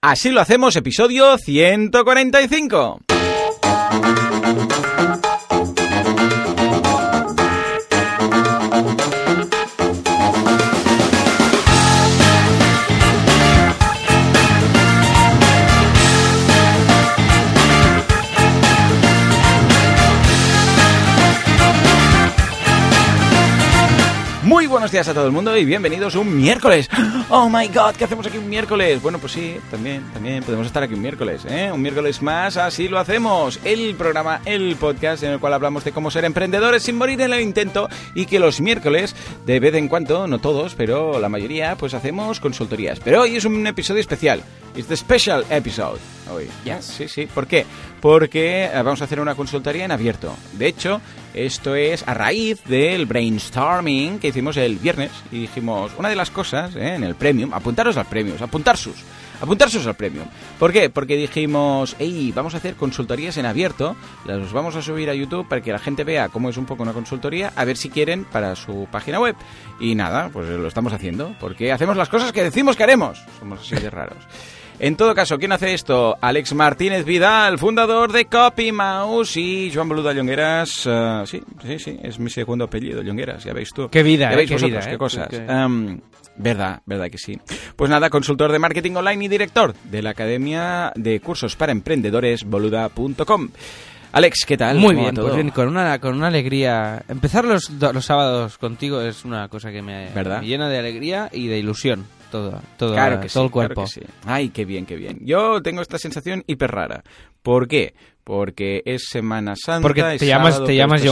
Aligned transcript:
Así 0.00 0.30
lo 0.30 0.40
hacemos, 0.40 0.76
episodio 0.76 1.36
145. 1.38 3.00
Buenos 24.88 25.06
días 25.06 25.08
a 25.08 25.12
todo 25.12 25.26
el 25.26 25.32
mundo 25.32 25.54
y 25.54 25.66
bienvenidos 25.66 26.14
un 26.14 26.34
miércoles. 26.34 26.88
Oh 27.28 27.50
my 27.50 27.68
god, 27.68 27.94
¿qué 27.94 28.04
hacemos 28.04 28.26
aquí 28.26 28.38
un 28.38 28.48
miércoles? 28.48 29.02
Bueno, 29.02 29.18
pues 29.18 29.32
sí, 29.32 29.58
también, 29.70 30.02
también 30.14 30.42
podemos 30.42 30.66
estar 30.66 30.82
aquí 30.82 30.94
un 30.94 31.02
miércoles, 31.02 31.44
¿eh? 31.46 31.70
Un 31.70 31.82
miércoles 31.82 32.22
más, 32.22 32.56
así 32.56 32.88
lo 32.88 32.98
hacemos. 32.98 33.60
El 33.64 33.94
programa, 33.96 34.40
el 34.46 34.76
podcast 34.76 35.24
en 35.24 35.32
el 35.32 35.40
cual 35.40 35.52
hablamos 35.52 35.84
de 35.84 35.92
cómo 35.92 36.10
ser 36.10 36.24
emprendedores 36.24 36.84
sin 36.84 36.96
morir 36.96 37.20
en 37.20 37.34
el 37.34 37.42
intento 37.42 37.90
y 38.14 38.24
que 38.24 38.38
los 38.38 38.62
miércoles, 38.62 39.14
de 39.44 39.60
vez 39.60 39.74
en 39.74 39.88
cuando, 39.88 40.26
no 40.26 40.38
todos, 40.38 40.74
pero 40.74 41.20
la 41.20 41.28
mayoría, 41.28 41.76
pues 41.76 41.92
hacemos 41.92 42.40
consultorías. 42.40 42.98
Pero 42.98 43.20
hoy 43.20 43.36
es 43.36 43.44
un 43.44 43.66
episodio 43.66 44.00
especial. 44.00 44.42
It's 44.74 44.86
the 44.86 44.96
special 44.96 45.44
episode. 45.50 45.98
Hoy. 46.32 46.48
Yes. 46.64 46.84
Sí, 46.84 47.08
sí. 47.08 47.26
¿Por 47.26 47.46
qué? 47.46 47.66
Porque 48.00 48.64
eh, 48.64 48.70
vamos 48.74 49.00
a 49.02 49.04
hacer 49.04 49.20
una 49.20 49.34
consultoría 49.34 49.84
en 49.84 49.90
abierto. 49.90 50.34
De 50.52 50.66
hecho, 50.66 51.00
esto 51.46 51.74
es 51.74 52.06
a 52.06 52.14
raíz 52.14 52.62
del 52.64 53.06
brainstorming 53.06 54.18
que 54.18 54.28
hicimos 54.28 54.56
el 54.56 54.76
viernes 54.78 55.12
y 55.30 55.40
dijimos, 55.40 55.92
una 55.96 56.08
de 56.08 56.16
las 56.16 56.30
cosas 56.30 56.74
¿eh? 56.74 56.94
en 56.94 57.04
el 57.04 57.14
premium, 57.14 57.54
apuntaros 57.54 57.96
al 57.96 58.06
premium, 58.06 58.36
apuntar 58.40 58.76
sus. 58.76 58.96
Apuntarsus 59.40 59.86
al 59.86 59.94
premium. 59.94 60.26
¿Por 60.58 60.72
qué? 60.72 60.90
Porque 60.90 61.16
dijimos, 61.16 61.94
hey, 62.00 62.32
vamos 62.34 62.54
a 62.54 62.56
hacer 62.56 62.74
consultorías 62.74 63.36
en 63.36 63.46
abierto, 63.46 63.94
las 64.24 64.52
vamos 64.52 64.74
a 64.74 64.82
subir 64.82 65.08
a 65.10 65.14
YouTube 65.14 65.46
para 65.46 65.60
que 65.60 65.70
la 65.70 65.78
gente 65.78 66.02
vea 66.02 66.28
cómo 66.28 66.48
es 66.48 66.56
un 66.56 66.66
poco 66.66 66.82
una 66.82 66.92
consultoría, 66.92 67.52
a 67.54 67.64
ver 67.64 67.76
si 67.76 67.88
quieren 67.88 68.24
para 68.24 68.56
su 68.56 68.88
página 68.90 69.20
web. 69.20 69.36
Y 69.78 69.94
nada, 69.94 70.30
pues 70.32 70.48
lo 70.48 70.66
estamos 70.66 70.92
haciendo, 70.92 71.36
porque 71.38 71.70
hacemos 71.70 71.96
las 71.96 72.08
cosas 72.08 72.32
que 72.32 72.42
decimos 72.42 72.74
que 72.74 72.82
haremos. 72.82 73.22
Somos 73.38 73.60
así 73.60 73.76
de 73.76 73.90
raros. 73.90 74.24
En 74.80 74.94
todo 74.96 75.12
caso, 75.12 75.38
¿quién 75.38 75.50
hace 75.50 75.74
esto? 75.74 76.16
Alex 76.20 76.54
Martínez 76.54 77.04
Vidal, 77.04 77.58
fundador 77.58 78.12
de 78.12 78.26
Copy 78.26 78.70
Mouse 78.70 79.36
y 79.36 79.72
Joan 79.74 79.88
Boluda 79.88 80.12
Llongueras. 80.12 80.84
eh, 80.86 81.22
sí, 81.26 81.42
sí, 81.66 81.78
sí, 81.80 81.98
es 82.00 82.18
mi 82.20 82.30
segundo 82.30 82.66
apellido, 82.66 83.02
Llongueras, 83.02 83.42
ya 83.42 83.52
veis 83.52 83.70
tú. 83.74 83.88
Qué 83.88 84.04
vida, 84.04 84.26
ya 84.28 84.34
eh, 84.34 84.36
veis 84.36 84.48
qué 84.48 84.54
vosotros, 84.54 84.78
vida, 84.84 84.88
qué 84.88 84.94
eh, 84.94 84.98
cosas. 84.98 85.28
que- 85.28 85.36
Em, 85.48 86.00
verdad, 86.36 86.80
verdad 86.86 87.10
que 87.10 87.18
sí. 87.18 87.36
Pues 87.74 87.90
nada, 87.90 88.08
consultor 88.08 88.52
de 88.52 88.60
marketing 88.60 88.92
online 88.92 89.24
y 89.24 89.28
director 89.28 89.74
de 89.82 90.00
la 90.00 90.10
Academia 90.10 90.92
de 90.94 91.18
Cursos 91.18 91.56
para 91.56 91.72
Emprendedores, 91.72 92.44
boluda.com. 92.44 93.48
Alex, 94.12 94.44
¿qué 94.46 94.56
tal? 94.56 94.78
Muy 94.78 94.94
¿Cómo 94.94 95.06
va 95.06 95.10
bien, 95.10 95.22
pues 95.24 95.34
bien, 95.34 95.50
con 95.50 95.68
una, 95.68 95.98
con 95.98 96.14
una 96.14 96.28
alegría. 96.28 97.02
Empezar 97.08 97.44
los, 97.44 97.68
los 97.70 98.04
sábados 98.04 98.56
contigo 98.58 99.02
es 99.02 99.24
una 99.24 99.48
cosa 99.48 99.70
que 99.72 99.82
me, 99.82 100.08
me 100.14 100.46
llena 100.46 100.68
de 100.68 100.78
alegría 100.78 101.28
y 101.32 101.48
de 101.48 101.58
ilusión. 101.58 102.06
Todo, 102.30 102.60
todo, 102.76 102.92
Claro 102.92 103.20
que 103.20 103.28
todo 103.28 103.42
sí, 103.44 103.46
el 103.46 103.50
cuerpo. 103.50 103.74
claro 103.84 103.88
que 103.88 104.00
sí. 104.00 104.06
Ay, 104.26 104.50
qué 104.50 104.64
bien, 104.64 104.84
qué 104.86 104.96
bien. 104.96 105.18
Yo 105.22 105.62
tengo 105.62 105.80
esta 105.82 105.98
sensación 105.98 106.44
hiper 106.46 106.70
rara. 106.70 107.02
¿Por 107.48 107.66
qué? 107.66 107.94
Porque 108.24 108.82
es 108.84 109.06
Semana 109.08 109.54
Santa. 109.56 109.80
Porque 109.80 110.02
te 110.18 110.26
llamas, 110.26 110.56
sábado, 110.56 110.66
te 110.66 110.76
llamas 110.76 111.02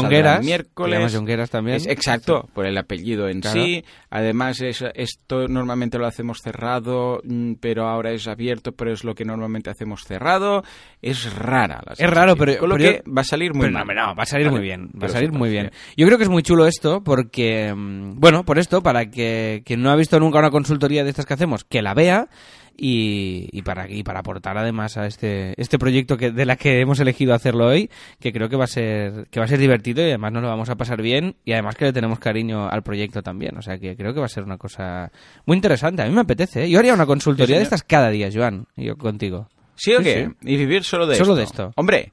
Miércoles. 0.44 0.92
Te 0.92 0.98
llamas 0.98 1.12
Yongueras 1.14 1.48
también. 1.48 1.78
Es 1.78 1.86
exacto, 1.86 2.46
por 2.52 2.66
el 2.66 2.76
apellido 2.76 3.26
en 3.30 3.40
Claro. 3.40 3.58
sí. 3.62 3.82
Además, 4.10 4.60
es, 4.60 4.84
esto 4.94 5.48
normalmente 5.48 5.96
lo 5.96 6.06
hacemos 6.06 6.40
cerrado, 6.42 7.22
mm, 7.24 7.54
pero 7.58 7.88
ahora 7.88 8.10
es 8.12 8.28
abierto, 8.28 8.72
pero 8.72 8.92
es 8.92 9.02
lo 9.02 9.14
que 9.14 9.24
normalmente 9.24 9.70
hacemos 9.70 10.02
cerrado. 10.04 10.62
Es 11.00 11.34
rara 11.34 11.80
la 11.86 11.94
Es 11.94 12.10
raro, 12.10 12.36
pero- 12.36 12.58
Con 12.58 12.68
lo 12.68 12.76
pero 12.76 12.90
que 12.90 13.02
yo- 13.06 13.14
va 13.14 13.22
a 13.22 13.24
salir 13.24 13.54
muy 13.54 13.70
no, 13.70 13.82
no, 13.82 14.14
va 14.14 14.22
a 14.22 14.26
salir 14.26 14.48
Vale, 14.48 14.58
muy 14.58 14.66
bien. 14.66 14.90
Va 15.02 15.06
a 15.06 15.08
salir 15.08 15.32
muy 15.32 15.48
bien. 15.48 15.70
Yo 15.96 16.04
creo 16.06 16.18
que 16.18 16.24
es 16.24 16.30
muy 16.30 16.42
chulo 16.42 16.66
esto 16.66 17.02
porque, 17.02 17.72
mm, 17.74 18.20
bueno, 18.20 18.44
por 18.44 18.58
esto, 18.58 18.82
para 18.82 19.06
que 19.08 19.62
quien 19.64 19.80
no 19.80 19.88
ha 19.90 19.96
visto 19.96 20.20
nunca 20.20 20.38
una 20.38 20.50
consultoría 20.50 21.02
de 21.02 21.08
estas 21.08 21.24
que 21.24 21.32
hacemos, 21.32 21.64
que 21.64 21.80
la 21.80 21.94
vea 21.94 22.28
y, 22.76 23.48
y 23.52 23.62
para, 23.62 23.90
y 23.90 24.02
para 24.02 24.20
aportar 24.20 24.58
además 24.58 24.96
a 24.96 25.06
este, 25.06 25.54
este 25.60 25.78
proyecto 25.78 26.16
que, 26.16 26.30
de 26.30 26.44
la 26.46 26.56
que 26.56 26.80
hemos 26.80 27.00
elegido 27.00 27.34
hacerlo 27.34 27.66
hoy, 27.66 27.90
que 28.20 28.32
creo 28.32 28.48
que 28.48 28.56
va 28.56 28.64
a 28.64 28.68
ser, 28.68 29.26
que 29.30 29.40
va 29.40 29.46
a 29.46 29.48
ser 29.48 29.58
divertido 29.58 30.02
y 30.02 30.08
además 30.08 30.32
nos 30.32 30.42
lo 30.42 30.48
vamos 30.48 30.68
a 30.68 30.76
pasar 30.76 31.00
bien 31.02 31.36
y 31.44 31.52
además 31.52 31.74
que 31.76 31.86
le 31.86 31.92
tenemos 31.92 32.18
cariño 32.18 32.68
al 32.68 32.82
proyecto 32.82 33.22
también. 33.22 33.56
O 33.56 33.62
sea 33.62 33.78
que 33.78 33.96
creo 33.96 34.12
que 34.12 34.20
va 34.20 34.26
a 34.26 34.30
ser 34.30 34.44
una 34.44 34.58
cosa 34.58 35.10
muy 35.46 35.56
interesante. 35.56 36.02
A 36.02 36.06
mí 36.06 36.12
me 36.12 36.20
apetece. 36.20 36.64
¿eh? 36.64 36.70
Yo 36.70 36.78
haría 36.78 36.94
una 36.94 37.06
consultoría 37.06 37.56
de 37.56 37.62
estas 37.62 37.82
cada 37.82 38.10
día, 38.10 38.28
Joan, 38.32 38.66
y 38.76 38.84
yo 38.86 38.96
contigo. 38.96 39.48
¿Sí 39.74 39.92
o 39.94 39.98
Sí, 39.98 40.04
qué? 40.04 40.30
Y 40.42 40.56
vivir 40.56 40.84
solo 40.84 41.06
de 41.06 41.16
Solo 41.16 41.32
esto. 41.32 41.36
de 41.36 41.44
esto. 41.44 41.72
Hombre, 41.76 42.12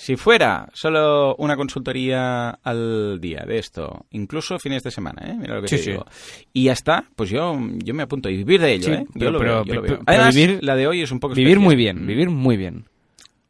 si 0.00 0.14
fuera 0.14 0.68
solo 0.74 1.34
una 1.38 1.56
consultoría 1.56 2.50
al 2.50 3.20
día 3.20 3.44
de 3.44 3.58
esto, 3.58 4.06
incluso 4.10 4.56
fines 4.60 4.84
de 4.84 4.92
semana, 4.92 5.22
¿eh? 5.28 5.34
Mira 5.36 5.56
lo 5.56 5.62
que 5.62 5.68
Sí, 5.68 5.76
te 5.76 5.82
sí. 5.82 5.90
digo. 5.90 6.06
Y 6.52 6.64
ya 6.64 6.72
está, 6.72 7.04
pues 7.16 7.30
yo, 7.30 7.58
yo 7.82 7.94
me 7.94 8.04
apunto 8.04 8.28
y 8.30 8.36
vivir 8.36 8.60
de 8.60 8.74
ello, 8.74 8.84
Sí, 8.84 8.92
¿eh? 8.92 9.04
Yo 9.08 9.12
pero- 9.18 9.30
lo 9.32 9.38
pero- 9.40 9.52
veo, 9.56 9.64
yo 9.64 9.74
lo 9.74 9.82
veo. 9.82 9.90
pero 9.94 10.02
Además, 10.06 10.34
vivir- 10.36 10.58
la 10.62 10.76
de 10.76 10.86
hoy 10.86 11.02
es 11.02 11.10
un 11.10 11.18
poco 11.18 11.34
Vivir 11.34 11.48
especial. 11.54 11.64
muy 11.64 11.74
bien, 11.76 12.06
vivir 12.06 12.30
muy 12.30 12.56
bien. 12.56 12.84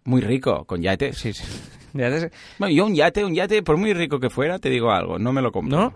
Muy 0.04 0.22
rico, 0.22 0.64
con 0.64 0.81
yates. 0.81 1.19
Sí, 1.19 1.32
sí. 1.34 1.44
Bueno, 2.58 2.75
yo 2.75 2.87
un 2.87 2.94
yate, 2.94 3.25
un 3.25 3.34
yate, 3.34 3.62
por 3.62 3.76
muy 3.76 3.92
rico 3.92 4.19
que 4.20 4.31
fuera, 4.31 4.58
te 4.58 4.70
digo 4.70 4.91
algo, 4.91 5.19
no 5.19 5.32
me 5.32 5.42
lo 5.42 5.53
compro. 5.53 5.76
¿No? 5.78 5.94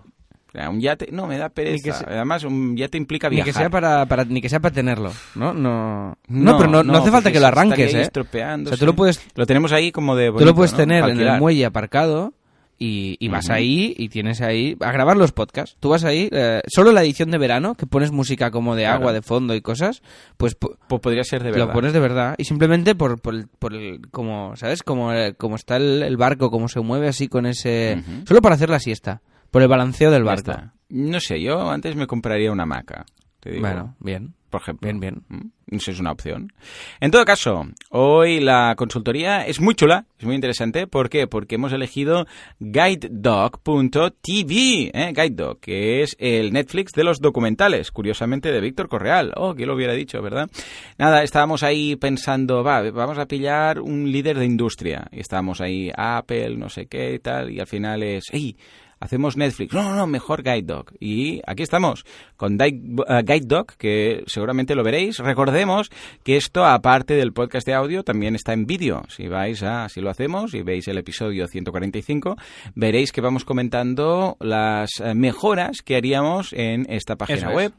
Un 0.69 0.79
yate, 0.79 1.09
no, 1.11 1.25
me 1.27 1.37
da 1.37 1.49
pereza. 1.49 1.93
se- 1.93 2.05
Además, 2.05 2.43
un 2.43 2.77
yate 2.77 2.97
implica 2.97 3.27
Ni 3.29 3.37
viajar. 3.37 3.53
que 3.53 3.57
sea 3.59 3.69
para, 3.69 4.05
para- 4.05 4.23
ni 4.25 4.39
que 4.41 4.49
sea 4.49 4.59
para 4.59 4.73
tenerlo, 4.75 5.11
¿no? 5.35 5.53
No, 5.53 6.15
no, 6.27 6.51
No, 6.53 6.57
pero 6.57 6.69
no, 6.69 6.83
no 6.83 6.97
hace 6.97 7.09
falta 7.11 7.31
que 7.31 7.39
lo 7.39 7.47
arranques, 7.47 7.93
¿eh? 7.93 8.09
O 8.13 8.65
sea, 8.67 8.77
tú 8.77 8.85
lo 8.85 8.93
puedes, 8.93 9.19
Lo 9.35 9.45
tenemos 9.45 9.71
ahí 9.71 9.91
como 9.91 10.15
de 10.15 10.27
tú 10.27 10.33
bonito, 10.33 10.45
lo 10.51 10.55
puedes 10.55 10.73
tener 10.73 11.03
en 11.09 11.19
el 11.19 11.39
muelle 11.39 11.65
aparcado 11.65 12.33
y, 12.79 13.15
y 13.19 13.29
vas 13.29 13.49
ahí 13.49 13.93
y 13.97 14.09
tienes 14.09 14.41
ahí 14.41 14.75
a 14.81 14.91
grabar 14.91 15.15
los 15.15 15.31
podcasts. 15.31 15.77
Tú 15.79 15.89
vas 15.89 16.03
ahí, 16.03 16.27
eh, 16.31 16.61
solo 16.67 16.91
la 16.91 17.01
edición 17.03 17.31
de 17.31 17.37
verano, 17.37 17.75
que 17.75 17.85
pones 17.85 18.11
música 18.11 18.51
como 18.51 18.75
de 18.75 18.83
Claro. 18.83 18.97
agua 18.97 19.13
de 19.13 19.21
fondo 19.21 19.55
y 19.55 19.61
cosas, 19.61 20.01
pues 20.37 20.59
pu- 20.59 20.75
Pues 20.89 21.01
podría 21.01 21.23
ser 21.23 21.43
de 21.43 21.51
verdad. 21.51 21.67
lo 21.67 21.73
pones 21.73 21.93
de 21.93 21.99
verdad 21.99 22.35
y 22.37 22.43
simplemente 22.45 22.93
por, 22.93 23.21
por, 23.21 23.35
el, 23.35 23.47
por 23.47 23.73
el- 23.73 24.01
como, 24.11 24.55
¿sabes? 24.57 24.83
Como, 24.83 25.13
eh, 25.13 25.33
como 25.35 25.55
está 25.55 25.77
el, 25.77 26.03
el 26.03 26.17
barco, 26.17 26.51
como 26.51 26.67
se 26.67 26.79
mueve 26.81 27.07
así 27.07 27.27
con 27.27 27.45
ese... 27.45 28.03
Solo 28.27 28.41
para 28.41 28.55
hacer 28.55 28.69
la 28.69 28.79
siesta, 28.79 29.21
por 29.53 29.61
el 29.61 29.67
balanceo 29.67 30.09
del 30.11 30.23
barco. 30.23 30.51
No 30.89 31.19
sé, 31.19 31.39
yo 31.39 31.69
antes 31.69 31.95
me 31.95 32.07
compraría 32.07 32.51
una 32.51 32.63
hamaca. 32.63 33.05
Te 33.39 33.51
digo, 33.51 33.61
Bueno, 33.61 33.95
bien. 33.99 34.33
por 34.49 34.61
ejemplo. 34.61 34.87
bien, 34.87 34.99
bien. 34.99 35.21
Mm, 35.29 35.75
Eso 35.75 35.91
es 35.91 35.99
una 35.99 36.11
opción. 36.11 36.51
En 36.99 37.09
todo 37.11 37.25
caso, 37.25 37.65
hoy 37.89 38.39
la 38.39 38.73
consultoría 38.77 39.45
es 39.45 39.59
muy 39.59 39.73
chula, 39.75 40.05
es 40.19 40.25
muy 40.25 40.35
interesante. 40.35 40.85
¿Por 40.87 41.09
qué? 41.09 41.25
Porque 41.27 41.55
hemos 41.55 41.73
elegido 41.73 42.25
guidedog.tv, 42.59 44.91
¿eh? 44.93 45.13
Guidedog, 45.15 45.59
que 45.59 46.01
es 46.03 46.15
el 46.19 46.53
Netflix 46.53 46.91
de 46.93 47.03
los 47.03 47.19
documentales, 47.21 47.91
curiosamente 47.91 48.51
de 48.51 48.61
Víctor 48.61 48.87
Correal. 48.87 49.33
Oh, 49.35 49.55
que 49.55 49.65
lo 49.65 49.75
hubiera 49.75 49.93
dicho, 49.93 50.21
¿verdad? 50.21 50.49
Nada, 50.97 51.23
estábamos 51.23 51.63
ahí 51.63 51.95
pensando, 51.95 52.63
va, 52.63 52.81
vamos 52.91 53.17
a 53.17 53.25
pillar 53.27 53.79
un 53.79 54.11
líder 54.11 54.37
de 54.39 54.45
industria. 54.45 55.07
Y 55.11 55.19
estábamos 55.21 55.59
ahí, 55.61 55.91
Apple, 55.95 56.55
no 56.57 56.69
sé 56.69 56.85
qué 56.87 57.15
y 57.15 57.19
tal, 57.19 57.49
y 57.51 57.59
al 57.59 57.67
final 57.67 58.03
es, 58.03 58.25
¡ey! 58.31 58.55
Hacemos 59.03 59.35
Netflix. 59.35 59.73
No, 59.73 59.83
no, 59.83 59.95
no, 59.95 60.07
mejor 60.07 60.43
Guide 60.43 60.63
Dog. 60.63 60.93
Y 60.99 61.41
aquí 61.45 61.61
estamos, 61.61 62.05
con 62.37 62.59
eh, 62.61 62.71
Guide 62.71 63.45
Dog, 63.45 63.75
que 63.77 64.23
seguramente 64.27 64.75
lo 64.75 64.83
veréis. 64.83 65.19
Recordemos 65.19 65.89
que 66.23 66.37
esto, 66.37 66.65
aparte 66.65 67.13
del 67.15 67.33
podcast 67.33 67.67
de 67.67 67.73
audio, 67.73 68.03
también 68.03 68.35
está 68.35 68.53
en 68.53 68.65
vídeo. 68.65 69.03
Si 69.09 69.27
vais 69.27 69.61
a, 69.61 69.89
si 69.89 69.99
lo 69.99 70.09
hacemos 70.09 70.53
y 70.53 70.61
veis 70.61 70.87
el 70.87 70.97
episodio 70.97 71.47
145, 71.47 72.37
veréis 72.75 73.11
que 73.11 73.19
vamos 73.19 73.43
comentando 73.43 74.37
las 74.39 74.89
eh, 75.01 75.13
mejoras 75.13 75.81
que 75.81 75.97
haríamos 75.97 76.53
en 76.53 76.85
esta 76.89 77.17
página 77.17 77.49
es. 77.49 77.55
web, 77.55 77.73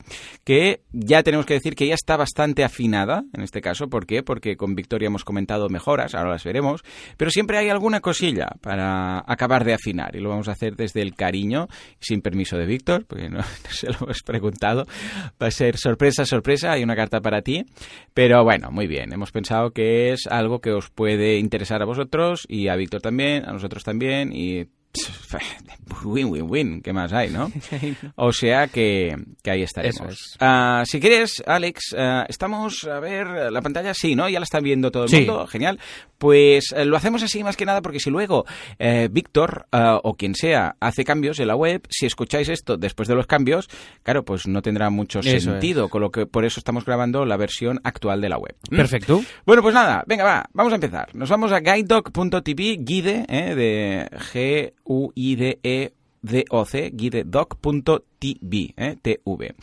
que 0.44 0.82
ya 0.92 1.22
tenemos 1.22 1.46
que 1.46 1.54
decir 1.54 1.74
que 1.74 1.86
ya 1.86 1.94
está 1.94 2.18
bastante 2.18 2.64
afinada, 2.64 3.24
en 3.32 3.42
este 3.42 3.62
caso. 3.62 3.88
¿Por 3.88 4.06
qué? 4.06 4.22
Porque 4.22 4.56
con 4.58 4.74
Victoria 4.74 5.06
hemos 5.06 5.24
comentado 5.24 5.70
mejoras, 5.70 6.14
ahora 6.14 6.30
las 6.30 6.44
veremos, 6.44 6.82
pero 7.16 7.30
siempre 7.30 7.56
hay 7.56 7.70
alguna 7.70 8.00
cosilla 8.00 8.50
para 8.60 9.24
acabar 9.26 9.64
de 9.64 9.72
afinar 9.72 10.14
y 10.14 10.20
lo 10.20 10.28
vamos 10.28 10.48
a 10.48 10.52
hacer 10.52 10.76
desde 10.76 11.00
el 11.00 11.13
cariño, 11.14 11.68
sin 12.00 12.20
permiso 12.20 12.56
de 12.56 12.66
Víctor, 12.66 13.04
porque 13.06 13.28
no, 13.28 13.38
no 13.38 13.70
se 13.70 13.88
lo 13.88 13.96
hemos 14.02 14.22
preguntado. 14.22 14.86
Va 15.42 15.48
a 15.48 15.50
ser 15.50 15.76
sorpresa, 15.76 16.24
sorpresa, 16.26 16.72
hay 16.72 16.82
una 16.82 16.96
carta 16.96 17.20
para 17.20 17.42
ti. 17.42 17.64
Pero 18.12 18.42
bueno, 18.44 18.70
muy 18.70 18.86
bien, 18.86 19.12
hemos 19.12 19.32
pensado 19.32 19.70
que 19.70 20.12
es 20.12 20.26
algo 20.26 20.60
que 20.60 20.72
os 20.72 20.90
puede 20.90 21.38
interesar 21.38 21.82
a 21.82 21.86
vosotros 21.86 22.46
y 22.48 22.68
a 22.68 22.76
Víctor 22.76 23.00
también, 23.00 23.48
a 23.48 23.52
nosotros 23.52 23.84
también 23.84 24.32
y 24.32 24.66
Win, 26.04 26.26
win, 26.26 26.46
win. 26.48 26.82
¿Qué 26.82 26.92
más 26.92 27.12
hay, 27.12 27.30
no? 27.30 27.50
O 28.16 28.32
sea 28.32 28.68
que, 28.68 29.16
que 29.42 29.50
ahí 29.50 29.62
estaremos. 29.62 30.12
Es. 30.12 30.36
Ah, 30.40 30.82
si 30.86 31.00
quieres, 31.00 31.42
Alex, 31.46 31.94
ah, 31.96 32.24
estamos 32.28 32.84
a 32.84 33.00
ver 33.00 33.26
la 33.52 33.62
pantalla. 33.62 33.94
Sí, 33.94 34.14
¿no? 34.14 34.28
Ya 34.28 34.38
la 34.40 34.44
están 34.44 34.62
viendo 34.64 34.90
todo 34.90 35.04
el 35.04 35.08
Sí. 35.08 35.16
mundo. 35.18 35.46
Genial. 35.46 35.78
Pues 36.18 36.72
eh, 36.76 36.84
lo 36.84 36.96
hacemos 36.96 37.22
así 37.22 37.42
más 37.44 37.56
que 37.56 37.66
nada 37.66 37.82
porque 37.82 38.00
si 38.00 38.10
luego 38.10 38.44
eh, 38.78 39.08
Víctor 39.10 39.66
ah, 39.72 40.00
o 40.02 40.14
quien 40.16 40.34
sea 40.34 40.76
hace 40.80 41.04
cambios 41.04 41.38
en 41.40 41.48
la 41.48 41.56
web, 41.56 41.82
si 41.90 42.06
escucháis 42.06 42.48
esto 42.48 42.76
después 42.76 43.08
de 43.08 43.14
los 43.14 43.26
cambios, 43.26 43.68
claro, 44.02 44.24
pues 44.24 44.46
no 44.46 44.62
tendrá 44.62 44.90
mucho 44.90 45.20
Eso 45.20 45.50
sentido. 45.52 45.88
Con 45.88 46.00
lo 46.02 46.10
que 46.10 46.26
por 46.26 46.44
eso 46.44 46.60
estamos 46.60 46.84
grabando 46.84 47.24
la 47.24 47.36
versión 47.36 47.80
actual 47.84 48.20
de 48.20 48.28
la 48.28 48.38
web. 48.38 48.54
¿Mm? 48.70 48.76
Perfecto. 48.76 49.22
Bueno, 49.46 49.62
pues 49.62 49.74
nada, 49.74 50.04
venga, 50.06 50.24
va, 50.24 50.44
vamos 50.52 50.72
a 50.72 50.76
empezar. 50.76 51.14
Nos 51.14 51.28
vamos 51.30 51.52
a 51.52 51.60
guidedoc.tv, 51.60 52.78
guide, 52.80 53.26
eh, 53.28 53.54
de 53.54 54.08
G-U-I-D-E. 54.32 54.74
D-O-C, 56.24 56.90
guidedoc.tv, 58.20 58.74
eh, 58.76 58.96
T-V. 59.00 59.54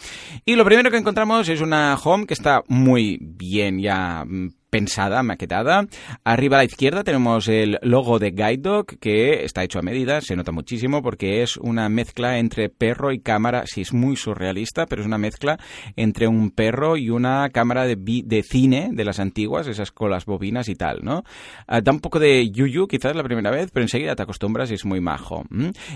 Y 0.45 0.55
lo 0.55 0.65
primero 0.65 0.91
que 0.91 0.97
encontramos 0.97 1.49
es 1.49 1.61
una 1.61 1.95
home 1.95 2.25
que 2.25 2.33
está 2.33 2.63
muy 2.67 3.17
bien 3.21 3.79
ya 3.79 4.23
mm, 4.25 4.49
pensada, 4.71 5.21
maquetada. 5.21 5.85
Arriba 6.23 6.55
a 6.55 6.59
la 6.59 6.65
izquierda 6.65 7.03
tenemos 7.03 7.47
el 7.49 7.77
logo 7.83 8.17
de 8.17 8.31
GuideDog 8.31 8.85
que 8.99 9.43
está 9.43 9.63
hecho 9.63 9.79
a 9.79 9.83
medida, 9.83 10.21
se 10.21 10.35
nota 10.35 10.53
muchísimo 10.53 11.03
porque 11.03 11.43
es 11.43 11.57
una 11.57 11.89
mezcla 11.89 12.39
entre 12.39 12.69
perro 12.69 13.11
y 13.11 13.19
cámara, 13.19 13.63
sí 13.65 13.81
es 13.81 13.93
muy 13.93 14.15
surrealista, 14.15 14.85
pero 14.85 15.01
es 15.01 15.07
una 15.07 15.17
mezcla 15.17 15.59
entre 15.97 16.27
un 16.27 16.51
perro 16.51 16.95
y 16.95 17.09
una 17.09 17.49
cámara 17.49 17.85
de, 17.85 17.97
de 17.97 18.43
cine 18.43 18.89
de 18.93 19.03
las 19.03 19.19
antiguas, 19.19 19.67
esas 19.67 19.91
con 19.91 20.09
las 20.09 20.25
bobinas 20.25 20.69
y 20.69 20.75
tal, 20.75 21.01
¿no? 21.03 21.23
Ah, 21.67 21.81
da 21.81 21.91
un 21.91 21.99
poco 21.99 22.19
de 22.19 22.49
yuyu 22.49 22.87
quizás 22.87 23.13
la 23.13 23.23
primera 23.23 23.51
vez, 23.51 23.71
pero 23.73 23.83
enseguida 23.83 24.15
te 24.15 24.23
acostumbras 24.23 24.71
y 24.71 24.75
es 24.75 24.85
muy 24.85 25.01
majo. 25.01 25.43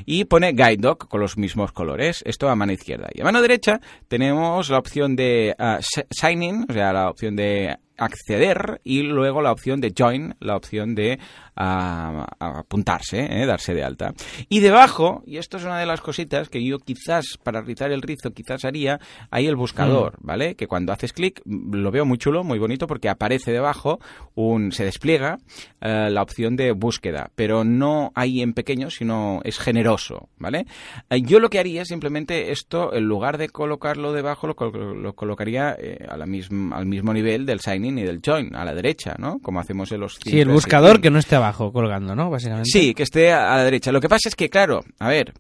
Y 0.06 0.26
pone 0.26 0.52
GuideDog 0.52 1.08
con 1.08 1.22
los 1.22 1.38
mismos 1.38 1.72
colores, 1.72 2.22
esto 2.26 2.45
a 2.50 2.56
mano 2.56 2.72
izquierda. 2.74 3.10
Y 3.14 3.22
a 3.22 3.24
mano 3.24 3.42
derecha 3.42 3.80
tenemos 4.08 4.70
la 4.70 4.78
opción 4.80 5.16
de 5.16 5.56
ah, 5.58 5.78
s- 5.80 6.06
sign 6.10 6.44
in, 6.44 6.66
o 6.70 6.74
sea, 6.74 6.94
la 6.94 7.10
opción 7.10 7.36
de 7.36 7.78
acceder 7.98 8.82
y 8.84 9.04
luego 9.04 9.42
la 9.42 9.52
opción 9.52 9.82
de 9.82 9.94
join, 9.98 10.36
la 10.40 10.56
opción 10.56 10.96
de 10.96 11.20
ah, 11.56 12.26
apuntarse, 12.40 13.42
eh, 13.42 13.46
darse 13.46 13.74
de 13.74 13.84
alta. 13.84 14.14
Y 14.50 14.60
debajo, 14.60 15.24
y 15.26 15.38
esto 15.38 15.58
es 15.58 15.64
una 15.64 15.80
de 15.80 15.86
las 15.86 16.02
cositas 16.02 16.50
que 16.50 16.64
yo 16.64 16.80
quizás 16.80 17.38
para 17.44 17.62
rizar 17.62 17.92
el 17.92 18.02
rizo 18.02 18.32
quizás 18.32 18.66
haría, 18.66 19.00
hay 19.32 19.48
el 19.48 19.56
buscador, 19.56 20.16
¿vale? 20.20 20.56
Que 20.56 20.68
cuando 20.68 20.92
haces 20.94 21.14
clic 21.14 21.42
mm, 21.46 21.76
lo 21.76 21.92
veo 21.92 22.06
muy 22.06 22.18
chulo, 22.18 22.44
muy 22.44 22.60
bonito 22.60 22.88
porque 22.88 23.10
aparece 23.10 23.52
debajo 23.52 24.00
un 24.36 24.72
se 24.72 24.84
despliega 24.86 25.38
eh, 25.82 26.10
la 26.12 26.22
opción 26.22 26.56
de 26.56 26.72
búsqueda, 26.72 27.32
pero 27.36 27.64
no 27.64 28.12
hay 28.16 28.42
en 28.42 28.54
pequeño, 28.54 28.90
sino 28.90 29.40
es 29.44 29.60
generoso, 29.60 30.30
¿vale? 30.38 30.66
Eh, 31.10 31.22
yo 31.22 31.40
lo 31.40 31.50
que 31.50 31.60
haría 31.60 31.86
simplemente 31.86 32.52
esto 32.52 32.94
en 32.94 33.06
lugar 33.06 33.38
de 33.38 33.50
colocarlo 33.50 34.12
debajo 34.14 34.48
lo, 34.48 34.56
col- 34.56 35.02
lo 35.02 35.14
colocaría 35.14 35.76
eh, 35.80 36.06
a 36.10 36.18
la 36.18 36.26
misma, 36.26 36.76
al 36.78 36.86
mismo 36.86 37.14
nivel 37.14 37.46
del 37.46 37.60
sign 37.60 37.85
in 37.86 37.98
y 38.00 38.04
del 38.04 38.22
join, 38.26 38.56
a 38.56 38.66
la 38.66 38.74
derecha, 38.74 39.16
¿no? 39.18 39.40
Como 39.40 39.60
hacemos 39.60 39.92
en 39.92 40.02
los 40.02 40.16
Sí, 40.16 40.40
el 40.40 40.50
buscador 40.50 41.02
que 41.02 41.10
no 41.10 41.20
esté 41.20 41.36
abajo 41.36 41.72
colgando, 41.72 42.16
¿no? 42.16 42.30
Básicamente. 42.30 42.70
Sí, 42.70 42.94
que 42.94 43.04
esté 43.04 43.32
a 43.32 43.56
la 43.56 43.64
derecha. 43.64 43.92
Lo 43.92 44.02
que 44.02 44.10
pasa 44.10 44.30
es 44.30 44.36
que, 44.36 44.50
claro, 44.50 44.82
a 45.00 45.08
ver, 45.08 45.34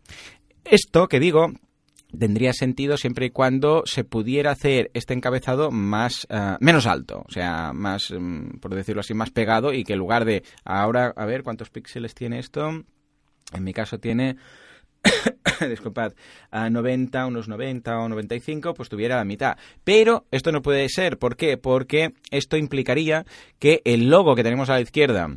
esto 0.64 1.08
que 1.08 1.20
digo 1.20 1.52
tendría 2.18 2.54
sentido 2.54 2.98
siempre 2.98 3.26
y 3.26 3.30
cuando 3.30 3.84
se 3.86 4.04
pudiera 4.04 4.52
hacer 4.52 4.90
este 4.94 5.14
encabezado 5.14 5.72
más 5.72 6.26
ah, 6.30 6.58
menos 6.62 6.88
alto, 6.88 7.24
o 7.28 7.32
sea, 7.32 7.74
más, 7.74 8.14
mm, 8.18 8.60
por 8.60 8.74
decirlo 8.74 9.02
así, 9.02 9.14
más 9.14 9.32
pegado 9.32 9.74
y 9.74 9.84
que 9.84 9.94
en 9.94 10.00
lugar 10.00 10.26
de 10.26 10.44
ahora, 10.64 11.14
a 11.16 11.26
ver, 11.26 11.44
¿cuántos 11.44 11.70
píxeles 11.70 12.16
tiene 12.16 12.40
esto? 12.40 12.70
En 13.54 13.64
mi 13.64 13.74
caso 13.74 14.00
tiene 14.00 14.38
disculpad, 15.69 16.13
a 16.52 16.69
90, 16.69 17.25
unos 17.25 17.48
90 17.48 18.00
o 18.00 18.10
95, 18.10 18.74
pues 18.74 18.90
tuviera 18.90 19.18
la 19.18 19.25
mitad. 19.25 19.57
Pero 19.84 20.25
esto 20.31 20.52
no 20.52 20.62
puede 20.62 20.88
ser. 20.90 21.18
¿Por 21.18 21.36
qué? 21.36 21.57
Porque 21.57 22.13
esto 22.31 22.57
implicaría 22.57 23.25
que 23.60 23.81
el 23.86 24.10
logo 24.10 24.36
que 24.36 24.44
tenemos 24.44 24.69
a 24.69 24.74
la 24.74 24.81
izquierda 24.81 25.30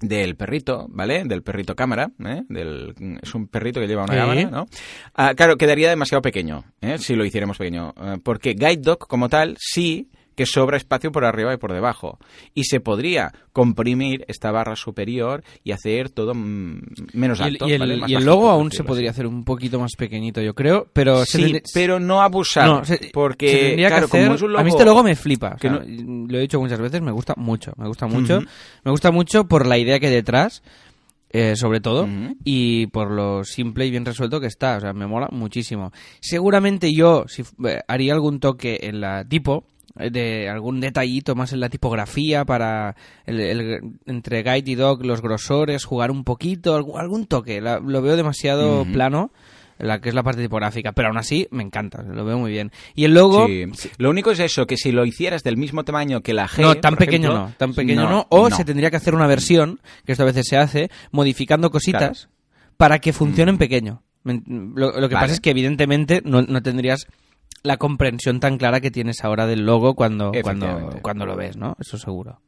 del 0.00 0.36
perrito, 0.36 0.86
¿vale? 0.88 1.24
Del 1.24 1.42
perrito 1.42 1.74
cámara, 1.74 2.10
¿eh? 2.24 2.42
Del, 2.48 2.94
es 3.20 3.34
un 3.34 3.48
perrito 3.48 3.80
que 3.80 3.88
lleva 3.88 4.04
una 4.04 4.14
cámara, 4.14 4.44
¿no? 4.44 4.66
Ah, 5.14 5.34
claro, 5.34 5.56
quedaría 5.56 5.88
demasiado 5.88 6.22
pequeño, 6.22 6.64
¿eh? 6.80 6.98
Si 6.98 7.14
lo 7.14 7.24
hiciéramos 7.24 7.58
pequeño. 7.58 7.94
Eh, 8.00 8.18
porque 8.22 8.50
Guide 8.50 8.76
Dog, 8.76 9.08
como 9.08 9.28
tal, 9.28 9.56
sí 9.58 10.08
que 10.38 10.46
sobra 10.46 10.76
espacio 10.76 11.10
por 11.10 11.24
arriba 11.24 11.52
y 11.52 11.56
por 11.56 11.72
debajo. 11.72 12.20
Y 12.54 12.62
se 12.62 12.78
podría 12.78 13.32
comprimir 13.52 14.24
esta 14.28 14.52
barra 14.52 14.76
superior 14.76 15.42
y 15.64 15.72
hacer 15.72 16.10
todo 16.10 16.32
mm, 16.32 16.80
menos 17.12 17.40
alto. 17.40 17.68
y 17.68 17.72
el- 17.72 17.80
¿vale? 17.80 17.96
Más 17.96 18.08
y 18.08 18.12
el 18.14 18.18
bajito, 18.20 18.30
logo 18.30 18.48
aún 18.50 18.70
se 18.70 18.84
podría 18.84 19.10
hacer 19.10 19.26
un 19.26 19.42
poquito 19.42 19.80
más 19.80 19.96
pequeñito, 19.98 20.40
yo 20.40 20.54
creo, 20.54 20.86
pero 20.92 21.24
se 21.26 21.38
Sí, 21.48 21.60
pero 21.74 21.98
no 21.98 22.22
abusar. 22.22 22.68
no, 22.68 22.84
se- 22.84 23.10
porque, 23.12 23.48
se 23.48 23.74
claro, 23.76 23.96
que 24.08 24.16
hacer... 24.16 24.22
como 24.26 24.34
es 24.36 24.42
un 24.42 24.52
logo... 24.52 24.60
A 24.60 24.64
mí 24.64 24.70
este 24.70 24.84
logo 24.84 25.02
me 25.02 25.16
flipa. 25.16 25.56
o 25.60 25.68
Lo 25.68 26.38
he 26.38 26.40
dicho 26.42 26.60
muchas 26.60 26.78
veces, 26.80 27.02
me 27.02 27.10
gusta 27.10 27.34
mucho. 27.36 27.72
Me 27.76 27.88
gusta 27.88 28.06
mucho. 28.06 28.40
Me 28.84 28.90
gusta 28.92 29.10
mucho 29.10 29.48
por 29.48 29.66
la 29.66 29.76
idea 29.76 29.98
que 29.98 30.06
hay 30.06 30.14
detrás, 30.14 30.62
eh, 31.30 31.56
sobre 31.56 31.80
todo, 31.80 32.08
y 32.44 32.86
por 32.86 33.10
lo 33.10 33.42
simple 33.44 33.86
y 33.86 33.90
bien 33.90 34.04
resuelto 34.04 34.40
que 34.40 34.46
está. 34.46 34.76
O 34.76 34.80
sea, 34.80 34.92
me 34.92 35.06
mola 35.08 35.28
muchísimo. 35.32 35.90
Seguramente 36.20 36.94
yo 36.94 37.24
si, 37.26 37.42
eh, 37.66 37.80
haría 37.88 38.14
algún 38.14 38.38
toque 38.40 38.78
en 38.82 39.00
la 39.00 39.24
tipo 39.24 39.64
de 39.98 40.48
algún 40.48 40.80
detallito 40.80 41.34
más 41.34 41.52
en 41.52 41.60
la 41.60 41.68
tipografía 41.68 42.44
para 42.44 42.94
el, 43.26 43.40
el- 43.40 43.80
entre 44.06 44.42
guide 44.42 44.70
y 44.70 44.74
dog 44.74 45.04
los 45.04 45.20
grosores 45.22 45.84
jugar 45.84 46.10
un 46.10 46.24
poquito 46.24 46.76
algún, 46.76 47.26
toque 47.26 47.60
La- 47.60 47.80
lo 47.80 48.00
veo 48.02 48.16
demasiado 48.16 48.84
plano 48.92 49.30
la 49.80 50.00
que 50.00 50.08
es 50.08 50.14
la 50.14 50.24
parte 50.24 50.42
tipográfica 50.42 50.90
pero 50.92 51.08
aún 51.08 51.18
así 51.18 51.46
me 51.52 51.62
encanta 51.62 52.02
lo 52.02 52.24
veo 52.24 52.36
muy 52.38 52.50
bien 52.50 52.72
y 52.96 53.04
el 53.04 53.14
logo 53.14 53.46
Sí. 53.46 53.64
Lo 53.98 54.10
único 54.10 54.30
es 54.32 54.40
eso, 54.40 54.66
que 54.66 54.76
si 54.76 54.90
lo 54.92 55.04
hicieras 55.04 55.42
del 55.44 55.56
mismo 55.56 55.84
tamaño 55.84 56.20
que 56.20 56.34
la 56.34 56.48
G... 56.48 56.62
no, 56.62 56.74
tan 56.76 56.96
pequeño 56.96 57.28
ejemplo, 57.28 57.46
no, 57.48 57.54
tan 57.56 57.74
pequeño 57.74 58.08
no. 58.08 58.26
O 58.30 58.50
se 58.50 58.64
tendría 58.64 58.90
que 58.90 58.96
hacer 58.96 59.14
una 59.14 59.26
versión, 59.28 59.80
que 60.04 60.12
esto 60.12 60.24
a 60.24 60.26
veces 60.26 60.46
se 60.48 60.56
hace, 60.56 60.90
modificando 61.12 61.70
cositas 61.70 62.28
para 62.76 62.98
que 62.98 63.12
funcione 63.12 63.50
en 63.52 63.58
pequeño. 63.58 64.02
Men- 64.24 64.72
Lo, 64.74 64.98
lo 64.98 65.08
que 65.08 65.14
Vale. 65.14 65.24
pasa 65.26 65.34
es 65.34 65.40
que 65.40 65.50
evidentemente 65.50 66.22
no, 66.24 66.42
no 66.42 66.60
tendrías 66.60 67.06
la 67.62 67.76
comprensión 67.76 68.40
tan 68.40 68.58
clara 68.58 68.80
que 68.80 68.90
tienes 68.90 69.24
ahora 69.24 69.46
del 69.46 69.64
logo 69.64 69.94
cuando, 69.94 70.32
cuando, 70.42 70.98
cuando 71.02 71.26
lo 71.26 71.36
ves, 71.36 71.56
¿no? 71.56 71.76
Eso 71.80 71.98
seguro. 71.98 72.40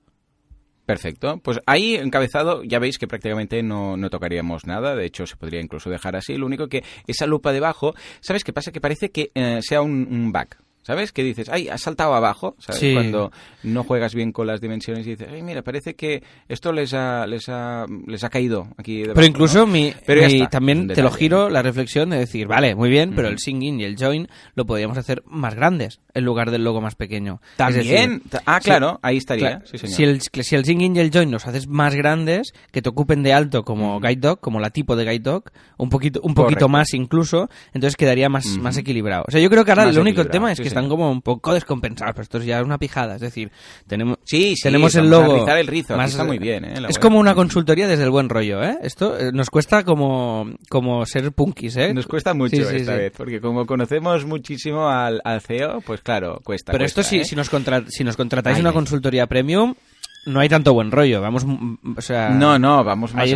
Perfecto. 0.86 1.38
Pues 1.38 1.60
ahí 1.66 1.94
encabezado 1.94 2.64
ya 2.64 2.80
veis 2.80 2.98
que 2.98 3.06
prácticamente 3.06 3.62
no, 3.62 3.96
no 3.96 4.10
tocaríamos 4.10 4.66
nada. 4.66 4.96
De 4.96 5.04
hecho, 5.04 5.24
se 5.24 5.36
podría 5.36 5.60
incluso 5.60 5.88
dejar 5.88 6.16
así. 6.16 6.36
Lo 6.36 6.46
único 6.46 6.66
que 6.66 6.82
esa 7.06 7.26
lupa 7.26 7.52
debajo, 7.52 7.94
¿sabes 8.20 8.42
qué 8.42 8.52
pasa? 8.52 8.72
Que 8.72 8.80
parece 8.80 9.10
que 9.10 9.30
eh, 9.34 9.60
sea 9.62 9.82
un, 9.82 10.08
un 10.10 10.32
bug. 10.32 10.48
¿Sabes? 10.90 11.12
Que 11.12 11.22
dices, 11.22 11.48
ay, 11.48 11.68
has 11.68 11.82
saltado 11.82 12.14
abajo. 12.14 12.56
¿Sabes? 12.58 12.80
Sí. 12.80 12.94
Cuando 12.94 13.30
no 13.62 13.84
juegas 13.84 14.12
bien 14.12 14.32
con 14.32 14.48
las 14.48 14.60
dimensiones 14.60 15.06
y 15.06 15.10
dices, 15.10 15.28
ay, 15.32 15.40
mira, 15.40 15.62
parece 15.62 15.94
que 15.94 16.24
esto 16.48 16.72
les 16.72 16.92
ha, 16.94 17.28
les 17.28 17.48
ha, 17.48 17.86
les 18.08 18.24
ha 18.24 18.28
caído 18.28 18.66
aquí 18.76 19.02
debajo. 19.02 19.14
Pero 19.14 19.26
incluso 19.28 19.58
¿no? 19.60 19.66
mi, 19.68 19.94
Pero 20.04 20.22
también 20.48 20.88
te 20.88 21.00
lo 21.00 21.12
giro 21.12 21.48
la 21.48 21.62
reflexión 21.62 22.10
de 22.10 22.18
decir, 22.18 22.48
vale, 22.48 22.74
muy 22.74 22.90
bien, 22.90 23.12
pero 23.14 23.28
el 23.28 23.38
singing 23.38 23.78
y 23.78 23.84
el 23.84 23.96
join 23.96 24.26
lo 24.56 24.66
podríamos 24.66 24.98
hacer 24.98 25.22
más 25.26 25.54
grandes 25.54 26.00
en 26.12 26.24
lugar 26.24 26.50
del 26.50 26.64
logo 26.64 26.80
más 26.80 26.96
pequeño. 26.96 27.40
También. 27.56 28.22
decir, 28.22 28.42
ah, 28.46 28.58
claro, 28.58 28.98
ahí 29.00 29.18
estaría. 29.18 29.62
Sí, 29.66 29.78
señor. 29.78 29.96
si, 29.96 30.02
el, 30.02 30.20
si 30.20 30.56
el 30.56 30.64
singing 30.64 30.96
y 30.96 30.98
el 30.98 31.12
join 31.12 31.30
los 31.30 31.46
haces 31.46 31.68
más 31.68 31.94
grandes, 31.94 32.52
que 32.72 32.82
te 32.82 32.88
ocupen 32.88 33.22
de 33.22 33.32
alto 33.32 33.64
como 33.64 34.00
guide 34.00 34.16
dog, 34.16 34.40
como 34.40 34.58
la 34.58 34.70
tipo 34.70 34.96
de 34.96 35.04
guide 35.04 35.20
dog, 35.20 35.44
un 35.76 35.88
poquito, 35.88 36.20
un 36.22 36.34
poquito 36.34 36.66
Correcto. 36.66 36.68
más 36.68 36.94
incluso, 36.94 37.48
entonces 37.72 37.96
quedaría 37.96 38.28
más, 38.28 38.44
más 38.58 38.76
equilibrado. 38.76 39.24
O 39.28 39.30
sea, 39.30 39.40
yo 39.40 39.48
creo 39.50 39.64
que 39.64 39.70
ahora 39.70 39.84
Más 39.84 39.94
el 39.94 40.00
único 40.00 40.26
tema 40.26 40.50
es 40.50 40.58
sí, 40.58 40.64
que 40.64 40.70
señor. 40.70 40.79
Están 40.80 40.88
como 40.90 41.10
un 41.10 41.22
poco 41.22 41.54
descompensados, 41.54 42.14
pero 42.14 42.22
esto 42.22 42.38
ya 42.40 42.58
es 42.58 42.64
una 42.64 42.78
pijada. 42.78 43.14
Es 43.16 43.20
decir, 43.20 43.50
tenemos, 43.86 44.18
Sí, 44.24 44.54
sí, 44.56 44.62
tenemos 44.62 44.94
el 44.94 45.06
a 45.06 45.10
logo. 45.10 45.34
rizar 45.34 45.58
el 45.58 45.66
rizo, 45.66 45.96
más- 45.96 46.10
está 46.10 46.24
muy 46.24 46.38
bien, 46.38 46.64
¿eh? 46.64 46.74
es 46.88 46.98
como 46.98 47.18
una 47.18 47.34
consultoría 47.34 47.86
desde 47.88 48.04
el 48.04 48.10
buen 48.10 48.28
rollo, 48.28 48.62
¿eh? 48.62 48.78
Esto 48.82 49.18
eh, 49.18 49.30
nos 49.32 49.50
cuesta 49.50 49.84
como, 49.84 50.50
como 50.68 51.04
ser 51.06 51.32
punkis, 51.32 51.76
¿eh? 51.76 51.92
Nos 51.94 52.06
cuesta 52.06 52.34
mucho 52.34 52.56
Sí, 52.56 52.64
sí, 52.64 52.76
esta 52.76 52.94
vez, 52.94 53.12
porque 53.16 53.40
como 53.40 53.66
conocemos 53.66 54.24
muchísimo 54.24 54.88
al, 54.88 55.20
al 55.24 55.40
CEO, 55.40 55.80
pues 55.82 56.00
claro, 56.00 56.40
cuesta. 56.44 56.72
Pero 56.72 56.84
esto 56.84 57.02
si, 57.02 57.20
¿eh? 57.20 57.24
si, 57.24 57.36
nos 57.36 57.50
contra- 57.50 57.84
si 57.88 58.04
nos 58.04 58.16
contratáis 58.16 58.56
Ay, 58.56 58.60
una 58.60 58.70
ay. 58.70 58.74
consultoría 58.74 59.26
premium, 59.26 59.74
no 60.26 60.40
hay 60.40 60.48
tanto 60.48 60.74
buen 60.74 60.90
rollo. 60.90 61.20
Vamos, 61.20 61.44
mm, 61.46 61.96
o 61.96 62.00
sea... 62.00 62.30
No, 62.30 62.58
no, 62.58 62.84
vamos 62.84 63.14
más 63.14 63.24
Hay, 63.24 63.34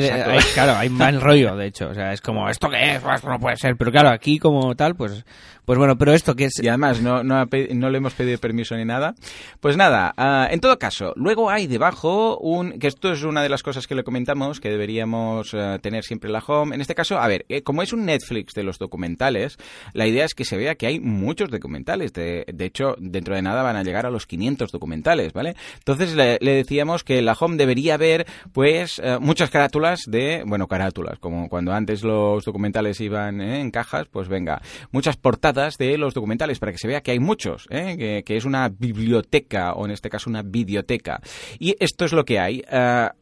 claro, 0.52 0.76
hay 0.76 0.88
mal 0.90 1.20
rollo, 1.20 1.56
de 1.56 1.66
hecho. 1.66 1.88
O 1.88 1.94
sea, 1.94 2.12
es 2.12 2.20
como, 2.20 2.48
¿esto 2.48 2.68
qué 2.68 2.96
es? 2.96 3.02
Esto 3.02 3.28
no 3.28 3.40
puede 3.40 3.56
ser. 3.56 3.76
Pero 3.76 3.90
claro, 3.90 4.10
aquí 4.10 4.38
como 4.38 4.74
tal, 4.74 4.94
pues, 4.94 5.24
pues 5.64 5.78
bueno, 5.78 5.96
pero 5.96 6.12
esto 6.12 6.36
que 6.36 6.46
es... 6.46 6.62
Y 6.62 6.68
además 6.68 7.00
no, 7.00 7.24
no, 7.24 7.46
no 7.46 7.90
le 7.90 7.98
hemos 7.98 8.12
pedido 8.12 8.38
permiso 8.38 8.76
ni 8.76 8.84
nada. 8.84 9.14
Pues 9.60 9.78
nada, 9.78 10.12
ah, 10.16 10.46
en 10.50 10.60
todo 10.60 10.78
caso, 10.78 11.14
luego 11.16 11.48
hay 11.48 11.66
debajo 11.66 12.36
un... 12.38 12.78
que 12.78 12.88
esto 12.88 13.12
es 13.12 13.22
una 13.22 13.42
de 13.42 13.48
las 13.48 13.62
cosas 13.62 13.86
que 13.86 13.94
le 13.94 14.04
comentamos, 14.04 14.60
que 14.60 14.68
deberíamos 14.68 15.54
ah, 15.54 15.78
tener 15.80 16.04
siempre 16.04 16.30
la 16.30 16.44
home. 16.46 16.74
En 16.74 16.82
este 16.82 16.94
caso, 16.94 17.18
a 17.18 17.26
ver, 17.28 17.46
eh, 17.48 17.62
como 17.62 17.82
es 17.82 17.94
un 17.94 18.04
Netflix 18.04 18.52
de 18.52 18.62
los 18.62 18.78
documentales, 18.78 19.56
la 19.94 20.06
idea 20.06 20.26
es 20.26 20.34
que 20.34 20.44
se 20.44 20.58
vea 20.58 20.74
que 20.74 20.86
hay 20.86 21.00
muchos 21.00 21.50
documentales. 21.50 22.12
De, 22.12 22.44
de 22.52 22.64
hecho, 22.66 22.94
dentro 22.98 23.34
de 23.34 23.40
nada 23.40 23.62
van 23.62 23.76
a 23.76 23.82
llegar 23.82 24.04
a 24.04 24.10
los 24.10 24.26
500 24.26 24.70
documentales, 24.70 25.32
¿vale? 25.32 25.56
Entonces 25.78 26.14
le, 26.14 26.38
le 26.42 26.52
decimos 26.56 26.73
decíamos 26.74 27.04
que 27.04 27.22
la 27.22 27.36
home 27.38 27.56
debería 27.56 27.94
haber 27.94 28.26
pues 28.52 29.00
eh, 29.02 29.18
muchas 29.20 29.48
carátulas 29.48 30.00
de, 30.08 30.42
bueno, 30.44 30.66
carátulas, 30.66 31.20
como 31.20 31.48
cuando 31.48 31.72
antes 31.72 32.02
los 32.02 32.44
documentales 32.44 33.00
iban 33.00 33.40
eh, 33.40 33.60
en 33.60 33.70
cajas, 33.70 34.08
pues 34.10 34.26
venga, 34.26 34.60
muchas 34.90 35.16
portadas 35.16 35.78
de 35.78 35.96
los 35.98 36.14
documentales 36.14 36.58
para 36.58 36.72
que 36.72 36.78
se 36.78 36.88
vea 36.88 37.00
que 37.00 37.12
hay 37.12 37.20
muchos, 37.20 37.68
eh, 37.70 37.94
que, 37.96 38.24
que, 38.26 38.36
es 38.36 38.44
una 38.44 38.68
biblioteca 38.68 39.74
o 39.74 39.84
en 39.84 39.92
este 39.92 40.10
caso 40.10 40.28
una 40.28 40.42
videoteca. 40.42 41.20
Y 41.60 41.76
esto 41.78 42.04
es 42.06 42.12
lo 42.12 42.24
que 42.24 42.40
hay. 42.40 42.64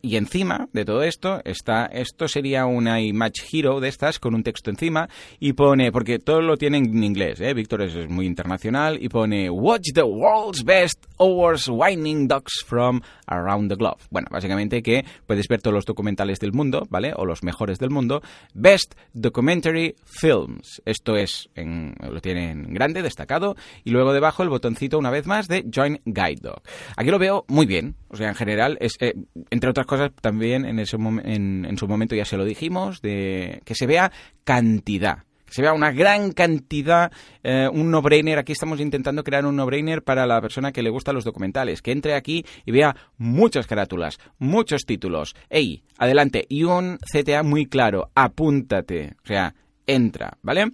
y 0.01 0.17
encima 0.17 0.69
de 0.73 0.87
todo 0.87 1.03
esto 1.03 1.43
está, 1.45 1.85
esto 1.85 2.29
sería 2.29 2.65
una 2.65 3.03
Image 3.03 3.43
Hero 3.53 3.81
de 3.81 3.89
estas 3.89 4.19
con 4.19 4.35
un 4.35 4.43
texto 4.43 4.71
encima 4.71 5.11
y 5.41 5.53
pone, 5.53 5.93
porque 5.93 6.19
todo 6.21 6.41
lo 6.41 6.57
tiene 6.57 6.79
en 6.79 7.05
inglés, 7.05 7.39
¿eh? 7.43 7.53
Víctor 7.53 7.83
es, 7.83 8.09
muy 8.09 8.25
internacional 8.25 8.97
y 8.99 9.11
pone 9.11 9.51
Watch 9.51 9.89
the 9.93 10.05
world's 10.05 10.65
best 10.65 11.05
hours 11.19 11.69
winding 11.69 12.29
dogs 12.29 12.63
from 12.65 13.03
around 13.27 13.42
the 13.69 13.77
globe. 13.77 13.99
Bueno, 14.11 14.29
básicamente 14.31 14.83
que 14.83 15.05
puedes 15.27 15.49
ver 15.49 15.61
todos 15.61 15.75
los 15.75 15.85
documentales 15.85 16.39
del 16.39 16.53
mundo, 16.53 16.87
¿vale? 16.91 17.13
O 17.17 17.25
los 17.25 17.43
mejores 17.43 17.79
del 17.79 17.91
mundo. 17.91 18.23
Best 18.55 18.95
Documentary 19.13 19.95
Films. 20.05 20.83
Esto 20.85 21.17
es, 21.17 21.49
en, 21.55 21.95
lo 22.01 22.21
tiene 22.21 22.51
en 22.51 22.75
grande, 22.75 23.03
destacado. 23.03 23.57
Y 23.85 23.91
luego 23.91 24.13
debajo 24.13 24.43
el 24.43 24.49
botoncito 24.49 24.99
una 24.99 25.11
vez 25.11 25.27
más 25.27 25.49
de 25.49 25.65
Join 25.73 26.01
Guide 26.05 26.41
Dog. 26.41 26.63
Aquí 26.97 27.11
lo 27.11 27.19
veo 27.19 27.45
muy 27.49 27.67
bien. 27.67 27.97
O 28.09 28.17
sea, 28.17 28.29
en 28.29 28.35
general, 28.35 28.79
es, 28.81 28.95
eh, 29.01 29.15
entre 29.51 29.71
otras 29.71 29.87
cosas, 29.87 30.11
también 30.21 30.65
en, 30.65 30.79
ese 30.79 30.97
en, 30.97 31.65
en 31.65 31.79
su 31.79 31.89
momento 31.89 32.15
ya 32.15 32.25
se 32.25 32.37
lo 32.37 32.45
dijimos, 32.45 33.01
de 33.03 33.63
que 33.65 33.75
se 33.75 33.87
vea 33.87 34.13
cantidad 34.45 35.25
se 35.53 35.63
vea 35.63 35.73
una 35.75 35.93
gran 35.93 36.33
cantidad, 36.33 37.13
eh, 37.43 37.69
un 37.71 37.91
no-brainer. 37.91 38.39
Aquí 38.39 38.53
estamos 38.53 38.81
intentando 38.81 39.23
crear 39.23 39.45
un 39.45 39.55
no-brainer 39.57 40.03
para 40.03 40.27
la 40.27 40.41
persona 40.41 40.73
que 40.73 40.83
le 40.83 40.91
gustan 40.91 41.15
los 41.15 41.25
documentales, 41.25 41.83
que 41.83 41.93
entre 41.93 42.15
aquí 42.15 42.45
y 42.65 42.73
vea 42.73 42.97
muchas 43.19 43.67
carátulas, 43.67 44.19
muchos 44.39 44.87
títulos. 44.87 45.35
¡Ey! 45.51 45.85
Adelante. 45.99 46.47
Y 46.49 46.65
un 46.65 46.99
CTA 46.99 47.43
muy 47.43 47.67
claro. 47.67 48.11
Apúntate. 48.15 49.15
O 49.23 49.27
sea, 49.27 49.55
entra, 49.87 50.39
¿vale? 50.43 50.73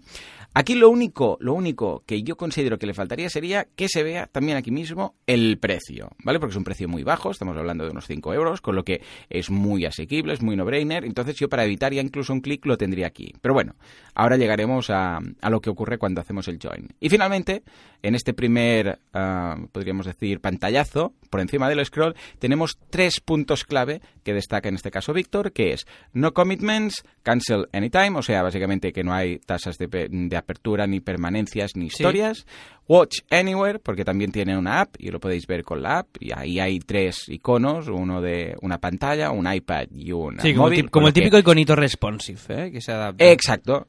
Aquí 0.58 0.74
lo 0.74 0.90
único, 0.90 1.38
lo 1.40 1.54
único 1.54 2.02
que 2.04 2.24
yo 2.24 2.36
considero 2.36 2.80
que 2.80 2.86
le 2.88 2.92
faltaría 2.92 3.30
sería 3.30 3.68
que 3.76 3.88
se 3.88 4.02
vea 4.02 4.26
también 4.26 4.58
aquí 4.58 4.72
mismo 4.72 5.14
el 5.24 5.56
precio, 5.58 6.10
¿vale? 6.24 6.40
Porque 6.40 6.50
es 6.50 6.56
un 6.56 6.64
precio 6.64 6.88
muy 6.88 7.04
bajo, 7.04 7.30
estamos 7.30 7.56
hablando 7.56 7.84
de 7.84 7.92
unos 7.92 8.08
5 8.08 8.34
euros, 8.34 8.60
con 8.60 8.74
lo 8.74 8.82
que 8.82 9.00
es 9.30 9.50
muy 9.50 9.84
asequible, 9.84 10.32
es 10.32 10.42
muy 10.42 10.56
no-brainer, 10.56 11.04
entonces 11.04 11.36
yo 11.36 11.48
para 11.48 11.64
evitar 11.64 11.94
ya 11.94 12.02
incluso 12.02 12.32
un 12.32 12.40
clic 12.40 12.66
lo 12.66 12.76
tendría 12.76 13.06
aquí. 13.06 13.32
Pero 13.40 13.54
bueno, 13.54 13.76
ahora 14.16 14.36
llegaremos 14.36 14.90
a, 14.90 15.20
lo 15.48 15.60
que 15.60 15.70
ocurre 15.70 15.96
cuando 15.96 16.20
hacemos 16.20 16.48
el 16.48 16.58
join. 16.60 16.88
Y 16.98 17.08
finalmente, 17.08 17.62
en 18.02 18.16
este 18.16 18.34
primer, 18.34 18.98
uh, 19.14 19.64
podríamos 19.70 20.06
decir, 20.06 20.40
pantallazo, 20.40 21.14
por 21.30 21.40
encima 21.40 21.68
del 21.68 21.86
scroll, 21.86 22.16
tenemos 22.40 22.80
tres 22.90 23.20
puntos 23.20 23.64
clave 23.64 24.00
que 24.24 24.34
destaca 24.34 24.68
en 24.68 24.74
este 24.74 24.90
caso 24.90 25.12
Víctor, 25.12 25.52
que 25.52 25.72
es 25.72 25.86
no 26.12 26.34
commitments, 26.34 27.04
cancel 27.22 27.68
anytime, 27.72 28.18
o 28.18 28.22
sea, 28.22 28.42
básicamente 28.42 28.92
que 28.92 29.04
no 29.04 29.14
hay 29.14 29.38
tasas 29.38 29.78
de, 29.78 29.86
de 29.86 30.36
apertura, 30.48 30.86
ni 30.86 31.00
permanencias, 31.00 31.76
ni 31.76 31.86
historias. 31.86 32.46
Watch 32.88 33.18
Anywhere, 33.30 33.78
porque 33.78 34.02
también 34.02 34.32
tiene 34.32 34.56
una 34.56 34.80
app 34.80 34.94
y 34.98 35.10
lo 35.10 35.20
podéis 35.20 35.46
ver 35.46 35.62
con 35.62 35.82
la 35.82 35.98
app. 35.98 36.08
Y 36.20 36.32
ahí 36.34 36.58
hay 36.58 36.78
tres 36.78 37.28
iconos, 37.28 37.88
uno 37.88 38.22
de 38.22 38.56
una 38.62 38.78
pantalla, 38.78 39.30
un 39.30 39.52
iPad 39.52 39.88
y 39.94 40.10
un 40.12 40.40
sí, 40.40 40.54
móvil. 40.54 40.90
Como, 40.90 41.08
el 41.08 41.12
típico 41.12 41.38
iconito 41.38 41.76
responsive, 41.76 42.40
¿eh? 42.48 42.72
que 42.72 42.80
se 42.80 42.92
adapta. 42.92 43.30
Exacto. 43.30 43.88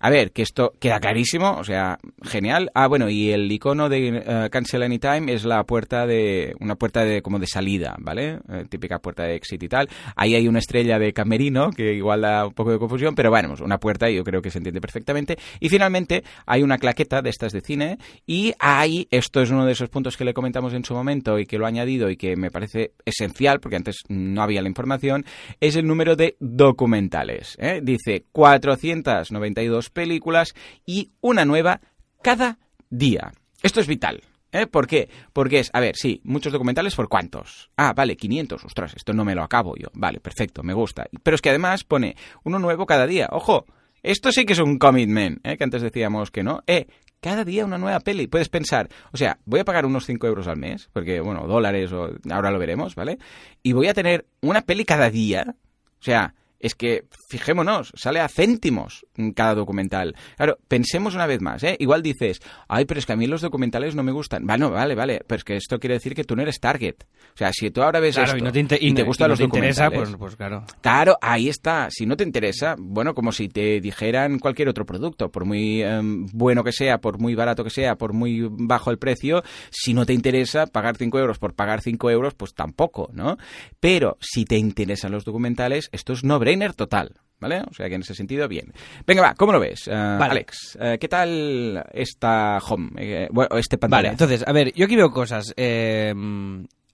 A 0.00 0.10
ver, 0.10 0.30
que 0.32 0.42
esto 0.42 0.74
queda 0.78 1.00
clarísimo, 1.00 1.56
o 1.58 1.64
sea, 1.64 1.98
genial. 2.22 2.70
Ah, 2.74 2.86
bueno, 2.86 3.08
y 3.08 3.30
el 3.30 3.50
icono 3.50 3.88
de 3.88 4.46
uh, 4.46 4.50
Cancel 4.50 4.82
Anytime 4.82 5.32
es 5.32 5.44
la 5.44 5.64
puerta 5.64 6.06
de 6.06 6.54
una 6.60 6.76
puerta 6.76 7.04
de 7.04 7.20
como 7.20 7.38
de 7.38 7.46
salida, 7.46 7.96
¿vale? 7.98 8.38
Eh, 8.48 8.64
típica 8.68 9.00
puerta 9.00 9.24
de 9.24 9.34
exit 9.34 9.62
y 9.62 9.68
tal. 9.68 9.88
Ahí 10.14 10.34
hay 10.34 10.46
una 10.46 10.60
estrella 10.60 10.98
de 10.98 11.12
camerino 11.12 11.70
que 11.70 11.94
igual 11.94 12.20
da 12.20 12.46
un 12.46 12.54
poco 12.54 12.70
de 12.70 12.78
confusión, 12.78 13.14
pero 13.14 13.30
bueno, 13.30 13.54
una 13.60 13.78
puerta 13.78 14.08
y 14.08 14.16
yo 14.16 14.24
creo 14.24 14.40
que 14.40 14.50
se 14.50 14.58
entiende 14.58 14.80
perfectamente. 14.80 15.36
Y 15.58 15.68
finalmente 15.68 16.22
hay 16.46 16.62
una 16.62 16.78
claqueta 16.78 17.20
de 17.20 17.30
estas 17.30 17.52
de 17.52 17.60
cine 17.60 17.98
y 18.26 18.52
ahí 18.60 19.08
esto 19.10 19.40
es 19.42 19.50
uno 19.50 19.66
de 19.66 19.72
esos 19.72 19.88
puntos 19.88 20.16
que 20.16 20.24
le 20.24 20.34
comentamos 20.34 20.74
en 20.74 20.84
su 20.84 20.94
momento 20.94 21.38
y 21.38 21.46
que 21.46 21.58
lo 21.58 21.64
ha 21.64 21.68
añadido 21.68 22.08
y 22.08 22.16
que 22.16 22.36
me 22.36 22.50
parece 22.50 22.92
esencial 23.04 23.58
porque 23.58 23.76
antes 23.76 24.02
no 24.08 24.42
había 24.42 24.62
la 24.62 24.68
información, 24.68 25.24
es 25.60 25.74
el 25.74 25.86
número 25.86 26.14
de 26.14 26.36
documentales. 26.38 27.56
¿eh? 27.58 27.80
Dice 27.82 28.26
492 28.30 29.87
películas 29.90 30.54
y 30.86 31.10
una 31.20 31.44
nueva 31.44 31.80
cada 32.22 32.58
día. 32.90 33.32
Esto 33.62 33.80
es 33.80 33.86
vital. 33.86 34.22
¿Eh? 34.50 34.66
¿Por 34.66 34.86
qué? 34.86 35.10
Porque 35.34 35.58
es, 35.58 35.70
a 35.74 35.80
ver, 35.80 35.96
sí, 35.96 36.22
muchos 36.24 36.52
documentales 36.52 36.94
por 36.94 37.08
cuántos. 37.08 37.70
Ah, 37.76 37.92
vale, 37.94 38.16
500, 38.16 38.64
ostras, 38.64 38.94
esto 38.96 39.12
no 39.12 39.24
me 39.24 39.34
lo 39.34 39.42
acabo 39.42 39.76
yo. 39.76 39.88
Vale, 39.92 40.20
perfecto, 40.20 40.62
me 40.62 40.72
gusta. 40.72 41.06
Pero 41.22 41.34
es 41.34 41.42
que 41.42 41.50
además 41.50 41.84
pone 41.84 42.16
uno 42.44 42.58
nuevo 42.58 42.86
cada 42.86 43.06
día. 43.06 43.28
Ojo, 43.30 43.66
esto 44.02 44.32
sí 44.32 44.46
que 44.46 44.54
es 44.54 44.58
un 44.58 44.78
commitment, 44.78 45.46
¿eh? 45.46 45.58
que 45.58 45.64
antes 45.64 45.82
decíamos 45.82 46.30
que 46.30 46.42
no. 46.42 46.62
Eh, 46.66 46.86
cada 47.20 47.44
día 47.44 47.64
una 47.64 47.78
nueva 47.78 48.00
peli. 48.00 48.26
Puedes 48.26 48.48
pensar, 48.48 48.88
o 49.12 49.16
sea, 49.16 49.38
voy 49.44 49.60
a 49.60 49.64
pagar 49.64 49.84
unos 49.84 50.06
5 50.06 50.26
euros 50.26 50.46
al 50.46 50.56
mes, 50.56 50.88
porque, 50.92 51.20
bueno, 51.20 51.46
dólares 51.46 51.92
o 51.92 52.10
ahora 52.30 52.50
lo 52.50 52.58
veremos, 52.58 52.94
¿vale? 52.94 53.18
Y 53.62 53.72
voy 53.72 53.88
a 53.88 53.94
tener 53.94 54.26
una 54.40 54.62
peli 54.62 54.84
cada 54.84 55.10
día. 55.10 55.56
O 56.00 56.02
sea, 56.02 56.34
es 56.60 56.74
que, 56.74 57.04
fijémonos, 57.28 57.92
sale 57.94 58.20
a 58.20 58.28
céntimos 58.28 59.06
cada 59.34 59.54
documental. 59.54 60.16
Claro, 60.36 60.58
pensemos 60.68 61.14
una 61.14 61.26
vez 61.26 61.40
más, 61.40 61.62
¿eh? 61.62 61.76
Igual 61.78 62.02
dices, 62.02 62.40
ay, 62.68 62.84
pero 62.84 62.98
es 62.98 63.06
que 63.06 63.12
a 63.12 63.16
mí 63.16 63.26
los 63.26 63.40
documentales 63.40 63.94
no 63.94 64.02
me 64.02 64.12
gustan. 64.12 64.46
Bueno, 64.46 64.70
vale, 64.70 64.94
vale, 64.94 65.20
pero 65.26 65.36
es 65.36 65.44
que 65.44 65.56
esto 65.56 65.78
quiere 65.78 65.94
decir 65.94 66.14
que 66.14 66.24
tú 66.24 66.34
no 66.34 66.42
eres 66.42 66.60
target. 66.60 66.96
O 67.34 67.38
sea, 67.38 67.52
si 67.52 67.70
tú 67.70 67.82
ahora 67.82 68.00
ves 68.00 68.16
claro, 68.16 68.28
esto 68.28 68.38
y, 68.38 68.42
no 68.42 68.52
te, 68.52 68.78
y 68.80 68.92
te 68.92 69.02
gustan 69.04 69.26
no 69.26 69.30
los 69.30 69.38
te 69.38 69.44
interesa, 69.44 69.84
documentales... 69.84 70.18
pues, 70.18 70.30
pues 70.30 70.36
claro. 70.36 70.64
Claro, 70.80 71.16
ahí 71.20 71.48
está. 71.48 71.88
Si 71.90 72.06
no 72.06 72.16
te 72.16 72.24
interesa, 72.24 72.74
bueno, 72.78 73.14
como 73.14 73.30
si 73.30 73.48
te 73.48 73.80
dijeran 73.80 74.38
cualquier 74.38 74.68
otro 74.68 74.84
producto, 74.84 75.30
por 75.30 75.44
muy 75.44 75.82
eh, 75.82 76.00
bueno 76.02 76.64
que 76.64 76.72
sea, 76.72 76.98
por 76.98 77.18
muy 77.18 77.34
barato 77.34 77.62
que 77.62 77.70
sea, 77.70 77.96
por 77.96 78.12
muy 78.12 78.48
bajo 78.50 78.90
el 78.90 78.98
precio, 78.98 79.42
si 79.70 79.94
no 79.94 80.04
te 80.04 80.12
interesa 80.12 80.66
pagar 80.66 80.96
5 80.96 81.18
euros 81.18 81.38
por 81.38 81.54
pagar 81.54 81.80
5 81.82 82.10
euros, 82.10 82.34
pues 82.34 82.54
tampoco, 82.54 83.10
¿no? 83.12 83.36
Pero 83.78 84.16
si 84.20 84.44
te 84.44 84.56
interesan 84.56 85.12
los 85.12 85.24
documentales, 85.24 85.88
esto 85.92 86.12
es 86.12 86.24
no-brainer 86.56 86.74
total. 86.74 87.12
¿Vale? 87.40 87.62
O 87.70 87.72
sea 87.72 87.88
que 87.88 87.94
en 87.94 88.00
ese 88.00 88.16
sentido, 88.16 88.48
bien. 88.48 88.72
Venga, 89.06 89.22
va, 89.22 89.34
¿cómo 89.34 89.52
lo 89.52 89.60
ves? 89.60 89.86
Uh, 89.86 89.92
Alex, 89.92 90.76
uh, 90.80 90.98
¿qué 90.98 91.06
tal 91.06 91.84
esta 91.92 92.58
home? 92.58 92.90
Eh, 92.96 93.28
bueno, 93.30 93.56
este 93.56 93.78
pantalla. 93.78 93.98
Vale, 93.98 94.08
entonces, 94.08 94.42
a 94.44 94.50
ver, 94.50 94.72
yo 94.74 94.86
aquí 94.86 94.96
veo 94.96 95.12
cosas. 95.12 95.54
Eh, 95.56 96.12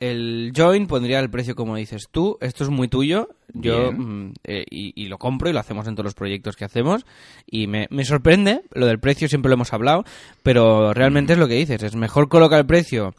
el 0.01 0.53
join 0.55 0.87
pondría 0.87 1.21
el 1.21 1.31
precio 1.31 1.55
como 1.55 1.77
dices 1.77 2.09
tú. 2.11 2.37
Esto 2.43 2.65
es 2.65 2.69
muy 2.69 2.89
tuyo. 2.89 3.31
Yo 3.55 3.91
mm, 3.91 4.33
eh, 4.45 4.67
y, 4.69 5.03
y, 5.03 5.09
lo 5.09 5.17
compro 5.17 5.49
y 5.49 5.55
lo 5.55 5.61
hacemos 5.61 5.87
en 5.87 5.95
todos 5.95 6.05
los 6.05 6.15
proyectos 6.15 6.57
que 6.57 6.67
hacemos. 6.67 7.07
Y 7.47 7.67
me, 7.67 7.87
me 7.89 8.05
sorprende. 8.05 8.63
Lo 8.75 8.85
del 8.85 8.99
precio 8.99 9.29
siempre 9.29 9.49
lo 9.49 9.55
hemos 9.55 9.73
hablado. 9.73 10.05
Pero 10.43 10.93
realmente 10.93 11.33
mm. 11.33 11.37
es 11.37 11.39
lo 11.39 11.49
que 11.49 11.55
dices. 11.55 11.83
Es 11.83 11.97
mejor 11.97 12.29
colocar 12.29 12.59
el 12.59 12.67
precio 12.67 13.15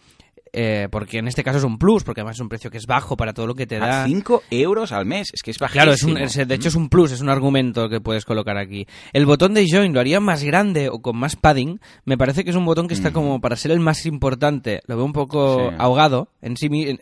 eh, 0.57 0.87
porque 0.89 1.17
en 1.17 1.27
este 1.27 1.43
caso 1.43 1.57
es 1.57 1.65
un 1.65 1.77
plus, 1.77 2.05
porque 2.05 2.21
además 2.21 2.37
es 2.37 2.41
un 2.41 2.47
precio 2.47 2.71
que 2.71 2.77
es 2.77 2.85
bajo 2.85 3.17
para 3.17 3.33
todo 3.33 3.45
lo 3.45 3.55
que 3.55 3.67
te 3.67 3.77
da. 3.77 4.03
A 4.03 4.07
5 4.07 4.43
euros 4.51 4.93
al 4.93 5.05
mes, 5.05 5.27
es 5.33 5.43
que 5.43 5.51
es 5.51 5.59
bajísimo. 5.59 5.83
Claro, 5.83 5.91
es 5.91 6.03
un, 6.03 6.17
es, 6.17 6.47
de 6.47 6.55
hecho 6.55 6.69
es 6.69 6.75
un 6.75 6.87
plus, 6.87 7.11
es 7.11 7.19
un 7.19 7.27
argumento 7.27 7.89
que 7.89 7.99
puedes 7.99 8.23
colocar 8.23 8.57
aquí. 8.57 8.87
El 9.11 9.25
botón 9.25 9.53
de 9.53 9.65
join 9.69 9.93
lo 9.93 9.99
haría 9.99 10.21
más 10.21 10.43
grande 10.43 10.87
o 10.87 11.01
con 11.01 11.17
más 11.17 11.35
padding. 11.35 11.81
Me 12.05 12.17
parece 12.17 12.45
que 12.45 12.51
es 12.51 12.55
un 12.55 12.63
botón 12.63 12.87
que 12.87 12.93
está 12.93 13.11
como 13.11 13.41
para 13.41 13.57
ser 13.57 13.71
el 13.71 13.81
más 13.81 14.05
importante. 14.05 14.81
Lo 14.87 14.95
veo 14.95 15.03
un 15.03 15.11
poco 15.11 15.69
sí. 15.69 15.75
ahogado 15.77 16.29
en 16.41 16.55
sí 16.55 16.69
mismo. 16.69 16.99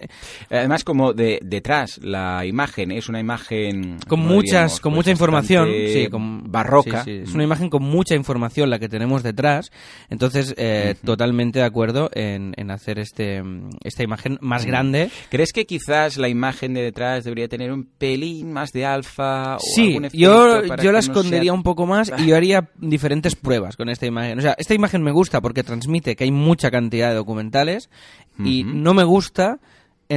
Además, 0.50 0.84
como 0.84 1.14
de 1.14 1.40
detrás 1.44 2.00
la 2.02 2.48
imagen 2.48 2.92
es 2.92 3.08
una 3.08 3.20
imagen 3.20 4.00
con 4.08 4.20
muchas, 4.20 4.80
con 4.80 4.94
pues 4.94 4.98
mucha 4.98 5.12
información, 5.12 5.70
sí, 5.70 6.08
con 6.08 6.52
barroca. 6.52 7.04
Sí, 7.04 7.18
sí. 7.18 7.24
Es 7.26 7.34
una 7.36 7.44
imagen 7.44 7.70
con 7.70 7.84
mucha 7.84 8.16
información 8.16 8.72
la 8.72 8.80
que 8.80 8.90
tenemos 8.90 9.22
detrás. 9.22 9.72
Entonces, 10.10 10.56
eh, 10.58 10.96
uh 10.96 10.98
-huh. 10.98 11.06
totalmente 11.06 11.60
de 11.60 11.66
acuerdo 11.66 12.10
en, 12.14 12.54
en 12.58 12.72
hacer 12.72 12.98
este 12.98 13.43
esta 13.84 14.04
imagen 14.04 14.38
más 14.42 14.66
grande. 14.66 15.10
¿Crees 15.30 15.54
que 15.54 15.66
quizás 15.66 16.18
la 16.18 16.30
imagen 16.30 16.74
de 16.74 16.82
detrás 16.82 17.24
debería 17.24 17.48
tener 17.48 17.72
un 17.72 17.86
pelín 17.86 18.52
más 18.52 18.72
de 18.72 18.86
alfa? 18.86 19.58
O 19.58 19.60
sí, 19.60 19.98
yo, 20.14 20.64
yo 20.78 20.92
la 20.92 21.00
escondería 21.00 21.40
no 21.40 21.44
sea... 21.46 21.54
un 21.54 21.64
poco 21.64 21.86
más 21.86 22.12
y 22.18 22.26
yo 22.28 22.36
haría 22.36 22.70
diferentes 22.78 23.36
pruebas 23.36 23.76
con 23.76 23.90
esta 23.90 24.06
imagen. 24.06 24.40
O 24.40 24.42
sea, 24.42 24.56
esta 24.58 24.74
imagen 24.74 25.04
me 25.04 25.12
gusta 25.12 25.42
porque 25.42 25.64
transmite 25.64 26.16
que 26.16 26.24
hay 26.24 26.32
mucha 26.32 26.72
cantidad 26.72 27.10
de 27.10 27.16
documentales 27.16 27.90
uh 28.38 28.44
-huh. 28.44 28.48
y 28.48 28.64
no 28.64 28.94
me 28.94 29.04
gusta 29.04 29.60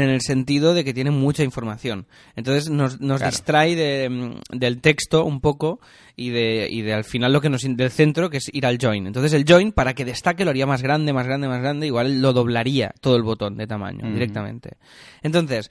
en 0.03 0.11
el 0.11 0.21
sentido 0.21 0.75
de 0.75 0.85
que 0.85 0.93
tiene 0.93 1.11
mucha 1.11 1.43
información. 1.43 2.07
Entonces 2.35 2.71
nos, 2.71 3.01
nos 3.01 3.19
claro. 3.19 3.31
distrae 3.31 3.75
de, 3.75 4.41
del 4.51 4.81
texto 4.81 5.25
un 5.25 5.41
poco 5.41 5.81
y 6.17 6.31
de, 6.31 6.69
y 6.71 6.83
de 6.83 6.95
al 6.95 7.05
final 7.05 7.33
lo 7.33 7.41
que 7.41 7.49
nos 7.49 7.63
del 7.63 7.91
centro 7.91 8.31
que 8.31 8.39
es 8.39 8.51
ir 8.53 8.67
al 8.67 8.79
join. 8.81 9.07
Entonces 9.07 9.33
el 9.33 9.45
join 9.49 9.73
para 9.73 9.95
que 9.95 10.05
destaque 10.05 10.45
lo 10.45 10.51
haría 10.51 10.67
más 10.67 10.83
grande, 10.83 11.13
más 11.13 11.27
grande, 11.27 11.49
más 11.49 11.61
grande, 11.61 11.87
igual 11.87 12.21
lo 12.21 12.33
doblaría 12.33 12.93
todo 13.01 13.17
el 13.17 13.23
botón 13.23 13.57
de 13.57 13.67
tamaño 13.67 14.07
mm. 14.07 14.13
directamente. 14.13 14.77
Entonces, 15.23 15.71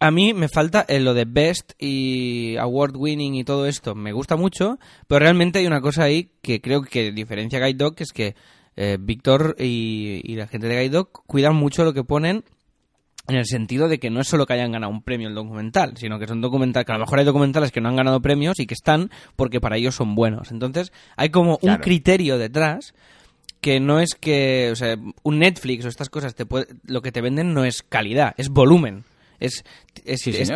a 0.00 0.10
mí 0.10 0.32
me 0.32 0.48
falta 0.48 0.84
en 0.88 1.04
lo 1.04 1.12
de 1.12 1.24
best 1.26 1.72
y 1.78 2.56
award 2.56 2.96
winning 2.96 3.34
y 3.34 3.44
todo 3.44 3.66
esto, 3.66 3.94
me 3.94 4.12
gusta 4.12 4.36
mucho, 4.36 4.78
pero 5.06 5.18
realmente 5.20 5.58
hay 5.58 5.66
una 5.66 5.80
cosa 5.80 6.04
ahí 6.04 6.30
que 6.40 6.60
creo 6.60 6.82
que 6.82 7.12
diferencia 7.12 7.58
a 7.58 7.66
Guide 7.66 7.78
Dog, 7.78 7.94
que 7.96 8.04
es 8.04 8.12
que 8.12 8.34
eh, 8.76 8.96
Víctor 9.00 9.56
y, 9.58 10.20
y, 10.22 10.36
la 10.36 10.46
gente 10.46 10.68
de 10.68 10.76
Guide 10.76 10.90
Dog 10.90 11.10
cuidan 11.26 11.56
mucho 11.56 11.84
lo 11.84 11.92
que 11.92 12.04
ponen 12.04 12.44
en 13.28 13.36
el 13.36 13.46
sentido 13.46 13.88
de 13.88 13.98
que 13.98 14.10
no 14.10 14.20
es 14.20 14.28
solo 14.28 14.46
que 14.46 14.54
hayan 14.54 14.72
ganado 14.72 14.90
un 14.90 15.02
premio 15.02 15.28
el 15.28 15.34
documental, 15.34 15.96
sino 15.96 16.18
que 16.18 16.26
son 16.26 16.40
documentales, 16.40 16.86
que 16.86 16.92
a 16.92 16.96
lo 16.96 17.04
mejor 17.04 17.18
hay 17.18 17.24
documentales 17.24 17.70
que 17.70 17.80
no 17.80 17.88
han 17.90 17.96
ganado 17.96 18.20
premios 18.20 18.58
y 18.58 18.66
que 18.66 18.74
están 18.74 19.10
porque 19.36 19.60
para 19.60 19.76
ellos 19.76 19.94
son 19.94 20.14
buenos. 20.14 20.50
Entonces, 20.50 20.92
hay 21.16 21.28
como 21.28 21.58
un 21.62 21.76
criterio 21.76 22.38
detrás 22.38 22.94
que 23.60 23.80
no 23.80 24.00
es 24.00 24.14
que, 24.14 24.70
o 24.72 24.76
sea, 24.76 24.96
un 25.22 25.38
Netflix 25.38 25.84
o 25.84 25.88
estas 25.88 26.08
cosas 26.08 26.34
te 26.34 26.46
lo 26.86 27.02
que 27.02 27.12
te 27.12 27.20
venden 27.20 27.52
no 27.52 27.64
es 27.64 27.82
calidad, 27.82 28.34
es 28.38 28.48
volumen. 28.48 29.04
Es, 29.40 29.64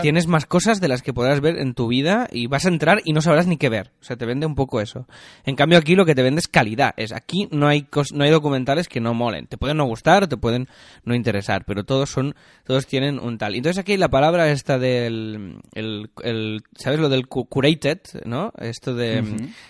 tienes 0.03 0.27
más 0.27 0.47
cosas 0.47 0.81
de 0.81 0.89
las 0.89 1.03
que 1.03 1.13
podrás 1.13 1.41
ver 1.41 1.59
en 1.59 1.75
tu 1.75 1.89
vida 1.89 2.29
y 2.31 2.47
vas 2.47 2.65
a 2.67 2.69
entrar 2.69 3.01
y 3.05 3.13
no 3.13 3.21
sabrás 3.21 3.47
ni 3.47 3.57
qué 3.57 3.69
ver. 3.69 3.93
O 4.01 4.05
sea, 4.05 4.17
te 4.17 4.27
vende 4.27 4.47
un 4.47 4.55
poco 4.55 4.81
eso. 4.81 5.07
En 5.45 5.57
cambio 5.57 5.79
aquí 5.79 5.95
lo 5.95 6.05
que 6.05 6.15
te 6.15 6.23
vende 6.23 6.41
es 6.41 6.49
calidad. 6.49 6.95
Es 6.97 7.13
aquí 7.13 7.49
no 7.51 7.69
hay 7.69 7.87
no 8.13 8.25
hay 8.25 8.31
documentales 8.31 8.89
que 8.89 9.01
no 9.01 9.15
molen. 9.15 9.47
Te 9.47 9.59
pueden 9.59 9.77
no 9.77 9.85
gustar, 9.85 10.27
te 10.29 10.37
pueden 10.37 10.69
no 11.05 11.15
interesar, 11.15 11.65
pero 11.65 11.85
todos 11.85 12.11
son 12.11 12.35
todos 12.65 12.87
tienen 12.87 13.19
un 13.19 13.39
tal. 13.39 13.55
Entonces 13.55 13.79
aquí 13.79 13.97
la 13.97 14.09
palabra 14.09 14.51
esta 14.51 14.79
del 14.79 15.59
el, 15.75 16.63
¿sabes 16.77 17.01
lo 17.01 17.09
del 17.09 17.27
curated, 17.27 18.01
no? 18.25 18.53
Esto 18.59 18.95
de 18.95 19.23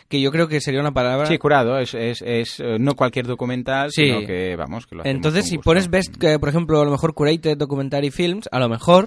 que 0.08 0.20
yo 0.20 0.30
creo 0.30 0.48
que 0.48 0.60
sería 0.60 0.80
una 0.80 0.92
palabra 0.92 1.26
Sí, 1.26 1.38
curado, 1.38 1.78
es, 1.78 1.94
es, 1.94 2.22
es 2.22 2.60
eh, 2.60 2.78
no 2.78 2.94
cualquier 2.94 3.26
documental, 3.26 3.90
sino 3.90 4.20
que 4.26 4.56
vamos, 4.56 4.86
que 4.86 4.96
lo 4.96 5.04
Entonces, 5.04 5.46
si 5.46 5.58
pones 5.58 5.88
best, 5.88 6.16
que, 6.16 6.38
por 6.38 6.48
ejemplo, 6.48 6.80
a 6.80 6.84
lo 6.84 6.90
mejor 6.90 7.14
curated 7.14 7.56
documentary 7.56 8.10
films, 8.10 8.48
a 8.52 8.58
lo 8.58 8.68
mejor 8.68 9.01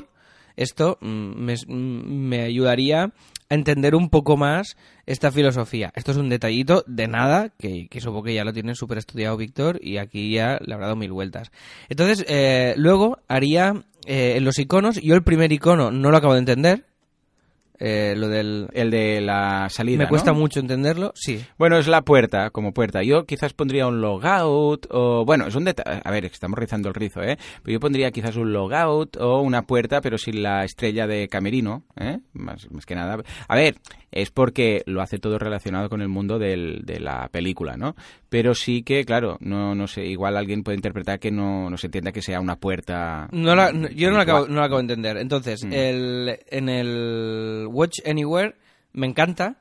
esto 0.55 0.97
mm, 1.01 1.51
mm, 1.67 2.27
me, 2.27 2.41
ayudaría 2.41 3.03
a 3.03 3.53
entender 3.53 3.95
un 3.95 4.09
poco 4.09 4.38
más 4.38 4.75
esta 5.05 5.31
filosofía. 5.31 5.91
Esto 5.95 6.12
es 6.12 6.17
un 6.17 6.29
detallito 6.29 6.83
de 6.88 7.07
nada, 7.07 7.50
que, 7.57 7.88
supongo 8.00 8.24
que 8.24 8.33
ya 8.33 8.43
lo 8.43 8.53
tiene 8.53 8.75
súper 8.75 8.97
estudiado 8.97 9.38
Víctor 9.38 9.79
y 9.81 9.97
aquí 9.97 10.33
ya 10.33 10.57
le 10.65 10.74
habrá 10.74 10.88
dado 10.88 10.95
mil 10.95 11.12
vueltas. 11.12 11.51
Entonces, 11.89 12.25
eh, 12.27 12.74
luego 12.77 13.19
haría 13.27 13.85
eh, 14.05 14.39
los 14.41 14.57
iconos, 14.59 15.00
yo 15.01 15.15
el 15.15 15.24
primer 15.24 15.51
icono 15.51 15.91
no 15.91 16.12
lo 16.12 16.17
acabo 16.17 16.33
de 16.33 16.39
entender, 16.39 16.85
eh, 17.79 18.13
lo 18.17 18.27
del... 18.27 18.67
El 18.74 18.91
de 18.91 19.22
la 19.22 19.67
salida, 19.70 20.03
Me 20.03 20.08
cuesta 20.08 20.34
mucho 20.34 20.60
entenderlo, 20.60 21.12
sí. 21.15 21.44
Bueno, 21.58 21.77
es 21.77 21.88
la 21.88 22.01
puerta, 22.01 22.50
como 22.50 22.74
puerta. 22.74 23.03
Yo 23.03 23.25
quizás 23.25 23.53
pondría 23.53 23.88
un 23.88 24.01
logout, 24.01 24.88
o... 24.89 25.25
Bueno, 25.25 25.48
es 25.48 25.55
un 25.55 25.65
detalle... 25.65 26.01
A 26.03 26.12
ver, 26.12 26.25
estamos 26.25 26.58
rizando 26.58 26.89
el 26.89 26.96
rizo, 26.96 27.22
¿eh? 27.22 27.38
Pero 27.63 27.74
yo 27.74 27.79
pondría 27.79 28.12
quizás 28.12 28.36
un 28.36 28.53
logout 28.53 29.17
o 29.17 29.41
una 29.41 29.63
puerta, 29.63 30.01
pero 30.01 30.17
sin 30.17 30.44
la 30.44 30.63
estrella 30.63 31.08
de 31.08 31.27
camerino, 31.27 31.84
¿eh? 31.98 32.20
Más, 32.34 32.70
más 32.72 32.86
que 32.86 32.96
nada. 32.96 33.17
A 33.48 33.55
ver, 33.55 33.75
es 34.12 34.32
porque 34.32 34.84
lo 34.86 35.01
hace 35.01 35.20
todo 35.20 35.38
relacionado 35.38 35.89
con 35.89 36.01
el 36.01 36.08
mundo 36.08 36.39
del, 36.39 36.84
de 36.86 37.00
la 37.00 37.27
película, 37.29 37.75
¿no? 37.77 37.96
Pero 38.29 38.53
sí 38.53 38.84
que, 38.84 39.05
claro, 39.05 39.38
no, 39.39 39.75
no 39.75 39.88
sé, 39.88 40.05
igual 40.05 40.38
alguien 40.38 40.63
puede 40.63 40.77
interpretar 40.77 41.20
que 41.20 41.32
no, 41.32 41.70
no 41.70 41.77
se 41.77 41.88
entienda 41.88 42.12
que 42.12 42.22
sea 42.22 42.39
una 42.39 42.55
puerta... 42.58 43.27
No 43.32 43.55
yo 43.91 44.10
no 44.10 44.17
la, 44.17 44.24
acabo, 44.24 44.48
no 44.48 44.62
acabo 44.62 44.77
de 44.77 44.82
entender. 44.82 45.17
Entonces, 45.17 45.63
mm. 45.63 45.74
el, 45.74 46.39
en 46.50 46.70
el 46.70 47.64
Watch 47.65 48.00
Anywhere 48.05 48.55
me 48.93 49.07
encanta, 49.07 49.57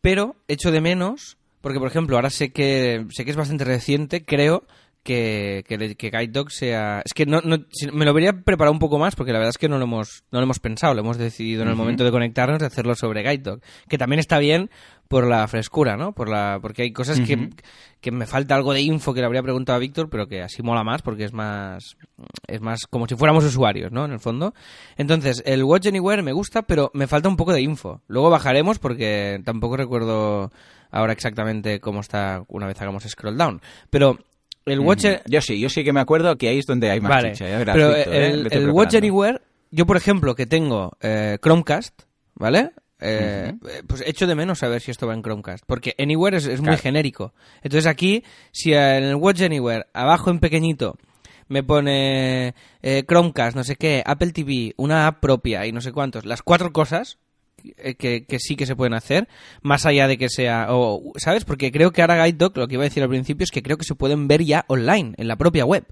pero 0.00 0.36
echo 0.46 0.70
de 0.70 0.80
menos, 0.80 1.36
porque 1.60 1.78
por 1.78 1.88
ejemplo, 1.88 2.16
ahora 2.16 2.30
sé 2.30 2.50
que, 2.50 3.06
sé 3.10 3.24
que 3.24 3.30
es 3.30 3.36
bastante 3.36 3.64
reciente, 3.64 4.24
creo 4.24 4.64
que, 5.02 5.64
que, 5.66 5.96
que 5.96 6.10
Guide 6.10 6.32
Dog 6.32 6.50
sea... 6.50 7.02
Es 7.04 7.14
que 7.14 7.24
no, 7.24 7.40
no, 7.40 7.58
me 7.92 8.04
lo 8.04 8.10
habría 8.10 8.32
preparado 8.32 8.72
un 8.72 8.78
poco 8.78 8.98
más 8.98 9.16
porque 9.16 9.32
la 9.32 9.38
verdad 9.38 9.50
es 9.50 9.58
que 9.58 9.68
no 9.68 9.78
lo 9.78 9.84
hemos, 9.84 10.24
no 10.30 10.38
lo 10.38 10.44
hemos 10.44 10.58
pensado, 10.58 10.94
lo 10.94 11.00
hemos 11.00 11.16
decidido 11.16 11.62
en 11.62 11.68
el 11.68 11.76
momento 11.76 12.04
de 12.04 12.10
conectarnos 12.10 12.58
de 12.58 12.66
hacerlo 12.66 12.94
sobre 12.94 13.22
Guide 13.22 13.42
Dog, 13.42 13.60
que 13.88 13.98
también 13.98 14.20
está 14.20 14.38
bien 14.38 14.70
por 15.08 15.26
la 15.26 15.48
frescura, 15.48 15.96
¿no? 15.96 16.12
Por 16.12 16.28
la, 16.28 16.58
porque 16.60 16.82
hay 16.82 16.92
cosas 16.92 17.18
que, 17.20 17.48
que 18.00 18.12
me 18.12 18.26
falta 18.26 18.54
algo 18.54 18.74
de 18.74 18.82
info 18.82 19.14
que 19.14 19.20
le 19.20 19.26
habría 19.26 19.42
preguntado 19.42 19.76
a 19.76 19.80
Víctor, 19.80 20.10
pero 20.10 20.28
que 20.28 20.42
así 20.42 20.62
mola 20.62 20.84
más 20.84 21.00
porque 21.00 21.24
es 21.24 21.32
más, 21.32 21.96
es 22.46 22.60
más 22.60 22.86
como 22.88 23.08
si 23.08 23.16
fuéramos 23.16 23.42
usuarios, 23.44 23.90
¿no? 23.90 24.04
En 24.04 24.12
el 24.12 24.20
fondo. 24.20 24.54
Entonces, 24.98 25.42
el 25.46 25.64
Watch 25.64 25.86
Anywhere 25.86 26.22
me 26.22 26.32
gusta, 26.32 26.62
pero 26.62 26.90
me 26.92 27.06
falta 27.06 27.30
un 27.30 27.36
poco 27.36 27.54
de 27.54 27.62
info. 27.62 28.02
Luego 28.06 28.28
bajaremos 28.28 28.78
porque 28.78 29.40
tampoco 29.44 29.78
recuerdo 29.78 30.52
ahora 30.90 31.14
exactamente 31.14 31.80
cómo 31.80 32.00
está 32.00 32.44
una 32.48 32.66
vez 32.66 32.80
hagamos 32.80 33.04
scroll 33.04 33.38
down. 33.38 33.62
Pero 33.88 34.18
el 34.66 34.80
Watch... 34.80 35.06
Yo 35.26 35.40
sí, 35.40 35.58
yo 35.58 35.70
sí 35.70 35.84
que 35.84 35.94
me 35.94 36.00
acuerdo 36.00 36.36
que 36.36 36.48
ahí 36.48 36.58
es 36.58 36.66
donde 36.66 36.90
hay 36.90 37.00
más 37.00 37.24
chicha. 37.24 37.46
pero 37.64 37.96
¿eh? 37.96 38.46
el, 38.50 38.70
Watch 38.70 38.94
Anywhere, 38.94 39.40
yo 39.70 39.86
por 39.86 39.96
ejemplo 39.96 40.34
que 40.34 40.44
tengo 40.44 40.98
eh, 41.00 41.38
Chromecast, 41.42 42.02
¿vale? 42.34 42.72
Eh, 43.00 43.54
pues 43.86 44.02
echo 44.06 44.26
de 44.26 44.34
menos 44.34 44.58
saber 44.58 44.80
si 44.80 44.90
esto 44.90 45.06
va 45.06 45.14
en 45.14 45.22
Chromecast, 45.22 45.64
porque 45.66 45.94
Anywhere 45.98 46.36
es, 46.36 46.60
muy 46.60 46.76
genérico. 46.76 47.32
Entonces 47.62 47.86
aquí, 47.86 48.24
si 48.52 48.72
en 48.72 49.04
el 49.04 49.14
Watch 49.14 49.42
Anywhere, 49.42 49.86
abajo 49.92 50.30
en 50.30 50.40
pequeñito, 50.40 50.96
me 51.48 51.62
pone 51.62 52.54
Chromecast, 52.82 53.56
no 53.56 53.64
sé 53.64 53.76
qué, 53.76 54.02
Apple 54.04 54.32
TV, 54.32 54.74
una 54.76 55.06
app 55.06 55.20
propia 55.20 55.66
y 55.66 55.72
no 55.72 55.80
sé 55.80 55.92
cuántos, 55.92 56.26
las 56.26 56.42
cuatro 56.42 56.72
cosas, 56.72 57.18
eh, 57.76 57.94
que, 57.96 58.24
sí 58.38 58.54
que 58.56 58.66
se 58.66 58.76
pueden 58.76 58.94
hacer, 58.94 59.28
más 59.62 59.84
allá 59.84 60.06
de 60.06 60.16
que 60.16 60.28
sea, 60.28 60.66
o, 60.70 61.12
¿sabes? 61.16 61.44
Porque 61.44 61.72
creo 61.72 61.90
que 61.90 62.02
ahora 62.02 62.24
Guide 62.24 62.38
Dog, 62.38 62.56
lo 62.56 62.68
que 62.68 62.74
iba 62.74 62.84
a 62.84 62.88
decir 62.88 63.02
al 63.02 63.08
principio, 63.08 63.44
es 63.44 63.50
que 63.50 63.62
creo 63.62 63.76
que 63.76 63.84
se 63.84 63.94
pueden 63.94 64.28
ver 64.28 64.44
ya 64.44 64.64
online, 64.68 65.14
en 65.16 65.28
la 65.28 65.36
propia 65.36 65.64
web 65.64 65.84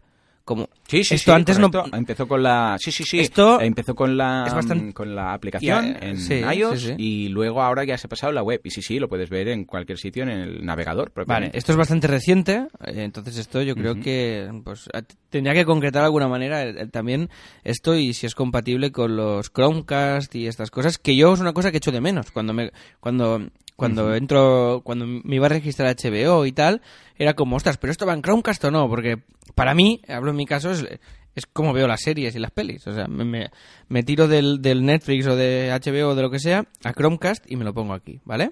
como 0.46 0.68
sí, 0.86 1.02
sí, 1.02 1.16
esto 1.16 1.34
antes 1.34 1.58
no 1.58 1.68
empezó 1.92 2.28
con 2.28 2.40
la 2.40 2.76
sí 2.78 2.92
sí 2.92 3.02
sí. 3.02 3.18
Esto 3.18 3.60
empezó 3.60 3.96
con 3.96 4.16
la 4.16 4.46
con 4.94 5.16
la 5.16 5.34
aplicación 5.34 5.96
en 6.00 6.16
iOS 6.52 6.94
y 6.96 7.28
luego 7.30 7.60
ahora 7.62 7.82
ya 7.82 7.98
se 7.98 8.06
ha 8.06 8.08
pasado 8.08 8.32
la 8.32 8.44
web. 8.44 8.60
Y 8.62 8.70
sí 8.70 8.80
sí 8.80 9.00
lo 9.00 9.08
puedes 9.08 9.28
ver 9.28 9.48
en 9.48 9.64
cualquier 9.64 9.98
sitio 9.98 10.22
en 10.22 10.28
el 10.28 10.64
navegador 10.64 11.12
vale 11.26 11.50
esto 11.52 11.72
es 11.72 11.78
bastante 11.78 12.06
reciente 12.06 12.68
eh, 12.84 13.02
entonces 13.02 13.36
esto 13.38 13.60
yo 13.60 13.74
creo 13.74 13.96
que 13.96 14.48
pues 14.62 14.88
tendría 15.30 15.52
que 15.52 15.64
concretar 15.64 16.02
de 16.02 16.06
alguna 16.06 16.28
manera 16.28 16.86
también 16.90 17.28
esto 17.64 17.96
y 17.96 18.14
si 18.14 18.26
es 18.26 18.36
compatible 18.36 18.92
con 18.92 19.16
los 19.16 19.52
Chromecast 19.52 20.32
y 20.36 20.46
estas 20.46 20.70
cosas 20.70 20.96
que 20.96 21.16
yo 21.16 21.34
es 21.34 21.40
una 21.40 21.54
cosa 21.54 21.72
que 21.72 21.78
echo 21.78 21.90
de 21.90 22.00
menos. 22.00 22.30
Cuando 22.30 22.52
me 22.52 22.70
cuando 23.00 23.42
cuando 23.76 24.14
entro, 24.14 24.80
cuando 24.84 25.06
me 25.06 25.36
iba 25.36 25.46
a 25.46 25.50
registrar 25.50 25.94
HBO 25.94 26.46
y 26.46 26.52
tal, 26.52 26.80
era 27.18 27.34
como, 27.34 27.56
ostras, 27.56 27.76
pero 27.76 27.90
esto 27.90 28.06
va 28.06 28.14
en 28.14 28.22
Chromecast 28.22 28.64
o 28.64 28.70
no, 28.70 28.88
porque 28.88 29.18
para 29.56 29.74
mí, 29.74 30.02
hablo 30.06 30.30
en 30.30 30.36
mi 30.36 30.44
caso, 30.44 30.70
es, 30.70 30.86
es 31.34 31.46
como 31.46 31.72
veo 31.72 31.88
las 31.88 32.02
series 32.02 32.36
y 32.36 32.38
las 32.38 32.50
pelis. 32.50 32.86
O 32.86 32.92
sea, 32.92 33.08
me, 33.08 33.50
me, 33.88 34.02
tiro 34.02 34.28
del, 34.28 34.60
del, 34.60 34.84
Netflix 34.84 35.26
o 35.26 35.34
de 35.34 35.70
HBO 35.70 36.10
o 36.10 36.14
de 36.14 36.22
lo 36.22 36.30
que 36.30 36.38
sea 36.38 36.66
a 36.84 36.92
Chromecast 36.92 37.50
y 37.50 37.56
me 37.56 37.64
lo 37.64 37.72
pongo 37.72 37.94
aquí, 37.94 38.20
¿vale? 38.26 38.50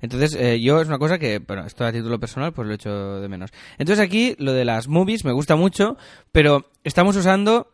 Entonces, 0.00 0.36
eh, 0.38 0.60
yo 0.60 0.80
es 0.80 0.86
una 0.86 0.98
cosa 0.98 1.18
que, 1.18 1.40
bueno, 1.40 1.66
esto 1.66 1.84
a 1.84 1.90
título 1.90 2.20
personal, 2.20 2.52
pues 2.52 2.68
lo 2.68 2.74
echo 2.74 3.20
de 3.20 3.28
menos. 3.28 3.50
Entonces 3.76 4.04
aquí, 4.04 4.36
lo 4.38 4.52
de 4.52 4.64
las 4.64 4.86
movies 4.86 5.24
me 5.24 5.32
gusta 5.32 5.56
mucho, 5.56 5.96
pero 6.30 6.70
estamos 6.84 7.16
usando 7.16 7.72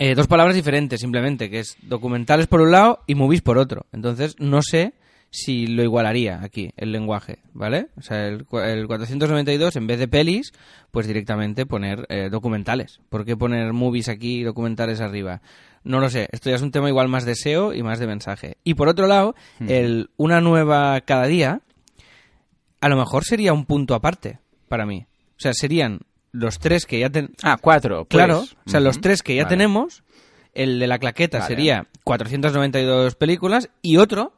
eh, 0.00 0.16
dos 0.16 0.26
palabras 0.26 0.56
diferentes 0.56 1.00
simplemente, 1.00 1.48
que 1.48 1.60
es 1.60 1.76
documentales 1.82 2.48
por 2.48 2.60
un 2.60 2.72
lado 2.72 3.04
y 3.06 3.14
movies 3.14 3.42
por 3.42 3.56
otro. 3.56 3.86
Entonces, 3.92 4.34
no 4.40 4.62
sé 4.62 4.94
si 5.30 5.66
lo 5.66 5.82
igualaría 5.82 6.40
aquí, 6.42 6.72
el 6.76 6.92
lenguaje, 6.92 7.40
¿vale? 7.52 7.88
O 7.96 8.02
sea, 8.02 8.26
el, 8.26 8.46
492, 8.46 9.76
en 9.76 9.86
vez 9.86 9.98
de 9.98 10.08
pelis, 10.08 10.52
pues 10.90 11.06
directamente 11.06 11.66
poner 11.66 12.06
eh, 12.08 12.28
documentales. 12.30 13.00
¿Por 13.08 13.24
qué 13.24 13.36
poner 13.36 13.72
movies 13.72 14.08
aquí 14.08 14.40
y 14.40 14.42
documentales 14.42 15.00
arriba? 15.00 15.42
No 15.84 16.00
lo 16.00 16.08
sé, 16.10 16.28
esto 16.32 16.50
ya 16.50 16.56
es 16.56 16.62
un 16.62 16.70
tema 16.70 16.88
igual 16.88 17.08
más 17.08 17.24
de 17.24 17.34
SEO 17.34 17.74
y 17.74 17.82
más 17.82 17.98
de 17.98 18.06
mensaje. 18.06 18.56
Y 18.64 18.74
por 18.74 18.88
otro 18.88 19.06
lado, 19.06 19.34
el 19.60 20.10
una 20.16 20.40
nueva 20.40 21.00
cada 21.02 21.26
día, 21.26 21.60
a 22.80 22.88
lo 22.88 22.96
mejor 22.96 23.24
sería 23.24 23.52
un 23.52 23.64
punto 23.64 23.94
aparte 23.94 24.38
para 24.68 24.86
mí. 24.86 25.06
O 25.36 25.40
sea, 25.40 25.52
serían 25.54 26.00
los 26.32 26.58
tres 26.58 26.84
que 26.84 26.98
ya 26.98 27.10
tenemos... 27.10 27.36
Ah, 27.42 27.58
cuatro. 27.60 28.04
Pues. 28.04 28.08
Claro, 28.08 28.40
o 28.40 28.70
sea, 28.70 28.80
los 28.80 29.00
tres 29.00 29.22
que 29.22 29.36
ya 29.36 29.46
tenemos, 29.46 30.02
el 30.52 30.78
de 30.78 30.86
la 30.86 30.98
claqueta 30.98 31.42
sería 31.46 31.86
492 32.04 33.14
películas 33.14 33.70
y 33.82 33.98
otro 33.98 34.32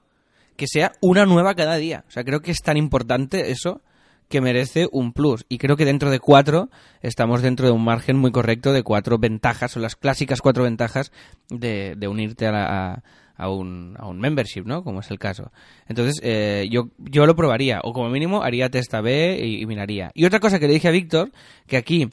que 0.56 0.66
sea 0.66 0.92
una 1.00 1.26
nueva 1.26 1.54
cada 1.54 1.76
día. 1.76 2.04
O 2.08 2.10
sea, 2.10 2.24
creo 2.24 2.40
que 2.40 2.50
es 2.50 2.62
tan 2.62 2.76
importante 2.76 3.50
eso 3.50 3.82
que 4.30 4.40
merece 4.40 4.88
un 4.92 5.12
plus. 5.12 5.44
Y 5.48 5.58
creo 5.58 5.76
que 5.76 5.84
dentro 5.84 6.08
de 6.08 6.20
cuatro 6.20 6.70
estamos 7.02 7.42
dentro 7.42 7.66
de 7.66 7.72
un 7.72 7.84
margen 7.84 8.16
muy 8.16 8.30
correcto 8.30 8.72
de 8.72 8.84
cuatro 8.84 9.18
ventajas, 9.18 9.76
o 9.76 9.80
las 9.80 9.96
clásicas 9.96 10.40
cuatro 10.40 10.62
ventajas 10.62 11.10
de, 11.48 11.96
unirte 12.08 12.46
a, 12.46 13.02
a, 13.36 13.50
un, 13.50 13.96
a, 13.98 14.06
un, 14.06 14.20
membership, 14.20 14.62
¿no? 14.62 14.84
Como 14.84 15.00
es 15.00 15.10
el 15.10 15.18
caso. 15.18 15.50
Entonces, 15.88 16.20
eh, 16.22 16.68
yo, 16.70 16.90
yo 16.98 17.26
lo 17.26 17.34
probaría, 17.34 17.80
o 17.82 17.92
como 17.92 18.08
mínimo 18.08 18.44
haría 18.44 18.70
testa 18.70 19.00
B 19.00 19.40
y, 19.44 19.66
miraría. 19.66 20.12
Y 20.14 20.24
otra 20.24 20.38
cosa 20.38 20.60
que 20.60 20.68
le 20.68 20.74
dije 20.74 20.86
a 20.86 20.92
Víctor, 20.92 21.32
que 21.66 21.76
aquí 21.76 22.08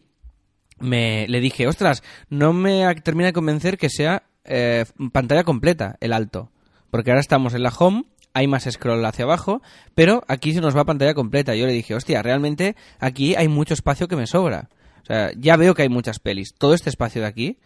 me 0.80 1.28
le 1.28 1.40
dije, 1.40 1.68
ostras, 1.68 2.02
no 2.30 2.52
me 2.52 2.96
termina 3.04 3.28
de 3.28 3.34
convencer 3.34 3.78
que 3.78 3.90
sea 3.90 4.24
eh, 4.44 4.86
pantalla 5.14 5.44
completa 5.44 5.98
el 6.00 6.14
alto. 6.14 6.52
Porque 6.90 7.12
ahora 7.12 7.22
estamos 7.22 7.54
en 7.54 7.62
la 7.62 7.74
home 7.78 8.06
hay 8.38 8.48
más 8.48 8.68
scroll 8.70 9.04
hacia 9.04 9.26
abajo, 9.26 9.64
pero 9.96 10.24
aquí 10.28 10.54
se 10.54 10.62
nos 10.62 10.76
va 10.76 10.82
a 10.82 10.86
pantalla 10.86 11.16
completa. 11.16 11.56
Yo 11.56 11.66
le 11.66 11.74
dije, 11.74 11.96
hostia, 11.96 12.22
realmente 12.22 12.76
aquí 13.00 13.34
hay 13.34 13.48
mucho 13.48 13.74
espacio 13.74 14.08
que 14.08 14.16
me 14.16 14.28
sobra. 14.28 14.70
O 15.02 15.06
sea, 15.08 15.32
ya 15.36 15.58
veo 15.58 15.74
que 15.74 15.82
hay 15.82 15.90
muchas 15.90 16.20
pelis. 16.20 16.54
Todo 16.56 16.76
este 16.76 16.92
espacio 16.92 17.22
de 17.22 17.28
aquí, 17.28 17.58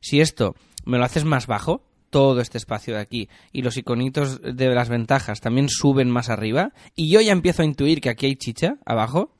si 0.00 0.22
esto 0.22 0.54
me 0.86 0.96
lo 0.96 1.04
haces 1.04 1.26
más 1.26 1.46
bajo, 1.46 1.82
todo 2.08 2.40
este 2.40 2.56
espacio 2.56 2.94
de 2.94 3.00
aquí, 3.00 3.28
y 3.52 3.62
los 3.62 3.76
iconitos 3.76 4.40
de 4.40 4.68
las 4.68 4.88
ventajas 4.88 5.40
también 5.40 5.68
suben 5.68 6.08
más 6.08 6.30
arriba, 6.30 6.72
y 6.94 7.10
yo 7.10 7.20
ya 7.20 7.32
empiezo 7.32 7.62
a 7.62 7.66
intuir 7.66 8.00
que 8.00 8.08
aquí 8.08 8.26
hay 8.26 8.36
chicha 8.36 8.76
abajo, 8.86 9.34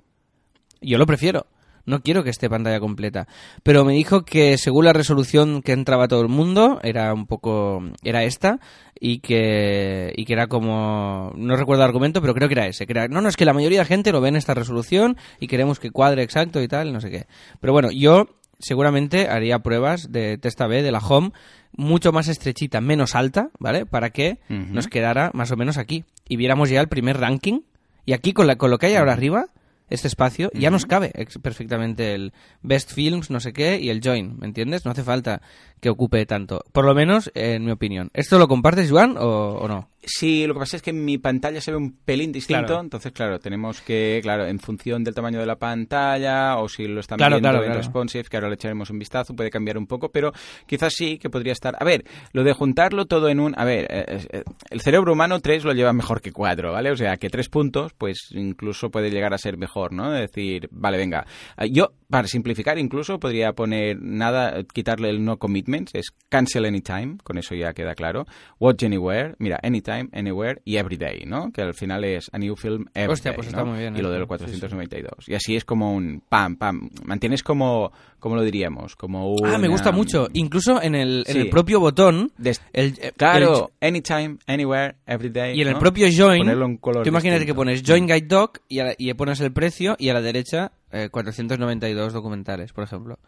yo 0.82 0.98
lo 0.98 1.06
prefiero. 1.06 1.46
No 1.86 2.00
quiero 2.00 2.24
que 2.24 2.30
esté 2.30 2.48
pantalla 2.48 2.80
completa. 2.80 3.26
Pero 3.62 3.84
me 3.84 3.92
dijo 3.92 4.24
que 4.24 4.58
según 4.58 4.86
la 4.86 4.92
resolución 4.92 5.62
que 5.62 5.72
entraba 5.72 6.08
todo 6.08 6.22
el 6.22 6.28
mundo, 6.28 6.80
era 6.82 7.12
un 7.12 7.26
poco, 7.26 7.82
era 8.02 8.24
esta, 8.24 8.58
y 8.98 9.18
que, 9.18 10.12
y 10.16 10.24
que 10.24 10.32
era 10.32 10.46
como, 10.46 11.32
no 11.36 11.56
recuerdo 11.56 11.82
el 11.82 11.88
argumento, 11.88 12.20
pero 12.20 12.34
creo 12.34 12.48
que 12.48 12.54
era 12.54 12.66
ese. 12.66 12.86
Que 12.86 12.92
era, 12.92 13.08
no, 13.08 13.20
no, 13.20 13.28
es 13.28 13.36
que 13.36 13.44
la 13.44 13.52
mayoría 13.52 13.80
de 13.80 13.86
gente 13.86 14.12
lo 14.12 14.20
ve 14.20 14.28
en 14.28 14.36
esta 14.36 14.54
resolución 14.54 15.16
y 15.40 15.46
queremos 15.46 15.78
que 15.78 15.90
cuadre 15.90 16.22
exacto 16.22 16.62
y 16.62 16.68
tal, 16.68 16.92
no 16.92 17.00
sé 17.00 17.10
qué. 17.10 17.26
Pero 17.60 17.72
bueno, 17.72 17.90
yo 17.90 18.28
seguramente 18.58 19.28
haría 19.28 19.58
pruebas 19.58 20.10
de 20.10 20.38
testa 20.38 20.66
B 20.66 20.82
de 20.82 20.92
la 20.92 20.98
home 20.98 21.32
mucho 21.76 22.12
más 22.12 22.28
estrechita, 22.28 22.80
menos 22.80 23.14
alta, 23.14 23.50
¿vale? 23.58 23.84
Para 23.84 24.10
que 24.10 24.38
nos 24.48 24.86
quedara 24.88 25.30
más 25.34 25.50
o 25.50 25.56
menos 25.56 25.76
aquí 25.76 26.04
y 26.28 26.36
viéramos 26.36 26.70
ya 26.70 26.80
el 26.80 26.88
primer 26.88 27.18
ranking. 27.18 27.60
Y 28.06 28.12
aquí 28.12 28.32
con, 28.32 28.46
la, 28.46 28.56
con 28.56 28.70
lo 28.70 28.78
que 28.78 28.86
hay 28.86 28.94
ahora 28.94 29.14
arriba, 29.14 29.46
este 29.94 30.08
espacio, 30.08 30.50
ya 30.54 30.70
nos 30.70 30.86
cabe 30.86 31.12
perfectamente 31.42 32.14
el 32.14 32.32
Best 32.62 32.92
Films, 32.92 33.30
no 33.30 33.40
sé 33.40 33.52
qué, 33.52 33.80
y 33.80 33.90
el 33.90 34.00
Join, 34.02 34.38
¿me 34.38 34.46
entiendes? 34.46 34.84
No 34.84 34.90
hace 34.90 35.02
falta 35.02 35.42
que 35.80 35.88
ocupe 35.88 36.26
tanto, 36.26 36.64
por 36.72 36.84
lo 36.84 36.94
menos 36.94 37.30
en 37.34 37.64
mi 37.64 37.70
opinión. 37.70 38.10
¿Esto 38.14 38.38
lo 38.38 38.48
compartes, 38.48 38.90
Juan, 38.90 39.16
o, 39.18 39.66
no? 39.68 39.88
Sí, 40.06 40.46
lo 40.46 40.54
que 40.54 40.60
pasa 40.60 40.76
es 40.76 40.82
que 40.82 40.92
mi 40.92 41.18
pantalla 41.18 41.60
se 41.60 41.70
ve 41.70 41.76
un 41.76 41.92
pelín 42.04 42.32
distinto, 42.32 42.80
entonces, 42.80 43.12
claro, 43.12 43.38
tenemos 43.38 43.80
que, 43.80 44.20
claro, 44.22 44.46
en 44.46 44.58
función 44.58 45.02
del 45.04 45.14
tamaño 45.14 45.40
de 45.40 45.46
la 45.46 45.56
pantalla, 45.56 46.58
o 46.58 46.68
si 46.68 46.86
lo 46.86 47.00
están 47.00 47.18
viendo 47.18 47.64
en 47.64 47.74
responsive, 47.74 48.24
que 48.24 48.36
ahora 48.36 48.48
le 48.48 48.54
echaremos 48.54 48.90
un 48.90 48.98
vistazo, 48.98 49.34
puede 49.34 49.50
cambiar 49.50 49.78
un 49.78 49.86
poco, 49.86 50.10
pero 50.10 50.32
quizás 50.66 50.92
sí 50.94 51.18
que 51.18 51.30
podría 51.30 51.52
estar... 51.52 51.76
A 51.78 51.84
ver, 51.84 52.04
lo 52.32 52.44
de 52.44 52.52
juntarlo 52.52 53.06
todo 53.06 53.28
en 53.28 53.40
un... 53.40 53.54
A 53.58 53.64
ver, 53.64 53.86
eh, 53.90 54.18
eh, 54.30 54.42
el 54.70 54.80
cerebro 54.80 55.12
humano 55.12 55.40
tres 55.40 55.64
lo 55.64 55.72
lleva 55.72 55.92
mejor 55.92 56.20
que 56.20 56.32
cuatro, 56.32 56.72
¿vale? 56.72 56.90
O 56.90 56.96
sea, 56.96 57.16
que 57.16 57.30
tres 57.30 57.48
puntos, 57.48 57.92
pues 57.96 58.28
incluso 58.32 58.90
puede 58.90 59.10
llegar 59.10 59.32
a 59.32 59.38
ser 59.38 59.56
mejor, 59.56 59.92
¿no? 59.92 60.14
Es 60.14 60.30
decir, 60.30 60.68
vale, 60.70 60.98
venga, 60.98 61.26
yo, 61.70 61.92
para 62.10 62.28
simplificar 62.28 62.78
incluso, 62.78 63.18
podría 63.18 63.52
poner 63.52 64.00
nada, 64.00 64.62
quitarle 64.72 65.10
el 65.10 65.24
no 65.24 65.38
commitments, 65.38 65.94
es 65.94 66.06
cancel 66.28 66.64
anytime, 66.66 67.18
con 67.22 67.38
eso 67.38 67.54
ya 67.54 67.72
queda 67.72 67.94
claro. 67.94 68.26
Watch 68.58 68.84
anywhere, 68.84 69.34
mira, 69.38 69.58
anytime, 69.62 69.93
anywhere 70.12 70.60
y 70.64 70.76
everyday, 70.76 71.24
¿no? 71.26 71.50
Que 71.52 71.62
al 71.62 71.74
final 71.74 72.04
es 72.04 72.30
a 72.32 72.38
new 72.38 72.56
film 72.56 72.86
every 72.94 73.12
Hostia, 73.12 73.34
pues 73.34 73.48
está 73.48 73.64
muy 73.64 73.78
bien. 73.78 73.96
Y 73.96 74.00
lo 74.00 74.10
del 74.10 74.26
492. 74.26 75.28
Y 75.28 75.34
así 75.34 75.56
es 75.56 75.64
como 75.64 75.94
un 75.94 76.22
pam, 76.28 76.56
pam. 76.56 76.90
Mantienes 77.04 77.42
como, 77.42 77.92
como 78.18 78.36
lo 78.36 78.42
diríamos, 78.42 78.96
como 78.96 79.34
Ah, 79.44 79.58
me 79.58 79.68
gusta 79.68 79.92
mucho. 79.92 80.28
Incluso 80.32 80.82
en 80.82 80.94
el, 80.94 81.24
en 81.26 81.36
el 81.36 81.50
propio 81.50 81.80
botón. 81.80 82.32
el, 82.72 82.94
claro, 83.16 83.72
anytime, 83.80 84.38
anywhere, 84.46 84.96
everyday. 85.06 85.56
Y 85.56 85.62
en 85.62 85.68
el 85.68 85.78
propio 85.78 86.08
join, 86.14 86.46
tú 86.80 87.08
imagínate 87.08 87.46
que 87.46 87.54
pones 87.54 87.82
join 87.86 88.06
guide 88.06 88.26
doc 88.26 88.60
y, 88.68 88.80
y 88.98 89.14
pones 89.14 89.40
el 89.40 89.52
precio 89.52 89.96
y 89.98 90.08
a 90.08 90.14
la 90.14 90.22
derecha 90.22 90.72
492 91.10 92.12
eh, 92.12 92.14
documentales, 92.14 92.72
por 92.72 92.84
ejemplo. 92.84 93.18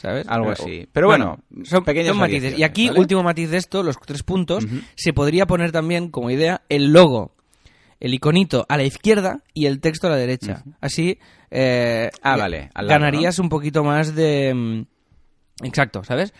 ¿Sabes? 0.00 0.26
Algo 0.28 0.50
así. 0.50 0.88
Pero 0.92 1.08
bueno, 1.08 1.38
son 1.64 1.84
pequeños 1.84 2.16
matices. 2.16 2.58
Y 2.58 2.62
aquí, 2.62 2.88
último 2.88 3.22
matiz 3.22 3.50
de 3.50 3.58
esto, 3.58 3.82
los 3.82 3.98
tres 3.98 4.22
puntos, 4.22 4.66
se 4.94 5.12
podría 5.12 5.46
poner 5.46 5.72
también 5.72 6.10
como 6.10 6.30
idea 6.30 6.62
el 6.70 6.92
logo, 6.92 7.34
el 8.00 8.14
iconito 8.14 8.64
a 8.68 8.78
la 8.78 8.84
izquierda 8.84 9.42
y 9.52 9.66
el 9.66 9.80
texto 9.80 10.06
a 10.06 10.10
la 10.10 10.16
derecha. 10.16 10.64
Así 10.80 11.18
eh, 11.50 12.10
ah, 12.22 12.36
vale, 12.36 12.70
ganarías 12.74 13.38
un 13.38 13.48
poquito 13.48 13.84
más 13.84 14.14
de... 14.14 14.54
Mm, 14.54 15.66
exacto, 15.66 16.02
¿sabes? 16.02 16.32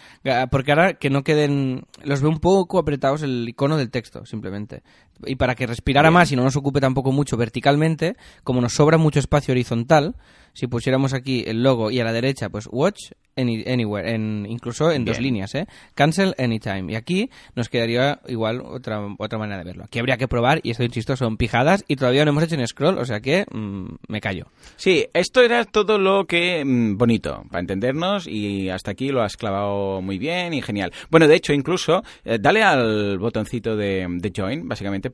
Porque 0.51 0.73
ahora 0.73 0.95
que 0.95 1.11
no 1.11 1.23
queden... 1.23 1.85
Los 2.03 2.23
veo 2.23 2.31
un 2.31 2.41
poco 2.41 2.79
apretados 2.79 3.23
el 3.23 3.47
icono 3.47 3.77
del 3.77 3.91
texto, 3.91 4.25
simplemente 4.25 4.83
y 5.27 5.37
para 5.37 5.55
que 5.55 5.67
respirara 5.67 6.11
más 6.11 6.33
y 6.33 6.37
no 6.37 6.43
nos 6.45 6.57
ocupe 6.57 6.81
tampoco 6.81 7.13
mucho 7.13 7.37
verticalmente, 7.37 8.17
como 8.45 8.61
nos 8.61 8.75
sobra 8.75 8.99
mucho 8.99 9.19
espacio 9.19 9.53
horizontal, 9.53 10.15
si 10.53 10.67
pusiéramos 10.67 11.15
aquí 11.15 11.45
el 11.47 11.63
logo 11.63 11.91
y 11.91 12.01
a 12.01 12.05
la 12.05 12.13
derecha, 12.13 12.49
pues 12.49 12.69
watch 12.71 13.13
anywhere, 13.37 14.15
en, 14.15 14.47
incluso 14.49 14.91
en 14.91 15.05
dos 15.05 15.21
líneas, 15.21 15.55
¿eh? 15.55 15.67
Cancel 15.95 16.35
anytime. 16.39 16.93
Y 16.93 16.95
aquí 16.95 17.31
nos 17.55 17.69
quedaría 17.69 18.21
igual 18.29 18.61
otra, 18.61 19.01
otra 19.19 19.39
manera 19.39 19.59
de 19.59 19.65
verlo. 19.65 19.85
Aquí 19.85 19.99
habría 19.99 20.17
que 20.17 20.29
probar, 20.29 20.61
y 20.63 20.71
esto 20.71 20.85
insisto, 20.85 21.17
son 21.17 21.37
pijadas, 21.37 21.85
y 21.89 21.97
todavía 21.97 22.25
no 22.25 22.33
hemos 22.33 22.45
hecho 22.45 22.55
en 22.57 22.67
scroll, 22.67 22.99
o 22.99 23.05
sea 23.05 23.21
que 23.21 23.47
mm, 23.51 23.87
me 24.09 24.21
callo. 24.21 24.47
Sí, 24.77 25.07
esto 25.13 25.43
era 25.43 25.65
todo 25.65 25.99
lo 25.99 26.27
que 26.27 26.65
mm, 26.65 26.97
bonito, 26.97 27.45
para 27.51 27.61
entendernos, 27.61 28.27
y 28.27 28.69
hasta 28.69 28.91
aquí 28.91 29.09
lo 29.09 29.23
has 29.23 29.37
clavado 29.37 30.03
muy 30.03 30.19
bien 30.19 30.53
y 30.53 30.63
genial. 30.63 30.93
Bueno, 31.11 31.29
de 31.29 31.37
hecho, 31.37 31.53
incluso, 31.53 32.03
eh, 32.25 32.39
dale 32.41 32.63
al 32.63 33.19
botoncito 33.19 33.77
de, 33.77 34.07
de 34.09 34.33
join, 34.35 34.69
básicamente 34.69 35.13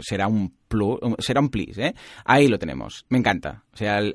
será 0.00 0.26
un 0.26 0.52
plus, 0.68 0.98
será 1.18 1.40
un 1.40 1.50
please, 1.50 1.86
¿eh? 1.86 1.94
Ahí 2.24 2.48
lo 2.48 2.58
tenemos. 2.58 3.04
Me 3.08 3.18
encanta. 3.18 3.64
O 3.72 3.76
sea, 3.76 3.98
el, 3.98 4.12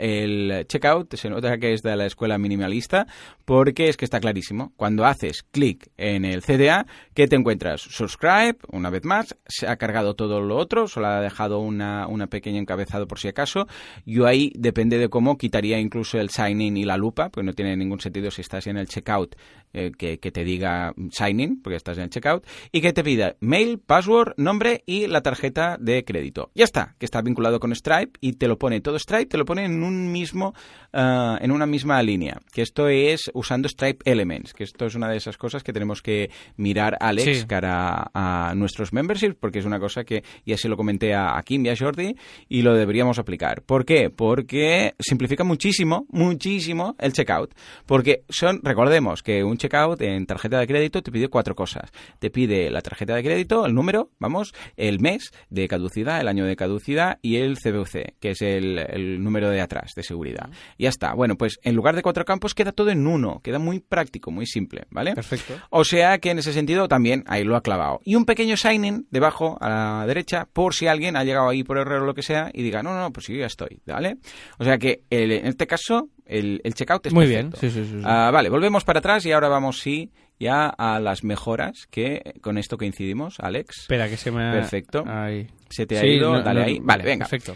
checkout 0.67 1.15
se 1.15 1.29
nota 1.29 1.57
que 1.57 1.73
es 1.73 1.81
de 1.81 1.95
la 1.95 2.05
escuela 2.05 2.37
minimalista 2.37 3.07
porque 3.45 3.89
es 3.89 3.97
que 3.97 4.05
está 4.05 4.19
clarísimo. 4.19 4.73
Cuando 4.75 5.05
haces 5.05 5.43
clic 5.43 5.89
en 5.97 6.25
el 6.25 6.41
CDA, 6.41 6.85
que 7.13 7.27
te 7.27 7.35
encuentras? 7.35 7.81
Subscribe, 7.81 8.57
una 8.71 8.89
vez 8.89 9.03
más, 9.03 9.35
se 9.47 9.67
ha 9.67 9.77
cargado 9.77 10.15
todo 10.15 10.41
lo 10.41 10.57
otro, 10.57 10.87
solo 10.87 11.07
ha 11.07 11.21
dejado 11.21 11.59
una, 11.59 12.07
una 12.07 12.27
pequeña 12.27 12.59
encabezado 12.59 13.07
por 13.07 13.19
si 13.19 13.27
acaso. 13.27 13.67
Yo 14.05 14.25
ahí, 14.25 14.51
depende 14.55 14.97
de 14.97 15.09
cómo, 15.09 15.37
quitaría 15.37 15.79
incluso 15.79 16.19
el 16.19 16.29
sign 16.29 16.61
in 16.61 16.77
y 16.77 16.85
la 16.85 16.97
lupa, 16.97 17.29
pues 17.29 17.45
no 17.45 17.53
tiene 17.53 17.75
ningún 17.75 17.99
sentido 17.99 18.31
si 18.31 18.41
estás 18.41 18.67
en 18.67 18.77
el 18.77 18.87
checkout 18.87 19.35
eh, 19.73 19.91
que, 19.97 20.17
te 20.17 20.43
diga 20.43 20.93
sign 21.11 21.39
in, 21.39 21.61
porque 21.61 21.75
estás 21.77 21.97
en 21.97 22.05
el 22.05 22.09
checkout, 22.09 22.45
y 22.71 22.81
que 22.81 22.93
te 22.93 23.03
pida 23.03 23.35
mail, 23.39 23.79
password, 23.79 24.33
nombre 24.37 24.83
y 24.85 25.07
la 25.07 25.21
tarjeta 25.21 25.77
de 25.79 26.03
crédito. 26.03 26.49
Ya 26.55 26.63
está, 26.63 26.95
que 26.97 27.05
está 27.05 27.21
vinculado 27.21 27.59
con 27.59 27.75
Stripe 27.75 28.17
y 28.19 28.33
te 28.33 28.47
lo 28.47 28.57
pone 28.57 28.81
todo 28.81 28.97
Stripe, 28.97 29.27
te 29.27 29.37
lo 29.37 29.45
pone 29.45 29.65
en 29.65 29.83
un 29.83 30.11
mismo, 30.11 30.53
eh, 30.91 31.35
en 31.39 31.51
una 31.51 31.67
misma 31.67 32.01
línea. 32.01 32.39
Que 32.51 32.63
esto 32.63 32.87
es 32.87 33.29
usando 33.33 33.69
Stripe 33.69 34.09
Elements, 34.09 34.53
que 34.53 34.63
esto 34.63 34.85
es 34.85 34.95
una 34.95 35.07
de 35.07 35.17
esas 35.17 35.37
cosas 35.37 35.63
que 35.63 35.71
tenemos 35.71 36.01
que 36.01 36.31
mirar, 36.57 36.97
Alex, 36.99 37.45
cara 37.45 38.09
a, 38.13 38.53
nuestros 38.55 38.91
memberships, 38.91 39.35
porque 39.39 39.59
es 39.59 39.65
una 39.65 39.79
cosa 39.79 40.03
que 40.03 40.23
ya 40.45 40.57
se 40.57 40.67
lo 40.67 40.77
comenté 40.77 41.13
a, 41.13 41.39
Kim 41.45 41.65
y 41.65 41.69
a 41.69 41.75
Jordi 41.77 42.15
y 42.47 42.61
lo 42.63 42.75
deberíamos 42.75 43.19
aplicar. 43.19 43.61
¿Por 43.61 43.85
qué? 43.85 44.09
Porque 44.09 44.95
simplifica 44.99 45.43
muchísimo, 45.43 46.05
muchísimo 46.09 46.95
el 46.99 47.13
checkout. 47.13 47.53
Porque 47.85 48.23
son, 48.29 48.61
recordemos 48.63 49.21
que 49.21 49.43
un 49.43 49.58
checkout 49.59 50.01
en 50.01 50.25
tarjeta 50.25 50.59
de 50.59 50.65
crédito 50.65 51.03
te 51.03 51.11
pide 51.11 51.27
cuatro 51.27 51.55
cosas. 51.55 51.91
Te 52.17 52.31
pide 52.31 52.71
la 52.71 52.81
tarjeta 52.81 53.15
de 53.15 53.23
crédito, 53.23 53.65
el 53.65 53.75
número, 53.75 54.09
vamos, 54.19 54.53
el 54.77 54.99
mes 54.99 55.31
de 55.49 55.67
caducidad, 55.67 56.19
el 56.19 56.27
año 56.27 56.45
de 56.45 56.55
caducidad 56.55 57.19
y 57.21 57.35
el 57.35 57.57
CBUC, 57.59 58.15
que 58.19 58.31
es 58.31 58.41
el, 58.41 59.23
número 59.23 59.49
de 59.49 59.61
atrás 59.61 59.93
de 59.95 60.03
seguridad. 60.03 60.49
Y 60.77 60.83
ya 60.83 60.89
está. 60.89 61.13
Bueno, 61.13 61.35
pues 61.35 61.59
en 61.63 61.75
lugar 61.75 61.95
de 61.95 62.01
cuatro 62.01 62.25
campos 62.25 62.55
queda 62.55 62.71
todo 62.71 62.89
en 62.89 63.05
uno. 63.05 63.41
Queda 63.43 63.59
muy 63.59 63.79
práctico, 63.79 64.31
muy 64.31 64.47
simple, 64.47 64.85
¿vale? 64.89 65.13
Perfecto. 65.13 65.53
O 65.69 65.83
sea 65.83 66.17
que 66.17 66.31
en 66.31 66.39
ese 66.39 66.53
sentido 66.53 66.87
también 66.87 67.23
ahí 67.27 67.43
lo 67.43 67.55
ha 67.55 67.61
clavado. 67.61 67.99
Y 68.03 68.15
un 68.15 68.25
pequeño 68.25 68.57
sign-in 68.57 69.07
debajo 69.11 69.57
a 69.61 69.69
la 69.69 70.05
derecha 70.07 70.47
por 70.51 70.73
si 70.73 70.87
alguien 70.87 71.15
ha 71.15 71.23
llegado 71.23 71.49
ahí 71.49 71.63
por 71.63 71.77
error 71.77 72.01
o 72.01 72.05
lo 72.05 72.13
que 72.13 72.23
sea 72.23 72.49
y 72.53 72.63
diga, 72.63 72.81
no, 72.81 72.97
no, 72.97 73.11
pues 73.11 73.25
sí, 73.25 73.37
ya 73.37 73.45
estoy, 73.45 73.81
¿vale? 73.85 74.17
O 74.57 74.63
sea 74.63 74.77
que 74.77 75.03
en 75.09 75.45
este 75.45 75.67
caso 75.67 76.09
el, 76.29 76.61
checkout 76.73 77.07
es 77.07 77.13
Muy 77.13 77.27
bien, 77.27 77.51
sí, 77.59 77.69
sí, 77.69 77.83
sí. 77.85 78.01
Ah, 78.03 78.29
vale, 78.31 78.49
volvemos 78.49 78.83
para 78.83 78.99
atrás 78.99 79.25
y 79.25 79.31
ahora 79.31 79.49
vamos, 79.49 79.79
sí, 79.79 80.11
ya 80.39 80.67
a 80.67 80.99
las 80.99 81.23
mejoras 81.23 81.87
que 81.89 82.33
con 82.41 82.57
esto 82.57 82.77
coincidimos, 82.77 83.39
Alex. 83.39 83.81
Espera, 83.81 84.07
que 84.07 84.17
se 84.17 84.31
me 84.31 84.47
ha... 84.47 84.51
Perfecto. 84.51 85.03
Se 85.69 85.85
te 85.85 85.97
ha 85.97 86.05
ido, 86.05 86.41
dale 86.41 86.63
ahí. 86.63 86.79
Vale, 86.81 87.03
venga. 87.03 87.25
Perfecto. 87.27 87.55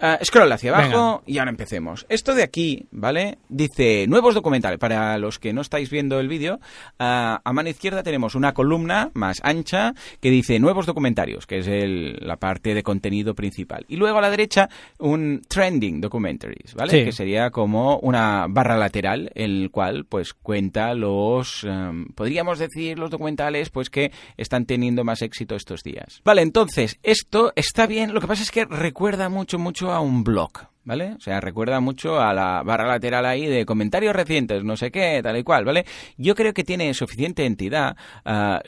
Uh, 0.00 0.24
scroll 0.24 0.52
hacia 0.52 0.76
abajo 0.76 1.24
y 1.26 1.38
ahora 1.38 1.50
empecemos. 1.50 2.06
Esto 2.08 2.34
de 2.34 2.44
aquí, 2.44 2.86
¿vale? 2.92 3.38
Dice 3.48 4.06
nuevos 4.06 4.34
documentales. 4.34 4.78
Para 4.78 5.18
los 5.18 5.40
que 5.40 5.52
no 5.52 5.60
estáis 5.60 5.90
viendo 5.90 6.20
el 6.20 6.28
vídeo, 6.28 6.60
uh, 7.00 7.42
a 7.42 7.52
mano 7.52 7.68
izquierda 7.68 8.04
tenemos 8.04 8.36
una 8.36 8.54
columna 8.54 9.10
más 9.14 9.40
ancha 9.42 9.94
que 10.20 10.30
dice 10.30 10.60
nuevos 10.60 10.86
documentarios, 10.86 11.46
que 11.46 11.58
es 11.58 11.66
el, 11.66 12.16
la 12.20 12.36
parte 12.36 12.74
de 12.74 12.84
contenido 12.84 13.34
principal. 13.34 13.84
Y 13.88 13.96
luego 13.96 14.18
a 14.18 14.20
la 14.20 14.30
derecha 14.30 14.68
un 14.98 15.42
trending 15.48 16.00
documentaries, 16.00 16.74
¿vale? 16.74 17.04
Que 17.04 17.12
sería 17.12 17.50
como 17.50 17.98
una 17.98 18.46
barra 18.48 18.76
lateral 18.76 19.32
en 19.34 19.50
el 19.50 19.70
cual 19.72 20.04
pues 20.04 20.32
cuenta 20.32 20.94
los, 20.94 21.64
um, 21.64 22.06
podríamos 22.14 22.60
decir 22.60 22.98
los 22.98 23.10
documentales 23.10 23.70
pues 23.70 23.90
que 23.90 24.12
están 24.36 24.64
teniendo 24.64 25.02
más 25.02 25.22
éxito 25.22 25.56
estos 25.56 25.82
días. 25.82 26.20
Vale, 26.24 26.42
entonces 26.42 27.00
esto 27.02 27.52
está 27.56 27.86
bien. 27.86 28.14
Lo 28.14 28.20
que 28.20 28.28
pasa 28.28 28.44
es 28.44 28.52
que 28.52 28.64
recuerda 28.64 29.28
mucho, 29.28 29.58
mucho 29.58 29.87
a 29.94 30.00
un 30.00 30.22
blog. 30.22 30.68
¿Vale? 30.88 31.12
O 31.18 31.20
sea, 31.20 31.38
recuerda 31.38 31.80
mucho 31.80 32.18
a 32.18 32.32
la 32.32 32.62
barra 32.62 32.86
lateral 32.86 33.26
ahí 33.26 33.44
de 33.44 33.66
comentarios 33.66 34.16
recientes, 34.16 34.64
no 34.64 34.74
sé 34.74 34.90
qué, 34.90 35.20
tal 35.22 35.36
y 35.36 35.42
cual, 35.42 35.66
¿vale? 35.66 35.84
Yo 36.16 36.34
creo 36.34 36.54
que 36.54 36.64
tiene 36.64 36.94
suficiente 36.94 37.44
entidad, 37.44 37.94
ah, 38.24 38.62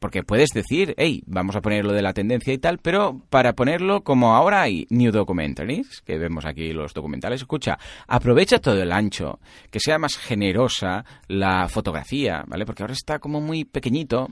porque 0.00 0.24
puedes 0.24 0.50
decir, 0.50 0.92
hey, 0.98 1.22
vamos 1.24 1.54
a 1.54 1.60
ponerlo 1.60 1.92
de 1.92 2.02
la 2.02 2.14
tendencia 2.14 2.52
y 2.52 2.58
tal, 2.58 2.78
pero 2.78 3.22
para 3.30 3.52
ponerlo 3.52 4.02
como 4.02 4.34
ahora 4.34 4.62
hay 4.62 4.88
New 4.90 5.12
Documentaries, 5.12 6.02
que 6.04 6.18
vemos 6.18 6.46
aquí 6.46 6.72
los 6.72 6.94
documentales, 6.94 7.42
escucha, 7.42 7.78
aprovecha 8.08 8.58
todo 8.58 8.82
el 8.82 8.90
ancho, 8.90 9.38
que 9.70 9.78
sea 9.78 10.00
más 10.00 10.16
generosa 10.16 11.04
la 11.28 11.68
fotografía, 11.68 12.42
¿vale? 12.48 12.66
Porque 12.66 12.82
ahora 12.82 12.94
está 12.94 13.20
como 13.20 13.40
muy 13.40 13.64
pequeñito. 13.64 14.28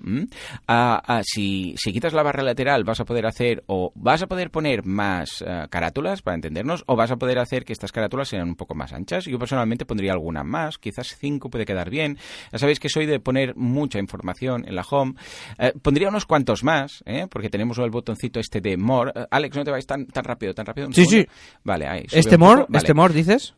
Ah, 0.67 1.01
ah, 1.07 1.21
si, 1.23 1.77
si 1.77 1.93
quitas 1.93 2.13
la 2.13 2.25
barra 2.25 2.43
lateral 2.43 2.83
vas 2.83 2.99
a 2.99 3.05
poder 3.05 3.27
hacer 3.27 3.63
o 3.69 3.93
vas 3.95 4.21
a 4.21 4.27
poder 4.27 4.51
poner 4.51 4.85
más 4.85 5.45
carátulas, 5.71 6.23
para 6.23 6.35
entendernos, 6.35 6.83
o 6.87 6.97
vas 6.97 7.13
a 7.13 7.20
poder 7.21 7.39
hacer 7.39 7.65
que 7.65 7.73
estas 7.73 7.93
carátulas 7.93 8.27
sean 8.27 8.49
un 8.49 8.57
poco 8.57 8.75
más 8.75 8.93
anchas. 8.93 9.27
Yo 9.27 9.39
personalmente 9.39 9.87
pondría 9.87 10.11
alguna 10.13 10.43
más, 10.43 10.79
quizás 10.79 11.15
cinco 11.17 11.49
puede 11.51 11.65
quedar 11.65 11.89
bien. 11.91 12.19
Ya 12.51 12.59
sabéis 12.59 12.81
que 12.81 12.89
soy 12.89 13.07
de 13.07 13.21
poner 13.21 13.55
mucha 13.55 14.01
información 14.01 14.65
en 14.67 14.75
la 14.75 14.83
home. 14.91 15.15
Eh, 15.59 15.73
pondría 15.81 16.09
unos 16.09 16.27
cuantos 16.27 16.65
más, 16.65 17.05
¿eh? 17.07 17.29
porque 17.31 17.49
tenemos 17.49 17.79
el 17.79 17.91
botoncito 17.91 18.41
este 18.41 18.61
de 18.61 18.77
more. 18.77 19.13
Eh, 19.15 19.27
Alex, 19.31 19.57
no 19.57 19.63
te 19.63 19.71
vais 19.71 19.87
tan, 19.87 20.07
tan 20.09 20.25
rápido, 20.25 20.53
tan 20.55 20.67
rápido. 20.67 20.89
Un 20.89 20.95
Sí, 20.95 21.05
segundo. 21.05 21.31
sí. 21.31 21.59
Vale, 21.63 21.87
ahí. 21.87 22.07
¿Este 22.11 22.37
more? 22.37 22.63
Vale. 22.69 22.79
¿Este 22.79 22.95
more 22.95 23.15
dices? 23.15 23.55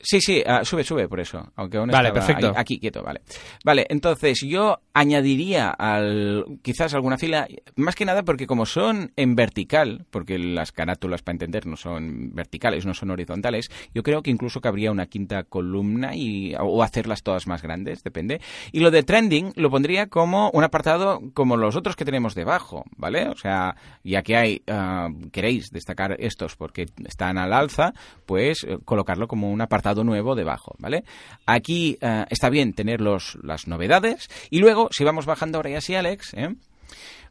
Sí, 0.00 0.20
sí, 0.20 0.42
ah, 0.46 0.64
sube, 0.64 0.84
sube 0.84 1.08
por 1.08 1.18
eso. 1.18 1.50
Aunque 1.56 1.76
aún 1.76 1.90
Vale, 1.90 2.12
perfecto. 2.12 2.52
aquí, 2.54 2.78
quieto, 2.78 3.02
vale. 3.02 3.20
Vale, 3.64 3.84
entonces 3.88 4.40
yo 4.46 4.78
añadiría 4.94 5.70
al, 5.70 6.44
quizás 6.62 6.94
alguna 6.94 7.18
fila, 7.18 7.48
más 7.74 7.96
que 7.96 8.04
nada 8.04 8.22
porque 8.22 8.46
como 8.46 8.64
son 8.64 9.12
en 9.16 9.34
vertical, 9.34 10.06
porque 10.10 10.38
las 10.38 10.70
carátulas 10.70 11.22
para 11.22 11.34
entender 11.34 11.66
no 11.66 11.76
son 11.76 12.32
verticales, 12.32 12.86
no 12.86 12.94
son 12.94 13.10
horizontales, 13.10 13.70
yo 13.92 14.02
creo 14.04 14.22
que 14.22 14.30
incluso 14.30 14.60
cabría 14.60 14.92
una 14.92 15.06
quinta 15.06 15.42
columna 15.42 16.14
y, 16.14 16.54
o 16.60 16.82
hacerlas 16.82 17.24
todas 17.24 17.48
más 17.48 17.62
grandes, 17.62 18.04
depende. 18.04 18.40
Y 18.70 18.80
lo 18.80 18.92
de 18.92 19.02
trending 19.02 19.52
lo 19.56 19.70
pondría 19.70 20.06
como 20.06 20.50
un 20.52 20.62
apartado 20.62 21.20
como 21.34 21.56
los 21.56 21.74
otros 21.74 21.96
que 21.96 22.04
tenemos 22.04 22.36
debajo, 22.36 22.84
¿vale? 22.96 23.28
O 23.28 23.36
sea, 23.36 23.74
ya 24.04 24.22
que 24.22 24.36
hay, 24.36 24.62
ah, 24.68 25.08
queréis 25.32 25.70
destacar 25.70 26.16
estos 26.20 26.54
porque 26.54 26.86
están 27.04 27.36
al 27.36 27.52
alza, 27.52 27.92
pues 28.26 28.64
eh, 28.64 28.78
colocarlo 28.84 29.26
como 29.26 29.50
un 29.50 29.60
apartado 29.60 29.87
nuevo 29.94 30.34
debajo, 30.34 30.74
¿vale? 30.78 31.04
Aquí 31.46 31.98
eh, 32.00 32.24
está 32.30 32.50
bien 32.50 32.72
tener 32.72 33.00
los, 33.00 33.38
las 33.42 33.66
novedades 33.66 34.28
y 34.50 34.58
luego, 34.58 34.88
si 34.90 35.04
vamos 35.04 35.26
bajando 35.26 35.58
ahora 35.58 35.70
ya 35.70 35.80
sí, 35.80 35.94
Alex, 35.94 36.34
¿eh? 36.34 36.54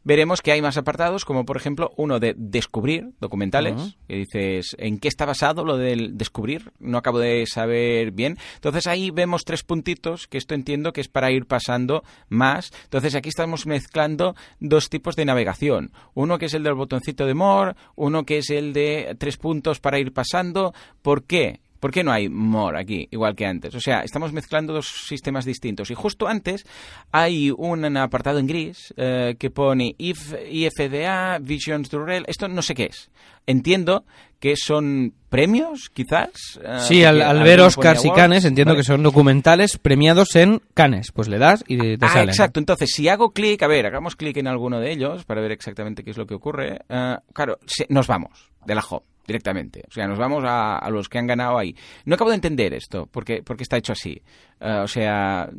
veremos 0.04 0.42
que 0.42 0.52
hay 0.52 0.62
más 0.62 0.76
apartados, 0.76 1.24
como 1.24 1.44
por 1.44 1.56
ejemplo 1.56 1.92
uno 1.96 2.18
de 2.18 2.34
descubrir 2.36 3.10
documentales, 3.20 3.96
que 4.06 4.16
dices, 4.16 4.76
¿en 4.78 4.98
qué 4.98 5.08
está 5.08 5.26
basado 5.26 5.64
lo 5.64 5.76
del 5.76 6.16
descubrir? 6.16 6.72
No 6.78 6.98
acabo 6.98 7.18
de 7.18 7.44
saber 7.46 8.12
bien. 8.12 8.38
Entonces 8.54 8.86
ahí 8.86 9.10
vemos 9.10 9.44
tres 9.44 9.62
puntitos, 9.62 10.26
que 10.26 10.38
esto 10.38 10.54
entiendo 10.54 10.92
que 10.92 11.00
es 11.00 11.08
para 11.08 11.30
ir 11.30 11.46
pasando 11.46 12.04
más. 12.28 12.72
Entonces 12.84 13.14
aquí 13.14 13.28
estamos 13.28 13.66
mezclando 13.66 14.34
dos 14.60 14.88
tipos 14.88 15.16
de 15.16 15.24
navegación. 15.24 15.92
Uno 16.14 16.38
que 16.38 16.46
es 16.46 16.54
el 16.54 16.62
del 16.62 16.74
botoncito 16.74 17.26
de 17.26 17.34
more, 17.34 17.74
uno 17.94 18.24
que 18.24 18.38
es 18.38 18.50
el 18.50 18.72
de 18.72 19.14
tres 19.18 19.36
puntos 19.36 19.80
para 19.80 19.98
ir 19.98 20.12
pasando. 20.12 20.72
¿Por 21.02 21.24
qué? 21.24 21.60
¿Por 21.80 21.92
qué 21.92 22.02
no 22.02 22.12
hay 22.12 22.28
more 22.28 22.78
aquí, 22.78 23.08
igual 23.10 23.34
que 23.36 23.46
antes? 23.46 23.74
O 23.74 23.80
sea, 23.80 24.00
estamos 24.00 24.32
mezclando 24.32 24.72
dos 24.72 24.88
sistemas 25.06 25.44
distintos. 25.44 25.90
Y 25.90 25.94
justo 25.94 26.26
antes 26.26 26.66
hay 27.12 27.50
un 27.50 27.96
apartado 27.96 28.38
en 28.38 28.46
gris 28.46 28.92
eh, 28.96 29.36
que 29.38 29.50
pone 29.50 29.94
if, 29.98 30.34
IFDA, 30.50 31.38
Visions 31.38 31.92
URL. 31.92 32.24
Esto 32.26 32.48
no 32.48 32.62
sé 32.62 32.74
qué 32.74 32.86
es. 32.86 33.10
Entiendo 33.46 34.04
que 34.40 34.54
son 34.56 35.14
premios, 35.28 35.90
quizás. 35.92 36.60
eh, 36.62 36.78
Sí, 36.80 37.04
al, 37.04 37.42
ver 37.42 37.60
Oscars 37.60 38.04
y 38.04 38.10
Canes 38.12 38.44
entiendo 38.44 38.72
¿vale? 38.74 38.80
que 38.82 38.86
son 38.86 39.02
documentales 39.02 39.78
premiados 39.78 40.36
en 40.36 40.60
Canes. 40.74 41.10
Pues 41.12 41.28
le 41.28 41.38
das 41.38 41.64
y 41.66 41.96
te 41.96 42.06
Ah, 42.06 42.08
salen. 42.08 42.28
exacto. 42.28 42.60
Entonces, 42.60 42.90
si 42.94 43.08
hago 43.08 43.32
clic, 43.32 43.62
a 43.62 43.66
ver, 43.66 43.86
hagamos 43.86 44.14
clic 44.16 44.36
en 44.36 44.46
alguno 44.46 44.78
de 44.80 44.92
ellos 44.92 45.24
para 45.24 45.40
ver 45.40 45.50
exactamente 45.52 46.04
qué 46.04 46.10
es 46.12 46.16
lo 46.16 46.26
que 46.26 46.34
ocurre. 46.34 46.80
Eh, 46.88 47.16
claro, 47.32 47.58
se- 47.66 47.86
nos 47.88 48.06
vamos 48.06 48.50
de 48.64 48.74
la 48.76 48.82
home 48.88 49.04
directamente. 49.26 49.82
O 49.88 49.90
sea, 49.92 50.06
nos 50.06 50.18
vamos 50.18 50.42
a, 50.46 50.78
a 50.78 50.88
los 50.88 51.08
que 51.08 51.18
han 51.18 51.26
ganado 51.26 51.58
ahí. 51.58 51.74
No 52.06 52.14
acabo 52.14 52.30
de 52.30 52.36
entender 52.36 52.72
esto, 52.72 53.06
porque, 53.10 53.42
porque 53.42 53.64
está 53.64 53.76
hecho 53.76 53.92
así. 53.92 54.22
Eh, 54.60 54.80
o 54.82 54.88
sea, 54.88 55.50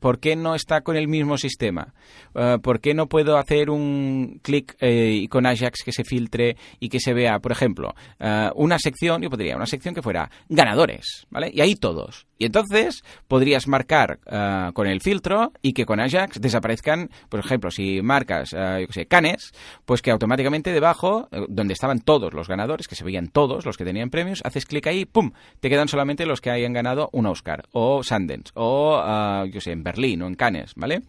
¿por 0.00 0.18
qué 0.18 0.36
no 0.36 0.54
está 0.54 0.82
con 0.82 0.96
el 0.96 1.08
mismo 1.08 1.38
sistema? 1.38 1.94
Eh, 2.34 2.58
¿Por 2.62 2.80
qué 2.80 2.94
no 2.94 3.08
puedo 3.08 3.36
hacer 3.36 3.70
un 3.70 4.40
clic 4.42 4.76
eh, 4.80 5.26
con 5.28 5.46
Ajax 5.46 5.82
que 5.84 5.92
se 5.92 6.04
filtre 6.04 6.56
y 6.80 6.88
que 6.88 7.00
se 7.00 7.12
vea, 7.12 7.38
por 7.38 7.52
ejemplo, 7.52 7.94
eh, 8.18 8.50
una 8.54 8.78
sección, 8.78 9.22
yo 9.22 9.30
podría, 9.30 9.56
una 9.56 9.66
sección 9.66 9.94
que 9.94 10.02
fuera 10.02 10.30
ganadores, 10.48 11.26
¿vale? 11.30 11.50
Y 11.52 11.60
ahí 11.60 11.76
todos. 11.76 12.26
Y 12.38 12.46
entonces 12.46 13.04
podrías 13.28 13.68
marcar 13.68 14.18
con 14.74 14.88
el 14.88 15.00
filtro 15.00 15.52
y 15.62 15.74
que 15.74 15.86
con 15.86 16.00
Ajax 16.00 16.40
desaparezcan, 16.40 17.08
por 17.28 17.38
ejemplo, 17.38 17.70
si 17.70 18.02
marcas, 18.02 18.50
yo 18.50 18.86
qué 18.88 18.92
sé, 18.92 19.06
canes, 19.06 19.52
pues 19.84 20.02
que 20.02 20.10
automáticamente 20.10 20.72
debajo, 20.72 21.28
donde 21.48 21.72
estaban 21.72 22.00
todos 22.00 22.34
los 22.34 22.48
ganadores, 22.48 22.88
que 22.88 22.96
se 22.96 23.04
veían 23.04 23.28
todos 23.28 23.64
los 23.64 23.76
que 23.76 23.84
tenían 23.84 24.10
premios, 24.10 24.40
haces 24.44 24.66
clic 24.66 24.88
ahí, 24.88 25.04
¡pum! 25.04 25.30
Te 25.60 25.70
quedan 25.70 25.86
solamente 25.86 26.26
los 26.26 26.40
que 26.40 26.50
hayan 26.50 26.72
ganado 26.72 27.10
un 27.12 27.26
Oscar, 27.26 27.66
o 27.70 28.02
O, 28.54 29.02
eh, 29.06 29.50
yo 29.52 29.60
sé, 29.60 29.72
en 29.72 29.82
Berlín, 29.82 30.22
o 30.22 30.26
en 30.26 30.34
Cannes, 30.34 30.72
¿vale? 30.76 31.02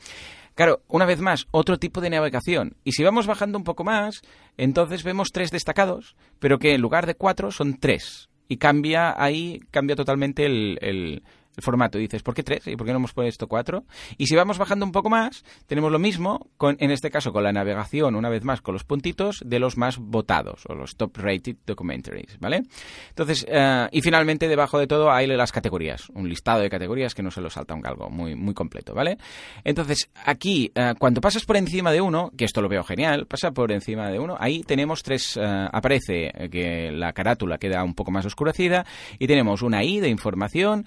Claro, 0.55 0.83
una 0.87 1.05
vez 1.05 1.19
más, 1.19 1.47
otro 1.51 1.77
tipo 1.79 1.99
de 1.99 2.11
navegación. 2.11 2.75
Y 2.83 2.91
si 2.91 3.03
vamos 3.03 3.25
bajando 3.25 3.57
un 3.57 3.63
poco 3.63 3.83
más, 3.83 4.21
entonces 4.57 5.03
vemos 5.03 5.31
tres 5.31 5.49
destacados, 5.49 6.15
pero 6.39 6.59
que 6.59 6.73
en 6.75 6.81
lugar 6.81 7.07
de 7.07 7.15
cuatro 7.15 7.51
son 7.51 7.79
tres. 7.79 8.29
Y 8.47 8.57
cambia 8.57 9.15
ahí, 9.21 9.59
cambia 9.71 9.95
totalmente 9.95 10.45
el- 10.45 11.23
el 11.55 11.63
formato. 11.63 11.97
Y 11.97 12.03
dices, 12.03 12.23
¿por 12.23 12.33
qué 12.33 12.43
tres? 12.43 12.67
¿Y 12.67 12.75
por 12.75 12.85
qué 12.85 12.93
no 12.93 12.97
hemos 12.97 13.13
puesto 13.13 13.47
cuatro? 13.47 13.85
Y 14.17 14.27
si 14.27 14.35
vamos 14.35 14.57
bajando 14.57 14.85
un 14.85 14.91
poco 14.91 15.09
más, 15.09 15.43
tenemos 15.67 15.91
lo 15.91 15.99
mismo, 15.99 16.49
con, 16.57 16.75
en 16.79 16.91
este 16.91 17.09
caso 17.09 17.31
con 17.31 17.43
la 17.43 17.51
navegación, 17.51 18.15
una 18.15 18.29
vez 18.29 18.43
más, 18.43 18.61
con 18.61 18.73
los 18.73 18.83
puntitos 18.83 19.41
de 19.45 19.59
los 19.59 19.77
más 19.77 19.97
votados, 19.97 20.63
o 20.67 20.75
los 20.75 20.95
top 20.95 21.17
rated 21.17 21.57
documentaries, 21.65 22.39
¿vale? 22.39 22.63
Entonces, 23.09 23.45
eh, 23.47 23.87
y 23.91 24.01
finalmente 24.01 24.47
debajo 24.47 24.79
de 24.79 24.87
todo 24.87 25.11
hay 25.11 25.27
las 25.27 25.51
categorías, 25.51 26.09
un 26.09 26.27
listado 26.29 26.61
de 26.61 26.69
categorías 26.69 27.13
que 27.15 27.23
no 27.23 27.31
se 27.31 27.41
lo 27.41 27.49
salta 27.49 27.73
un 27.73 27.81
galgo, 27.81 28.09
muy, 28.09 28.35
muy 28.35 28.53
completo, 28.53 28.93
¿vale? 28.93 29.17
Entonces, 29.63 30.09
aquí, 30.25 30.71
eh, 30.75 30.93
cuando 30.97 31.21
pasas 31.21 31.45
por 31.45 31.57
encima 31.57 31.91
de 31.91 32.01
uno, 32.01 32.31
que 32.37 32.45
esto 32.45 32.61
lo 32.61 32.69
veo 32.69 32.83
genial, 32.83 33.25
pasa 33.27 33.51
por 33.51 33.71
encima 33.71 34.09
de 34.09 34.19
uno, 34.19 34.35
ahí 34.39 34.63
tenemos 34.63 35.03
tres, 35.03 35.37
eh, 35.37 35.67
aparece 35.71 36.31
que 36.51 36.91
la 36.91 37.13
carátula 37.13 37.57
queda 37.57 37.83
un 37.83 37.93
poco 37.93 38.11
más 38.11 38.25
oscurecida 38.25 38.85
y 39.19 39.27
tenemos 39.27 39.61
una 39.61 39.83
I 39.83 39.99
de 39.99 40.09
información, 40.09 40.85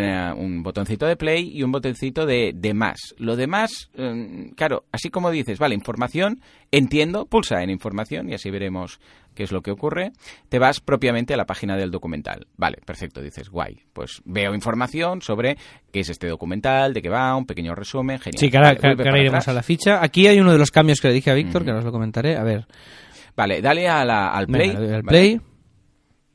una- 0.00 0.34
un 0.34 0.62
botoncito 0.62 1.06
de 1.06 1.16
play 1.16 1.50
y 1.56 1.62
un 1.62 1.72
botoncito 1.72 2.26
de, 2.26 2.52
de 2.54 2.74
más. 2.74 2.98
Lo 3.18 3.36
demás, 3.36 3.90
eh, 3.96 4.50
claro, 4.56 4.84
así 4.92 5.10
como 5.10 5.30
dices, 5.30 5.58
vale, 5.58 5.74
información, 5.74 6.40
entiendo, 6.70 7.26
pulsa 7.26 7.62
en 7.62 7.70
información 7.70 8.28
y 8.28 8.34
así 8.34 8.50
veremos 8.50 9.00
qué 9.34 9.44
es 9.44 9.52
lo 9.52 9.62
que 9.62 9.70
ocurre. 9.70 10.12
Te 10.48 10.58
vas 10.58 10.80
propiamente 10.80 11.34
a 11.34 11.36
la 11.36 11.46
página 11.46 11.76
del 11.76 11.90
documental. 11.90 12.46
Vale, 12.56 12.78
perfecto, 12.84 13.22
dices, 13.22 13.48
guay. 13.48 13.78
Pues 13.92 14.20
veo 14.24 14.54
información 14.54 15.22
sobre 15.22 15.56
qué 15.92 16.00
es 16.00 16.08
este 16.10 16.26
documental, 16.28 16.92
de 16.94 17.02
qué 17.02 17.08
va, 17.08 17.34
un 17.36 17.46
pequeño 17.46 17.74
resumen, 17.74 18.18
genial. 18.18 18.40
Sí, 18.40 18.50
que 18.50 18.56
ahora, 18.56 18.74
Vale, 18.80 18.96
que- 18.96 19.02
iremos 19.02 19.28
atrás. 19.28 19.48
a 19.48 19.52
la 19.52 19.62
ficha. 19.62 20.02
Aquí 20.02 20.26
hay 20.26 20.40
uno 20.40 20.52
de 20.52 20.58
los 20.58 20.70
cambios 20.70 21.00
que 21.00 21.08
le 21.08 21.14
dije 21.14 21.30
a 21.30 21.34
Víctor, 21.34 21.62
que 21.64 21.70
ahora 21.70 21.78
os 21.80 21.84
lo 21.84 21.92
comentaré. 21.92 22.36
A 22.36 22.42
ver, 22.42 22.66
Vale, 23.36 23.62
dale 23.62 23.88
a 23.88 24.04
la- 24.04 24.28
al 24.32 24.46
play. 24.48 25.40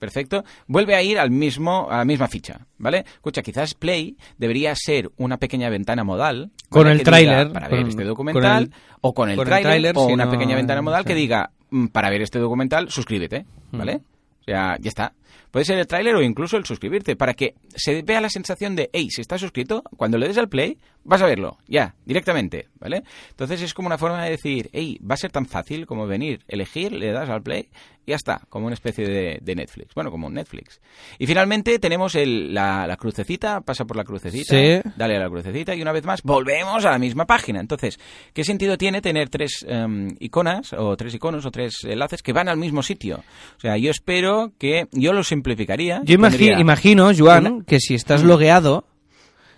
Perfecto. 0.06 0.44
Vuelve 0.68 0.96
a 0.96 1.02
ir 1.02 1.18
al 1.20 1.32
mismo, 1.32 1.88
a 1.90 1.98
la 1.98 2.06
misma 2.06 2.28
ficha, 2.28 2.66
¿vale? 2.78 3.00
Escucha, 3.16 3.42
quizás 3.42 3.74
Play 3.74 4.16
debería 4.38 4.74
ser 4.76 5.10
una 5.18 5.38
pequeña 5.38 5.70
ventana 5.70 6.04
modal. 6.04 6.52
Con 6.70 6.84
¿vale? 6.84 6.96
el 6.96 7.04
tráiler, 7.04 7.52
Para 7.52 7.70
con- 7.70 7.78
ver 7.80 7.88
este 7.88 8.02
con 8.04 8.08
documental. 8.08 8.64
el- 8.64 8.74
o 9.02 9.14
con 9.14 9.30
el 9.30 9.40
tráiler. 9.40 9.94
O 9.98 10.08
si 10.08 10.14
una 10.14 10.26
no- 10.26 10.32
pequeña 10.32 10.56
ventana 10.56 10.82
modal 10.82 11.04
sí. 11.04 11.08
que 11.08 11.16
diga, 11.16 11.52
mm, 11.70 11.88
para 11.88 12.10
ver 12.10 12.22
este 12.22 12.40
documental, 12.40 12.90
suscríbete, 12.90 13.46
¿vale? 13.72 13.98
Mm. 13.98 14.02
O 14.42 14.44
sea, 14.46 14.78
ya 14.80 14.90
está. 14.90 15.14
Puede 15.52 15.66
ser 15.66 15.80
el 15.80 15.88
tráiler 15.88 16.14
o 16.16 16.22
incluso 16.22 16.58
el 16.58 16.66
suscribirte, 16.66 17.16
para 17.16 17.34
que 17.34 17.56
se 17.76 18.02
vea 18.02 18.20
la 18.22 18.30
sensación 18.30 18.76
de, 18.76 18.90
hey, 18.94 19.08
si 19.10 19.22
estás 19.22 19.40
suscrito, 19.42 19.84
cuando 19.98 20.18
le 20.18 20.28
des 20.28 20.38
al 20.38 20.50
play, 20.50 20.78
vas 21.06 21.22
a 21.22 21.26
verlo, 21.28 21.58
ya, 21.68 21.96
directamente, 22.06 22.68
¿vale? 22.80 23.04
Entonces 23.30 23.62
es 23.62 23.74
como 23.74 23.88
una 23.88 23.98
forma 23.98 24.24
de 24.24 24.32
decir, 24.32 24.70
hey, 24.74 25.00
va 25.10 25.14
a 25.14 25.18
ser 25.18 25.32
tan 25.32 25.46
fácil 25.46 25.86
como 25.86 26.06
venir, 26.08 26.44
elegir, 26.48 26.92
le 26.92 27.12
das 27.12 27.30
al 27.30 27.42
play, 27.44 27.70
y 28.08 28.12
ya 28.12 28.16
está, 28.18 28.42
como 28.50 28.66
una 28.68 28.74
especie 28.76 29.08
de, 29.08 29.40
de 29.42 29.56
Netflix, 29.56 29.94
bueno, 29.96 30.12
como 30.12 30.28
un 30.28 30.34
Netflix. 30.34 30.80
Y 31.18 31.26
finalmente 31.26 31.80
tenemos 31.80 32.14
el- 32.16 32.54
la, 32.54 32.86
la 32.88 32.98
crucecita, 32.98 33.62
pasa 33.62 33.86
por 33.86 33.98
la 33.98 34.04
crucecita, 34.04 34.56
Sí. 34.56 34.82
dale 34.96 35.16
a 35.16 35.20
la 35.20 35.30
crucecita, 35.30 35.74
y 35.76 35.82
una 35.82 35.92
vez 35.92 36.04
más, 36.06 36.22
volvemos 36.24 36.84
a 36.86 36.92
la 36.92 37.00
misma 37.00 37.26
página. 37.26 37.60
Entonces, 37.60 38.00
¿qué 38.34 38.44
sentido 38.44 38.78
tiene 38.78 39.02
tener 39.02 39.30
tres 39.30 39.66
em, 39.68 40.10
iconas, 40.20 40.74
o 40.74 40.96
tres 40.98 41.14
iconos, 41.16 41.46
o 41.46 41.52
tres 41.52 41.84
enlaces 41.84 42.22
que 42.22 42.34
van 42.34 42.50
al 42.50 42.58
mismo 42.58 42.84
sitio? 42.84 43.24
O 43.58 43.60
sea, 43.60 43.78
yo 43.78 43.90
espero 43.92 44.54
que, 44.60 44.88
yo 44.92 45.14
lo 45.14 45.24
simplificaría. 45.24 46.02
Yo 46.04 46.16
imagi- 46.18 46.60
imagino, 46.60 47.12
Joan, 47.16 47.48
una- 47.48 47.66
que 47.66 47.80
si 47.80 47.96
estás 47.96 48.24
logueado, 48.24 48.86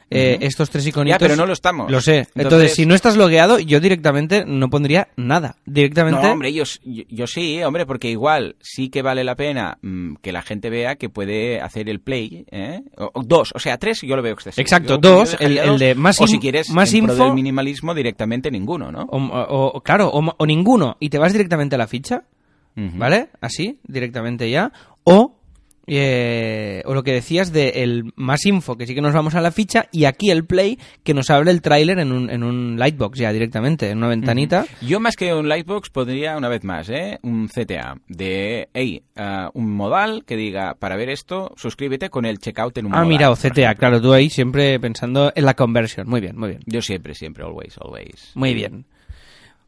eh, 0.10 0.38
estos 0.41 0.70
tres 0.70 0.88
iconitos... 0.88 1.15
Ya, 1.15 1.20
pero 1.20 1.36
no 1.36 1.46
lo 1.46 1.54
estamos. 1.54 1.91
Lo 1.91 2.00
sé. 2.02 2.20
Entonces, 2.20 2.43
Entonces- 2.43 2.74
si 2.76 2.86
no 2.86 2.96
estás 2.96 3.17
logueado, 3.17 3.60
yo 3.60 3.80
directamente 3.80 4.46
no 4.46 4.70
pondría 4.70 5.10
nada. 5.17 5.58
Directamente... 5.65 6.22
No, 6.22 6.32
hombre, 6.32 6.54
yo, 6.54 6.63
yo, 6.86 7.04
yo 7.10 7.28
sí, 7.28 7.62
hombre, 7.63 7.86
porque 7.86 8.10
igual 8.10 8.56
sí 8.62 8.89
que 8.89 9.02
vale 9.02 9.24
la 9.24 9.36
pena 9.36 9.78
mm, 9.82 10.15
que 10.22 10.32
la 10.32 10.41
gente 10.41 10.70
vea 10.70 10.96
que 10.96 11.10
puede 11.10 11.60
hacer 11.62 11.89
el 11.89 12.00
play, 12.00 12.46
¿eh? 12.52 12.82
O- 12.98 13.12
o 13.13 13.24
dos, 13.24 13.52
o 13.54 13.60
sea, 13.60 13.78
tres 13.78 14.02
yo 14.02 14.15
lo 14.15 14.22
veo 14.22 14.34
excesivo. 14.34 14.62
Exacto, 14.62 14.93
Yo- 14.96 14.98
dos, 15.00 15.36
el- 15.39 15.58
el 15.58 15.78
de 15.78 15.96
más 15.96 16.22
O 16.22 16.28
si 16.28 16.39
quieres, 16.39 16.70
más 16.70 16.93
en 16.93 17.06
pro 17.06 17.13
info- 17.15 17.24
del 17.26 17.34
minimalismo, 17.34 17.93
directamente 17.93 18.50
ninguno, 18.50 18.91
¿no? 18.91 19.08
O, 19.10 19.82
claro, 19.82 20.10
o, 20.13 20.46
ninguno. 20.46 20.98
Y 21.00 21.10
te 21.10 21.17
vas 21.17 21.34
directamente 21.34 21.76
a 21.76 21.78
la 21.78 21.88
ficha. 21.88 22.24
¿vale? 22.80 23.30
Así, 23.41 23.80
directamente 23.88 24.50
ya. 24.52 24.72
O 25.04 25.37
eh, 25.88 26.84
o 26.86 26.93
lo 26.93 27.04
que 27.04 27.13
decías 27.13 27.52
de 27.52 27.69
el 27.84 28.12
más 28.15 28.45
info, 28.45 28.78
que 28.78 28.86
sí 28.86 28.93
que 28.93 29.02
nos 29.02 29.13
vamos 29.13 29.36
a 29.36 29.41
la 29.41 29.52
ficha, 29.52 29.88
y 29.91 30.06
aquí 30.06 30.30
el 30.30 30.45
play, 30.45 30.78
que 31.04 31.13
nos 31.13 31.30
abre 31.30 31.52
el 31.52 31.62
tráiler 31.62 32.00
en 32.00 32.12
un, 32.12 32.30
en 32.30 32.43
un 32.43 32.78
lightbox 32.78 33.17
ya 33.17 33.32
directamente, 33.32 33.89
en 33.89 33.97
una 34.00 34.08
ventanita. 34.08 34.65
Yo 34.82 35.00
más 35.00 35.15
que 35.15 35.34
un 35.34 35.47
lightbox 35.47 35.89
podría, 35.89 36.38
una 36.38 36.50
vez 36.50 36.63
más, 36.63 36.89
¿eh? 36.89 37.19
un 37.23 37.47
CTA 37.47 37.97
de, 38.08 38.69
hey, 38.73 39.04
uh, 39.17 39.50
un 39.54 39.71
modal 39.73 40.26
que 40.26 40.36
diga, 40.36 40.76
para 40.76 40.97
ver 40.97 41.10
esto, 41.10 41.54
suscríbete 41.56 42.10
con 42.10 42.26
el 42.26 42.39
checkout 42.39 42.78
en 42.78 42.88
un 42.88 42.93
ah, 42.93 42.97
modal. 42.97 43.10
mira, 43.10 43.32
o 43.32 43.36
CTA, 43.36 43.76
claro, 43.76 44.02
tú 44.02 44.13
ahí 44.13 44.30
siempre 44.30 44.80
pensando 44.80 45.32
en 45.34 45.45
la 45.45 45.54
conversión. 45.54 46.08
Muy 46.10 46.21
bien, 46.21 46.38
muy 46.38 46.50
bien. 46.50 46.62
Yo 46.65 46.82
siempre, 46.82 47.15
siempre, 47.15 47.43
always, 47.43 47.78
always. 47.78 48.32
Muy 48.36 48.54
bien. 48.54 48.86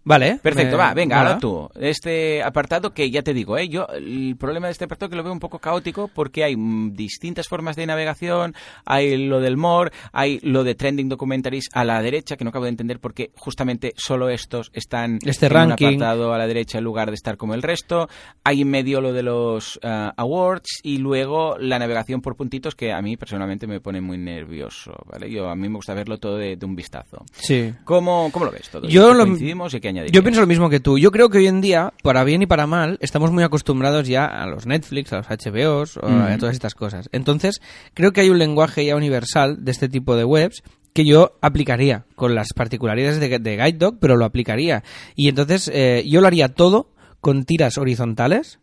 Vale. 0.03 0.39
Perfecto, 0.41 0.77
me- 0.77 0.83
va, 0.83 0.93
venga, 0.93 1.17
ahora 1.19 1.37
tú. 1.39 1.69
Este 1.79 2.41
apartado 2.41 2.93
que 2.93 3.11
ya 3.11 3.21
te 3.21 3.33
digo, 3.33 3.57
¿eh? 3.57 3.67
yo 3.69 3.85
el 3.87 4.35
problema 4.39 4.67
de 4.67 4.71
este 4.71 4.85
apartado 4.85 5.09
que 5.09 5.15
lo 5.15 5.23
veo 5.23 5.33
un 5.33 5.39
poco 5.39 5.59
caótico 5.59 6.07
porque 6.07 6.43
hay 6.43 6.55
mm, 6.55 6.93
distintas 6.93 7.47
formas 7.47 7.75
de 7.75 7.85
navegación, 7.85 8.55
hay 8.85 9.17
lo 9.27 9.39
del 9.39 9.57
more, 9.57 9.91
hay 10.11 10.39
lo 10.41 10.63
de 10.63 10.75
trending 10.75 11.09
documentaries 11.09 11.65
a 11.73 11.83
la 11.83 12.01
derecha 12.01 12.37
que 12.37 12.43
no 12.43 12.49
acabo 12.49 12.65
de 12.65 12.69
entender 12.71 12.99
porque 12.99 13.31
justamente 13.35 13.93
solo 13.97 14.29
estos 14.29 14.71
están 14.73 15.19
Este 15.25 15.45
en 15.47 15.51
ranking. 15.51 15.85
un 15.87 15.93
apartado 15.95 16.33
a 16.33 16.37
la 16.37 16.47
derecha 16.47 16.77
en 16.79 16.83
lugar 16.85 17.09
de 17.09 17.15
estar 17.15 17.37
como 17.37 17.53
el 17.53 17.61
resto. 17.61 18.07
Hay 18.43 18.61
en 18.61 18.69
medio 18.69 19.01
lo 19.01 19.13
de 19.13 19.23
los 19.23 19.79
ah, 19.83 20.13
awards 20.17 20.79
y 20.81 20.97
luego 20.97 21.57
la 21.59 21.77
navegación 21.77 22.21
por 22.21 22.35
puntitos 22.35 22.73
que 22.73 22.93
a 22.93 23.01
mí 23.01 23.17
personalmente 23.17 23.67
me 23.67 23.79
pone 23.81 24.01
muy 24.01 24.17
nervioso, 24.17 24.93
¿vale? 25.05 25.29
Yo 25.29 25.49
a 25.49 25.55
mí 25.55 25.67
me 25.69 25.75
gusta 25.75 25.93
verlo 25.93 26.17
todo 26.17 26.37
de, 26.37 26.55
de 26.55 26.65
un 26.65 26.75
vistazo. 26.75 27.23
Sí. 27.33 27.73
¿Cómo, 27.83 28.29
cómo 28.31 28.45
lo 28.45 28.51
ves 28.51 28.69
todo? 28.69 28.87
Yo 28.87 29.09
¿Qué 29.09 29.15
lo- 29.17 29.25
coincidimos 29.25 29.73
y 29.73 29.79
qué 29.79 29.89
Yo 30.11 30.23
pienso 30.23 30.41
lo 30.41 30.47
mismo 30.47 30.69
que 30.69 30.79
tú. 30.79 30.97
Yo 30.97 31.11
creo 31.11 31.29
que 31.29 31.39
hoy 31.39 31.47
en 31.47 31.61
día, 31.61 31.93
para 32.03 32.23
bien 32.23 32.41
y 32.41 32.45
para 32.45 32.67
mal, 32.67 32.97
estamos 33.01 33.31
muy 33.31 33.43
acostumbrados 33.43 34.07
ya 34.07 34.25
a 34.25 34.47
los 34.47 34.65
Netflix, 34.65 35.13
a 35.13 35.17
los 35.17 35.27
HBOs, 35.27 35.97
a 35.97 36.37
todas 36.37 36.53
estas 36.53 36.75
cosas. 36.75 37.09
Entonces, 37.11 37.61
creo 37.93 38.11
que 38.11 38.21
hay 38.21 38.29
un 38.29 38.39
lenguaje 38.39 38.85
ya 38.85 38.95
universal 38.95 39.63
de 39.63 39.71
este 39.71 39.89
tipo 39.89 40.15
de 40.15 40.23
webs 40.23 40.63
que 40.93 41.05
yo 41.05 41.37
aplicaría 41.41 42.05
con 42.15 42.35
las 42.35 42.53
particularidades 42.53 43.19
de, 43.19 43.39
de 43.39 43.57
Guide 43.57 43.77
Dog, 43.77 43.97
pero 43.99 44.17
lo 44.17 44.25
aplicaría. 44.25 44.83
Y 45.15 45.29
entonces, 45.29 45.69
eh, 45.73 46.03
yo 46.07 46.21
lo 46.21 46.27
haría 46.27 46.49
todo 46.49 46.91
con 47.21 47.43
tiras 47.43 47.77
horizontales, 47.77 48.59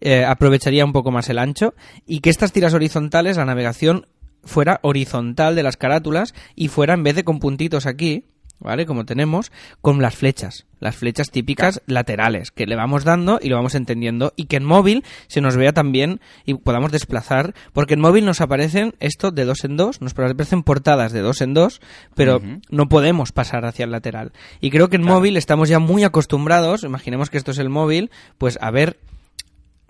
eh, 0.00 0.24
aprovecharía 0.24 0.84
un 0.84 0.92
poco 0.92 1.10
más 1.10 1.28
el 1.30 1.38
ancho 1.38 1.74
y 2.06 2.20
que 2.20 2.30
estas 2.30 2.52
tiras 2.52 2.74
horizontales, 2.74 3.36
la 3.36 3.44
navegación 3.44 4.06
fuera 4.44 4.78
horizontal 4.82 5.56
de 5.56 5.62
las 5.62 5.76
carátulas 5.76 6.34
y 6.54 6.68
fuera 6.68 6.94
en 6.94 7.02
vez 7.02 7.16
de 7.16 7.24
con 7.24 7.40
puntitos 7.40 7.86
aquí, 7.86 8.24
¿vale? 8.60 8.86
Como 8.86 9.04
tenemos, 9.04 9.52
con 9.80 10.00
las 10.00 10.16
flechas, 10.16 10.66
las 10.80 10.96
flechas 10.96 11.30
típicas 11.30 11.82
laterales 11.86 12.50
que 12.50 12.66
le 12.66 12.76
vamos 12.76 13.04
dando 13.04 13.38
y 13.40 13.48
lo 13.48 13.56
vamos 13.56 13.74
entendiendo 13.74 14.32
y 14.36 14.46
que 14.46 14.56
en 14.56 14.64
móvil 14.64 15.04
se 15.26 15.40
nos 15.40 15.56
vea 15.56 15.72
también 15.72 16.20
y 16.44 16.54
podamos 16.54 16.92
desplazar, 16.92 17.54
porque 17.72 17.94
en 17.94 18.00
móvil 18.00 18.24
nos 18.24 18.40
aparecen 18.40 18.94
esto 19.00 19.30
de 19.30 19.44
dos 19.44 19.64
en 19.64 19.76
dos, 19.76 20.00
nos 20.00 20.12
aparecen 20.12 20.62
portadas 20.62 21.12
de 21.12 21.20
dos 21.20 21.40
en 21.40 21.54
dos, 21.54 21.80
pero 22.14 22.40
no 22.70 22.88
podemos 22.88 23.32
pasar 23.32 23.64
hacia 23.64 23.84
el 23.84 23.90
lateral. 23.90 24.32
Y 24.60 24.70
creo 24.70 24.88
que 24.88 24.96
en 24.96 25.04
móvil 25.04 25.36
estamos 25.36 25.68
ya 25.68 25.78
muy 25.78 26.04
acostumbrados, 26.04 26.84
imaginemos 26.84 27.30
que 27.30 27.38
esto 27.38 27.50
es 27.50 27.58
el 27.58 27.68
móvil, 27.68 28.10
pues 28.38 28.58
a 28.60 28.70
ver 28.70 28.98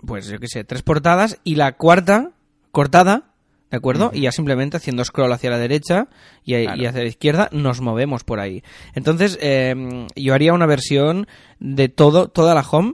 pues 0.05 0.27
yo 0.27 0.39
qué 0.39 0.47
sé, 0.47 0.63
tres 0.63 0.83
portadas 0.83 1.39
y 1.43 1.55
la 1.55 1.73
cuarta 1.73 2.31
cortada, 2.71 3.23
¿de 3.69 3.77
acuerdo? 3.77 4.11
Y 4.13 4.21
ya 4.21 4.31
simplemente 4.31 4.77
haciendo 4.77 5.03
scroll 5.03 5.31
hacia 5.31 5.49
la 5.49 5.57
derecha 5.57 6.07
y, 6.43 6.55
hacia 6.55 6.91
la 6.91 7.07
izquierda 7.07 7.49
nos 7.51 7.81
movemos 7.81 8.23
por 8.23 8.39
ahí. 8.39 8.63
Entonces, 8.93 9.37
eh, 9.41 9.75
yo 10.15 10.33
haría 10.33 10.53
una 10.53 10.65
versión 10.65 11.27
de 11.59 11.89
todo, 11.89 12.29
toda 12.29 12.53
la 12.55 12.61
home 12.61 12.93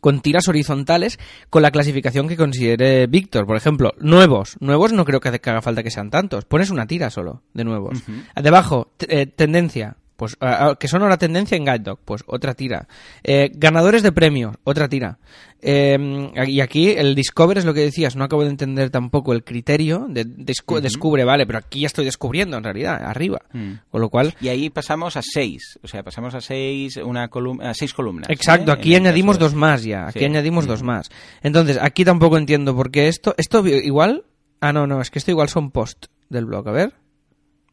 con 0.00 0.20
tiras 0.20 0.48
horizontales 0.48 1.18
con 1.50 1.62
la 1.62 1.70
clasificación 1.70 2.28
que 2.28 2.36
considere 2.36 3.06
Víctor. 3.06 3.46
Por 3.46 3.56
ejemplo, 3.56 3.92
nuevos. 3.98 4.56
Nuevos 4.60 4.92
no 4.92 5.04
creo 5.04 5.20
que 5.20 5.28
haga 5.28 5.62
falta 5.62 5.82
que 5.82 5.90
sean 5.90 6.10
tantos. 6.10 6.44
Pones 6.44 6.70
una 6.70 6.86
tira 6.86 7.10
solo 7.10 7.42
de 7.54 7.64
nuevos. 7.64 8.02
Debajo, 8.40 8.92
eh, 9.08 9.26
tendencia. 9.26 9.96
Pues 10.20 10.36
ah, 10.42 10.74
que 10.78 10.86
son 10.86 11.00
ahora 11.00 11.16
tendencia 11.16 11.56
en 11.56 11.64
Guide 11.64 11.78
Dog, 11.78 12.00
pues 12.04 12.22
otra 12.26 12.52
tira. 12.52 12.86
Eh, 13.24 13.50
ganadores 13.54 14.02
de 14.02 14.12
premios, 14.12 14.54
otra 14.64 14.86
tira. 14.86 15.18
Eh, 15.62 16.30
y 16.46 16.60
aquí 16.60 16.90
el 16.90 17.14
Discover 17.14 17.56
es 17.56 17.64
lo 17.64 17.72
que 17.72 17.80
decías, 17.80 18.16
no 18.16 18.24
acabo 18.24 18.42
de 18.44 18.50
entender 18.50 18.90
tampoco 18.90 19.32
el 19.32 19.44
criterio 19.44 20.04
de 20.10 20.26
descu- 20.26 20.80
descubre, 20.80 21.24
vale, 21.24 21.46
pero 21.46 21.58
aquí 21.58 21.80
ya 21.80 21.86
estoy 21.86 22.04
descubriendo 22.04 22.58
en 22.58 22.64
realidad, 22.64 23.02
arriba. 23.02 23.40
Mm. 23.54 23.72
Con 23.90 24.00
lo 24.02 24.10
cual, 24.10 24.34
Y 24.42 24.48
ahí 24.48 24.68
pasamos 24.68 25.16
a 25.16 25.22
seis, 25.22 25.78
o 25.82 25.88
sea, 25.88 26.02
pasamos 26.02 26.34
a 26.34 26.42
seis, 26.42 26.98
una 26.98 27.28
columna, 27.28 27.70
a 27.70 27.74
seis 27.74 27.94
columnas. 27.94 28.28
Exacto, 28.28 28.72
¿eh? 28.72 28.74
aquí 28.74 28.94
En 28.94 29.06
añadimos 29.06 29.38
dos 29.38 29.54
más 29.54 29.82
ya. 29.84 30.06
Aquí 30.08 30.18
Sí. 30.18 30.24
añadimos 30.26 30.66
dos 30.66 30.82
más. 30.82 31.08
Entonces, 31.42 31.78
aquí 31.80 32.04
tampoco 32.04 32.36
entiendo 32.36 32.76
por 32.76 32.90
qué 32.90 33.08
esto. 33.08 33.34
Esto 33.38 33.66
igual. 33.66 34.24
Ah, 34.60 34.74
no, 34.74 34.86
no, 34.86 35.00
es 35.00 35.10
que 35.10 35.18
esto 35.18 35.30
igual 35.30 35.48
son 35.48 35.70
post 35.70 36.08
del 36.28 36.44
blog. 36.44 36.68
A 36.68 36.72
ver. 36.72 36.92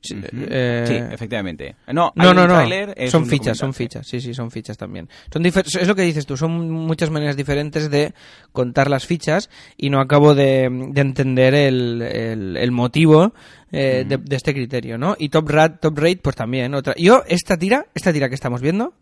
Eh, 0.04 0.84
Sí, 0.88 0.94
efectivamente. 1.14 1.76
No, 1.88 2.12
No, 2.16 2.34
no, 2.34 2.48
no. 2.48 2.54
Son 3.10 3.24
fichas, 3.30 3.58
son 3.58 3.74
fichas. 3.74 4.08
Sí, 4.08 4.22
sí, 4.22 4.34
son 4.34 4.52
fichas 4.52 4.78
también. 4.78 5.10
Son 5.34 5.42
es 5.46 5.88
lo 5.88 5.96
que 5.96 6.04
dices 6.04 6.26
tú, 6.26 6.38
son 6.38 6.70
muchas 6.72 7.10
maneras 7.10 7.36
diferentes 7.36 7.90
de 7.90 8.14
contar 8.52 8.90
las 8.90 9.06
fichas 9.06 9.50
y 9.76 9.90
no 9.90 10.00
acabo 10.00 10.36
de, 10.36 10.70
de 10.92 11.02
entender 11.02 11.54
el, 11.56 12.02
el- 12.02 12.58
el 12.58 12.72
motivo 12.72 13.34
eh, 13.72 14.06
de, 14.08 14.18
de 14.18 14.36
este 14.36 14.54
criterio, 14.54 14.98
¿no? 14.98 15.16
Y 15.20 15.30
top 15.30 15.50
rat, 15.50 15.80
top 15.82 15.98
rate, 15.98 16.20
pues 16.22 16.36
también 16.36 16.74
otra. 16.74 16.94
Yo, 16.98 17.24
esta 17.28 17.58
tira, 17.58 17.88
esta 17.96 18.14
tira 18.14 18.30
que 18.30 18.36
estamos 18.36 18.62
viendo, 18.62 18.94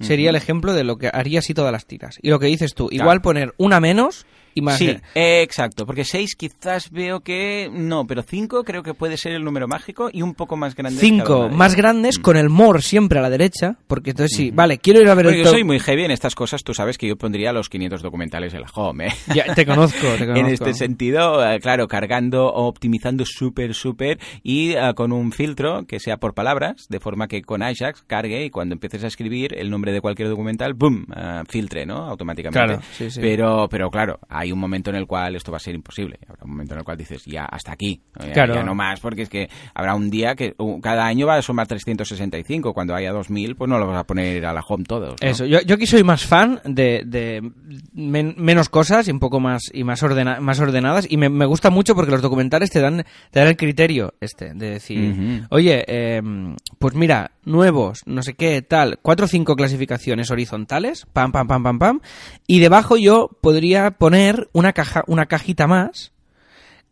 sería 0.00 0.30
el 0.30 0.36
ejemplo 0.36 0.72
de 0.74 0.84
lo 0.84 0.98
que 0.98 1.08
haría 1.12 1.38
así 1.40 1.54
todas 1.54 1.72
las 1.72 1.86
tiras. 1.86 2.18
Y 2.22 2.30
lo 2.30 2.38
que 2.38 2.46
dices 2.46 2.74
tú, 2.74 2.88
igual 2.90 3.22
poner 3.22 3.54
una 3.56 3.80
menos 3.80 4.26
más. 4.60 4.78
Sí, 4.78 4.88
eh, 5.14 5.42
exacto, 5.42 5.86
porque 5.86 6.04
6 6.04 6.36
quizás 6.36 6.90
veo 6.90 7.20
que 7.20 7.70
no, 7.72 8.06
pero 8.06 8.22
5 8.22 8.64
creo 8.64 8.82
que 8.82 8.92
puede 8.94 9.16
ser 9.16 9.32
el 9.32 9.44
número 9.44 9.66
mágico 9.68 10.10
y 10.12 10.22
un 10.22 10.34
poco 10.34 10.56
más 10.56 10.74
grande. 10.74 11.00
cada 11.00 11.08
Cinco 11.08 11.38
una 11.38 11.48
de 11.48 11.56
más 11.56 11.72
ellas. 11.72 11.76
grandes 11.76 12.18
con 12.18 12.36
el 12.36 12.48
more 12.50 12.82
siempre 12.82 13.18
a 13.18 13.22
la 13.22 13.30
derecha, 13.30 13.76
porque 13.86 14.10
entonces 14.10 14.36
sí, 14.36 14.50
vale, 14.50 14.78
quiero 14.78 15.00
ir 15.00 15.08
a 15.08 15.14
ver 15.14 15.26
Porque 15.26 15.38
el 15.40 15.44
yo 15.46 15.50
soy 15.50 15.64
muy 15.64 15.78
heavy 15.80 16.04
en 16.04 16.10
estas 16.10 16.34
cosas, 16.34 16.62
tú 16.64 16.74
sabes 16.74 16.98
que 16.98 17.06
yo 17.08 17.16
pondría 17.16 17.52
los 17.52 17.68
500 17.68 18.02
documentales 18.02 18.52
en 18.54 18.60
la 18.60 18.68
home, 18.74 19.06
¿eh? 19.08 19.12
Ya, 19.34 19.54
te 19.54 19.64
conozco, 19.64 20.06
te 20.18 20.18
conozco. 20.26 20.40
En 20.40 20.46
este 20.46 20.74
sentido, 20.74 21.48
eh, 21.48 21.58
claro, 21.60 21.88
cargando 21.88 22.52
optimizando 22.52 23.24
súper, 23.26 23.74
súper 23.74 24.18
y 24.42 24.72
eh, 24.72 24.92
con 24.94 25.12
un 25.12 25.32
filtro 25.32 25.86
que 25.86 26.00
sea 26.00 26.16
por 26.16 26.34
palabras, 26.34 26.86
de 26.88 27.00
forma 27.00 27.28
que 27.28 27.42
con 27.42 27.62
Ajax 27.62 28.02
cargue 28.06 28.44
y 28.44 28.50
cuando 28.50 28.74
empieces 28.74 29.04
a 29.04 29.06
escribir 29.06 29.54
el 29.58 29.70
nombre 29.70 29.92
de 29.92 30.00
cualquier 30.00 30.28
documental, 30.28 30.74
¡boom!, 30.74 31.06
eh, 31.16 31.42
filtre, 31.48 31.86
¿no? 31.86 31.98
Automáticamente. 32.08 32.58
Claro, 32.74 32.82
sí, 32.96 33.10
sí. 33.10 33.20
Pero, 33.20 33.68
pero 33.70 33.90
claro, 33.90 34.18
hay 34.42 34.52
un 34.52 34.58
momento 34.58 34.90
en 34.90 34.96
el 34.96 35.06
cual 35.06 35.36
esto 35.36 35.50
va 35.50 35.56
a 35.56 35.60
ser 35.60 35.74
imposible. 35.74 36.18
Habrá 36.28 36.44
un 36.44 36.50
momento 36.50 36.74
en 36.74 36.78
el 36.80 36.84
cual 36.84 36.96
dices, 36.98 37.24
ya, 37.24 37.44
hasta 37.44 37.72
aquí. 37.72 38.00
Ya, 38.20 38.32
Claro. 38.32 38.54
ya 38.54 38.62
no 38.62 38.74
más, 38.74 39.00
porque 39.00 39.22
es 39.22 39.28
que 39.28 39.48
habrá 39.74 39.94
un 39.94 40.10
día 40.10 40.34
que 40.34 40.54
cada 40.82 41.06
año 41.06 41.26
va 41.26 41.36
a 41.36 41.42
sumar 41.42 41.66
365. 41.66 42.74
Cuando 42.74 42.94
haya 42.94 43.12
2000, 43.12 43.56
pues 43.56 43.68
no 43.68 43.78
lo 43.78 43.86
vas 43.86 43.98
a 43.98 44.04
poner 44.04 44.44
a 44.46 44.52
la 44.52 44.60
home 44.66 44.84
todos. 44.84 45.16
¿no? 45.22 45.28
Eso, 45.28 45.44
yo, 45.46 45.60
yo 45.62 45.74
aquí 45.76 45.86
soy 45.86 46.02
más 46.04 46.24
fan 46.26 46.60
de, 46.64 47.02
de 47.06 47.42
men- 47.92 48.34
menos 48.38 48.68
cosas 48.68 49.08
y 49.08 49.10
un 49.10 49.18
poco 49.20 49.40
más 49.40 49.62
y 49.72 49.84
más, 49.84 50.02
ordena- 50.02 50.40
más 50.40 50.60
ordenadas 50.60 51.06
y 51.08 51.16
me, 51.16 51.28
me 51.28 51.46
gusta 51.46 51.70
mucho 51.70 51.94
porque 51.94 52.10
los 52.10 52.22
documentales 52.22 52.70
te 52.70 52.80
dan, 52.80 53.04
te 53.30 53.38
dan 53.40 53.48
el 53.48 53.56
criterio 53.56 54.14
este 54.20 54.54
de 54.54 54.70
decir, 54.70 55.46
oye, 55.50 55.84
em, 56.16 56.56
pues 56.78 56.94
mira, 56.94 57.32
nuevos, 57.44 58.00
no 58.06 58.22
sé 58.22 58.34
qué, 58.34 58.62
tal, 58.62 58.98
cuatro 59.02 59.26
o 59.26 59.28
cinco 59.28 59.56
clasificaciones 59.56 60.30
horizontales, 60.30 61.06
pam, 61.12 61.32
pam, 61.32 61.46
pam, 61.46 61.62
pam, 61.62 61.78
pam, 61.78 62.00
y 62.46 62.60
debajo 62.60 62.96
yo 62.96 63.30
podría 63.40 63.90
poner 63.92 64.31
una 64.52 64.72
caja, 64.72 65.04
una 65.06 65.26
cajita 65.26 65.66
más 65.66 66.12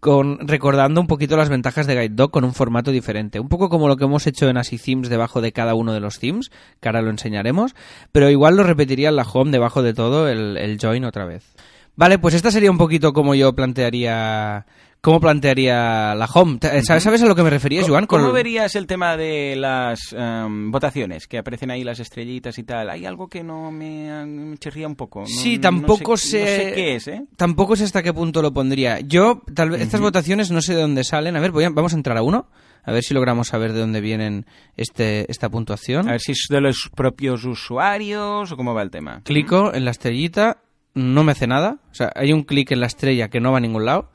con 0.01 0.49
recordando 0.49 1.01
un 1.01 1.07
poquito 1.07 1.37
las 1.37 1.51
ventajas 1.51 1.87
de 1.87 1.95
Guide 1.95 2.15
Dog 2.15 2.31
con 2.31 2.45
un 2.45 2.55
formato 2.55 2.91
diferente. 2.91 3.39
Un 3.39 3.49
poco 3.49 3.69
como 3.69 3.87
lo 3.87 3.97
que 3.97 4.05
hemos 4.05 4.27
hecho 4.27 4.49
en 4.49 4.57
Así 4.57 4.79
Themes 4.79 5.11
debajo 5.11 5.41
de 5.43 5.53
cada 5.53 5.75
uno 5.75 5.93
de 5.93 6.01
los 6.01 6.19
themes, 6.19 6.51
que 6.81 6.89
ahora 6.89 7.03
lo 7.03 7.11
enseñaremos, 7.11 7.75
pero 8.11 8.31
igual 8.31 8.57
lo 8.57 8.65
repetiría 8.65 9.11
en 9.11 9.17
la 9.17 9.23
home 9.31 9.53
debajo 9.53 9.83
de 9.83 9.93
todo 9.93 10.29
el, 10.29 10.57
el 10.57 10.79
join 10.81 11.05
otra 11.05 11.27
vez. 11.27 11.55
Vale, 11.97 12.19
pues 12.19 12.35
esta 12.35 12.51
sería 12.51 12.71
un 12.71 12.79
poquito 12.79 13.13
como 13.13 13.35
yo 13.35 13.55
plantearía 13.55 14.65
cómo 15.01 15.21
plantearía 15.21 16.15
la 16.15 16.27
home. 16.33 16.59
Te- 16.59 16.83
¿Sabes, 16.83 17.03
¿sabes 17.03 17.23
a 17.23 17.27
lo 17.27 17.35
que 17.35 17.43
me 17.43 17.51
refería, 17.51 17.83
Joan? 17.87 18.07
¿Cómo 18.07 18.33
verías 18.33 18.75
el 18.77 18.87
tema 18.87 19.17
de 19.17 19.55
las 19.57 20.15
em, 20.17 20.71
votaciones? 20.71 21.27
Que 21.27 21.39
aparecen 21.39 21.71
ahí 21.71 21.85
las 21.85 22.01
estrellitas 22.01 22.59
y 22.59 22.65
tal. 22.65 22.91
Hay 22.91 23.07
algo 23.07 23.29
que 23.29 23.43
no 23.43 23.71
me, 23.71 24.25
me 24.27 24.57
chirría 24.59 24.87
un 24.87 24.97
poco. 24.97 25.21
No- 25.21 25.27
Sí, 25.27 25.57
no 25.57 25.61
tampoco 25.63 26.17
sé, 26.17 26.29
sé, 26.29 26.41
no 26.41 26.47
sé 26.47 26.73
qué 26.75 26.95
es, 26.97 27.09
¿eh? 27.09 27.23
Tampoco 27.37 27.77
sé 27.77 27.85
hasta 27.85 28.03
qué 28.03 28.13
punto 28.13 28.43
lo 28.43 28.53
pondría. 28.53 29.01
Yo, 29.01 29.43
tal 29.55 29.71
vez, 29.71 29.81
estas 29.81 30.01
votaciones 30.01 30.51
no 30.51 30.61
sé 30.63 30.75
de 30.75 30.83
dónde 30.83 31.05
salen. 31.05 31.37
A 31.37 31.41
ver, 31.41 31.51
voy 31.53 31.65
a- 31.65 31.71
vamos 31.71 31.93
a 31.93 31.97
entrar 31.97 32.17
a 32.17 32.23
uno. 32.23 32.49
A 32.83 32.93
ver 32.93 33.03
si 33.03 33.13
logramos 33.13 33.49
saber 33.49 33.75
de 33.75 33.81
dónde 33.81 34.01
vienen 34.01 34.47
este, 34.77 35.31
esta 35.31 35.51
puntuación. 35.51 36.09
A 36.09 36.13
ver 36.13 36.21
si 36.21 36.33
es 36.33 36.47
de 36.49 36.63
los 36.63 36.91
propios 36.95 37.45
usuarios 37.45 38.51
o 38.53 38.57
cómo 38.57 38.73
va 38.75 38.83
el 38.83 38.91
tema. 38.91 39.21
Clico 39.25 39.73
en 39.75 39.85
la 39.85 39.91
estrellita, 39.91 40.59
no 40.95 41.23
me 41.23 41.33
hace 41.33 41.47
nada. 41.47 41.79
O 41.91 41.95
sea, 41.95 42.11
hay 42.15 42.33
un 42.33 42.43
clic 42.43 42.71
en 42.71 42.81
la 42.81 42.87
estrella 42.87 43.29
que 43.29 43.41
no 43.41 43.53
va 43.53 43.59
a 43.59 43.61
ningún 43.61 43.85
lado. 43.85 44.11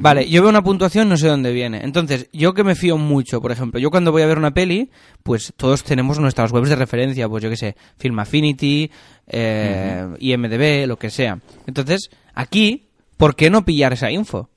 Vale, 0.00 0.28
yo 0.28 0.42
veo 0.42 0.50
una 0.50 0.62
puntuación, 0.62 1.08
no 1.08 1.16
sé 1.16 1.28
dónde 1.28 1.52
viene. 1.52 1.80
Entonces, 1.82 2.28
yo 2.32 2.52
que 2.52 2.64
me 2.64 2.74
fío 2.74 2.98
mucho, 2.98 3.40
por 3.40 3.52
ejemplo, 3.52 3.80
yo 3.80 3.90
cuando 3.90 4.12
voy 4.12 4.22
a 4.22 4.26
ver 4.26 4.38
una 4.38 4.52
peli, 4.52 4.90
pues 5.22 5.52
todos 5.56 5.82
tenemos 5.82 6.18
nuestras 6.18 6.52
webs 6.52 6.68
de 6.68 6.76
referencia, 6.76 7.28
pues 7.28 7.42
yo 7.42 7.50
qué 7.50 7.56
sé, 7.56 7.76
Film 7.96 8.18
Affinity, 8.18 8.90
eh, 9.26 10.06
IMDB, 10.18 10.86
lo 10.86 10.98
que 10.98 11.10
sea. 11.10 11.38
Entonces, 11.66 12.10
aquí 12.34 12.88
¿por 13.18 13.36
qué 13.36 13.50
no 13.50 13.66
pillar 13.66 13.92
esa 13.92 14.10
info? 14.10 14.48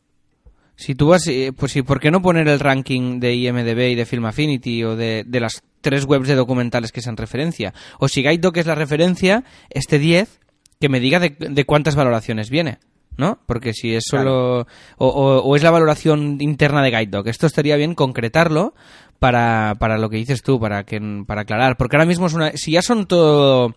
Si 0.78 0.96
tú 0.96 1.08
vas, 1.08 1.28
eh, 1.28 1.52
pues 1.56 1.74
sí, 1.74 1.82
¿por 1.82 2.00
qué 2.00 2.10
no 2.10 2.22
poner 2.22 2.48
el 2.48 2.60
ranking 2.60 3.20
de 3.20 3.36
IMDB 3.36 3.92
y 3.92 3.96
de 3.96 4.06
Film 4.06 4.26
Affinity 4.26 4.84
o 4.84 4.96
de, 4.96 5.24
de 5.28 5.40
las 5.40 5.62
tres 5.82 6.06
webs 6.06 6.28
de 6.28 6.36
documentales 6.36 6.92
que 6.92 7.02
sean 7.02 7.18
referencia? 7.18 7.74
O 8.00 8.08
si 8.08 8.24
GuideDoc 8.24 8.58
es 8.58 8.66
la 8.66 8.76
referencia, 8.76 9.44
este 9.70 10.00
10, 10.00 10.40
que 10.80 10.90
me 10.90 11.00
diga 11.00 11.20
de, 11.20 11.36
de 11.38 11.66
cuántas 11.66 11.96
valoraciones 11.96 12.50
viene. 12.50 12.80
¿No? 13.18 13.40
Porque 13.46 13.74
si 13.74 13.96
es 13.96 14.04
solo... 14.08 14.68
O, 14.98 15.08
o- 15.08 15.42
o 15.44 15.56
es 15.56 15.64
la 15.64 15.72
valoración 15.72 16.38
interna 16.40 16.82
de 16.82 16.92
GuideDoc. 16.92 17.28
Esto 17.28 17.48
estaría 17.48 17.76
bien 17.76 17.96
concretarlo 17.96 18.74
para, 19.20 19.76
para 19.80 19.98
lo 19.98 20.10
que 20.10 20.18
dices 20.18 20.42
tú, 20.42 20.60
para, 20.60 20.84
que, 20.84 21.00
para 21.28 21.42
aclarar. 21.42 21.78
Porque 21.78 21.96
ahora 21.96 22.06
mismo 22.08 22.28
es 22.28 22.34
una... 22.34 22.52
Si 22.54 22.72
ya 22.72 22.82
son 22.82 23.06
todo 23.06 23.76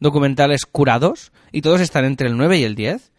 documentales 0.00 0.66
curados 0.66 1.32
y 1.52 1.62
todos 1.62 1.80
están 1.80 2.04
entre 2.04 2.28
el 2.28 2.36
9 2.36 2.58
y 2.58 2.64
el 2.64 2.74
10 2.74 3.12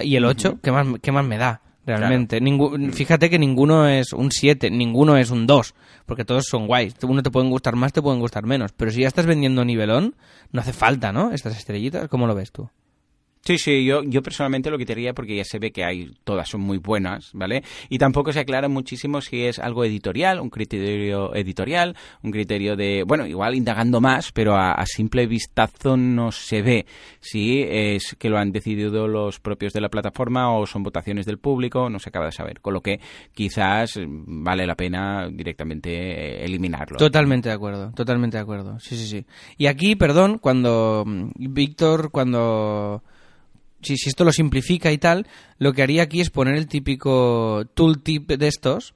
y 0.00 0.16
el 0.16 0.24
8, 0.24 0.58
¿qué, 0.62 0.70
más, 0.72 0.86
¿qué 1.02 1.12
más 1.12 1.24
me 1.24 1.38
da? 1.38 1.60
Realmente. 1.86 2.40
Ningú- 2.40 2.92
fíjate 2.92 3.30
que 3.30 3.38
ninguno 3.38 3.88
es 3.88 4.12
un 4.12 4.30
7, 4.30 4.70
ninguno 4.70 5.16
es 5.16 5.30
un 5.30 5.46
2, 5.46 5.74
porque 6.06 6.24
todos 6.24 6.44
son 6.48 6.66
guays. 6.66 6.94
Uno 7.02 7.22
te 7.22 7.30
pueden 7.30 7.50
gustar 7.50 7.74
más, 7.74 7.92
te 7.92 8.00
pueden 8.02 8.20
gustar 8.20 8.46
menos. 8.46 8.70
Pero 8.76 8.90
si 8.92 9.00
ya 9.00 9.08
estás 9.08 9.26
vendiendo 9.26 9.64
nivelón, 9.64 10.14
no 10.52 10.60
hace 10.60 10.72
falta, 10.72 11.10
¿no? 11.12 11.32
Estas 11.32 11.56
estrellitas, 11.56 12.06
¿cómo 12.08 12.26
lo 12.28 12.34
ves 12.34 12.52
tú? 12.52 12.68
Sí, 13.42 13.58
sí, 13.58 13.84
yo, 13.84 14.02
yo 14.02 14.22
personalmente 14.22 14.70
lo 14.70 14.78
quitaría 14.78 15.14
porque 15.14 15.36
ya 15.36 15.44
se 15.44 15.58
ve 15.58 15.72
que 15.72 15.84
hay, 15.84 16.12
todas 16.24 16.48
son 16.48 16.60
muy 16.60 16.78
buenas, 16.78 17.30
¿vale? 17.32 17.62
Y 17.88 17.98
tampoco 17.98 18.32
se 18.32 18.40
aclara 18.40 18.68
muchísimo 18.68 19.20
si 19.20 19.44
es 19.44 19.58
algo 19.58 19.84
editorial, 19.84 20.40
un 20.40 20.50
criterio 20.50 21.34
editorial, 21.34 21.96
un 22.22 22.32
criterio 22.32 22.76
de, 22.76 23.02
bueno, 23.06 23.26
igual 23.26 23.54
indagando 23.54 24.00
más, 24.00 24.30
pero 24.32 24.56
a, 24.56 24.72
a 24.72 24.84
simple 24.86 25.26
vistazo 25.26 25.96
no 25.96 26.32
se 26.32 26.62
ve 26.62 26.86
si 27.20 27.62
es 27.62 28.14
que 28.18 28.28
lo 28.28 28.38
han 28.38 28.52
decidido 28.52 29.08
los 29.08 29.40
propios 29.40 29.72
de 29.72 29.80
la 29.80 29.88
plataforma 29.88 30.54
o 30.54 30.66
son 30.66 30.82
votaciones 30.82 31.26
del 31.26 31.38
público, 31.38 31.88
no 31.88 31.98
se 31.98 32.10
acaba 32.10 32.26
de 32.26 32.32
saber. 32.32 32.60
Con 32.60 32.74
lo 32.74 32.82
que 32.82 33.00
quizás 33.34 33.98
vale 34.06 34.66
la 34.66 34.74
pena 34.74 35.28
directamente 35.30 35.90
eh, 35.90 36.44
eliminarlo. 36.44 36.98
Totalmente 36.98 37.48
de 37.48 37.54
acuerdo, 37.54 37.92
totalmente 37.92 38.36
de 38.36 38.42
acuerdo. 38.42 38.78
Sí, 38.80 38.96
sí, 38.96 39.06
sí. 39.06 39.26
Y 39.56 39.66
aquí, 39.66 39.96
perdón, 39.96 40.38
cuando 40.38 41.04
mm, 41.06 41.30
Víctor, 41.36 42.10
cuando... 42.10 43.02
Si, 43.82 43.96
si 43.96 44.08
esto 44.08 44.24
lo 44.24 44.32
simplifica 44.32 44.92
y 44.92 44.98
tal, 44.98 45.26
lo 45.58 45.72
que 45.72 45.82
haría 45.82 46.02
aquí 46.02 46.20
es 46.20 46.30
poner 46.30 46.54
el 46.56 46.66
típico 46.66 47.64
tooltip 47.74 48.28
de 48.28 48.48
estos 48.48 48.94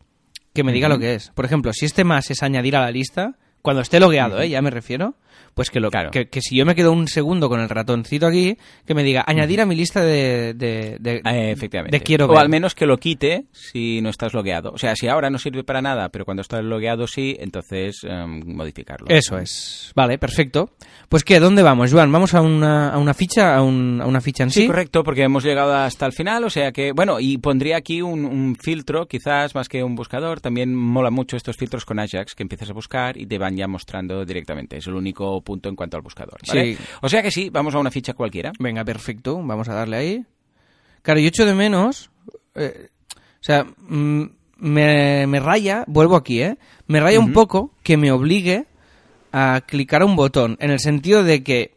que 0.55 0.63
me 0.63 0.73
diga 0.73 0.89
lo 0.89 0.99
que 0.99 1.15
es. 1.15 1.31
Por 1.35 1.45
ejemplo, 1.45 1.73
si 1.73 1.85
este 1.85 2.05
más 2.05 2.31
es 2.31 2.43
añadir 2.43 2.77
a 2.77 2.83
la 2.83 2.91
lista, 2.91 3.37
cuando 3.61 3.83
esté 3.83 3.99
logueado, 3.99 4.41
¿eh? 4.41 4.49
ya 4.49 4.63
me 4.63 4.71
refiero, 4.71 5.17
pues 5.55 5.71
que, 5.71 5.81
lo, 5.81 5.91
Claro. 5.91 6.11
que, 6.11 6.29
que 6.29 6.41
si 6.41 6.57
yo 6.57 6.67
me 6.67 6.75
quedo 6.75 6.93
un 6.93 7.09
segundo 7.09 7.49
con 7.49 7.61
el 7.61 7.69
ratoncito 7.69 8.27
aquí, 8.27 8.57
que 8.87 8.95
me 8.95 9.03
diga 9.05 9.25
añadir 9.27 9.61
a 9.61 9.67
mi 9.67 9.75
lista 9.77 10.03
de, 10.03 10.55
de, 10.55 10.97
de- 11.01 11.23
Eh, 11.25 11.51
efectivamente. 11.53 11.97
de 11.99 12.03
quiero 12.05 12.27
o 12.27 12.39
al 12.39 12.49
menos 12.49 12.75
que 12.75 12.87
lo 12.87 12.99
quite 12.99 13.45
si 13.53 14.01
no 14.03 14.09
estás 14.11 14.35
logueado. 14.35 14.71
O 14.73 14.79
sea, 14.79 14.97
si 14.97 15.09
ahora 15.09 15.31
no 15.31 15.39
sirve 15.39 15.65
para 15.65 15.81
nada, 15.83 16.09
pero 16.09 16.25
cuando 16.25 16.41
estás 16.43 16.63
logueado 16.65 17.07
sí, 17.07 17.37
entonces 17.39 18.01
em, 18.05 18.43
modificarlo. 18.47 19.07
Eso 19.09 19.39
es. 19.39 19.93
Vale, 19.95 20.19
perfecto. 20.19 20.71
Pues 21.09 21.23
qué, 21.25 21.39
¿dónde 21.41 21.63
vamos, 21.63 21.93
Joan? 21.93 22.11
¿Vamos 22.11 22.35
a 22.35 22.41
una, 22.41 22.91
a 22.91 22.99
una 22.99 23.15
ficha, 23.15 23.55
a, 23.57 23.63
un- 23.63 24.01
a 24.01 24.07
una 24.07 24.21
ficha 24.21 24.43
en 24.45 24.51
sí? 24.51 24.63
Sí, 24.63 24.67
correcto, 24.67 25.05
porque 25.05 25.23
hemos 25.23 25.45
llegado 25.45 25.75
hasta 25.75 26.07
el 26.07 26.13
final, 26.13 26.45
o 26.45 26.51
sea 26.51 26.73
que, 26.73 26.93
bueno, 26.93 27.21
y 27.21 27.39
pondría 27.39 27.77
aquí 27.77 28.03
un, 28.03 28.25
un 28.25 28.57
filtro, 28.57 29.07
quizás 29.07 29.55
más 29.55 29.69
que 29.69 29.85
un 29.85 29.95
buscador, 29.95 30.41
también 30.41 30.75
mola 30.75 31.11
mucho 31.11 31.37
estos 31.37 31.57
filtros 31.57 31.85
con 31.85 31.99
Ajax, 31.99 32.35
que 32.35 32.43
empiezas 32.43 32.71
a 32.71 32.73
buscar 32.73 33.17
y 33.17 33.27
te 33.27 33.39
van 33.39 33.57
ya 33.57 33.69
mostrando 33.69 34.25
directamente, 34.25 34.79
es 34.79 34.87
el 34.87 34.95
único 34.95 35.24
punto 35.43 35.69
en 35.69 35.77
cuanto 35.77 35.97
al 35.97 36.03
buscador, 36.03 36.39
¿vale? 36.47 36.77
Sí. 36.77 36.83
O 37.03 37.09
sea 37.09 37.23
que 37.23 37.31
sí, 37.31 37.51
vamos 37.51 37.75
a 37.75 37.79
una 37.79 37.91
ficha 37.91 38.15
cualquiera. 38.15 38.53
Venga, 38.59 38.85
perfecto. 38.85 39.37
Vamos 39.43 39.69
a 39.69 39.75
darle 39.75 39.97
ahí. 39.97 40.25
Claro, 41.03 41.21
yo 41.21 41.29
echo 41.29 41.47
de 41.47 41.55
menos. 41.55 42.11
eh, 42.55 42.89
o 43.17 43.45
sea, 43.45 43.65
mm, 43.65 44.23
me, 44.57 45.27
me 45.27 45.41
raya, 45.41 45.85
vuelvo 45.87 46.17
aquí, 46.17 46.41
¿eh? 46.41 46.57
Me 46.87 47.01
raya 47.01 47.21
un 47.21 47.33
poco 47.33 47.75
que 47.83 47.97
me 47.97 48.11
obligue 48.11 48.67
a 49.33 49.63
clicar 49.67 50.03
a 50.03 50.07
un 50.07 50.17
botón, 50.17 50.57
en 50.61 50.71
el 50.71 50.81
sentido 50.81 51.25
de 51.25 51.43
que. 51.43 51.75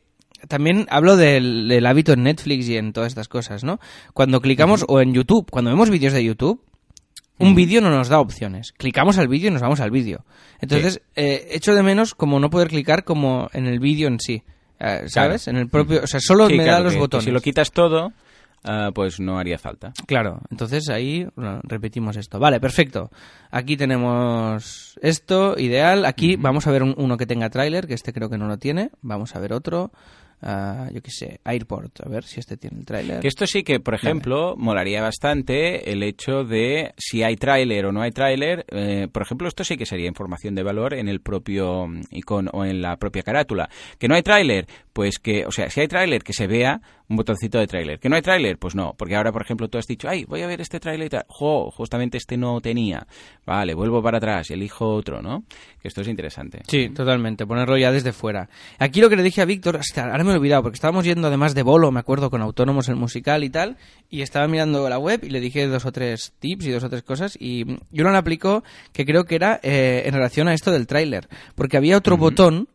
También 0.48 0.86
hablo 0.92 1.18
del, 1.18 1.68
del 1.68 1.86
hábito 1.88 2.14
en 2.14 2.24
Netflix 2.24 2.70
y 2.70 2.78
en 2.78 2.94
todas 2.94 3.08
estas 3.08 3.28
cosas, 3.28 3.64
¿no? 3.64 3.80
Cuando 4.14 4.40
clicamos, 4.40 4.86
o 4.88 5.02
en 5.02 5.14
YouTube, 5.14 5.50
cuando 5.50 5.72
vemos 5.72 5.90
vídeos 5.90 6.14
de 6.14 6.24
YouTube, 6.24 6.62
un 7.40 7.56
vídeo 7.56 7.82
no 7.82 7.90
nos 7.90 8.10
da 8.10 8.20
opciones. 8.20 8.72
Clicamos 8.74 9.18
al 9.18 9.28
vídeo 9.28 9.50
y 9.50 9.52
nos 9.54 9.62
vamos 9.62 9.80
al 9.80 9.92
vídeo. 9.92 10.26
Entonces, 10.60 11.02
eh, 11.16 11.48
echo 11.52 11.76
de 11.76 11.84
menos 11.84 12.16
como 12.16 12.40
no 12.40 12.50
poder 12.50 12.68
clicar 12.70 13.04
como 13.04 13.50
en 13.54 13.68
el 13.68 13.80
vídeo 13.80 14.08
en 14.08 14.20
sí. 14.20 14.44
eh, 14.80 15.04
¿Sabes? 15.08 15.44
Claro. 15.44 15.58
En 15.58 15.64
el 15.64 15.70
propio. 15.70 16.02
O 16.04 16.08
sea, 16.08 16.20
solo 16.20 16.48
Sí, 16.48 16.58
me 16.58 16.64
claro, 16.64 16.78
da 16.80 16.84
los 16.84 16.94
que- 16.94 16.98
que 16.98 17.02
botones. 17.02 17.26
Si 17.26 17.32
lo 17.32 17.42
quitas 17.42 17.72
todo, 17.72 18.12
ah, 18.64 18.92
pues 18.94 19.20
no 19.20 19.40
haría 19.40 19.58
falta. 19.58 19.92
Claro, 20.06 20.40
entonces 20.52 20.90
ahí 20.90 21.28
bueno, 21.36 21.62
repetimos 21.64 22.16
esto. 22.18 22.40
Vale, 22.40 22.60
perfecto. 22.60 23.10
Aquí 23.52 23.76
tenemos 23.78 24.98
esto, 25.02 25.56
ideal. 25.58 26.06
Aquí 26.06 26.36
vamos 26.36 26.68
a 26.68 26.72
ver 26.72 26.84
un- 26.84 26.96
uno 26.98 27.18
que 27.18 27.26
tenga 27.26 27.50
tráiler, 27.50 27.88
que 27.88 27.94
este 27.94 28.14
creo 28.14 28.30
que 28.30 28.38
no 28.38 28.48
lo 28.48 28.58
tiene. 28.58 28.92
Vamos 29.02 29.36
a 29.36 29.40
ver 29.40 29.54
otro. 29.54 29.92
Yo 30.42 31.02
qué 31.02 31.12
sé, 31.12 31.40
Airport. 31.44 32.02
A 32.06 32.10
ver 32.10 32.24
si 32.24 32.40
este 32.40 32.58
tiene 32.58 32.80
el 32.80 32.86
tráiler. 32.86 33.20
Que 33.22 33.28
esto 33.28 33.48
sí 33.48 33.64
que, 33.64 33.80
por 33.80 33.96
ejemplo, 33.96 34.56
molaría 34.58 35.02
bastante 35.02 35.92
el 35.92 36.04
hecho 36.04 36.44
de 36.44 36.94
si 36.98 37.24
hay 37.24 37.36
tráiler 37.36 37.86
o 37.88 37.92
no 37.92 38.02
hay 38.02 38.12
tráiler. 38.12 38.66
eh, 38.70 39.08
por 39.12 39.24
ejemplo, 39.24 39.48
esto 39.48 39.64
sí 39.64 39.78
que 39.78 39.86
sería 39.86 40.08
información 40.08 40.54
de 40.54 40.64
valor 40.64 40.94
en 40.94 41.08
el 41.08 41.22
propio 41.22 41.88
mm, 41.88 42.02
icono 42.12 42.52
o 42.54 42.66
en 42.66 42.82
la 42.82 42.98
propia 42.98 43.24
carátula. 43.24 43.70
Que 43.98 44.08
no 44.08 44.16
hay 44.16 44.22
tráiler, 44.22 44.68
pues 44.98 45.20
que, 45.20 45.46
o 45.46 45.52
sea, 45.52 45.70
si 45.70 45.80
hay 45.80 45.88
tráiler, 45.88 46.24
que 46.24 46.34
se 46.34 46.48
vea 46.48 46.82
un 47.08 47.18
botoncito 47.18 47.60
de 47.60 47.68
tráiler. 47.68 48.00
Que 48.00 48.10
no 48.10 48.16
hay 48.16 48.24
tráiler, 48.24 48.58
pues 48.58 48.74
no. 48.74 48.96
Porque 48.98 49.16
ahora, 49.16 49.32
por 49.32 49.44
ejemplo, 49.44 49.68
tú 49.68 49.78
has 49.78 49.86
dicho, 49.86 50.10
ay, 50.10 50.26
voy 50.26 50.42
a 50.42 50.48
ver 50.48 50.60
este 50.60 50.80
tráiler 50.80 51.06
y 51.06 51.10
tal. 51.12 51.26
Jo, 51.28 51.70
justamente 51.70 52.18
este 52.18 52.36
no 52.36 52.60
tenía. 52.62 53.06
Vale, 53.46 53.76
vuelvo 53.76 54.02
para 54.02 54.18
atrás 54.18 54.50
y 54.50 54.54
elijo 54.54 54.90
otro, 54.90 55.22
¿no? 55.22 55.44
Que 55.80 55.88
esto 55.88 56.02
es 56.02 56.08
interesante. 56.08 56.64
Sí, 56.68 56.90
totalmente, 56.90 57.46
ponerlo 57.46 57.78
ya 57.78 57.92
desde 57.92 58.12
fuera. 58.12 58.50
Aquí 58.80 59.00
lo 59.00 59.08
que 59.08 59.18
le 59.18 59.22
dije 59.22 59.40
a 59.40 59.46
Víctor, 59.46 59.80
ahora 59.98 60.24
me 60.24 60.32
he 60.32 60.36
olvidado, 60.36 60.64
porque 60.64 60.78
estábamos 60.78 61.06
yendo 61.06 61.28
además 61.28 61.54
de 61.54 61.62
bolo, 61.62 61.92
me 61.92 62.00
acuerdo, 62.00 62.32
con 62.32 62.42
Autónomos 62.42 62.90
el 62.90 62.96
musical 62.96 63.44
y 63.44 63.52
tal, 63.52 63.78
y 64.10 64.24
estaba 64.24 64.48
mirando 64.48 64.90
la 64.90 64.98
web 64.98 65.24
y 65.24 65.30
le 65.30 65.40
dije 65.40 65.68
dos 65.68 65.86
o 65.86 65.92
tres 65.92 66.34
tips 66.40 66.66
y 66.66 66.72
dos 66.72 66.84
o 66.84 66.90
tres 66.90 67.04
cosas, 67.04 67.38
y 67.40 67.66
yo 67.92 68.04
lo 68.04 68.18
aplicó 68.18 68.64
que 68.94 69.06
creo 69.06 69.26
que 69.26 69.36
era 69.36 69.60
eh, 69.62 70.02
en 70.08 70.14
relación 70.16 70.48
a 70.48 70.56
esto 70.56 70.72
del 70.72 70.88
tráiler, 70.88 71.30
porque 71.54 71.78
había 71.78 71.98
otro 71.98 72.18
botón, 72.18 72.68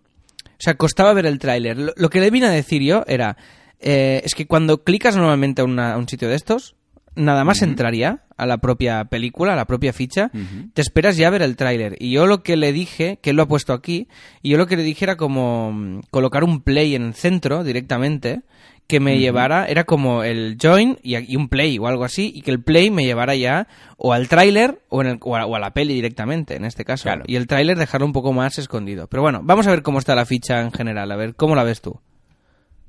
sea, 0.62 0.74
costaba 0.74 1.12
ver 1.12 1.26
el 1.26 1.38
tráiler. 1.38 1.76
Lo, 1.78 1.92
lo 1.96 2.10
que 2.10 2.20
le 2.20 2.30
vine 2.30 2.46
a 2.46 2.50
decir 2.50 2.82
yo 2.82 3.04
era, 3.06 3.36
eh, 3.80 4.20
es 4.24 4.34
que 4.34 4.46
cuando 4.46 4.82
clicas 4.84 5.16
normalmente 5.16 5.62
a, 5.62 5.64
una- 5.64 5.94
a 5.94 5.98
un 5.98 6.08
sitio 6.08 6.28
de 6.28 6.36
estos, 6.36 6.74
nada 7.14 7.44
más 7.44 7.58
entraría 7.62 8.22
a 8.38 8.46
la 8.46 8.56
propia 8.58 9.04
película, 9.04 9.52
a 9.52 9.56
la 9.56 9.66
propia 9.66 9.92
ficha, 9.92 10.30
te 10.72 10.80
esperas 10.82 11.16
ya 11.16 11.26
a 11.28 11.30
ver 11.30 11.42
el 11.42 11.56
tráiler. 11.56 11.96
Y 12.00 12.10
yo 12.12 12.26
lo 12.26 12.42
que 12.42 12.56
le 12.56 12.72
dije, 12.72 13.18
que 13.22 13.30
él 13.30 13.36
lo 13.36 13.42
ha 13.42 13.48
puesto 13.48 13.72
aquí, 13.74 14.08
y 14.40 14.50
yo 14.50 14.56
lo 14.58 14.66
que 14.66 14.76
le 14.76 14.82
dije 14.82 15.04
era 15.04 15.16
como 15.16 15.72
mm, 15.72 16.00
colocar 16.10 16.42
un 16.42 16.62
play 16.62 16.94
en 16.94 17.02
el 17.02 17.14
centro 17.14 17.64
directamente, 17.64 18.42
que 18.88 19.00
me 19.00 19.18
llevara, 19.18 19.66
era 19.66 19.84
como 19.84 20.22
el 20.22 20.58
join 20.62 20.98
y, 21.02 21.16
y 21.16 21.36
un 21.36 21.48
play 21.48 21.78
o 21.78 21.86
algo 21.86 22.04
así, 22.04 22.30
y 22.34 22.42
que 22.42 22.50
el 22.50 22.62
play 22.62 22.90
me 22.90 23.04
llevara 23.04 23.34
ya 23.34 23.66
o 23.96 24.12
al 24.12 24.28
tráiler 24.28 24.82
o, 24.90 25.00
en 25.00 25.08
el- 25.08 25.18
o, 25.22 25.36
a, 25.36 25.46
o 25.46 25.56
a 25.56 25.58
la 25.58 25.72
peli 25.72 25.94
directamente, 25.94 26.56
en 26.56 26.64
este 26.66 26.84
caso. 26.84 27.04
Claro. 27.04 27.24
Y 27.26 27.36
el 27.36 27.46
tráiler 27.46 27.78
dejarlo 27.78 28.06
un 28.06 28.12
poco 28.12 28.32
más 28.34 28.58
escondido. 28.58 29.06
Pero 29.06 29.22
bueno, 29.22 29.40
vamos 29.42 29.66
a 29.66 29.70
ver 29.70 29.82
cómo 29.82 29.98
está 29.98 30.14
la 30.14 30.26
ficha 30.26 30.60
en 30.60 30.72
general, 30.72 31.10
a 31.10 31.16
ver, 31.16 31.34
¿cómo 31.34 31.54
la 31.54 31.64
ves 31.64 31.80
tú? 31.80 32.00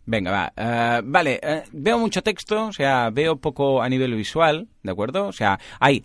Venga, 0.05 0.31
va. 0.31 0.53
Eh, 0.57 1.01
vale, 1.05 1.39
eh, 1.41 1.63
veo 1.71 1.97
mucho 1.97 2.21
texto, 2.21 2.65
o 2.65 2.73
sea, 2.73 3.09
veo 3.09 3.37
poco 3.37 3.81
a 3.81 3.87
nivel 3.87 4.13
visual, 4.15 4.67
¿de 4.83 4.91
acuerdo? 4.91 5.27
O 5.27 5.31
sea, 5.31 5.57
hay 5.79 6.03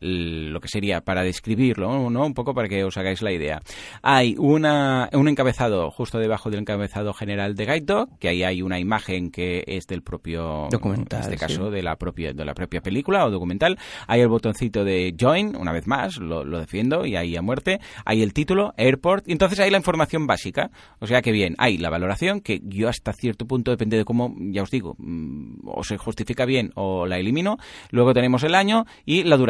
lo 0.00 0.60
que 0.60 0.68
sería 0.68 1.00
para 1.00 1.22
describirlo, 1.22 2.10
¿no? 2.10 2.26
Un 2.26 2.34
poco 2.34 2.54
para 2.54 2.68
que 2.68 2.84
os 2.84 2.96
hagáis 2.96 3.22
la 3.22 3.32
idea. 3.32 3.62
Hay 4.02 4.34
una, 4.38 5.08
un 5.12 5.28
encabezado 5.28 5.90
justo 5.90 6.18
debajo 6.18 6.50
del 6.50 6.60
encabezado 6.60 7.12
general 7.12 7.54
de 7.54 7.64
Guide 7.64 7.80
Dog, 7.80 8.18
que 8.18 8.28
ahí 8.28 8.42
hay 8.42 8.62
una 8.62 8.78
imagen 8.78 9.30
que 9.30 9.64
es 9.66 9.86
del 9.86 10.02
propio 10.02 10.68
Documental, 10.70 11.20
en 11.20 11.32
este 11.32 11.38
sí. 11.38 11.54
caso 11.54 11.70
de 11.70 11.82
la 11.82 11.96
propia 11.96 12.32
de 12.32 12.44
la 12.44 12.54
propia 12.54 12.80
película 12.80 13.24
o 13.24 13.30
documental. 13.30 13.78
Hay 14.06 14.20
el 14.20 14.28
botoncito 14.28 14.84
de 14.84 15.14
Join, 15.18 15.56
una 15.56 15.72
vez 15.72 15.86
más, 15.86 16.18
lo, 16.18 16.44
lo 16.44 16.58
defiendo 16.58 17.06
y 17.06 17.16
ahí 17.16 17.36
a 17.36 17.42
muerte. 17.42 17.80
Hay 18.04 18.22
el 18.22 18.32
título, 18.32 18.74
Airport, 18.76 19.28
y 19.28 19.32
entonces 19.32 19.60
hay 19.60 19.70
la 19.70 19.78
información 19.78 20.26
básica. 20.26 20.70
O 20.98 21.06
sea 21.06 21.22
que 21.22 21.32
bien, 21.32 21.54
hay 21.58 21.78
la 21.78 21.90
valoración, 21.90 22.40
que 22.40 22.60
yo 22.64 22.88
hasta 22.88 23.12
cierto 23.12 23.46
punto, 23.46 23.70
depende 23.70 23.96
de 23.96 24.04
cómo, 24.04 24.34
ya 24.38 24.62
os 24.62 24.70
digo, 24.70 24.96
mm, 24.98 25.66
o 25.66 25.84
se 25.84 25.96
justifica 25.96 26.44
bien 26.44 26.72
o 26.74 27.06
la 27.06 27.18
elimino. 27.18 27.58
Luego 27.90 28.12
tenemos 28.14 28.42
el 28.42 28.54
año 28.54 28.84
y 29.04 29.24
la 29.24 29.36
duración. 29.36 29.45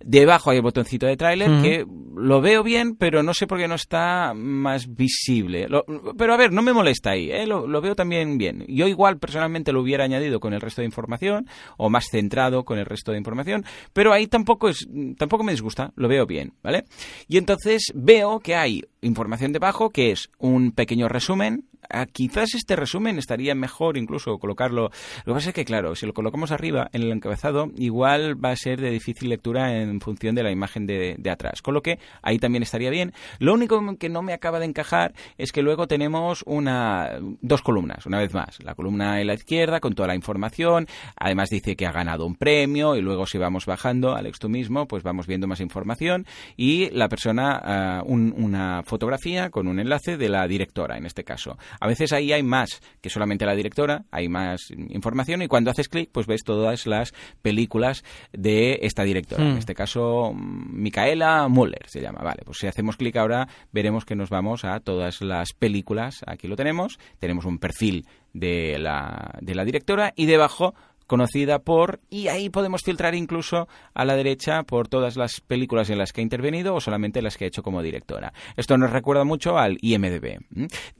Debajo 0.00 0.50
hay 0.50 0.56
el 0.58 0.62
botoncito 0.62 1.06
de 1.06 1.16
tráiler, 1.16 1.48
que 1.62 1.86
lo 2.16 2.40
veo 2.40 2.62
bien, 2.62 2.96
pero 2.96 3.22
no 3.22 3.34
sé 3.34 3.46
por 3.46 3.58
qué 3.58 3.68
no 3.68 3.74
está 3.74 4.32
más 4.34 4.94
visible. 4.94 5.68
Lo- 5.68 5.84
pero 6.16 6.34
a 6.34 6.36
ver, 6.36 6.52
no 6.52 6.62
me 6.62 6.72
molesta 6.72 7.10
ahí, 7.10 7.30
¿eh? 7.30 7.46
lo, 7.46 7.66
lo 7.66 7.80
veo 7.80 7.94
también 7.94 8.38
bien. 8.38 8.64
Yo 8.68 8.86
igual 8.88 9.18
personalmente 9.18 9.72
lo 9.72 9.80
hubiera 9.80 10.04
añadido 10.04 10.40
con 10.40 10.52
el 10.54 10.60
resto 10.60 10.82
de 10.82 10.86
información, 10.86 11.46
o 11.76 11.90
más 11.90 12.06
centrado 12.10 12.64
con 12.64 12.78
el 12.78 12.86
resto 12.86 13.12
de 13.12 13.18
información, 13.18 13.64
pero 13.92 14.12
ahí 14.12 14.26
tampoco 14.26 14.68
es, 14.68 14.86
tampoco 15.18 15.44
me 15.44 15.52
disgusta, 15.52 15.92
lo 15.96 16.08
veo 16.08 16.26
bien, 16.26 16.52
¿vale? 16.62 16.84
Y 17.28 17.36
entonces 17.38 17.92
veo 17.94 18.40
que 18.40 18.54
hay 18.54 18.82
información 19.02 19.52
debajo 19.52 19.90
que 19.90 20.10
es 20.12 20.30
un 20.38 20.72
pequeño 20.72 21.08
resumen. 21.08 21.64
Quizás 22.12 22.54
este 22.54 22.76
resumen 22.76 23.18
estaría 23.18 23.54
mejor 23.54 23.96
incluso 23.96 24.38
colocarlo. 24.38 24.90
Lo 25.24 25.32
que 25.32 25.38
pasa 25.38 25.48
es 25.50 25.54
que, 25.54 25.64
claro, 25.64 25.94
si 25.94 26.06
lo 26.06 26.12
colocamos 26.14 26.52
arriba 26.52 26.88
en 26.92 27.02
el 27.02 27.10
encabezado, 27.12 27.70
igual 27.76 28.42
va 28.42 28.50
a 28.50 28.56
ser 28.56 28.80
de 28.80 28.90
difícil 28.90 29.28
lectura 29.28 29.76
en 29.80 30.00
función 30.00 30.34
de 30.34 30.42
la 30.42 30.50
imagen 30.50 30.86
de, 30.86 31.16
de 31.18 31.30
atrás. 31.30 31.62
Con 31.62 31.74
lo 31.74 31.82
que 31.82 31.98
ahí 32.22 32.38
también 32.38 32.62
estaría 32.62 32.90
bien. 32.90 33.12
Lo 33.38 33.54
único 33.54 33.80
que 33.98 34.08
no 34.08 34.22
me 34.22 34.32
acaba 34.32 34.58
de 34.60 34.66
encajar 34.66 35.14
es 35.38 35.52
que 35.52 35.62
luego 35.62 35.86
tenemos 35.88 36.42
una 36.46 37.18
dos 37.40 37.62
columnas, 37.62 38.06
una 38.06 38.18
vez 38.18 38.32
más. 38.34 38.62
La 38.62 38.74
columna 38.74 39.20
en 39.20 39.26
la 39.26 39.34
izquierda 39.34 39.80
con 39.80 39.94
toda 39.94 40.08
la 40.08 40.14
información. 40.14 40.86
Además 41.16 41.48
dice 41.50 41.76
que 41.76 41.86
ha 41.86 41.92
ganado 41.92 42.26
un 42.26 42.36
premio 42.36 42.94
y 42.96 43.00
luego 43.02 43.26
si 43.26 43.38
vamos 43.38 43.66
bajando, 43.66 44.14
Alex 44.14 44.38
tú 44.38 44.48
mismo, 44.48 44.86
pues 44.86 45.02
vamos 45.02 45.26
viendo 45.26 45.46
más 45.46 45.60
información 45.60 46.26
y 46.56 46.90
la 46.90 47.08
persona, 47.08 47.60
ah, 47.62 48.02
un- 48.04 48.34
una 48.36 48.82
fotografía 48.84 49.50
con 49.50 49.66
un 49.66 49.80
enlace 49.80 50.16
de 50.16 50.28
la 50.28 50.46
directora, 50.46 50.96
en 50.96 51.06
este 51.06 51.24
caso. 51.24 51.58
A 51.78 51.86
veces 51.86 52.12
ahí 52.12 52.32
hay 52.32 52.42
más 52.42 52.80
que 53.00 53.10
solamente 53.10 53.46
la 53.46 53.54
directora, 53.54 54.04
hay 54.10 54.28
más 54.28 54.70
información 54.70 55.42
y 55.42 55.48
cuando 55.48 55.70
haces 55.70 55.88
clic, 55.88 56.10
pues 56.12 56.26
ves 56.26 56.42
todas 56.44 56.86
las 56.86 57.12
películas 57.42 58.04
de 58.32 58.80
esta 58.82 59.04
directora. 59.04 59.44
Hmm. 59.44 59.50
En 59.52 59.58
este 59.58 59.74
caso, 59.74 60.32
Micaela 60.34 61.48
Muller 61.48 61.86
se 61.86 62.00
llama. 62.00 62.20
Vale, 62.22 62.42
pues 62.44 62.58
si 62.58 62.66
hacemos 62.66 62.96
clic 62.96 63.16
ahora, 63.16 63.48
veremos 63.72 64.04
que 64.04 64.16
nos 64.16 64.30
vamos 64.30 64.64
a 64.64 64.80
todas 64.80 65.20
las 65.20 65.52
películas. 65.52 66.22
Aquí 66.26 66.48
lo 66.48 66.56
tenemos. 66.56 66.98
Tenemos 67.18 67.44
un 67.44 67.58
perfil 67.58 68.06
de 68.32 68.78
la, 68.78 69.34
de 69.40 69.54
la 69.54 69.64
directora 69.64 70.12
y 70.16 70.26
debajo 70.26 70.74
conocida 71.10 71.58
por 71.58 71.98
y 72.08 72.28
ahí 72.28 72.50
podemos 72.50 72.82
filtrar 72.84 73.16
incluso 73.16 73.66
a 73.94 74.04
la 74.04 74.14
derecha 74.14 74.62
por 74.62 74.86
todas 74.86 75.16
las 75.16 75.40
películas 75.40 75.90
en 75.90 75.98
las 75.98 76.12
que 76.12 76.20
ha 76.20 76.22
intervenido 76.22 76.72
o 76.72 76.80
solamente 76.80 77.20
las 77.20 77.36
que 77.36 77.46
ha 77.46 77.48
hecho 77.48 77.64
como 77.64 77.82
directora. 77.82 78.32
Esto 78.56 78.78
nos 78.78 78.92
recuerda 78.92 79.24
mucho 79.24 79.58
al 79.58 79.76
IMDb. 79.80 80.38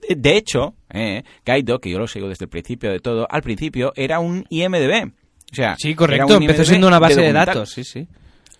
De, 0.08 0.36
hecho, 0.36 0.74
eh, 0.92 1.22
Kaido, 1.44 1.78
que 1.78 1.90
yo 1.90 2.00
lo 2.00 2.08
sigo 2.08 2.28
desde 2.28 2.46
el 2.46 2.48
principio 2.48 2.90
de 2.90 2.98
todo, 2.98 3.24
al 3.30 3.42
principio 3.42 3.92
era 3.94 4.18
un 4.18 4.44
IMDb. 4.48 5.12
O 5.52 5.54
sea, 5.54 5.76
Sí, 5.78 5.94
correcto. 5.94 6.34
Empezó 6.34 6.64
siendo 6.64 6.88
una 6.88 6.98
base 6.98 7.20
de, 7.20 7.32
datos, 7.32 7.70
sí, 7.70 7.84
sí. 7.84 8.08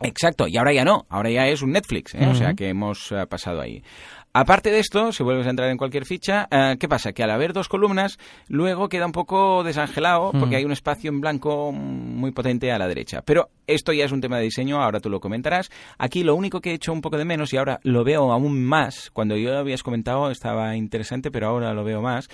Exacto, 0.03 0.47
y 0.47 0.57
ahora 0.57 0.73
ya 0.73 0.85
no, 0.85 1.05
ahora 1.11 1.31
ya 1.31 1.49
es 1.49 1.63
un 1.63 1.73
Netflix, 1.73 2.15
¿eh? 2.15 2.27
o 2.27 2.35
sea 2.35 2.55
que 2.55 2.69
hemos 2.69 3.11
eh, 3.13 3.27
pasado 3.29 3.61
ahí. 3.61 3.83
Aparte 4.33 4.71
de 4.71 4.79
esto, 4.79 5.11
si 5.13 5.25
vuelves 5.25 5.47
a 5.49 5.51
entrar 5.51 5.71
en 5.71 5.77
cualquier 5.77 6.05
ficha, 6.07 6.47
eh, 6.53 6.77
¿qué 6.79 6.89
pasa? 6.89 7.13
Que 7.13 7.25
al 7.25 7.31
haber 7.31 7.53
dos 7.53 7.69
columnas, 7.69 8.17
luego 8.47 8.89
queda 8.89 9.07
un 9.07 9.13
poco 9.13 9.65
desangelado 9.65 10.31
porque 10.31 10.55
Mm. 10.55 10.59
hay 10.59 10.65
un 10.65 10.73
espacio 10.73 11.11
en 11.11 11.21
blanco 11.21 11.73
muy 11.73 12.31
potente 12.31 12.71
a 12.71 12.79
la 12.79 12.87
derecha. 12.87 13.23
Pero 13.25 13.49
esto 13.67 13.93
ya 13.93 14.05
es 14.05 14.13
un 14.13 14.21
tema 14.21 14.37
de 14.39 14.45
diseño, 14.45 14.81
ahora 14.81 15.01
tú 15.01 15.11
lo 15.11 15.19
comentarás. 15.19 15.69
Aquí 15.99 16.23
lo 16.23 16.37
único 16.37 16.61
que 16.61 16.71
he 16.71 16.75
hecho 16.75 16.93
un 16.93 17.01
poco 17.01 17.19
de 17.19 17.25
menos 17.25 17.53
y 17.53 17.57
ahora 17.57 17.81
lo 17.83 18.05
veo 18.05 18.31
aún 18.31 18.65
más, 18.65 19.11
cuando 19.13 19.37
yo 19.37 19.51
lo 19.51 19.59
habías 19.59 19.83
comentado 19.83 20.31
estaba 20.31 20.77
interesante, 20.77 21.31
pero 21.33 21.49
ahora 21.49 21.75
lo 21.75 21.83
veo 21.83 22.01
más, 22.01 22.29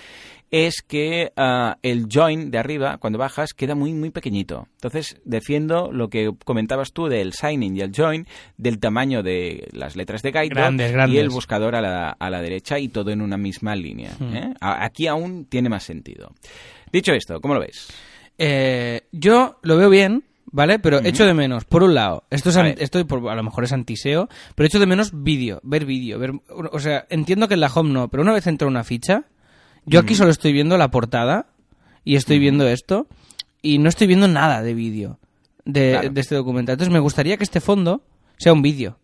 es 0.51 0.81
que 0.87 1.31
ah, 1.35 1.77
el 1.81 2.07
join 2.11 2.51
de 2.51 2.57
arriba, 2.59 2.97
cuando 2.99 3.19
bajas, 3.19 3.53
queda 3.53 3.75
muy, 3.75 3.93
muy 3.93 4.11
pequeñito. 4.11 4.67
Entonces, 4.75 5.17
defiendo 5.25 5.91
lo 5.91 6.09
que 6.09 6.31
comentabas 6.45 6.93
tú 6.93 7.07
del 7.07 7.33
signing 7.33 7.75
y 7.75 7.81
el 7.81 7.91
join, 7.93 8.27
del 8.55 8.79
tamaño 8.79 9.23
de 9.23 9.67
las 9.73 9.95
letras 9.95 10.21
de 10.21 10.31
Guide 10.31 10.49
Grandes, 10.49 10.93
y 11.09 11.17
el 11.17 11.29
buscador 11.29 11.75
a 11.75 11.81
la, 11.81 11.86
a 11.87 12.29
la 12.29 12.41
derecha 12.41 12.79
y 12.79 12.89
todo 12.89 13.11
en 13.11 13.21
una 13.21 13.37
misma 13.37 13.75
línea. 13.75 14.11
Hmm. 14.19 14.35
¿eh? 14.35 14.53
Aquí 14.61 15.07
aún 15.07 15.45
tiene 15.45 15.69
más 15.69 15.83
sentido. 15.83 16.31
Dicho 16.91 17.13
esto, 17.13 17.39
¿cómo 17.41 17.53
lo 17.53 17.59
ves? 17.59 17.87
Eh, 18.37 19.01
yo 19.11 19.59
lo 19.63 19.77
veo 19.77 19.89
bien, 19.89 20.23
¿vale? 20.51 20.79
Pero 20.79 20.99
echo 21.03 21.25
de 21.25 21.33
menos, 21.33 21.65
por 21.65 21.83
un 21.83 21.93
lado, 21.95 22.23
esto, 22.29 22.49
es 22.49 22.57
A 22.57 22.61
an- 22.61 22.65
ver. 22.67 22.81
esto 22.83 23.05
por- 23.07 23.29
a 23.29 23.35
lo 23.35 23.43
mejor 23.43 23.63
es 23.63 23.73
antiseo, 23.73 24.29
pero 24.55 24.67
echo 24.67 24.79
de 24.79 24.85
menos 24.85 25.11
vídeo, 25.23 25.59
ver 25.63 25.85
vídeo. 25.85 26.19
Ver, 26.19 26.31
o 26.49 26.79
sea, 26.79 27.05
entiendo 27.09 27.47
que 27.47 27.55
en 27.55 27.59
la 27.61 27.67
home 27.73 27.91
no, 27.91 28.07
pero 28.09 28.23
una 28.23 28.33
vez 28.33 28.45
entro 28.47 28.67
en 28.67 28.73
una 28.73 28.83
ficha, 28.83 29.23
yo 29.85 29.99
aquí 29.99 30.15
solo 30.15 30.31
estoy 30.31 30.53
viendo 30.53 30.77
la 30.77 30.91
portada 30.91 31.47
y 32.03 32.15
estoy 32.15 32.39
viendo 32.39 32.67
esto 32.67 33.07
y 33.61 33.79
no 33.79 33.89
estoy 33.89 34.07
viendo 34.07 34.27
nada 34.27 34.61
de 34.61 34.73
vídeo 34.73 35.19
de, 35.65 35.91
Claro. 35.91 36.09
de 36.11 36.21
este 36.21 36.35
documental. 36.35 36.73
Entonces 36.73 36.93
me 36.93 36.99
gustaría 36.99 37.37
que 37.37 37.43
este 37.43 37.59
fondo 37.59 38.01
sea 38.37 38.53
un 38.53 38.61
vídeo. 38.61 38.97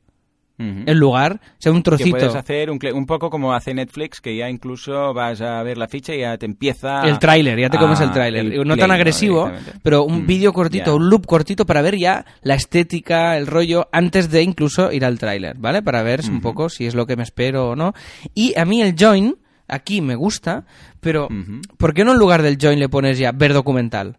Ujú. 0.60 0.84
En 0.86 0.99
lugar, 0.99 1.41
sea 1.58 1.72
un 1.72 1.80
que 1.80 1.84
trocito. 1.84 2.12
puedes 2.12 2.36
hacer 2.36 2.70
un, 2.70 2.78
un 2.93 3.06
poco 3.08 3.32
como 3.32 3.54
hace 3.56 3.74
Netflix, 3.74 4.22
que 4.22 4.36
ya 4.38 4.49
incluso 4.49 5.12
vas 5.14 5.41
a 5.41 5.64
ver 5.64 5.80
la 5.80 5.88
ficha 5.88 6.14
y 6.14 6.20
ya 6.20 6.38
te 6.38 6.45
empieza... 6.45 7.01
El 7.01 7.18
tráiler, 7.18 7.60
ya 7.60 7.70
te 7.72 7.80
comes 7.80 7.99
el 8.01 8.10
a- 8.10 8.14
tráiler. 8.14 8.45
el 8.45 8.58
No 8.60 8.76
play, 8.76 8.78
tan 8.80 8.91
agresivo, 8.91 9.51
pero 9.82 10.04
un 10.04 10.24
Mm, 10.24 10.28
vídeo 10.28 10.54
cortito, 10.54 10.95
un 10.95 11.10
loop 11.10 11.26
cortito 11.26 11.66
para 11.66 11.82
ver 11.82 11.97
ya 11.97 12.24
la 12.43 12.54
estética, 12.54 13.36
el 13.38 13.47
rollo, 13.47 13.88
antes 13.91 14.30
de 14.30 14.43
incluso 14.43 14.91
ir 14.91 15.04
al 15.06 15.18
tráiler, 15.18 15.58
¿vale? 15.58 15.82
Para 15.82 16.04
ver 16.04 16.22
un 16.30 16.39
poco 16.39 16.70
si 16.70 16.86
es 16.86 16.93
lo 16.93 17.08
que 17.08 17.16
me 17.16 17.24
espero 17.24 17.70
o 17.70 17.76
no. 17.76 17.93
Y 18.36 18.58
a 18.58 18.64
mí 18.66 18.80
el 18.82 18.95
join, 18.97 19.36
aquí 19.68 20.01
me 20.01 20.14
gusta, 20.16 20.66
pero. 20.99 21.30
¿por 21.78 21.95
qué 21.95 22.04
no 22.06 22.12
en 22.12 22.20
lugar 22.20 22.43
del 22.43 22.60
join 22.62 22.78
le 22.80 22.89
pones 22.89 23.18
ya 23.18 23.32
ver 23.32 23.54
documental? 23.54 24.18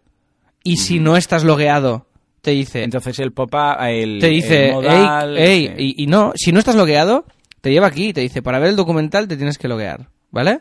Y 0.64 0.78
si 0.78 0.98
no 0.98 1.16
estás 1.16 1.44
logueado, 1.44 2.06
te 2.44 2.52
dice... 2.52 2.84
Entonces 2.84 3.18
el 3.18 3.32
pop-up, 3.32 3.82
el, 3.88 4.20
te 4.20 4.28
dice, 4.28 4.68
el 4.68 4.74
modal, 4.74 5.36
"Ey, 5.38 5.66
ey", 5.66 5.74
sí. 5.76 5.94
y, 5.96 6.04
y 6.04 6.06
no, 6.06 6.32
si 6.36 6.52
no 6.52 6.58
estás 6.60 6.76
logueado, 6.76 7.24
te 7.60 7.72
lleva 7.72 7.86
aquí, 7.88 8.12
te 8.12 8.20
dice, 8.20 8.42
para 8.42 8.58
ver 8.58 8.68
el 8.68 8.76
documental 8.76 9.26
te 9.26 9.36
tienes 9.36 9.56
que 9.58 9.66
loguear, 9.66 10.10
¿vale? 10.30 10.60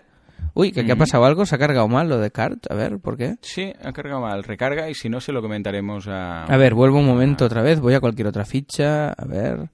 Uy, 0.55 0.71
que 0.71 0.81
aquí 0.81 0.91
ha 0.91 0.95
pasado 0.95 1.25
algo, 1.25 1.45
se 1.45 1.55
ha 1.55 1.57
cargado 1.57 1.87
mal 1.87 2.07
lo 2.07 2.19
de 2.19 2.31
Cart, 2.31 2.71
a 2.71 2.75
ver, 2.75 2.99
¿por 2.99 3.17
qué? 3.17 3.35
Sí, 3.41 3.73
ha 3.83 3.91
cargado 3.91 4.21
mal. 4.21 4.43
Recarga 4.43 4.89
y 4.89 4.93
si 4.93 5.09
no, 5.09 5.19
se 5.19 5.31
lo 5.31 5.41
comentaremos 5.41 6.07
a... 6.07 6.45
A 6.45 6.57
ver, 6.57 6.73
vuelvo 6.75 6.99
un 6.99 7.05
momento 7.07 7.45
otra 7.45 7.61
vez, 7.61 7.79
voy 7.79 7.95
a 7.95 7.99
cualquier 7.99 8.27
otra 8.27 8.45
ficha, 8.45 9.09
a 9.11 9.25
ver, 9.25 9.69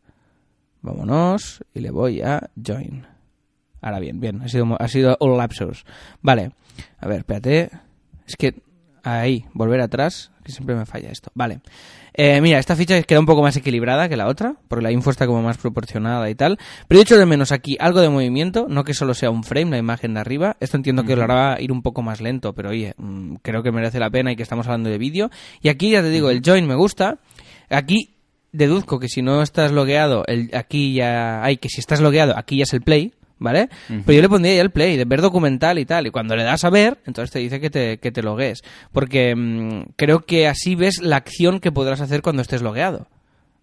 vámonos, 0.81 1.63
y 1.73 1.81
le 1.81 1.91
voy 1.91 2.21
a 2.21 2.49
join. 2.65 3.05
Ahora 3.81 3.99
bien, 3.99 4.19
bien, 4.19 4.41
ha 4.41 4.47
sido, 4.47 4.75
ha 4.79 4.87
sido 4.87 5.17
all 5.19 5.37
lapsus. 5.37 5.85
Vale, 6.21 6.51
a 6.97 7.07
ver, 7.07 7.19
espérate, 7.19 7.69
es 8.27 8.35
que 8.35 8.61
ahí, 9.03 9.45
volver 9.53 9.81
atrás, 9.81 10.31
que 10.43 10.51
siempre 10.51 10.75
me 10.75 10.85
falla 10.85 11.09
esto. 11.09 11.29
Vale, 11.33 11.59
Eh, 12.21 12.41
mira, 12.41 12.59
esta 12.59 12.75
ficha 12.75 13.01
queda 13.03 13.21
un 13.21 13.25
poco 13.25 13.41
más 13.41 13.55
equilibrada 13.55 14.09
que 14.09 14.17
la 14.17 14.27
otra, 14.27 14.55
porque 14.67 14.83
la 14.83 14.91
info 14.91 15.09
está 15.09 15.25
como 15.25 15.41
más 15.41 15.57
proporcionada 15.57 16.29
y 16.29 16.35
tal, 16.35 16.59
pero 16.89 16.99
yo 16.99 17.03
echo 17.03 17.17
de 17.17 17.25
menos 17.25 17.53
aquí 17.53 17.77
algo 17.79 18.01
de 18.01 18.09
movimiento, 18.09 18.65
no 18.67 18.83
que 18.83 18.93
solo 18.93 19.13
sea 19.13 19.29
un 19.29 19.45
frame, 19.45 19.71
la 19.71 19.77
imagen 19.77 20.15
de 20.15 20.19
arriba, 20.19 20.57
esto 20.59 20.75
entiendo 20.75 21.05
que 21.05 21.15
lo 21.15 21.23
hará 21.23 21.61
ir 21.61 21.71
un 21.71 21.81
poco 21.81 22.01
más 22.01 22.19
lento, 22.19 22.51
pero 22.51 22.71
oye, 22.71 22.93
mm, 22.97 23.35
creo 23.35 23.63
que 23.63 23.71
merece 23.71 23.99
la 23.99 24.09
pena 24.09 24.33
y 24.33 24.35
que 24.35 24.43
estamos 24.43 24.67
hablando 24.67 24.89
de 24.89 24.97
vídeo. 24.97 25.29
Y 25.61 25.69
aquí 25.69 25.91
ya 25.91 26.01
te 26.01 26.09
digo, 26.09 26.29
el 26.29 26.41
join 26.45 26.67
me 26.67 26.75
gusta, 26.75 27.19
aquí 27.69 28.17
deduzco 28.51 28.99
que 28.99 29.07
si 29.07 29.21
no 29.21 29.41
estás 29.41 29.71
logueado, 29.71 30.25
el, 30.27 30.49
aquí 30.53 30.95
ya 30.95 31.41
hay 31.41 31.55
que 31.55 31.69
si 31.69 31.79
estás 31.79 32.01
logueado, 32.01 32.37
aquí 32.37 32.57
ya 32.57 32.63
es 32.63 32.73
el 32.73 32.81
play, 32.81 33.13
¿vale? 33.39 33.69
Pero 33.87 34.13
yo 34.13 34.21
le 34.21 34.29
pondría 34.29 34.55
ya 34.55 34.61
el 34.61 34.69
play, 34.71 34.97
de 34.97 35.05
ver 35.05 35.21
documental 35.21 35.79
y 35.79 35.85
tal, 35.85 36.07
y 36.07 36.11
cuando 36.11 36.35
le 36.35 36.43
das 36.43 36.63
a 36.63 36.69
ver, 36.69 36.99
entonces 37.05 37.31
te 37.31 37.39
dice 37.39 37.59
que 37.59 37.69
te, 37.69 37.97
que 37.97 38.11
te 38.11 38.21
logues, 38.21 38.61
porque 38.91 39.35
mm, 39.35 39.93
creo 39.95 40.25
que 40.25 40.47
así 40.47 40.75
ves 40.75 41.01
la 41.01 41.15
acción 41.17 41.59
que 41.59 41.71
podrás 41.71 42.01
hacer 42.01 42.21
cuando 42.21 42.41
estés 42.41 42.61
logueado. 42.61 43.07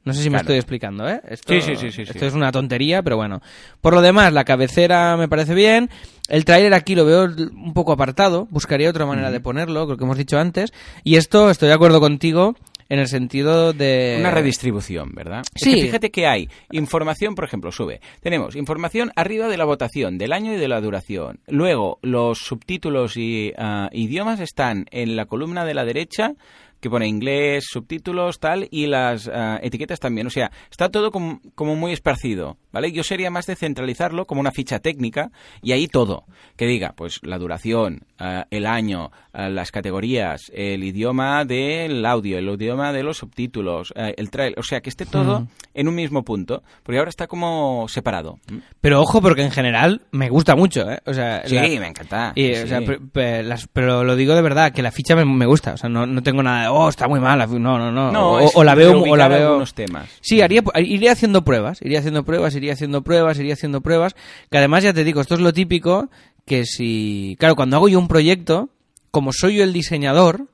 No 0.04 0.12
sé 0.14 0.22
si 0.22 0.30
me 0.30 0.38
estoy 0.38 0.54
explicando, 0.54 1.08
¿eh? 1.08 1.20
Esto, 1.28 1.52
Sí, 1.52 1.60
sí, 1.60 1.74
sí, 1.74 1.90
sí, 1.90 2.02
Esto 2.02 2.20
sí. 2.20 2.26
es 2.26 2.32
una 2.34 2.52
tontería, 2.52 3.02
pero 3.02 3.16
bueno. 3.16 3.42
Por 3.80 3.92
lo 3.92 4.00
demás, 4.00 4.32
la 4.32 4.44
cabecera 4.44 5.16
me 5.16 5.26
parece 5.26 5.52
bien. 5.52 5.90
El 6.28 6.44
tráiler 6.44 6.74
aquí 6.74 6.94
lo 6.94 7.04
veo 7.04 7.24
un 7.24 7.72
poco 7.74 7.90
apartado. 7.90 8.46
Buscaría 8.52 8.88
otra 8.88 9.04
manera 9.04 9.32
de 9.32 9.40
ponerlo, 9.40 9.84
creo 9.84 9.98
que 9.98 10.04
hemos 10.04 10.16
dicho 10.16 10.38
antes. 10.38 10.72
Y 11.02 11.16
esto, 11.16 11.50
estoy 11.50 11.66
de 11.66 11.74
acuerdo 11.74 11.98
contigo 11.98 12.54
en 12.88 12.98
el 12.98 13.08
sentido 13.08 13.72
de... 13.72 14.16
Una 14.20 14.30
redistribución, 14.30 15.12
¿verdad? 15.14 15.42
Es 15.54 15.62
Sí. 15.62 15.74
que 15.74 15.82
fíjate 15.82 16.10
que 16.10 16.26
hay 16.26 16.48
información, 16.70 17.34
por 17.34 17.44
ejemplo, 17.44 17.72
sube. 17.72 18.00
Tenemos 18.20 18.56
información 18.56 19.12
arriba 19.16 19.48
de 19.48 19.56
la 19.56 19.64
votación, 19.64 20.18
del 20.18 20.32
año 20.32 20.52
y 20.54 20.56
de 20.56 20.68
la 20.68 20.80
duración. 20.80 21.40
Luego, 21.48 21.98
los 22.02 22.38
subtítulos 22.38 23.16
y 23.16 23.52
ah, 23.58 23.88
idiomas 23.92 24.40
están 24.40 24.86
en 24.90 25.16
la 25.16 25.26
columna 25.26 25.64
de 25.64 25.74
la 25.74 25.84
derecha, 25.84 26.32
que 26.80 26.90
pone 26.90 27.06
inglés, 27.08 27.64
subtítulos, 27.68 28.38
tal, 28.40 28.68
y 28.70 28.86
las 28.86 29.28
ah, 29.32 29.58
etiquetas 29.62 30.00
también. 30.00 30.26
O 30.26 30.30
sea, 30.30 30.50
está 30.70 30.88
todo 30.90 31.10
como, 31.10 31.40
como 31.54 31.74
muy 31.76 31.92
esparcido, 31.92 32.56
¿vale? 32.72 32.92
Yo 32.92 33.02
sería 33.02 33.30
más 33.30 33.46
de 33.46 33.56
centralizarlo 33.56 34.26
como 34.26 34.40
una 34.40 34.52
ficha 34.52 34.78
técnica 34.78 35.30
y 35.62 35.72
ahí 35.72 35.88
todo. 35.88 36.24
Que 36.56 36.66
diga, 36.66 36.94
pues, 36.96 37.20
la 37.22 37.38
duración, 37.38 38.00
ah, 38.18 38.46
el 38.50 38.66
año, 38.66 39.10
ah, 39.32 39.48
las 39.48 39.70
categorías, 39.72 40.50
el 40.54 40.84
idioma 40.84 41.44
del 41.44 42.04
audio, 42.06 42.38
el 42.38 42.48
idioma 42.48 42.92
de 42.92 43.02
los 43.02 43.18
subtítulos, 43.18 43.92
eh, 43.96 44.14
el 44.16 44.30
trailer. 44.30 44.58
O 44.58 44.62
sea, 44.62 44.80
que 44.80 44.90
esté 44.90 45.06
todo 45.06 45.46
en 45.74 45.88
un 45.88 45.94
mismo 45.94 46.24
punto. 46.24 46.62
Porque 46.82 46.98
ahora 46.98 47.10
está 47.10 47.26
como 47.26 47.86
separado. 47.88 48.38
¿Mm? 48.50 48.58
Pero 48.80 49.00
ojo, 49.00 49.20
porque 49.20 49.42
en 49.42 49.50
general 49.50 50.02
me 50.12 50.28
gusta 50.28 50.54
mucho, 50.56 50.90
¿eh? 50.90 50.98
O 51.06 51.12
sea, 51.14 51.42
Sí, 51.46 51.54
la- 51.54 51.62
me 51.80 51.88
encanta. 51.88 52.32
y, 52.34 52.54
sí, 52.54 52.62
o 52.62 52.66
sea, 52.66 52.78
sí. 52.80 52.86
pe- 52.86 53.00
pe- 53.00 53.42
las- 53.42 53.66
pero 53.68 54.04
lo 54.04 54.16
digo 54.16 54.34
de 54.34 54.42
verdad, 54.42 54.72
que 54.72 54.82
la 54.82 54.90
ficha 54.92 55.14
me, 55.16 55.24
me 55.24 55.46
gusta. 55.46 55.74
O 55.74 55.76
sea, 55.76 55.88
no, 55.88 56.06
no 56.06 56.22
tengo 56.22 56.42
nada 56.42 56.65
oh, 56.70 56.88
está 56.88 57.08
muy 57.08 57.20
mal. 57.20 57.38
la 57.38 57.48
fi-". 57.48 57.58
No, 57.58 57.78
no, 57.78 57.90
no. 57.92 58.10
No, 58.12 58.32
o, 58.54 58.64
la 58.64 58.74
veo, 58.74 59.02
o 59.02 59.16
la 59.16 59.28
veo. 59.28 59.62
temas. 59.74 60.08
Sí, 60.20 60.40
haría, 60.42 60.62
iría 60.76 61.12
haciendo 61.12 61.42
pruebas, 61.44 61.80
iría 61.82 61.98
haciendo 62.00 62.24
pruebas, 62.24 62.54
iría 62.54 62.72
haciendo 62.72 63.02
pruebas, 63.02 63.38
iría 63.38 63.54
haciendo 63.54 63.80
pruebas. 63.80 64.14
Que 64.50 64.58
además, 64.58 64.84
ya 64.84 64.92
te 64.92 65.04
digo, 65.04 65.20
esto 65.20 65.34
es 65.34 65.40
lo 65.40 65.52
típico 65.52 66.08
que 66.44 66.64
si. 66.64 67.36
Claro, 67.38 67.56
cuando 67.56 67.76
hago 67.76 67.88
yo 67.88 67.98
un 67.98 68.08
proyecto, 68.08 68.68
como 69.10 69.32
soy 69.32 69.56
yo 69.56 69.64
el 69.64 69.72
diseñador, 69.72 70.46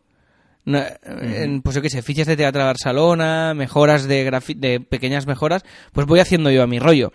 no- 0.65 0.83
en, 1.05 1.63
pues 1.63 1.75
yo 1.77 1.83
qué 1.83 1.91
sé, 1.91 2.03
fichas 2.03 2.27
de 2.27 2.37
Teatro 2.37 2.65
Barcelona, 2.65 3.53
mejoras 3.55 4.07
de, 4.07 4.31
de 4.57 4.81
pequeñas 4.81 5.27
mejoras, 5.27 5.65
pues 5.93 6.07
voy 6.07 6.21
haciendo 6.21 6.51
yo 6.51 6.63
a 6.63 6.67
mi 6.67 6.79
rollo. 6.79 7.13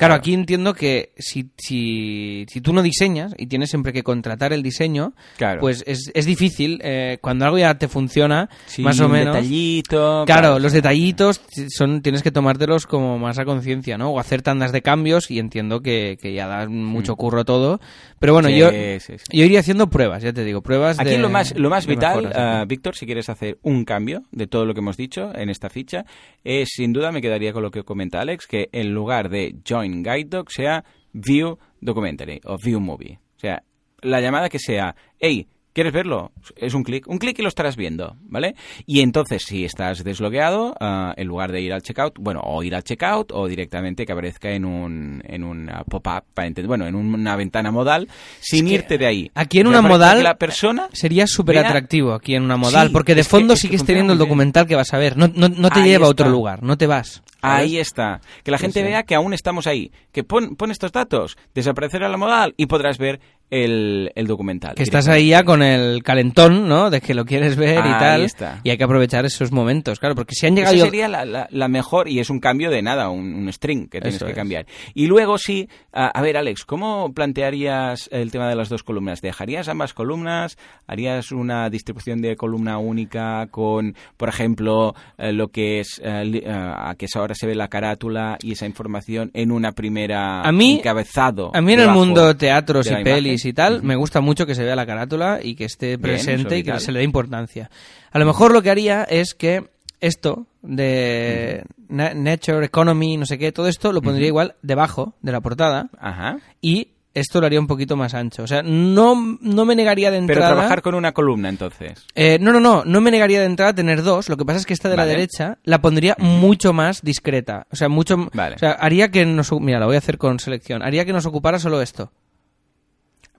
Claro, 0.00 0.14
aquí 0.14 0.34
entiendo 0.34 0.74
que 0.74 1.12
si, 1.16 1.50
si, 1.56 2.44
si 2.48 2.60
tú 2.60 2.72
no 2.72 2.82
diseñas 2.82 3.34
y 3.38 3.46
tienes 3.46 3.70
siempre 3.70 3.92
que 3.92 4.02
contratar 4.02 4.52
el 4.52 4.62
diseño, 4.62 5.14
Claro. 5.36 5.60
pues 5.60 5.84
es, 5.86 6.10
es 6.14 6.26
difícil. 6.26 6.80
eh, 6.82 7.18
cuando 7.20 7.44
algo 7.44 7.58
ya 7.58 7.74
te 7.78 7.88
funciona, 7.88 8.48
Sí, 8.66 8.82
más 8.82 8.98
o 9.00 9.06
un 9.06 9.12
menos. 9.12 9.34
detallito. 9.36 10.24
Claro, 10.26 10.58
los 10.58 10.72
detallitos 10.72 11.40
son 11.68 12.02
tienes 12.02 12.22
que 12.22 12.30
tomártelos 12.30 12.86
como 12.86 13.18
más 13.18 13.38
a 13.38 13.44
conciencia, 13.44 13.96
¿no? 13.98 14.10
O 14.10 14.18
hacer 14.18 14.42
tandas 14.42 14.72
de 14.72 14.82
cambios 14.82 15.30
y 15.30 15.38
entiendo 15.38 15.80
que, 15.80 16.18
que 16.20 16.32
ya 16.32 16.46
da 16.46 16.68
mucho 16.68 17.16
curro 17.16 17.44
todo. 17.44 17.80
Pero 18.18 18.32
bueno. 18.34 18.48
Sí, 18.48 18.56
yo, 18.56 18.70
sí, 18.70 19.14
yo 19.32 19.44
iría 19.44 19.60
haciendo 19.60 19.88
pruebas, 19.88 20.22
ya 20.22 20.32
te 20.32 20.44
digo, 20.44 20.60
pruebas 20.62 20.98
Aquí 20.98 21.10
de- 21.10 21.18
lo 21.18 21.28
más, 21.30 21.54
lo 21.56 21.70
más 21.70 21.86
vital, 21.86 22.22
mejoras, 22.24 22.58
¿no? 22.60 22.66
Víctor, 22.66 22.94
si 22.96 23.06
quieres 23.06 23.28
hacer 23.28 23.58
un 23.62 23.84
cambio 23.84 24.22
de 24.32 24.46
todo 24.46 24.64
lo 24.66 24.74
que 24.74 24.80
hemos 24.80 24.96
dicho 24.96 25.32
en 25.34 25.48
esta 25.50 25.70
ficha, 25.70 26.04
es 26.44 26.68
sin 26.74 26.92
duda 26.92 27.12
me 27.12 27.20
quedaría 27.22 27.52
con 27.52 27.62
lo 27.62 27.70
que 27.70 27.82
comenta 27.82 28.20
Alex, 28.20 28.46
que 28.46 28.68
en 28.72 28.92
lugar 28.94 29.28
de 29.30 29.56
Join 29.68 29.89
Guide 30.02 30.28
Dog 30.28 30.50
sea 30.50 30.84
View 31.12 31.58
Documentary 31.80 32.40
o 32.44 32.56
View 32.56 32.80
Movie. 32.80 33.18
O 33.36 33.40
sea, 33.40 33.62
la 34.02 34.20
llamada 34.20 34.48
que 34.48 34.58
sea, 34.58 34.94
hey, 35.18 35.48
¿quieres 35.72 35.92
verlo? 35.92 36.32
Es 36.56 36.74
un 36.74 36.82
clic, 36.82 37.06
un 37.08 37.18
clic 37.18 37.38
y 37.38 37.42
lo 37.42 37.48
estarás 37.48 37.76
viendo, 37.76 38.16
¿vale? 38.22 38.54
Y 38.86 39.00
entonces, 39.00 39.42
si 39.44 39.64
estás 39.64 40.04
deslogueado, 40.04 40.74
ah, 40.80 41.14
en 41.16 41.26
lugar 41.26 41.52
de 41.52 41.60
ir 41.60 41.72
al 41.72 41.82
checkout, 41.82 42.18
bueno, 42.18 42.40
o 42.44 42.62
ir 42.62 42.74
al 42.74 42.84
checkout 42.84 43.32
o 43.32 43.46
directamente 43.46 44.04
que 44.04 44.12
aparezca 44.12 44.50
en 44.50 44.64
un, 44.64 45.22
en 45.24 45.44
un 45.44 45.70
pop-up, 45.88 46.24
para 46.34 46.48
entender, 46.48 46.68
bueno, 46.68 46.86
en 46.86 46.94
una 46.94 47.36
ventana 47.36 47.70
modal, 47.70 48.08
sin 48.40 48.66
que 48.66 48.74
irte 48.74 48.98
de 48.98 49.06
ahí. 49.06 49.30
aquí 49.34 49.60
en 49.60 49.66
una 49.66 49.82
modal 49.82 50.22
la 50.22 50.36
persona 50.36 50.88
Sería 50.92 51.26
súper 51.26 51.58
atractivo 51.58 52.12
aquí 52.12 52.34
en 52.34 52.42
una 52.42 52.56
modal, 52.56 52.88
Sí, 52.88 52.92
porque 52.92 53.14
de 53.14 53.24
fondo 53.24 53.54
que 53.54 53.60
sigues 53.60 53.84
teniendo 53.84 54.12
el 54.12 54.18
documental 54.18 54.66
que 54.66 54.74
vas 54.74 54.92
a 54.92 54.98
ver. 54.98 55.16
No, 55.16 55.28
no, 55.28 55.48
no 55.48 55.70
te 55.70 55.82
lleva 55.82 56.06
a 56.06 56.10
otro 56.10 56.28
lugar, 56.28 56.62
no 56.62 56.76
te 56.76 56.86
vas. 56.86 57.22
¿Sabes? 57.40 57.60
Ahí 57.66 57.78
está. 57.78 58.20
Que 58.44 58.50
la 58.50 58.58
gente 58.58 58.80
Sí, 58.80 58.84
sí. 58.86 58.90
vea 58.90 59.02
que 59.02 59.14
aún 59.14 59.32
estamos 59.34 59.66
ahí. 59.66 59.90
Que 60.12 60.24
pon, 60.24 60.56
pon 60.56 60.70
estos 60.70 60.92
datos, 60.92 61.36
desaparecerá 61.54 62.08
la 62.08 62.16
modal 62.16 62.54
y 62.56 62.66
podrás 62.66 62.98
ver 62.98 63.20
el, 63.50 64.12
el 64.14 64.26
documental. 64.28 64.76
Que 64.76 64.84
estás 64.84 65.08
ahí 65.08 65.30
ya 65.30 65.42
con 65.42 65.60
el 65.62 66.04
calentón, 66.04 66.68
¿no? 66.68 66.88
De 66.88 67.00
que 67.00 67.14
lo 67.14 67.24
quieres 67.24 67.56
ver 67.56 67.80
y 67.80 67.98
tal. 67.98 68.22
está. 68.22 68.60
Y 68.62 68.70
hay 68.70 68.78
que 68.78 68.84
aprovechar 68.84 69.24
esos 69.26 69.50
momentos, 69.50 69.98
claro, 69.98 70.14
porque 70.14 70.34
si 70.36 70.46
han 70.46 70.54
llegado... 70.54 70.76
Esa 70.76 70.84
sería 70.84 71.08
la, 71.08 71.24
la- 71.24 71.48
la 71.50 71.66
mejor, 71.66 72.08
y 72.08 72.20
es 72.20 72.30
un 72.30 72.38
cambio 72.38 72.70
de 72.70 72.80
nada, 72.82 73.08
un, 73.10 73.34
un 73.34 73.52
string 73.52 73.88
que 73.88 74.00
tienes 74.00 74.16
Eso 74.16 74.26
que 74.26 74.32
es. 74.32 74.36
cambiar. 74.36 74.66
Y 74.94 75.06
luego 75.08 75.36
sí, 75.36 75.68
a, 75.92 76.06
a 76.06 76.22
ver 76.22 76.36
Alex, 76.36 76.64
¿cómo 76.64 77.12
plantearías 77.12 78.08
el 78.12 78.30
tema 78.30 78.48
de 78.48 78.54
las 78.54 78.68
dos 78.68 78.84
columnas? 78.84 79.20
¿Dejarías 79.20 79.68
ambas 79.68 79.94
columnas? 79.94 80.56
¿Harías 80.86 81.32
una 81.32 81.68
distribución 81.70 82.22
de 82.22 82.36
columna 82.36 82.78
única 82.78 83.48
con, 83.50 83.96
por 84.16 84.28
ejemplo, 84.28 84.94
eh, 85.18 85.32
lo 85.32 85.48
que 85.48 85.80
es, 85.80 86.00
eh, 86.04 86.22
eh, 86.44 86.48
a 86.48 86.94
que 86.96 87.06
ahora 87.16 87.29
se 87.34 87.46
ve 87.46 87.54
la 87.54 87.68
carátula 87.68 88.38
y 88.42 88.52
esa 88.52 88.66
información 88.66 89.30
en 89.34 89.50
una 89.52 89.72
primera 89.72 90.42
A 90.42 90.52
mí- 90.52 90.78
encabezado? 90.78 91.50
A 91.54 91.60
mí 91.60 91.72
en 91.72 91.80
el 91.80 91.88
mundo 91.90 92.36
teatros 92.36 92.86
de 92.86 92.92
y 92.92 92.94
la 92.98 93.02
pelis 93.04 93.44
imagen? 93.44 93.50
y 93.50 93.52
tal, 93.52 93.82
me 93.82 93.96
gusta 93.96 94.20
mucho 94.20 94.46
que 94.46 94.54
se 94.54 94.64
vea 94.64 94.76
la 94.76 94.86
carátula 94.86 95.40
y 95.42 95.54
que 95.54 95.64
esté 95.64 95.98
presente 95.98 96.58
y 96.58 96.62
que 96.62 96.78
se 96.80 96.92
le 96.92 96.98
dé 97.00 97.04
importancia. 97.04 97.70
A 98.12 98.18
lo 98.18 98.26
mejor 98.26 98.52
lo 98.52 98.62
que 98.62 98.70
haría 98.70 99.04
es 99.04 99.34
que 99.34 99.64
esto 100.00 100.46
de 100.62 101.64
na- 101.88 102.14
Nature, 102.14 102.64
Economy, 102.66 103.16
no 103.16 103.26
sé 103.26 103.38
qué, 103.38 103.52
todo 103.52 103.66
esto 103.68 103.92
lo 103.92 104.00
pondría 104.02 104.26
igual 104.28 104.54
debajo 104.62 105.14
de 105.22 105.32
la 105.32 105.40
portada 105.40 105.88
Ajá. 105.98 106.38
y 106.60 106.88
esto 107.14 107.40
lo 107.40 107.46
haría 107.46 107.60
un 107.60 107.66
poquito 107.66 107.96
más 107.96 108.14
ancho. 108.14 108.42
O 108.42 108.46
sea, 108.46 108.62
no, 108.62 109.38
no 109.40 109.64
me 109.64 109.74
negaría 109.74 110.10
de 110.10 110.18
Pero 110.18 110.32
entrada... 110.32 110.54
trabajar 110.54 110.82
con 110.82 110.94
una 110.94 111.12
columna 111.12 111.48
entonces. 111.48 112.06
Eh, 112.14 112.38
no, 112.40 112.52
no, 112.52 112.60
no, 112.60 112.84
no 112.84 113.00
me 113.00 113.10
negaría 113.10 113.40
de 113.40 113.46
entrada 113.46 113.72
a 113.72 113.74
tener 113.74 114.02
dos. 114.02 114.28
Lo 114.28 114.36
que 114.36 114.44
pasa 114.44 114.58
es 114.58 114.66
que 114.66 114.74
esta 114.74 114.88
de 114.88 114.96
la 114.96 115.06
derecha 115.06 115.58
la 115.64 115.80
pondría 115.80 116.16
mucho 116.18 116.72
más 116.72 117.02
discreta. 117.02 117.66
O 117.70 117.76
sea, 117.76 117.88
mucho. 117.88 118.28
Vale. 118.32 118.56
O 118.56 118.58
sea, 118.58 118.72
haría 118.72 119.10
que 119.10 119.26
nos. 119.26 119.52
Mira, 119.60 119.80
lo 119.80 119.86
voy 119.86 119.96
a 119.96 119.98
hacer 119.98 120.18
con 120.18 120.38
selección. 120.38 120.82
Haría 120.82 121.04
que 121.04 121.12
nos 121.12 121.26
ocupara 121.26 121.58
solo 121.58 121.82
esto. 121.82 122.12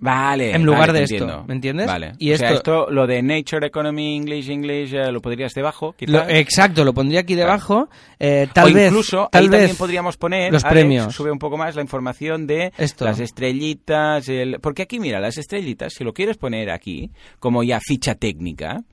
Vale. 0.03 0.55
En 0.55 0.63
lugar 0.65 0.87
vale, 0.87 0.93
de 0.99 1.03
esto, 1.03 1.15
entiendo. 1.15 1.43
¿me 1.47 1.53
entiendes? 1.53 1.85
Vale. 1.87 2.13
Y 2.17 2.33
o 2.33 2.37
sea, 2.37 2.47
esto- 2.49 2.81
esto, 2.85 2.91
lo 2.91 3.05
de 3.05 3.21
Nature, 3.21 3.67
Economy, 3.67 4.15
English, 4.17 4.49
English, 4.49 4.93
eh, 4.95 5.11
lo 5.11 5.21
podrías 5.21 5.53
debajo, 5.53 5.93
quizás. 5.93 6.11
Lo- 6.13 6.27
exacto, 6.27 6.83
lo 6.83 6.91
pondría 6.93 7.19
aquí 7.19 7.35
debajo. 7.35 7.87
Eh, 8.19 8.47
tal 8.51 8.71
o 8.71 8.73
vez. 8.73 8.87
incluso 8.89 9.29
tal 9.31 9.43
ahí 9.43 9.49
vez 9.49 9.59
también 9.59 9.77
podríamos 9.77 10.17
poner 10.17 10.51
los 10.51 10.63
Alex, 10.65 10.73
premios. 10.73 11.15
sube 11.15 11.31
un 11.31 11.37
poco 11.39 11.55
más 11.55 11.75
la 11.75 11.83
información 11.83 12.47
de 12.47 12.73
Esto. 12.77 13.05
las 13.05 13.19
estrellitas 13.19 14.27
el... 14.27 14.59
porque 14.59 14.81
aquí 14.81 14.99
mira 14.99 15.19
las 15.19 15.37
estrellitas 15.37 15.93
si 15.93 16.03
lo 16.03 16.13
quieres 16.13 16.37
poner 16.37 16.71
aquí 16.71 17.11
como 17.39 17.61
ya 17.63 17.79
ficha 17.79 18.15
técnica 18.15 18.83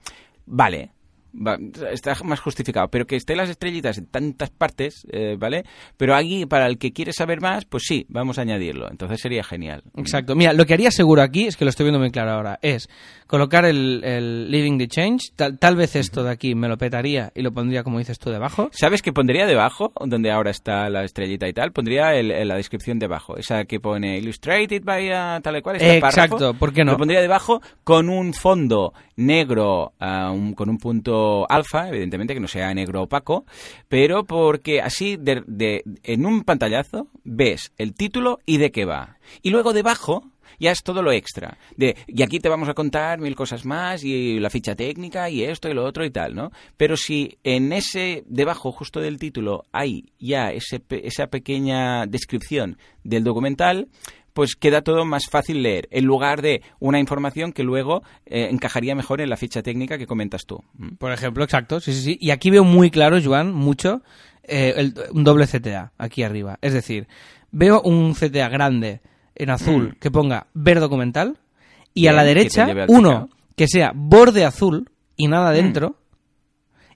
vale 0.47 0.91
va- 1.35 1.59
está 1.93 2.15
más 2.25 2.41
justificado 2.41 2.89
pero 2.89 3.07
que 3.07 3.17
estén 3.17 3.37
las 3.37 3.51
estrellitas 3.51 3.99
en 3.99 4.07
tantas 4.07 4.51
partes 4.51 5.07
eh, 5.13 5.37
vale 5.39 5.65
pero 5.97 6.15
aquí 6.15 6.47
para 6.47 6.67
el 6.67 6.79
que 6.79 6.93
quiere 6.93 7.13
saber 7.13 7.41
más 7.41 7.65
pues 7.65 7.85
sí 7.87 8.07
vamos 8.09 8.39
a 8.39 8.43
añadirlo 8.43 8.91
entonces 8.91 9.21
sería 9.21 9.43
genial 9.45 9.83
Exacto. 9.97 10.35
Mira, 10.35 10.53
lo 10.53 10.65
que 10.65 10.75
haría 10.75 10.91
seguro 10.91 11.23
aquí, 11.23 11.47
es 11.47 11.57
que 11.57 11.65
lo 11.65 11.71
estoy 11.71 11.85
viendo 11.85 11.99
muy 11.99 12.11
claro 12.11 12.31
ahora, 12.33 12.59
es 12.63 12.89
colocar 13.27 13.65
el, 13.65 14.03
el 14.05 14.51
Living 14.51 14.79
the 14.79 14.89
Change. 14.89 15.33
Tal, 15.37 15.59
tal 15.59 15.77
vez 15.77 15.97
esto 15.97 16.23
de 16.23 16.31
aquí 16.31 16.55
me 16.55 16.69
lo 16.69 16.79
petaría 16.79 17.31
y 17.35 17.43
lo 17.43 17.53
pondría, 17.53 17.83
como 17.83 17.99
dices 17.99 18.19
tú, 18.19 18.31
debajo. 18.31 18.71
¿Sabes 18.73 19.03
qué 19.03 19.13
pondría 19.13 19.47
debajo, 19.47 19.93
donde 20.07 20.31
ahora 20.31 20.51
está 20.51 20.89
la 20.89 21.05
estrellita 21.05 21.49
y 21.49 21.53
tal? 21.53 21.73
Pondría 21.73 22.15
el- 22.15 22.31
el- 22.31 22.49
la 22.49 22.57
descripción 22.57 22.99
debajo, 22.99 23.37
esa 23.37 23.65
que 23.65 23.81
pone 23.81 24.19
Illustrated 24.19 24.83
by 24.85 25.09
uh, 25.11 25.41
tal 25.43 25.57
y 25.57 25.63
cual. 25.63 25.77
este 25.77 25.99
Exacto, 25.99 26.37
párrafo. 26.37 26.59
¿por 26.59 26.73
qué 26.73 26.85
no? 26.85 26.93
Lo 26.93 26.99
pondría 26.99 27.21
debajo 27.21 27.61
con 27.85 28.09
un 28.09 28.33
fondo 28.33 28.93
negro, 29.17 29.93
un- 30.01 30.55
con 30.55 30.69
un 30.71 30.79
punto 30.79 31.18
alfa, 31.49 31.89
evidentemente 31.89 32.35
que 32.35 32.41
no 32.41 32.49
sea 32.49 32.73
negro 32.75 33.03
opaco, 33.03 33.45
pero 33.89 34.25
porque 34.25 34.81
así 34.81 35.17
de, 35.17 35.83
en 36.03 36.27
un 36.27 36.45
pantallazo 36.45 37.09
ves 37.25 37.73
el 37.79 37.95
título 37.95 38.39
y 38.47 38.59
de 38.59 38.71
qué 38.71 38.85
va. 38.85 39.19
Y 39.43 39.51
luego 39.51 39.73
debajo 39.73 40.25
ya 40.59 40.73
es 40.73 40.83
todo 40.83 41.03
lo 41.03 41.13
extra. 41.13 41.59
De, 41.77 41.97
y 42.07 42.23
aquí 42.23 42.41
te 42.41 42.49
vamos 42.49 42.69
a 42.69 42.75
contar 42.75 43.21
mil 43.21 43.35
cosas 43.37 43.65
más 43.65 44.03
y 44.05 44.41
la 44.41 44.51
ficha 44.51 44.75
técnica 44.75 45.31
y 45.31 45.45
esto 45.45 45.69
y 45.69 45.75
lo 45.75 45.85
otro 45.85 46.05
y 46.05 46.11
tal, 46.11 46.35
¿no? 46.35 46.51
Pero 46.77 46.97
si 46.97 47.39
en 47.45 47.73
ese, 47.73 48.25
debajo 48.27 48.73
justo 48.73 49.01
del 49.01 49.19
título, 49.19 49.65
hay 49.73 50.13
ya 50.19 50.51
ese, 50.51 50.83
esa 50.91 51.29
pequeña 51.29 52.07
descripción 52.07 52.79
del 53.05 53.25
documental, 53.25 53.89
pues 54.39 54.55
queda 54.55 54.83
todo 54.83 55.05
más 55.05 55.25
fácil 55.29 55.65
leer, 55.65 55.89
en 55.91 56.05
lugar 56.05 56.43
de 56.43 56.63
una 56.79 57.01
información 57.01 57.53
que 57.53 57.65
luego 57.65 58.05
eh, 58.25 58.47
encajaría 58.53 58.95
mejor 58.95 59.21
en 59.21 59.31
la 59.31 59.37
ficha 59.37 59.65
técnica 59.65 59.99
que 59.99 60.07
comentas 60.07 60.47
tú. 60.47 60.63
¿Mm? 60.75 60.91
Por 60.95 61.11
ejemplo, 61.11 61.43
exacto, 61.43 61.81
sí, 61.81 61.93
sí, 61.93 62.03
sí. 62.03 62.19
Y 62.21 62.31
aquí 62.31 62.49
veo 62.51 62.63
muy 62.63 62.89
claro, 62.93 63.19
Joan, 63.21 63.53
mucho, 63.53 64.01
eh, 64.45 64.75
el- 64.77 64.95
un 65.11 65.25
doble 65.25 65.49
CTA 65.49 65.91
aquí 65.99 66.23
arriba. 66.23 66.57
Es 66.63 66.73
decir, 66.73 67.09
veo 67.51 67.83
un 67.83 68.15
CTA 68.15 68.49
grande 68.49 69.01
en 69.35 69.51
azul 69.51 69.97
que 69.99 70.13
ponga 70.13 70.47
ver 70.55 70.79
documental 70.79 71.39
y 71.93 72.07
a 72.07 72.13
Mm. 72.13 72.15
La 72.15 72.23
derecha 72.23 72.69
uno 72.87 73.31
que 73.57 73.67
sea 73.67 73.91
borde 73.93 74.45
azul 74.45 74.89
y 75.17 75.27
nada 75.27 75.51
Mm. 75.51 75.55
dentro 75.55 75.97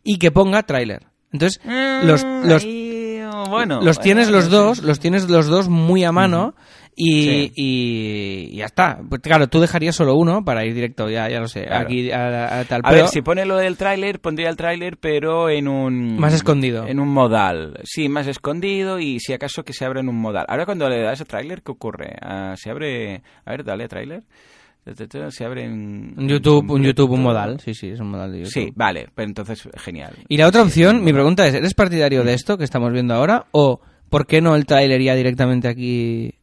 y 0.05 0.19
que 0.21 0.31
ponga 0.31 0.63
tráiler. 0.63 1.07
Entonces, 1.33 1.61
los, 2.05 2.23
los, 2.45 2.63
Ahí, 2.63 3.21
bueno, 3.51 3.81
los 3.83 3.99
tienes 3.99 4.27
bueno, 4.29 4.37
los 4.37 4.45
sí. 4.45 4.51
dos, 4.53 4.83
los 4.85 5.01
tienes 5.01 5.29
los 5.29 5.47
dos 5.49 5.69
muy 5.69 6.05
a 6.05 6.13
mano 6.13 6.55
y, 6.95 7.23
Sí. 7.23 7.53
y- 7.57 8.49
y 8.53 8.57
ya 8.57 8.67
está. 8.67 9.01
Pues 9.09 9.21
claro, 9.23 9.49
tú 9.49 9.61
dejarías 9.61 9.97
solo 9.97 10.15
uno 10.15 10.45
para 10.45 10.65
ir 10.67 10.75
directo, 10.75 11.09
ya, 11.09 11.29
ya 11.29 11.41
lo 11.41 11.49
sé, 11.49 11.65
Claro. 11.65 11.87
aquí 11.87 12.11
a, 12.11 12.61
a 12.61 12.65
tal 12.65 12.81
A 12.85 12.91
pero- 12.91 13.03
ver, 13.03 13.09
si 13.09 13.23
pone 13.23 13.45
lo 13.47 13.57
del 13.57 13.77
tráiler, 13.77 14.21
pondría 14.21 14.49
el 14.49 14.57
tráiler, 14.57 14.97
pero 14.99 15.49
en 15.49 15.69
un... 15.69 16.19
Más 16.19 16.35
escondido. 16.35 16.87
En 16.87 17.01
un 17.01 17.09
modal. 17.09 17.79
Sí, 17.85 18.09
más 18.09 18.27
escondido 18.27 18.99
y 19.01 19.21
si 19.21 19.33
acaso 19.33 19.65
que 19.65 19.73
se 19.73 19.85
abra 19.85 20.01
en 20.01 20.09
un 20.09 20.17
modal. 20.21 20.45
Ahora 20.49 20.67
cuando 20.67 20.89
le 20.89 21.01
das 21.01 21.21
a 21.21 21.25
tráiler, 21.25 21.63
¿qué 21.63 21.73
ocurre? 21.73 22.15
Ah, 22.21 22.55
se 22.57 22.71
abre... 22.71 23.23
A 23.45 23.51
ver, 23.53 23.65
dale 23.65 23.85
a 23.85 23.89
tráiler. 23.89 24.23
Se 25.31 25.45
abre 25.45 25.65
en... 25.65 26.15
Un 26.19 26.29
YouTube, 26.29 26.69
un. 26.73 26.83
YouTube, 26.83 27.13
un 27.13 27.23
modal. 27.23 27.61
Sí, 27.61 27.73
sí, 27.73 27.91
es 27.91 28.01
un 28.01 28.11
modal 28.11 28.33
de 28.33 28.39
YouTube. 28.39 28.53
Sí, 28.53 28.73
vale, 28.75 29.07
pero 29.15 29.29
entonces 29.29 29.69
genial. 29.77 30.13
Y 30.29 30.37
la 30.39 30.49
otra 30.49 30.63
opción, 30.63 31.05
mi 31.05 31.13
pregunta 31.13 31.47
es, 31.47 31.55
¿eres 31.55 31.73
partidario 31.75 32.25
de 32.25 32.35
esto 32.35 32.59
que 32.59 32.65
estamos 32.65 32.93
viendo 32.93 33.15
ahora? 33.15 33.47
¿O 33.53 33.81
por 34.11 34.27
qué 34.27 34.41
no 34.41 34.57
el 34.57 34.67
tráiler 34.67 35.01
ya 35.01 35.15
directamente 35.15 35.69
aquí 35.69 36.35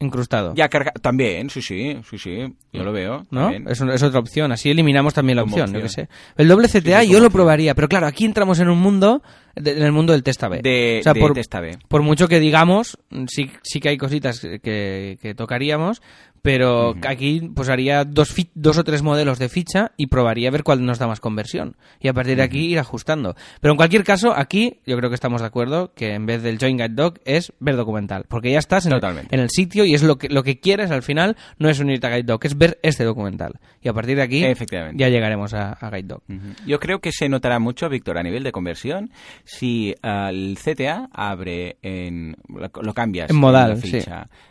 incrustado? 0.00 0.54
Ya 0.56 0.68
carga... 0.68 0.92
También, 1.00 1.50
sí, 1.50 1.62
sí, 1.62 1.98
sí, 2.08 2.18
sí, 2.18 2.54
yo 2.72 2.82
lo 2.84 2.92
veo. 2.92 3.26
¿No? 3.30 3.50
Es, 3.50 3.80
es 3.80 4.02
otra 4.02 4.18
opción. 4.20 4.50
Así 4.52 4.70
eliminamos 4.70 5.14
también 5.14 5.36
la 5.36 5.42
Como 5.42 5.54
opción, 5.56 5.72
yo 5.72 5.84
opción. 5.84 6.06
qué 6.06 6.14
sé. 6.14 6.42
El 6.42 6.48
doble 6.48 6.68
CTA 6.68 7.02
sí, 7.02 7.06
yo 7.08 7.20
lo 7.20 7.26
opción. 7.26 7.32
probaría, 7.32 7.74
pero 7.74 7.88
claro, 7.88 8.06
aquí 8.06 8.24
entramos 8.24 8.58
en 8.60 8.68
un 8.70 8.78
mundo, 8.80 9.22
de- 9.54 9.72
en 9.72 9.82
el 9.82 9.92
mundo 9.92 10.12
del 10.12 10.22
test 10.22 10.42
A-B. 10.42 10.60
De, 10.62 10.98
O 11.00 11.02
sea, 11.04 11.12
de 11.12 11.20
por, 11.20 11.34
testa 11.34 11.60
B. 11.60 11.78
por 11.88 12.02
mucho 12.02 12.26
que 12.28 12.40
digamos, 12.40 12.98
sí, 13.28 13.50
sí 13.62 13.78
que 13.80 13.90
hay 13.90 13.98
cositas 13.98 14.40
que, 14.40 15.18
que 15.20 15.34
tocaríamos, 15.36 16.00
pero 16.42 16.94
aquí 17.06 17.50
pues 17.54 17.68
haría 17.68 18.04
dos, 18.04 18.34
dos 18.54 18.78
o 18.78 18.84
tres 18.84 19.02
modelos 19.02 19.38
de 19.38 19.48
ficha 19.48 19.92
y 19.96 20.06
probaría 20.06 20.48
a 20.48 20.52
ver 20.52 20.62
cuál 20.62 20.84
nos 20.84 20.98
da 20.98 21.06
más 21.06 21.20
conversión. 21.20 21.76
Y 22.00 22.08
a 22.08 22.12
partir 22.14 22.36
de 22.36 22.42
aquí 22.42 22.66
ir 22.66 22.78
ajustando. 22.78 23.34
Pero 23.60 23.72
en 23.72 23.76
cualquier 23.76 24.04
caso, 24.04 24.32
aquí 24.34 24.80
yo 24.86 24.96
creo 24.96 25.10
que 25.10 25.14
estamos 25.14 25.40
de 25.40 25.46
acuerdo 25.46 25.92
que 25.94 26.14
en 26.14 26.26
vez 26.26 26.42
del 26.42 26.58
Join 26.58 26.76
Guide 26.76 26.94
Doc 26.94 27.18
es 27.24 27.52
ver 27.60 27.76
documental. 27.76 28.24
Porque 28.28 28.50
ya 28.50 28.58
estás 28.58 28.86
en, 28.86 28.92
el, 28.92 29.00
Totalmente. 29.00 29.34
en 29.34 29.40
el 29.40 29.50
sitio 29.50 29.84
y 29.84 29.94
es 29.94 30.02
lo 30.02 30.18
que, 30.18 30.28
lo 30.28 30.42
que 30.42 30.60
quieres 30.60 30.90
al 30.90 31.02
final, 31.02 31.36
no 31.58 31.68
es 31.68 31.78
unirte 31.80 32.06
a 32.06 32.10
Guide 32.10 32.22
Doc, 32.24 32.44
es 32.44 32.56
ver 32.56 32.78
este 32.82 33.04
documental. 33.04 33.54
Y 33.82 33.88
a 33.88 33.92
partir 33.92 34.16
de 34.16 34.22
aquí 34.22 34.44
Efectivamente. 34.44 35.00
ya 35.00 35.08
llegaremos 35.08 35.54
a, 35.54 35.72
a 35.72 35.90
Guide 35.90 36.08
Doc. 36.08 36.22
Ujú. 36.28 36.54
Yo 36.66 36.80
creo 36.80 37.00
que 37.00 37.12
se 37.12 37.28
notará 37.28 37.58
mucho, 37.58 37.88
Víctor, 37.88 38.18
a 38.18 38.22
nivel 38.22 38.42
de 38.42 38.52
conversión, 38.52 39.10
si 39.44 39.94
uh, 40.02 40.28
el 40.30 40.58
CTA 40.62 41.08
abre 41.12 41.78
en 41.82 42.36
lo, 42.48 42.94
cambias 42.94 43.30
En 43.30 43.36
modal, 43.36 43.70
la 43.70 43.76
sí. 43.76 43.98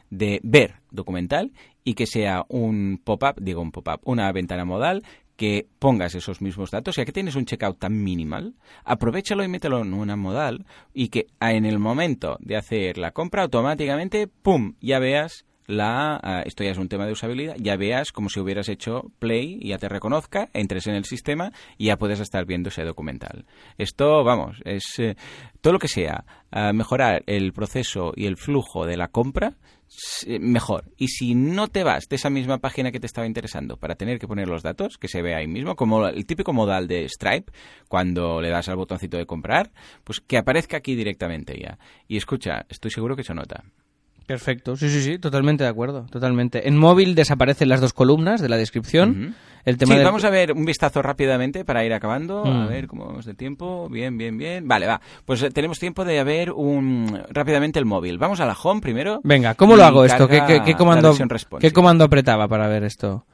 De 0.10 0.40
ver 0.44 0.76
documental 0.92 1.52
y 1.84 1.94
que 1.94 2.06
sea 2.06 2.46
un 2.50 3.02
pop-up, 3.04 3.36
digo 3.42 3.62
un 3.62 3.72
pop-up, 3.72 4.02
una 4.04 4.32
ventana 4.32 4.66
modal 4.66 5.04
que 5.36 5.68
pongas 5.80 6.16
esos 6.16 6.42
mismos 6.42 6.70
datos, 6.70 6.98
ya 6.98 7.06
que 7.06 7.14
tienes 7.14 7.36
un 7.36 7.46
checkout 7.46 7.80
tan 7.80 8.04
minimal, 8.04 8.56
aprovechalo 8.84 9.42
y 9.44 9.48
mételo 9.48 9.82
en 9.82 9.94
una 9.94 10.18
modal 10.18 10.66
y 10.94 11.08
que 11.08 11.28
en 11.40 11.66
el 11.66 11.80
momento 11.80 12.38
de 12.42 12.58
hacer 12.58 12.98
la 12.98 13.12
compra 13.12 13.44
automáticamente, 13.44 14.28
¡pum!, 14.28 14.74
ya 14.82 15.00
veas 15.00 15.46
la, 15.70 16.20
ah, 16.24 16.42
esto 16.46 16.64
ya 16.64 16.72
es 16.72 16.78
un 16.78 16.90
tema 16.90 17.06
de 17.06 17.12
usabilidad, 17.12 17.56
ya 17.58 17.78
veas 17.78 18.12
como 18.12 18.28
si 18.28 18.40
hubieras 18.40 18.70
hecho 18.70 19.12
play 19.20 19.60
ya 19.62 19.78
te 19.78 19.88
reconozca, 19.88 20.50
entres 20.54 20.88
en 20.88 20.96
el 20.96 21.06
sistema 21.06 21.52
y 21.78 21.86
ya 21.86 21.98
puedes 21.98 22.20
estar 22.20 22.46
viendo 22.46 22.70
ese 22.70 22.84
documental. 22.84 23.46
Esto, 23.78 24.24
vamos, 24.24 24.58
es 24.66 24.84
eh, 24.98 25.16
todo 25.62 25.74
lo 25.74 25.80
que 25.80 25.88
sea 25.88 26.26
ah, 26.52 26.74
mejorar 26.74 27.24
el 27.28 27.54
proceso 27.54 28.14
y 28.16 28.26
el 28.26 28.36
flujo 28.36 28.88
de 28.88 28.98
la 28.98 29.10
compra, 29.10 29.54
mejor. 30.40 30.86
Y 30.98 31.08
si 31.08 31.36
no 31.36 31.68
te 31.68 31.84
vas 31.84 32.08
de 32.10 32.16
esa 32.16 32.30
misma 32.30 32.60
página 32.60 32.92
que 32.92 33.00
te 33.00 33.08
estaba 33.08 33.28
interesando 33.28 33.78
para 33.78 33.96
tener 33.96 34.20
que 34.20 34.28
poner 34.28 34.48
los 34.48 34.64
datos, 34.64 34.98
que 34.98 35.08
se 35.08 35.22
ve 35.22 35.36
ahí 35.36 35.48
mismo, 35.48 35.76
como 35.76 36.08
el 36.08 36.26
típico 36.26 36.54
modal 36.54 36.88
de 36.88 37.08
Stripe, 37.08 37.52
cuando 37.88 38.42
le 38.42 38.50
das 38.50 38.70
al 38.70 38.76
botoncito 38.76 39.18
de 39.18 39.26
comprar, 39.26 39.72
pues 40.04 40.20
que 40.20 40.38
aparezca 40.38 40.78
aquí 40.78 40.96
directamente 40.96 41.60
ya. 41.60 41.80
Y 42.08 42.18
escucha, 42.18 42.66
estoy 42.70 42.92
seguro 42.92 43.16
que 43.16 43.24
se 43.24 43.34
nota. 43.34 43.64
Perfecto, 44.30 44.78
sí, 44.78 44.90
sí, 44.90 45.02
sí, 45.02 45.18
totalmente 45.18 45.64
de 45.64 45.70
acuerdo, 45.72 46.06
totalmente. 46.12 46.68
En 46.68 46.78
móvil 46.78 47.16
desaparecen 47.16 47.68
las 47.68 47.82
dos 47.82 47.94
columnas 47.94 48.40
de 48.42 48.48
la 48.48 48.58
descripción. 48.58 49.36
El 49.66 49.78
tema 49.80 49.94
sí, 49.94 49.98
del- 49.98 50.06
vamos 50.06 50.24
a 50.24 50.30
ver 50.30 50.52
un 50.54 50.66
vistazo 50.66 51.02
rápidamente 51.02 51.66
para 51.66 51.84
ir 51.84 51.92
acabando. 51.94 52.46
A 52.46 52.66
Mm. 52.66 52.68
ver 52.70 52.88
cómo 52.88 53.08
vamos 53.08 53.26
de 53.26 53.34
tiempo. 53.34 53.90
Bien, 53.90 54.16
bien, 54.20 54.38
bien. 54.38 54.68
Vale, 54.68 54.86
va. 54.86 55.02
Pues 55.26 55.42
eh, 55.42 55.50
tenemos 55.50 55.80
tiempo 55.80 56.06
de 56.06 56.24
ver 56.24 56.52
un 56.52 57.20
rápidamente 57.32 57.80
el 57.80 57.86
móvil. 57.86 58.20
Vamos 58.20 58.40
a 58.40 58.46
la 58.46 58.54
home 58.54 58.82
primero. 58.82 59.20
Venga, 59.24 59.56
¿cómo 59.56 59.76
lo 59.76 59.84
hago 59.84 60.06
esto? 60.06 60.28
¿Qué, 60.28 60.38
comando. 60.78 61.16
¿Qué 61.60 61.74
comando 61.74 62.04
apretaba 62.04 62.48
para 62.48 62.68
ver 62.68 62.84
esto? 62.84 63.26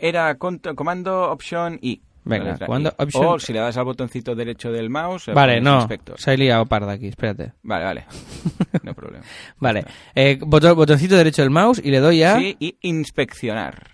Era 0.00 0.36
comando 0.38 1.30
option 1.30 1.78
I. 1.82 2.00
Venga, 2.24 2.56
option- 2.98 3.26
O 3.26 3.38
si 3.38 3.52
le 3.52 3.58
das 3.58 3.76
al 3.76 3.84
botoncito 3.84 4.34
derecho 4.34 4.70
del 4.70 4.90
mouse. 4.90 5.32
Vale, 5.32 5.60
no, 5.60 5.78
inspector. 5.80 6.18
se 6.20 6.30
ha 6.30 6.36
liado 6.36 6.66
parda 6.66 6.92
aquí, 6.92 7.08
espérate. 7.08 7.52
Vale, 7.62 7.84
vale. 7.84 8.06
No 8.82 8.94
problema. 8.94 9.24
Vale, 9.58 9.84
eh, 10.14 10.38
botón- 10.40 10.74
botoncito 10.76 11.16
derecho 11.16 11.42
del 11.42 11.50
mouse 11.50 11.80
y 11.84 11.90
le 11.90 11.98
doy 12.00 12.22
a 12.22 12.36
Sí, 12.38 12.56
y 12.58 12.76
inspeccionar. 12.82 13.91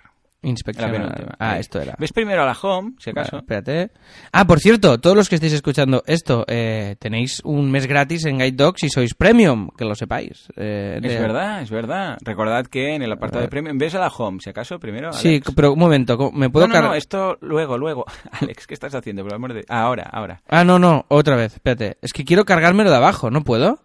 Penúltima. 0.54 1.34
Ah, 1.38 1.58
esto 1.58 1.80
era. 1.80 1.94
Ves 1.98 2.12
primero 2.12 2.42
a 2.42 2.46
la 2.46 2.56
home, 2.60 2.92
si 2.98 3.10
acaso. 3.10 3.38
espérate. 3.38 3.90
Ah, 4.32 4.46
por 4.46 4.60
cierto, 4.60 4.98
todos 4.98 5.16
los 5.16 5.28
que 5.28 5.34
estéis 5.36 5.52
escuchando 5.52 6.02
esto, 6.06 6.44
eh, 6.48 6.96
tenéis 6.98 7.40
un 7.44 7.70
mes 7.70 7.86
gratis 7.86 8.24
en 8.26 8.38
Guide 8.38 8.52
Dogs 8.52 8.80
si 8.80 8.88
sois 8.90 9.14
premium, 9.14 9.68
que 9.76 9.84
lo 9.84 9.94
sepáis. 9.94 10.48
Eh, 10.56 11.00
Es 11.02 11.02
de- 11.12 11.18
verdad, 11.20 11.62
es 11.62 11.70
verdad. 11.70 12.18
Recordad 12.22 12.66
que 12.66 12.94
en 12.94 13.02
el 13.02 13.12
apartado 13.12 13.42
de 13.42 13.48
premium, 13.48 13.78
ves 13.78 13.94
a 13.94 13.98
la 14.00 14.08
home, 14.08 14.38
si 14.40 14.50
acaso, 14.50 14.78
primero. 14.78 15.12
Sí, 15.12 15.28
Alex. 15.28 15.52
pero 15.54 15.72
un 15.72 15.78
momento, 15.78 16.16
¿cómo- 16.16 16.32
¿me 16.32 16.50
puedo 16.50 16.66
no, 16.68 16.74
no, 16.74 16.88
no, 16.88 16.94
esto 16.94 17.36
luego, 17.40 17.76
luego. 17.78 18.04
Alex, 18.40 18.66
¿qué 18.66 18.74
estás 18.74 18.94
haciendo? 18.94 19.22
Por 19.22 19.32
el 19.32 19.36
amor 19.36 19.52
de... 19.54 19.64
Ah, 19.68 19.82
ahora, 19.82 20.08
ahora. 20.12 20.40
Ah, 20.48 20.64
no, 20.64 20.78
no, 20.78 21.04
otra 21.08 21.36
vez, 21.36 21.54
espérate. 21.54 21.98
Es 22.02 22.12
que 22.12 22.24
quiero 22.24 22.44
cargármelo 22.44 22.90
de 22.90 22.96
abajo, 22.96 23.30
¿no 23.30 23.42
puedo? 23.44 23.80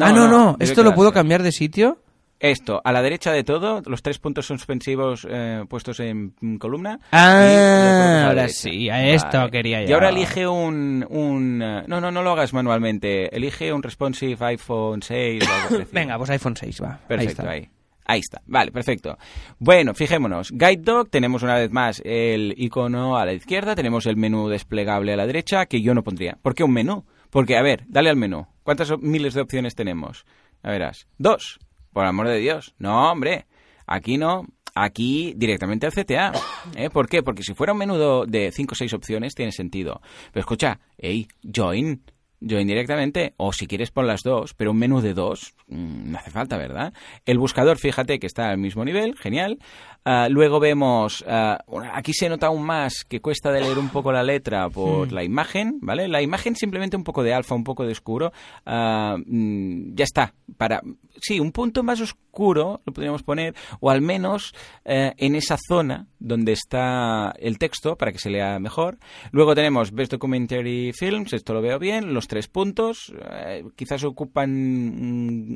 ah, 0.00 0.12
no, 0.12 0.28
no, 0.28 0.56
¿esto 0.60 0.82
lo 0.82 0.94
puedo 0.94 1.12
cambiar 1.12 1.42
de 1.42 1.52
sitio? 1.52 1.98
Esto, 2.40 2.80
a 2.82 2.90
la 2.92 3.02
derecha 3.02 3.32
de 3.32 3.44
todo, 3.44 3.82
los 3.84 4.02
tres 4.02 4.18
puntos 4.18 4.46
suspensivos 4.46 5.26
eh, 5.30 5.62
puestos 5.68 6.00
en 6.00 6.32
columna. 6.58 6.98
Ah, 7.12 7.44
y 7.44 8.22
ahora 8.24 8.34
derecha. 8.42 8.48
sí, 8.58 8.88
a 8.88 9.06
esto 9.08 9.48
quería 9.50 9.82
Y 9.82 9.88
yo. 9.88 9.96
ahora 9.96 10.08
elige 10.08 10.48
un, 10.48 11.06
un... 11.10 11.60
eh, 11.62 11.84
No, 11.86 12.00
no, 12.00 12.10
no 12.10 12.22
lo 12.22 12.30
hagas 12.30 12.54
manualmente. 12.54 13.34
Elige 13.36 13.70
un 13.74 13.82
responsive 13.82 14.36
iPhone 14.46 15.02
6 15.02 15.44
o 15.46 15.74
algo. 15.74 15.86
Venga, 15.92 16.16
pues 16.16 16.30
iPhone 16.30 16.56
6, 16.56 16.82
va. 16.82 16.98
Perfecto, 17.06 17.42
ahí 17.42 17.48
ahí. 17.48 17.58
está. 17.60 17.70
Ahí 18.06 18.20
está, 18.20 18.42
vale, 18.46 18.72
perfecto. 18.72 19.18
Bueno, 19.58 19.94
fijémonos. 19.94 20.50
Guide 20.50 20.78
Dog, 20.82 21.10
tenemos 21.10 21.42
una 21.44 21.54
vez 21.56 21.70
más 21.70 22.02
el 22.04 22.54
icono 22.56 23.16
a 23.18 23.24
la 23.26 23.34
izquierda, 23.34 23.76
tenemos 23.76 24.06
el 24.06 24.16
menú 24.16 24.48
desplegable 24.48 25.12
a 25.12 25.16
la 25.16 25.26
derecha, 25.26 25.66
que 25.66 25.80
yo 25.82 25.94
no 25.94 26.02
pondría. 26.02 26.38
¿Por 26.42 26.54
qué 26.56 26.64
un 26.64 26.72
menú? 26.72 27.04
Porque, 27.28 27.56
a 27.56 27.62
ver, 27.62 27.84
dale 27.86 28.10
al 28.10 28.16
menú. 28.16 28.46
¿Cuántas 28.64 28.90
miles 28.98 29.34
de 29.34 29.42
opciones 29.42 29.76
tenemos? 29.76 30.24
A 30.64 30.70
verás. 30.70 31.06
Dos. 31.18 31.60
Por 31.92 32.04
amor 32.04 32.28
de 32.28 32.38
Dios. 32.38 32.74
No, 32.78 33.10
hombre. 33.10 33.46
Aquí 33.86 34.16
no. 34.18 34.46
Aquí 34.74 35.34
directamente 35.36 35.86
al 35.86 35.92
CTA. 35.92 36.32
¿Eh? 36.76 36.90
¿Por 36.90 37.08
qué? 37.08 37.22
Porque 37.22 37.42
si 37.42 37.54
fuera 37.54 37.72
un 37.72 37.78
menú 37.80 37.96
do- 37.96 38.24
de 38.26 38.52
5 38.52 38.72
o 38.72 38.76
6 38.76 38.92
opciones 38.94 39.34
tiene 39.34 39.50
sentido. 39.52 40.00
Pero 40.32 40.40
escucha, 40.40 40.78
hey, 40.98 41.26
join. 41.42 42.02
Join 42.40 42.66
directamente, 42.66 43.34
o 43.36 43.52
si 43.52 43.66
quieres 43.66 43.90
pon 43.90 44.06
las 44.06 44.22
dos, 44.22 44.54
pero 44.54 44.70
un 44.70 44.78
menú 44.78 45.00
de 45.00 45.14
dos 45.14 45.54
mm, 45.68 46.10
no 46.10 46.18
hace 46.18 46.30
falta, 46.30 46.56
¿verdad? 46.56 46.92
El 47.26 47.38
buscador, 47.38 47.78
fíjate 47.78 48.18
que 48.18 48.26
está 48.26 48.50
al 48.50 48.58
mismo 48.58 48.84
nivel, 48.84 49.16
genial. 49.16 49.58
Ah, 50.04 50.28
luego 50.30 50.60
vemos, 50.60 51.22
bueno, 51.66 51.90
aquí 51.92 52.14
se 52.14 52.30
nota 52.30 52.46
aún 52.46 52.62
más 52.62 53.04
que 53.06 53.20
cuesta 53.20 53.52
de 53.52 53.60
leer 53.60 53.78
un 53.78 53.90
poco 53.90 54.12
la 54.12 54.22
letra 54.22 54.70
por 54.70 55.12
la 55.12 55.22
imagen, 55.22 55.78
¿vale? 55.82 56.08
La 56.08 56.22
imagen 56.22 56.56
simplemente 56.56 56.96
un 56.96 57.04
poco 57.04 57.22
de 57.22 57.34
alfa, 57.34 57.54
un 57.54 57.64
poco 57.64 57.84
de 57.84 57.92
oscuro, 57.92 58.32
ah, 58.64 59.16
mm, 59.18 59.94
ya 59.94 60.04
está. 60.04 60.34
Para, 60.56 60.80
sí, 61.20 61.38
un 61.38 61.52
punto 61.52 61.82
más 61.82 62.00
oscuro 62.00 62.80
lo 62.84 62.92
podríamos 62.92 63.22
poner, 63.22 63.54
o 63.80 63.90
al 63.90 64.00
menos 64.00 64.54
eh, 64.84 65.12
en 65.18 65.34
esa 65.34 65.56
zona 65.68 66.06
donde 66.20 66.52
está 66.52 67.34
el 67.38 67.58
texto 67.58 67.96
para 67.96 68.12
que 68.12 68.18
se 68.18 68.30
lea 68.30 68.58
mejor. 68.58 68.98
Luego 69.32 69.54
tenemos 69.54 69.92
Best 69.92 70.12
Documentary 70.12 70.92
Films, 70.92 71.32
esto 71.32 71.54
lo 71.54 71.62
veo 71.62 71.78
bien, 71.78 72.14
los 72.14 72.28
tres 72.28 72.46
puntos, 72.46 73.12
eh, 73.32 73.64
quizás 73.74 74.04
ocupan 74.04 74.50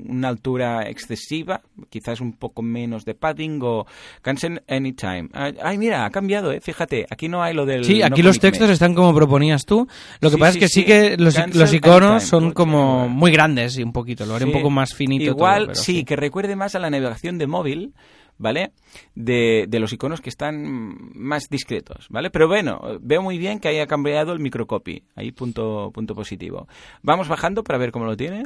una 0.08 0.28
altura 0.28 0.88
excesiva, 0.88 1.60
quizás 1.90 2.20
un 2.20 2.32
poco 2.32 2.62
menos 2.62 3.04
de 3.04 3.14
padding 3.14 3.60
o 3.62 3.86
cancel 4.22 4.62
anytime. 4.68 5.28
Ay, 5.32 5.54
ay, 5.62 5.78
mira, 5.78 6.06
ha 6.06 6.10
cambiado, 6.10 6.50
eh, 6.50 6.60
fíjate, 6.60 7.06
aquí 7.10 7.28
no 7.28 7.42
hay 7.42 7.54
lo 7.54 7.66
del... 7.66 7.84
Sí, 7.84 8.00
no 8.00 8.06
aquí 8.06 8.22
los 8.22 8.40
textos 8.40 8.70
están 8.70 8.94
como 8.94 9.14
proponías 9.14 9.64
tú. 9.64 9.86
Lo 10.20 10.30
que 10.30 10.36
Sí, 10.36 10.40
pasa 10.40 10.52
sí, 10.52 10.58
es 10.58 10.64
que 10.64 10.68
sí, 10.68 10.80
sí. 10.80 10.86
que 10.86 11.16
los, 11.18 11.36
iconos 11.72 12.10
anytime, 12.10 12.20
son 12.20 12.52
como 12.52 13.08
muy 13.08 13.30
grandes 13.30 13.78
y 13.78 13.82
un 13.82 13.92
poquito. 13.92 14.24
Lo 14.24 14.34
haré 14.34 14.46
un 14.46 14.52
poco 14.52 14.70
más 14.70 14.94
finito. 14.94 15.24
Igual, 15.24 15.64
todo, 15.64 15.66
pero 15.72 15.80
sí, 15.80 16.04
que 16.04 16.16
recuerde 16.16 16.56
más 16.56 16.74
a 16.74 16.78
la 16.78 16.90
navegación 16.90 17.38
de 17.38 17.46
móvil, 17.46 17.94
¿vale? 18.39 18.72
De, 19.14 19.66
de 19.68 19.80
los 19.80 19.93
iconos 19.93 20.20
que 20.20 20.30
están 20.30 21.12
más 21.14 21.49
discretos, 21.49 22.07
¿vale? 22.11 22.30
Pero 22.30 22.49
bueno, 22.49 22.80
veo 23.01 23.22
muy 23.22 23.39
bien 23.39 23.61
que 23.61 23.68
haya 23.68 23.87
cambiado 23.87 24.32
el 24.32 24.41
microcopy. 24.41 25.05
Ahí 25.14 25.32
punto, 25.32 25.91
punto 25.93 26.14
positivo. 26.14 26.68
Vamos 27.03 27.28
bajando 27.28 27.64
para 27.64 27.78
ver 27.78 27.93
cómo 27.93 28.07
lo 28.07 28.16
tiene. 28.16 28.45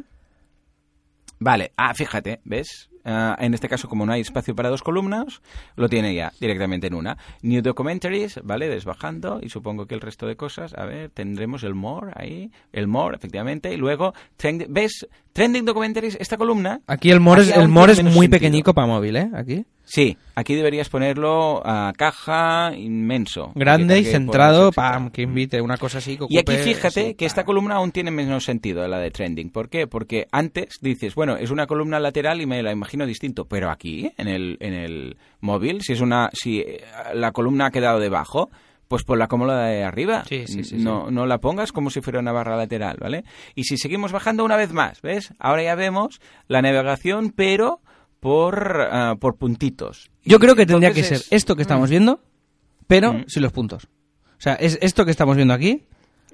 Vale, 1.41 1.73
ah, 1.77 1.95
fíjate, 1.95 2.41
¿ves? 2.45 2.91
Ah, 3.05 3.37
en 3.41 3.55
este 3.55 3.69
caso, 3.69 3.89
como 3.89 4.05
no 4.07 4.13
hay 4.13 4.21
espacio 4.21 4.55
para 4.55 4.69
dos 4.71 4.83
columnas, 4.83 5.41
lo 5.77 5.89
tiene 5.89 6.15
ya 6.15 6.33
directamente 6.41 6.87
en 6.89 6.95
una. 6.95 7.17
New 7.43 7.63
Documentaries, 7.63 8.41
¿vale? 8.43 8.69
Desbajando 8.69 9.41
y 9.43 9.49
supongo 9.49 9.87
que 9.87 9.95
el 9.95 10.01
resto 10.01 10.27
de 10.27 10.37
cosas, 10.37 10.75
a 10.75 10.85
ver, 10.85 11.11
tendremos 11.11 11.63
el 11.63 11.75
More 11.75 12.13
ahí, 12.17 12.51
el 12.73 12.87
More, 12.89 13.17
efectivamente, 13.17 13.73
y 13.73 13.77
luego, 13.77 14.13
trend- 14.39 14.67
¿ves? 14.69 15.07
Trending 15.33 15.65
Documentaries, 15.65 16.17
esta 16.21 16.37
columna... 16.37 16.81
Aquí 16.89 17.11
el 17.13 17.21
more, 17.21 17.43
aquí 17.43 17.51
es, 17.51 17.57
el 17.57 17.69
more 17.69 17.93
es 17.93 18.03
muy 18.03 18.13
sentido. 18.13 18.31
pequeñico 18.31 18.75
para 18.75 18.89
móvil, 18.89 19.17
¿eh? 19.17 19.31
Aquí. 19.37 19.65
Sí, 19.85 20.19
aquí 20.35 20.55
deberías 20.57 20.89
ponerlo 20.89 21.63
a 21.65 21.93
caja 21.97 22.73
inmenso. 22.77 23.53
Grande 23.55 24.01
y 24.01 24.05
centrado, 24.05 24.73
pam, 24.73 25.11
que 25.11 25.23
invite 25.23 25.61
una 25.63 25.77
cosa 25.77 25.99
así. 25.99 26.17
Que 26.19 26.27
Y 26.29 26.39
aquí 26.39 26.53
ocupe- 26.55 26.63
fíjate 26.65 27.07
sí, 27.11 27.15
que 27.15 27.25
esta 27.25 27.45
columna 27.45 27.77
aún 27.77 27.93
tiene 27.93 28.11
menos 28.11 28.45
sentido 28.45 28.87
la 28.89 28.99
de 28.99 29.11
trending. 29.13 29.51
¿Por 29.51 29.69
qué? 29.69 29.87
Porque 29.87 30.27
antes 30.33 30.79
dices, 30.83 31.15
bueno, 31.15 31.37
es 31.37 31.51
una 31.53 31.67
columna 31.69 32.01
lateral 32.01 32.41
y 32.41 32.47
me 32.47 32.61
la 32.63 32.73
imagino 32.73 32.88
distinto, 33.07 33.47
pero 33.47 33.71
aquí 33.71 34.13
en 34.17 34.29
el 34.29 34.57
en 34.61 34.75
el 34.75 35.17
móvil, 35.41 35.83
si 35.83 35.93
es 35.93 36.01
una 36.01 36.31
si 36.33 36.61
eh, 36.61 36.81
la 37.15 37.33
columna 37.33 37.67
ha 37.67 37.71
quedado 37.71 37.99
debajo, 38.01 38.51
pues 38.89 39.05
ponla 39.05 39.27
como 39.29 39.45
la 39.47 39.65
de 39.65 39.85
arriba. 39.85 40.25
Sí, 40.29 40.47
sí, 40.47 40.65
sí, 40.65 40.77
no, 40.79 41.11
no 41.11 41.27
la 41.27 41.39
pongas 41.39 41.73
como 41.73 41.91
si 41.91 42.01
fuera 42.01 42.21
una 42.21 42.33
barra 42.33 42.57
lateral, 42.57 42.97
¿vale? 43.01 43.25
Y 43.55 43.65
si 43.65 43.77
seguimos 43.77 44.13
bajando 44.13 44.45
una 44.45 44.57
vez 44.57 44.73
más, 44.73 45.03
¿ves? 45.03 45.33
Ahora 45.39 45.63
ya 45.63 45.75
vemos 45.75 46.21
la 46.47 46.63
navegación, 46.63 47.31
pero 47.37 47.81
por, 48.21 48.81
ah, 48.91 49.15
por 49.21 49.37
puntitos. 49.37 50.11
Yo 50.25 50.39
creo 50.39 50.57
que 50.57 50.67
tendría 50.67 50.93
que 50.93 51.03
ser 51.05 51.19
es- 51.19 51.29
esto 51.31 51.55
que 51.55 51.63
estamos 51.63 51.91
viendo, 51.91 52.21
pero 52.87 53.13
Mm. 53.13 53.25
sin 53.29 53.43
los 53.43 53.53
puntos. 53.53 53.85
O 54.39 54.41
sea, 54.41 54.55
es 54.55 54.79
esto 54.81 55.05
que 55.05 55.11
estamos 55.11 55.37
viendo 55.37 55.53
aquí. 55.55 55.83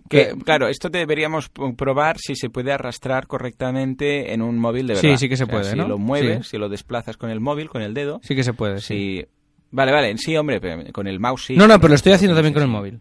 Que, 0.08 0.28
que- 0.28 0.38
claro, 0.44 0.68
esto 0.68 0.90
deberíamos 0.90 1.50
probar 1.76 2.18
si 2.18 2.36
se 2.36 2.50
puede 2.50 2.72
arrastrar 2.72 3.26
correctamente 3.26 4.32
en 4.34 4.42
un 4.42 4.58
móvil 4.58 4.86
de 4.86 4.96
Sí, 4.96 5.06
verdad. 5.06 5.18
sí 5.20 5.28
que 5.28 5.36
se 5.36 5.44
O 5.44 5.46
sea, 5.46 5.54
puede, 5.58 5.70
Si 5.70 5.76
¿no? 5.76 5.88
lo 5.88 5.98
mueves, 5.98 6.46
Sí. 6.46 6.50
si 6.52 6.58
lo 6.58 6.68
desplazas 6.68 7.16
con 7.16 7.30
el 7.30 7.40
móvil, 7.40 7.68
con 7.70 7.82
el 7.82 7.94
dedo. 7.94 8.20
Sí 8.22 8.34
que 8.36 8.44
se 8.44 8.52
puede, 8.52 8.80
sí. 8.80 9.24
Vale, 9.70 9.90
vale, 9.92 10.16
sí, 10.18 10.36
hombre, 10.36 10.60
con 10.92 11.06
el 11.06 11.18
mouse 11.18 11.46
sí. 11.46 11.56
no, 11.56 11.66
no, 11.66 11.78
pero 11.78 11.88
lo 11.88 11.94
estoy 11.96 12.12
haciendo 12.12 12.34
Sí, 12.34 12.38
también 12.38 12.54
con 12.54 12.62
el 12.62 12.68
sí. 12.68 12.72
móvil. 12.72 13.00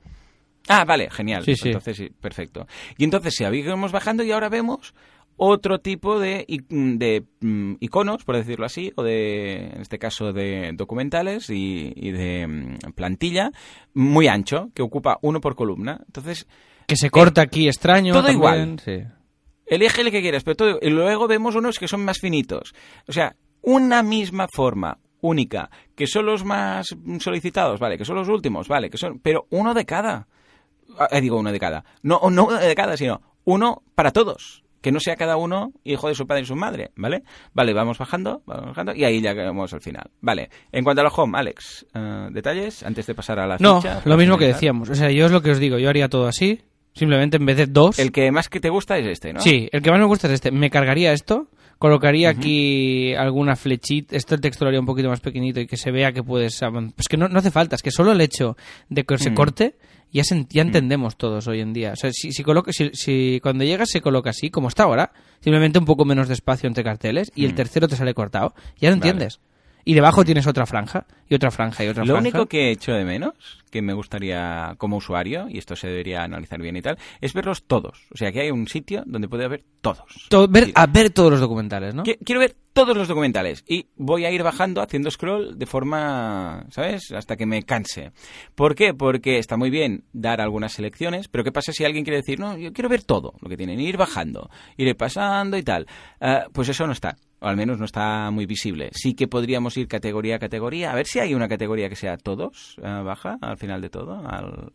Ah, 0.70 0.86
vale, 0.86 1.10
genial. 1.12 1.44
Sí, 1.44 1.56
sí. 1.56 1.68
Entonces 1.70 1.98
sí, 1.98 2.10
perfecto. 2.10 2.66
Y 2.98 3.04
entonces 3.04 3.36
seguimos 3.36 3.92
bajando 3.92 4.24
y 4.24 4.32
ahora 4.32 4.48
vemos 4.50 4.94
otro 5.36 5.80
tipo 5.82 6.20
de, 6.20 6.46
de 6.70 7.24
mm, 7.42 7.74
iconos, 7.82 8.24
por 8.24 8.38
decirlo 8.38 8.66
así, 8.66 8.94
o 8.96 9.04
de, 9.04 9.68
en 9.74 9.82
este 9.82 10.00
caso, 10.00 10.32
de 10.32 10.72
documentales 10.74 11.50
y, 11.50 11.92
y 11.96 12.12
de 12.12 12.48
mm, 12.48 12.92
plantilla, 12.96 13.52
muy 13.94 14.28
ancho, 14.28 14.70
que 14.74 14.82
ocupa 14.84 15.20
uno 15.22 15.42
por 15.42 15.56
columna. 15.56 16.00
Entonces, 16.06 16.48
Que 16.88 16.96
se 16.96 17.10
corta 17.10 17.42
aquí 17.42 17.68
extraño. 17.68 18.14
todo 18.14 18.24
también, 18.24 18.38
igual. 18.38 18.80
sí. 18.84 19.04
Elige 19.66 20.02
el 20.02 20.12
que 20.12 20.22
quieras, 20.22 20.44
pero 20.44 20.56
todo, 20.56 20.80
y 20.82 20.90
luego 20.90 21.28
vemos 21.28 21.56
unos 21.56 21.80
que 21.80 21.88
son 21.88 22.04
más 22.04 22.20
finitos. 22.20 22.74
O 23.08 23.14
sea, 23.14 23.36
una 23.62 24.04
misma 24.04 24.48
forma 24.54 25.00
única, 25.22 25.70
que 25.96 26.06
son 26.06 26.26
los 26.26 26.44
más 26.44 26.88
solicitados, 27.20 27.80
vale, 27.80 27.98
que 27.98 28.04
son 28.06 28.18
los 28.18 28.28
últimos, 28.28 28.68
vale, 28.68 28.90
que 28.90 28.98
son, 28.98 29.20
pero 29.20 29.48
uno 29.52 29.74
de 29.74 29.86
cada. 29.86 30.28
Ah, 31.00 31.08
eh, 31.12 31.22
digo 31.22 31.38
uno 31.38 31.52
de 31.52 31.60
cada. 31.60 31.86
No, 32.02 32.20
no 32.30 32.46
uno 32.46 32.58
de 32.60 32.76
cada, 32.76 32.98
sino 32.98 33.22
uno 33.46 33.84
para 33.96 34.12
todos. 34.12 34.64
Que 34.82 34.92
no 34.92 35.00
sea 35.00 35.16
cada 35.16 35.38
uno 35.38 35.72
hijo 35.86 36.10
de 36.10 36.14
su 36.16 36.28
padre 36.28 36.42
y 36.44 36.46
su 36.46 36.58
madre, 36.58 36.92
¿vale? 36.98 37.24
Vale, 37.54 37.72
vamos 37.72 37.98
bajando, 37.98 38.44
vamos 38.46 38.66
bajando, 38.68 38.94
y 38.94 39.06
ahí 39.06 39.22
ya 39.22 39.32
llegamos 39.34 39.72
al 39.74 39.80
final. 39.80 40.12
Vale, 40.20 40.50
en 40.74 40.84
cuanto 40.84 41.00
a 41.00 41.04
los 41.06 41.18
home, 41.18 41.38
Alex, 41.40 41.86
eh, 41.94 42.28
detalles 42.32 42.84
antes 42.84 43.08
de 43.08 43.16
pasar 43.16 43.40
a 43.40 43.48
la 43.48 43.56
No, 43.62 43.82
ficha. 43.82 44.02
lo 44.04 44.18
mismo 44.18 44.38
que 44.38 44.48
decíamos. 44.48 44.90
O 44.90 44.96
sea, 44.96 45.10
yo 45.10 45.26
es 45.26 45.32
lo 45.32 45.42
que 45.42 45.52
os 45.52 45.60
digo. 45.60 45.78
Yo 45.80 45.88
haría 45.90 46.10
todo 46.10 46.28
así. 46.28 46.62
Simplemente 46.94 47.38
en 47.38 47.46
vez 47.46 47.58
de 47.58 47.66
dos. 47.68 47.98
El 48.00 48.12
que 48.12 48.32
más 48.32 48.50
que 48.50 48.60
te 48.60 48.70
gusta 48.70 48.98
es 48.98 49.08
este, 49.08 49.34
¿no? 49.34 49.40
Sí, 49.40 49.68
el 49.72 49.82
que 49.82 49.90
más 49.92 50.00
me 50.00 50.06
gusta 50.06 50.28
es 50.28 50.34
este. 50.34 50.52
Me 50.52 50.70
cargaría 50.70 51.12
esto. 51.14 51.48
Colocaría 51.80 52.30
aquí 52.30 53.14
alguna 53.16 53.56
flechita. 53.56 54.16
Esto 54.16 54.36
el 54.36 54.42
texto 54.42 54.64
lo 54.64 54.70
haría 54.70 54.80
un 54.80 54.86
poquito 54.86 55.10
más 55.10 55.20
pequeñito 55.20 55.60
y 55.60 55.68
que 55.68 55.76
se 55.76 55.92
vea 55.92 56.12
que 56.14 56.24
puedes. 56.24 56.60
Pues 56.96 57.08
que 57.10 57.18
no, 57.18 57.28
no 57.28 57.40
hace 57.40 57.52
falta. 57.52 57.76
Es 57.76 57.82
que 57.82 57.92
solo 57.92 58.12
el 58.12 58.22
hecho 58.22 58.56
de 58.90 59.04
que 59.04 59.18
se 59.18 59.32
Mm. 59.32 59.36
corte. 59.36 59.76
Ya, 60.12 60.24
se- 60.24 60.46
ya 60.48 60.62
entendemos 60.62 61.18
todos 61.18 61.48
hoy 61.48 61.60
en 61.62 61.74
día. 61.74 61.94
O 61.94 61.96
sea, 61.96 62.12
si, 62.14 62.32
si, 62.32 62.44
coloca, 62.44 62.72
si, 62.72 62.92
si 62.94 63.40
cuando 63.42 63.64
llegas 63.64 63.90
se 63.90 64.00
coloca 64.00 64.30
así, 64.30 64.52
como 64.52 64.68
está 64.68 64.84
ahora, 64.84 65.12
simplemente 65.40 65.80
un 65.80 65.86
poco 65.86 66.06
menos 66.06 66.28
de 66.28 66.36
espacio 66.36 66.68
entre 66.68 66.84
carteles 66.84 67.32
y 67.36 67.46
el 67.46 67.56
tercero 67.56 67.88
te 67.88 67.96
sale 67.96 68.14
cortado, 68.14 68.54
ya 68.78 68.92
lo 68.92 68.98
Mm. 68.98 69.00
Vale. 69.00 69.10
entiendes. 69.12 69.40
Y 69.86 69.94
debajo 69.96 70.24
tienes 70.24 70.48
otra 70.48 70.66
franja, 70.66 71.06
y 71.28 71.36
otra 71.36 71.52
franja, 71.52 71.84
y 71.84 71.88
otra 71.88 72.04
Lo 72.06 72.14
franja. 72.14 72.22
único 72.30 72.46
que 72.48 72.72
echo 72.72 72.94
de 72.94 73.04
menos, 73.04 73.34
que 73.70 73.82
me 73.82 73.94
gustaría 73.94 74.76
como 74.78 74.98
usuario, 74.98 75.48
y 75.50 75.58
esto 75.58 75.76
se 75.76 75.88
debería 75.88 76.24
analizar 76.24 76.62
bien 76.62 76.78
y 76.78 76.82
tal, 76.82 76.98
es 77.22 77.34
verlos 77.34 77.64
todos. 77.64 78.06
O 78.14 78.18
sea, 78.18 78.32
que 78.32 78.42
hay 78.42 78.52
un 78.52 78.68
sitio 78.68 79.04
donde 79.06 79.28
puede 79.28 79.46
haber 79.46 79.64
todos. 79.82 80.28
To- 80.30 80.48
ver, 80.48 80.72
a 80.76 80.86
ver 80.88 81.10
todos 81.10 81.32
los 81.32 81.40
documentales, 81.42 81.94
¿no? 81.96 82.04
Qui- 82.04 82.18
Quiero 82.24 82.40
ver 82.40 82.56
todos 82.72 82.96
los 82.96 83.08
documentales 83.08 83.64
y 83.68 83.88
voy 83.98 84.26
a 84.26 84.32
ir 84.32 84.42
bajando 84.42 84.82
haciendo 84.82 85.12
scroll 85.12 85.58
de 85.60 85.66
forma, 85.66 86.66
¿sabes? 86.70 87.12
Hasta 87.12 87.36
que 87.36 87.46
me 87.46 87.64
canse. 87.64 88.12
¿Por 88.56 88.76
qué? 88.76 88.94
Porque 88.94 89.38
está 89.38 89.58
muy 89.58 89.70
bien 89.70 90.06
dar 90.14 90.40
algunas 90.42 90.72
selecciones, 90.74 91.28
pero 91.28 91.44
¿qué 91.44 91.52
pasa 91.52 91.72
si 91.74 91.84
alguien 91.86 92.04
quiere 92.04 92.18
decir, 92.18 92.40
no, 92.40 92.58
yo 92.58 92.72
quiero 92.74 92.90
ver 92.90 93.04
todo 93.04 93.34
lo 93.42 93.50
que 93.50 93.58
tienen, 93.58 93.80
ir 93.80 93.98
bajando, 93.98 94.50
ir 94.78 94.96
pasando 94.96 95.58
y 95.58 95.64
tal? 95.64 95.88
Ah, 96.22 96.46
pues 96.54 96.70
eso 96.70 96.86
no 96.88 96.94
está. 96.94 97.16
O 97.44 97.48
al 97.48 97.58
menos 97.58 97.78
no 97.78 97.84
está 97.86 98.32
muy 98.32 98.46
visible. 98.46 98.90
Sí 98.94 99.14
que 99.16 99.28
podríamos 99.28 99.76
ir 99.76 99.88
categoría 99.90 100.38
a 100.38 100.40
categoría. 100.40 100.92
A 100.92 100.96
ver 100.96 101.06
si 101.06 101.20
hay 101.20 101.34
una 101.34 101.50
categoría 101.50 101.90
que 101.90 101.96
sea 101.98 102.16
todos, 102.16 102.78
ah, 102.82 103.02
baja, 103.04 103.38
al 103.42 103.58
final 103.58 103.82
de 103.82 103.90
todo. 103.90 104.26
al- 104.26 104.72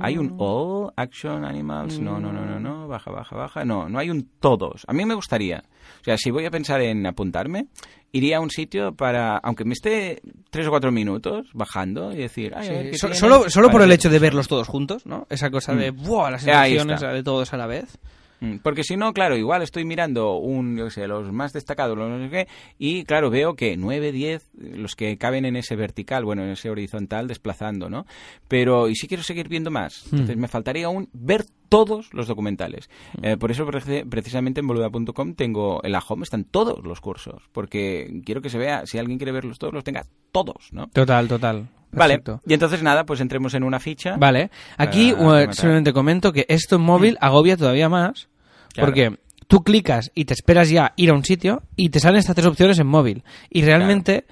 Hay 0.00 0.16
un 0.16 0.36
all, 0.38 0.92
action, 0.96 1.44
animals. 1.44 1.98
No, 1.98 2.20
no, 2.20 2.32
no, 2.32 2.44
no, 2.46 2.60
no. 2.60 2.86
Baja, 2.86 3.10
baja, 3.10 3.34
baja. 3.36 3.64
No, 3.64 3.88
no 3.88 3.98
hay 3.98 4.10
un 4.10 4.28
todos. 4.38 4.84
A 4.86 4.92
mí 4.92 5.04
me 5.04 5.14
gustaría. 5.14 5.64
O 6.00 6.04
sea, 6.04 6.16
si 6.16 6.30
voy 6.30 6.44
a 6.46 6.50
pensar 6.52 6.80
en 6.82 7.04
apuntarme, 7.06 7.66
iría 8.12 8.36
a 8.36 8.40
un 8.40 8.50
sitio 8.50 8.94
para, 8.94 9.36
aunque 9.38 9.64
me 9.64 9.72
esté 9.72 10.22
tres 10.50 10.66
o 10.68 10.70
cuatro 10.70 10.92
minutos 10.92 11.48
bajando 11.52 12.12
y 12.12 12.18
decir, 12.18 12.52
ay, 12.56 12.68
a 12.68 12.70
ver 12.70 12.90
qué 12.92 12.96
So- 12.98 13.06
tiene 13.08 13.18
solo 13.18 13.50
solo 13.50 13.70
por 13.70 13.82
el 13.82 13.90
hecho 13.90 14.08
de 14.08 14.20
verlos 14.20 14.46
todos 14.46 14.68
juntos, 14.68 15.04
¿no? 15.04 15.26
Esa 15.30 15.50
cosa 15.50 15.74
de, 15.74 15.90
¡buah! 15.90 16.30
Las 16.30 16.46
está. 16.92 17.12
de 17.12 17.22
todos 17.24 17.52
a 17.52 17.56
la 17.56 17.66
vez. 17.66 17.98
Mm, 18.44 18.58
Porque 18.58 18.84
si 18.84 18.96
no, 18.96 19.12
claro, 19.12 19.36
igual 19.36 19.62
estoy 19.62 19.84
mirando 19.84 20.36
un, 20.36 20.76
yo 20.76 20.90
sé, 20.90 21.06
los 21.06 21.32
más 21.32 21.52
destacados, 21.52 21.96
los 21.96 22.08
no 22.08 22.18
sé 22.18 22.30
qué, 22.30 22.48
y 22.78 23.04
claro, 23.04 23.30
veo 23.30 23.54
que 23.54 23.76
9, 23.76 24.12
10, 24.12 24.50
los 24.76 24.94
que 24.94 25.16
caben 25.16 25.44
en 25.44 25.56
ese 25.56 25.76
vertical, 25.76 26.24
bueno, 26.24 26.42
en 26.42 26.50
ese 26.50 26.70
horizontal, 26.70 27.28
desplazando, 27.28 27.88
¿no? 27.88 28.06
Pero, 28.48 28.88
¿y 28.88 28.94
si 28.94 29.08
quiero 29.08 29.22
seguir 29.22 29.48
viendo 29.48 29.70
más? 29.70 30.04
Entonces 30.12 30.36
me 30.36 30.48
faltaría 30.48 30.86
aún 30.86 31.08
ver 31.12 31.44
todos 31.68 32.12
los 32.12 32.28
documentales. 32.28 32.88
Eh, 33.22 33.36
por 33.36 33.50
eso, 33.50 33.66
precisamente 33.66 34.60
en 34.60 34.66
boluda.com 34.66 35.34
tengo, 35.34 35.80
en 35.82 35.92
la 35.92 36.02
home 36.06 36.22
están 36.22 36.44
todos 36.44 36.84
los 36.84 37.00
cursos, 37.00 37.42
porque 37.52 38.20
quiero 38.24 38.40
que 38.40 38.50
se 38.50 38.58
vea, 38.58 38.86
si 38.86 38.98
alguien 38.98 39.18
quiere 39.18 39.32
verlos 39.32 39.58
todos, 39.58 39.74
los 39.74 39.84
tenga 39.84 40.04
todos, 40.30 40.72
¿no? 40.72 40.88
Total, 40.88 41.26
total. 41.26 41.68
Vale, 41.96 42.22
y 42.46 42.54
entonces 42.54 42.82
nada, 42.82 43.04
pues 43.04 43.20
entremos 43.20 43.54
en 43.54 43.62
una 43.62 43.78
ficha. 43.78 44.16
Vale. 44.16 44.50
Aquí 44.76 45.12
uh, 45.12 45.16
rematar. 45.16 45.54
simplemente 45.54 45.92
comento 45.92 46.32
que 46.32 46.44
esto 46.48 46.76
en 46.76 46.82
móvil 46.82 47.16
agobia 47.20 47.56
todavía 47.56 47.88
más. 47.88 48.28
Claro. 48.74 48.86
Porque 48.88 49.16
tú 49.46 49.62
clicas 49.64 50.10
y 50.14 50.26
te 50.26 50.34
esperas 50.34 50.68
ya 50.68 50.92
ir 50.96 51.08
a 51.10 51.14
un 51.14 51.24
sitio 51.24 51.62
y 51.76 51.88
te 51.88 52.00
salen 52.00 52.18
estas 52.18 52.34
tres 52.34 52.46
opciones 52.46 52.78
en 52.78 52.86
móvil. 52.86 53.22
Y 53.50 53.62
realmente... 53.62 54.26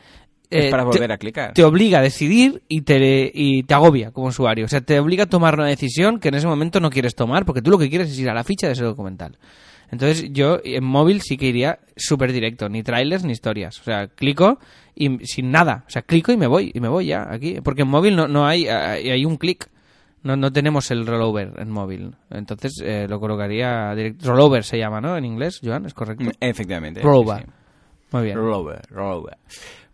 Es 0.50 0.66
eh, 0.66 0.70
para 0.70 0.82
te- 0.82 0.88
volver 0.98 1.12
a 1.12 1.16
clicar. 1.16 1.54
te 1.54 1.64
obliga 1.64 2.00
a 2.00 2.02
decidir 2.02 2.62
y 2.68 2.82
te, 2.82 3.30
y 3.32 3.62
te 3.62 3.72
agobia 3.72 4.10
como 4.10 4.26
usuario. 4.26 4.66
O 4.66 4.68
sea, 4.68 4.82
te 4.82 4.98
obliga 5.00 5.24
a 5.24 5.26
tomar 5.26 5.54
una 5.54 5.66
decisión 5.66 6.18
que 6.20 6.28
en 6.28 6.34
ese 6.34 6.46
momento 6.46 6.78
no 6.78 6.90
quieres 6.90 7.14
tomar 7.14 7.46
porque 7.46 7.62
tú 7.62 7.70
lo 7.70 7.78
que 7.78 7.88
quieres 7.88 8.10
es 8.10 8.18
ir 8.18 8.28
a 8.28 8.34
la 8.34 8.44
ficha 8.44 8.66
de 8.66 8.74
ese 8.74 8.84
documental. 8.84 9.38
Entonces 9.90 10.26
yo 10.30 10.58
en 10.62 10.84
móvil 10.84 11.22
sí 11.22 11.38
que 11.38 11.46
iría 11.46 11.78
súper 11.96 12.32
directo, 12.32 12.68
ni 12.68 12.82
trailers 12.82 13.24
ni 13.24 13.32
historias. 13.32 13.80
O 13.80 13.84
sea, 13.84 14.08
clico 14.08 14.58
y 14.94 15.24
sin 15.26 15.50
nada. 15.50 15.84
O 15.86 15.90
sea, 15.90 16.02
clico 16.02 16.32
y 16.32 16.36
me 16.36 16.46
voy, 16.46 16.70
y 16.74 16.80
me 16.80 16.88
voy 16.88 17.06
ya 17.06 17.26
aquí. 17.30 17.60
Porque 17.62 17.82
en 17.82 17.88
móvil 17.88 18.16
no, 18.16 18.28
no 18.28 18.46
hay, 18.46 18.66
hay 18.68 19.08
hay 19.10 19.24
un 19.24 19.36
clic. 19.36 19.68
No, 20.22 20.36
no 20.36 20.52
tenemos 20.52 20.90
el 20.90 21.06
rollover 21.06 21.54
en 21.58 21.70
móvil. 21.70 22.14
Entonces 22.30 22.80
eh, 22.84 23.06
lo 23.08 23.18
colocaría 23.18 23.94
directo. 23.94 24.28
Rollover 24.30 24.64
se 24.64 24.78
llama, 24.78 25.00
¿no? 25.00 25.16
En 25.16 25.24
inglés, 25.24 25.60
Joan, 25.62 25.86
¿es 25.86 25.94
correcto? 25.94 26.24
Mm, 26.24 26.30
Efectivamente. 26.40 27.00
Rollover. 27.02 27.40
sí. 27.42 27.46
Muy 28.12 28.24
bien. 28.24 28.36
Rollover, 28.36 28.82
rollover. 28.90 29.38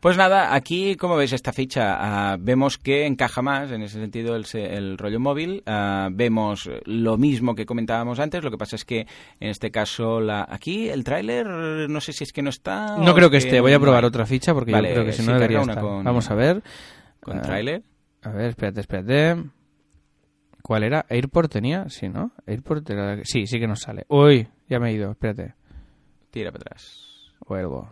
Pues 0.00 0.16
nada, 0.16 0.54
aquí, 0.54 0.94
como 0.94 1.16
veis 1.16 1.32
esta 1.32 1.52
ficha, 1.52 1.96
ah, 1.98 2.36
vemos 2.38 2.78
que 2.78 3.04
encaja 3.06 3.42
más 3.42 3.72
en 3.72 3.82
ese 3.82 3.98
sentido 3.98 4.36
el, 4.36 4.96
rollo 4.98 5.18
móvil. 5.18 5.62
Ah, 5.66 6.08
vemos 6.12 6.70
lo 6.84 7.16
mismo 7.16 7.56
que 7.56 7.66
comentábamos 7.66 8.20
antes, 8.20 8.44
lo 8.44 8.50
que 8.52 8.58
pasa 8.58 8.76
es 8.76 8.84
que 8.84 9.06
en 9.40 9.48
este 9.50 9.72
caso, 9.72 10.20
la 10.20 10.46
aquí 10.48 10.88
el 10.88 11.02
tráiler, 11.02 11.46
no 11.90 12.00
sé 12.00 12.12
si 12.12 12.22
es 12.24 12.32
que 12.32 12.42
no 12.42 12.50
está. 12.50 12.96
No 12.98 13.12
creo 13.14 13.28
que 13.30 13.38
es 13.38 13.44
esté. 13.44 13.60
Voy 13.60 13.72
a 13.72 13.80
probar 13.80 14.04
otra 14.04 14.24
ficha 14.24 14.54
porque 14.54 14.70
Vale, 14.70 14.88
yo 14.90 14.94
creo 14.94 15.06
que 15.06 15.12
si 15.12 15.22
sí, 15.22 15.26
no 15.28 15.34
debería 15.34 15.60
estar. 15.62 15.80
con- 15.80 16.04
Vamos 16.04 16.30
a 16.30 16.34
ver. 16.34 16.62
Con 17.20 17.38
Ah, 17.38 17.42
tráiler. 17.42 17.82
A 18.22 18.30
ver, 18.30 18.50
espérate, 18.50 18.80
espérate. 18.80 19.42
¿Cuál 20.68 20.82
era? 20.82 21.06
¿Airport 21.08 21.50
tenía? 21.50 21.88
Sí, 21.88 22.10
¿no? 22.10 22.32
Airport 22.46 22.90
era... 22.90 23.24
Sí, 23.24 23.46
sí 23.46 23.58
que 23.58 23.66
nos 23.66 23.80
sale. 23.80 24.04
Uy, 24.08 24.46
ya 24.68 24.78
me 24.78 24.90
he 24.90 24.92
ido, 24.92 25.12
espérate. 25.12 25.54
Tira 26.30 26.52
para 26.52 26.60
atrás. 26.60 27.32
Vuelvo. 27.46 27.90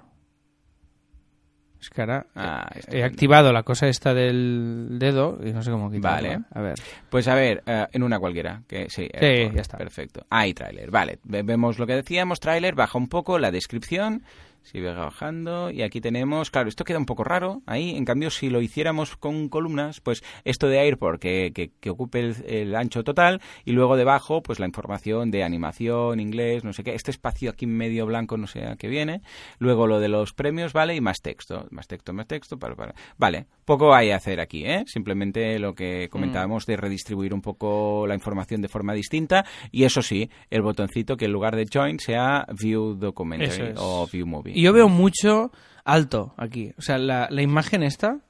Es 1.80 1.88
que 1.88 2.02
ahora 2.02 2.26
Ah, 2.34 2.68
he 2.88 3.02
activado 3.02 3.50
la 3.50 3.62
cosa 3.62 3.86
esta 3.88 4.12
del 4.12 4.98
dedo 4.98 5.38
y 5.42 5.52
no 5.52 5.62
sé 5.62 5.70
cómo 5.70 5.90
quitarlo. 5.90 6.28
Vale. 6.28 6.44
A 6.52 6.60
ver. 6.60 6.74
Pues 7.08 7.28
a 7.28 7.34
ver, 7.34 7.62
eh, 7.64 7.86
en 7.92 8.02
una 8.02 8.18
cualquiera. 8.18 8.62
Que, 8.66 8.90
sí, 8.90 9.08
Sí, 9.20 9.50
ya 9.54 9.62
está. 9.62 9.78
Perfecto. 9.78 10.26
Hay 10.28 10.52
tráiler. 10.52 10.90
Vale, 10.90 11.18
ve- 11.24 11.42
vemos 11.44 11.78
lo 11.78 11.86
que 11.86 11.94
decíamos. 11.94 12.40
Tráiler, 12.40 12.74
baja 12.74 12.98
un 12.98 13.08
poco 13.08 13.38
la 13.38 13.50
descripción. 13.50 14.22
Sigue 14.66 14.92
bajando. 14.92 15.70
Y 15.70 15.82
aquí 15.82 16.00
tenemos. 16.00 16.50
Claro, 16.50 16.68
esto 16.68 16.84
queda 16.84 16.98
un 16.98 17.06
poco 17.06 17.22
raro. 17.22 17.62
Ahí, 17.66 17.96
en 17.96 18.04
cambio, 18.04 18.30
si 18.30 18.50
lo 18.50 18.60
hiciéramos 18.60 19.16
con 19.16 19.48
columnas, 19.48 20.00
pues 20.00 20.24
esto 20.44 20.68
de 20.68 20.80
Airport, 20.80 21.20
que, 21.20 21.52
que, 21.54 21.70
que 21.80 21.90
ocupe 21.90 22.18
el, 22.18 22.34
el 22.46 22.74
ancho 22.74 23.04
total. 23.04 23.40
Y 23.64 23.72
luego 23.72 23.96
debajo, 23.96 24.42
pues 24.42 24.58
la 24.58 24.66
información 24.66 25.30
de 25.30 25.44
animación, 25.44 26.18
inglés, 26.18 26.64
no 26.64 26.72
sé 26.72 26.82
qué. 26.82 26.94
Este 26.94 27.12
espacio 27.12 27.50
aquí 27.50 27.66
medio 27.66 28.06
blanco, 28.06 28.36
no 28.36 28.48
sé 28.48 28.66
a 28.66 28.74
qué 28.76 28.88
viene. 28.88 29.22
Luego 29.58 29.86
lo 29.86 30.00
de 30.00 30.08
los 30.08 30.32
premios, 30.32 30.72
¿vale? 30.72 30.96
Y 30.96 31.00
más 31.00 31.22
texto. 31.22 31.66
Más 31.70 31.86
texto, 31.86 32.12
más 32.12 32.26
texto. 32.26 32.58
Para, 32.58 32.74
para. 32.74 32.94
Vale, 33.18 33.46
poco 33.64 33.94
hay 33.94 34.10
a 34.10 34.16
hacer 34.16 34.40
aquí, 34.40 34.64
¿eh? 34.64 34.82
Simplemente 34.86 35.58
lo 35.60 35.74
que 35.74 36.08
comentábamos 36.10 36.66
de 36.66 36.76
redistribuir 36.76 37.32
un 37.32 37.40
poco 37.40 38.06
la 38.08 38.14
información 38.14 38.62
de 38.62 38.68
forma 38.68 38.94
distinta. 38.94 39.44
Y 39.70 39.84
eso 39.84 40.02
sí, 40.02 40.28
el 40.50 40.62
botoncito 40.62 41.16
que 41.16 41.26
en 41.26 41.32
lugar 41.32 41.54
de 41.54 41.66
Join 41.72 42.00
sea 42.00 42.46
View 42.52 42.94
Documentary 42.94 43.68
es. 43.72 43.78
o 43.78 44.08
View 44.12 44.26
Movie. 44.26 44.55
Y 44.56 44.62
yo 44.62 44.72
veo 44.72 44.88
mucho 44.88 45.52
alto 45.84 46.32
aquí. 46.38 46.72
O 46.78 46.82
sea, 46.82 46.96
la, 46.96 47.28
la 47.30 47.42
imagen 47.42 47.82
esta 47.82 48.20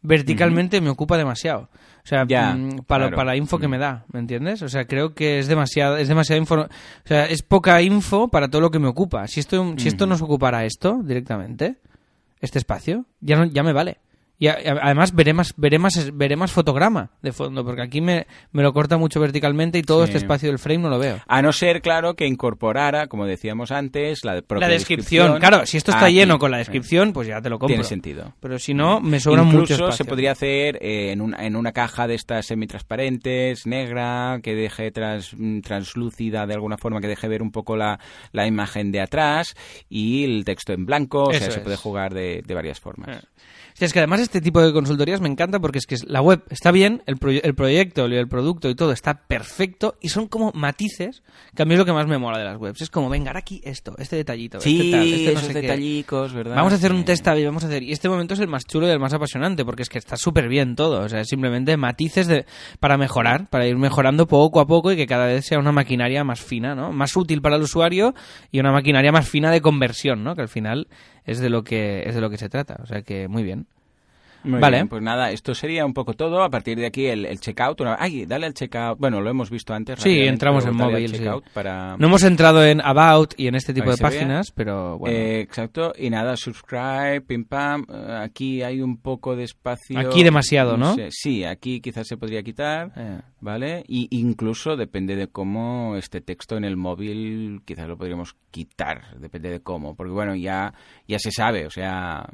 verticalmente 0.00 0.80
me 0.80 0.90
ocupa 0.90 1.16
demasiado. 1.18 1.68
O 2.04 2.06
sea, 2.06 2.24
Ya, 2.26 2.54
mm, 2.54 2.84
para, 2.86 3.06
claro. 3.06 3.16
para 3.16 3.30
la 3.32 3.36
info 3.36 3.58
que 3.58 3.66
me 3.66 3.76
da, 3.76 4.04
¿me 4.12 4.20
entiendes? 4.20 4.62
O 4.62 4.68
sea, 4.68 4.86
creo 4.86 5.12
que 5.12 5.40
es 5.40 5.48
demasiada, 5.48 6.00
es 6.00 6.06
demasiada 6.06 6.38
info. 6.38 6.54
O 6.54 6.68
sea, 7.04 7.26
es 7.26 7.42
poca 7.42 7.82
info 7.82 8.28
para 8.28 8.48
todo 8.48 8.62
lo 8.62 8.70
que 8.70 8.78
me 8.78 8.86
ocupa. 8.86 9.26
Si 9.26 9.40
esto, 9.40 9.74
si 9.76 9.88
esto 9.88 10.06
nos 10.06 10.22
ocupara 10.22 10.64
esto 10.64 11.00
directamente, 11.02 11.78
este 12.40 12.58
espacio, 12.58 13.04
ya, 13.20 13.36
no, 13.36 13.44
ya 13.46 13.64
me 13.64 13.72
vale. 13.72 13.98
Y 14.40 14.48
a- 14.48 14.56
además 14.82 15.14
veré 15.14 15.34
más, 15.34 15.52
veré 15.56 15.78
más, 15.78 16.10
veré 16.16 16.34
más 16.34 16.50
fotograma 16.50 17.10
de 17.22 17.30
fondo, 17.30 17.62
porque 17.62 17.82
aquí 17.82 18.00
me, 18.00 18.26
me 18.52 18.62
lo 18.62 18.72
corta 18.72 18.96
mucho 18.96 19.20
verticalmente 19.20 19.78
y 19.78 19.82
todo 19.82 20.00
Sí. 20.06 20.08
este 20.12 20.18
espacio 20.18 20.48
del 20.48 20.58
frame 20.58 20.78
no 20.78 20.88
lo 20.88 20.98
veo. 20.98 21.18
A 21.28 21.42
no 21.42 21.52
ser, 21.52 21.82
claro, 21.82 22.14
que 22.16 22.26
incorporara, 22.26 23.06
como 23.06 23.26
decíamos 23.26 23.70
antes, 23.70 24.24
la 24.24 24.40
propia 24.40 24.66
La 24.66 24.72
descripción, 24.72 25.38
claro, 25.38 25.66
si 25.66 25.76
esto 25.76 25.90
está 25.92 26.06
aquí. 26.06 26.14
lleno 26.14 26.38
con 26.38 26.50
la 26.50 26.56
descripción, 26.56 27.12
pues 27.12 27.28
ya 27.28 27.42
te 27.42 27.50
lo 27.50 27.58
compro. 27.58 27.74
Tiene 27.74 27.84
sentido. 27.84 28.32
Pero 28.40 28.58
si 28.58 28.72
no, 28.72 29.00
me 29.02 29.20
sobra 29.20 29.42
mucho 29.42 29.58
Incluso 29.74 29.84
espacio. 29.84 30.04
se 30.04 30.08
podría 30.08 30.32
hacer 30.32 30.78
eh, 30.80 31.12
en, 31.12 31.20
una, 31.20 31.44
en 31.44 31.54
una 31.54 31.72
caja 31.72 32.06
de 32.08 32.14
estas 32.14 32.46
semitransparentes, 32.46 33.66
negra, 33.66 34.40
que 34.42 34.54
deje 34.54 34.90
trans, 34.90 35.34
mm, 35.36 35.60
translúcida 35.60 36.46
de 36.46 36.54
alguna 36.54 36.78
forma, 36.78 37.00
que 37.00 37.08
deje 37.08 37.28
ver 37.28 37.42
un 37.42 37.50
poco 37.52 37.76
la, 37.76 38.00
la 38.32 38.46
imagen 38.46 38.90
de 38.90 39.00
atrás 39.02 39.54
y 39.90 40.24
el 40.24 40.44
texto 40.44 40.72
en 40.72 40.86
blanco. 40.86 41.24
O 41.24 41.30
sea, 41.32 41.40
Eso 41.42 41.50
se 41.52 41.58
es. 41.58 41.62
puede 41.64 41.76
jugar 41.76 42.14
de, 42.14 42.42
de 42.46 42.54
varias 42.54 42.80
formas. 42.80 43.18
Eh. 43.18 43.28
Es 43.84 43.92
que 43.92 44.00
además 44.00 44.20
este 44.20 44.40
tipo 44.40 44.60
de 44.60 44.72
consultorías 44.72 45.20
me 45.20 45.28
encanta 45.28 45.58
porque 45.58 45.78
es 45.78 45.86
que 45.86 45.96
la 46.06 46.20
web 46.20 46.42
está 46.50 46.70
bien, 46.70 47.02
el, 47.06 47.16
el 47.42 47.54
proyecto 47.54 48.06
el 48.06 48.28
producto 48.28 48.68
y 48.68 48.74
todo 48.74 48.92
está 48.92 49.26
perfecto 49.26 49.96
y 50.00 50.08
son 50.08 50.28
como 50.28 50.52
matices 50.54 51.22
que 51.54 51.62
a 51.62 51.64
mí 51.64 51.74
es 51.74 51.78
lo 51.78 51.84
que 51.84 51.92
más 51.92 52.06
me 52.06 52.18
mola 52.18 52.38
de 52.38 52.44
las 52.44 52.56
webs. 52.58 52.80
Es 52.82 52.90
como, 52.90 53.08
venga, 53.08 53.32
aquí 53.36 53.60
esto, 53.64 53.94
este 53.98 54.16
detallito. 54.16 54.60
Sí, 54.60 54.92
este 54.94 55.32
esos 55.32 55.54
detallicos, 55.54 56.32
¿verdad? 56.32 56.56
Vamos 56.56 56.72
a 56.72 56.76
hacer 56.76 56.92
un 56.92 57.04
test 57.04 57.26
y 57.36 57.44
vamos 57.44 57.64
a 57.64 57.66
hacer. 57.66 57.82
Y 57.82 57.92
este 57.92 58.08
momento 58.08 58.34
es 58.34 58.40
el 58.40 58.48
más 58.48 58.64
chulo 58.66 58.86
y 58.86 58.90
el 58.90 58.98
más 58.98 59.12
apasionante 59.12 59.64
porque 59.64 59.82
es 59.82 59.88
que 59.88 59.98
está 59.98 60.16
súper 60.16 60.48
bien 60.48 60.76
todo. 60.76 61.02
O 61.02 61.08
sea, 61.08 61.20
es 61.20 61.28
simplemente 61.28 61.76
matices 61.76 62.26
de, 62.26 62.46
para 62.78 62.96
mejorar, 62.96 63.48
para 63.48 63.66
ir 63.66 63.76
mejorando 63.76 64.26
poco 64.26 64.60
a 64.60 64.66
poco 64.66 64.92
y 64.92 64.96
que 64.96 65.06
cada 65.06 65.26
vez 65.26 65.46
sea 65.46 65.58
una 65.58 65.72
maquinaria 65.72 66.24
más 66.24 66.40
fina, 66.40 66.74
¿no? 66.74 66.92
Más 66.92 67.16
útil 67.16 67.42
para 67.42 67.56
el 67.56 67.62
usuario 67.62 68.14
y 68.50 68.60
una 68.60 68.72
maquinaria 68.72 69.12
más 69.12 69.28
fina 69.28 69.50
de 69.50 69.60
conversión, 69.60 70.24
¿no? 70.24 70.34
Que 70.34 70.42
al 70.42 70.48
final 70.48 70.88
es 71.24 71.38
de 71.40 71.50
lo 71.50 71.64
que, 71.64 72.04
es 72.06 72.14
de 72.14 72.20
lo 72.20 72.30
que 72.30 72.38
se 72.38 72.48
trata. 72.48 72.80
O 72.82 72.86
sea 72.86 73.02
que 73.02 73.28
muy 73.28 73.42
bien. 73.42 73.66
Muy 74.44 74.60
Vale. 74.60 74.78
bien, 74.78 74.88
pues 74.88 75.02
nada, 75.02 75.30
esto 75.30 75.54
sería 75.54 75.84
un 75.84 75.92
poco 75.94 76.14
todo. 76.14 76.42
A 76.42 76.50
partir 76.50 76.78
de 76.78 76.86
aquí 76.86 77.06
el, 77.06 77.26
el 77.26 77.40
checkout. 77.40 77.80
Una... 77.80 77.96
Ay, 77.98 78.26
dale 78.26 78.46
al 78.46 78.54
checkout. 78.54 78.98
Bueno, 78.98 79.20
lo 79.20 79.30
hemos 79.30 79.50
visto 79.50 79.74
antes. 79.74 80.00
Sí, 80.00 80.20
entramos 80.20 80.64
en 80.66 80.76
móvil, 80.76 81.14
sí. 81.14 81.24
para... 81.52 81.96
No 81.98 82.06
hemos 82.06 82.22
entrado 82.22 82.64
en 82.64 82.80
About 82.80 83.34
y 83.36 83.48
en 83.48 83.54
este 83.54 83.74
tipo 83.74 83.90
de 83.90 83.96
páginas, 83.98 84.50
pero 84.52 84.98
bueno. 84.98 85.16
Eh, 85.16 85.40
exacto, 85.40 85.92
y 85.98 86.08
nada, 86.10 86.36
subscribe, 86.36 87.20
pim 87.22 87.44
pam. 87.44 87.84
eh, 87.92 88.18
aquí 88.22 88.62
hay 88.62 88.80
un 88.80 88.96
poco 88.98 89.36
de 89.36 89.44
espacio. 89.44 89.98
Aquí 89.98 90.22
demasiado, 90.22 90.76
¿no? 90.76 90.94
sé, 90.94 91.08
sí, 91.10 91.44
aquí 91.44 91.80
quizás 91.80 92.06
se 92.06 92.16
podría 92.16 92.42
quitar, 92.42 92.92
Eh. 92.96 93.20
¿vale? 93.40 93.84
Y 93.88 94.08
incluso 94.10 94.76
depende 94.76 95.16
de 95.16 95.26
cómo 95.28 95.96
este 95.96 96.20
texto 96.20 96.56
en 96.56 96.64
el 96.64 96.76
móvil, 96.76 97.60
quizás 97.64 97.88
lo 97.88 97.96
podríamos 97.98 98.36
quitar, 98.50 99.16
depende 99.18 99.50
de 99.50 99.60
cómo, 99.60 99.94
porque 99.94 100.12
bueno, 100.12 100.34
ya, 100.34 100.72
ya 101.06 101.18
se 101.18 101.30
sabe, 101.30 101.66
o 101.66 101.70
sea. 101.70 102.28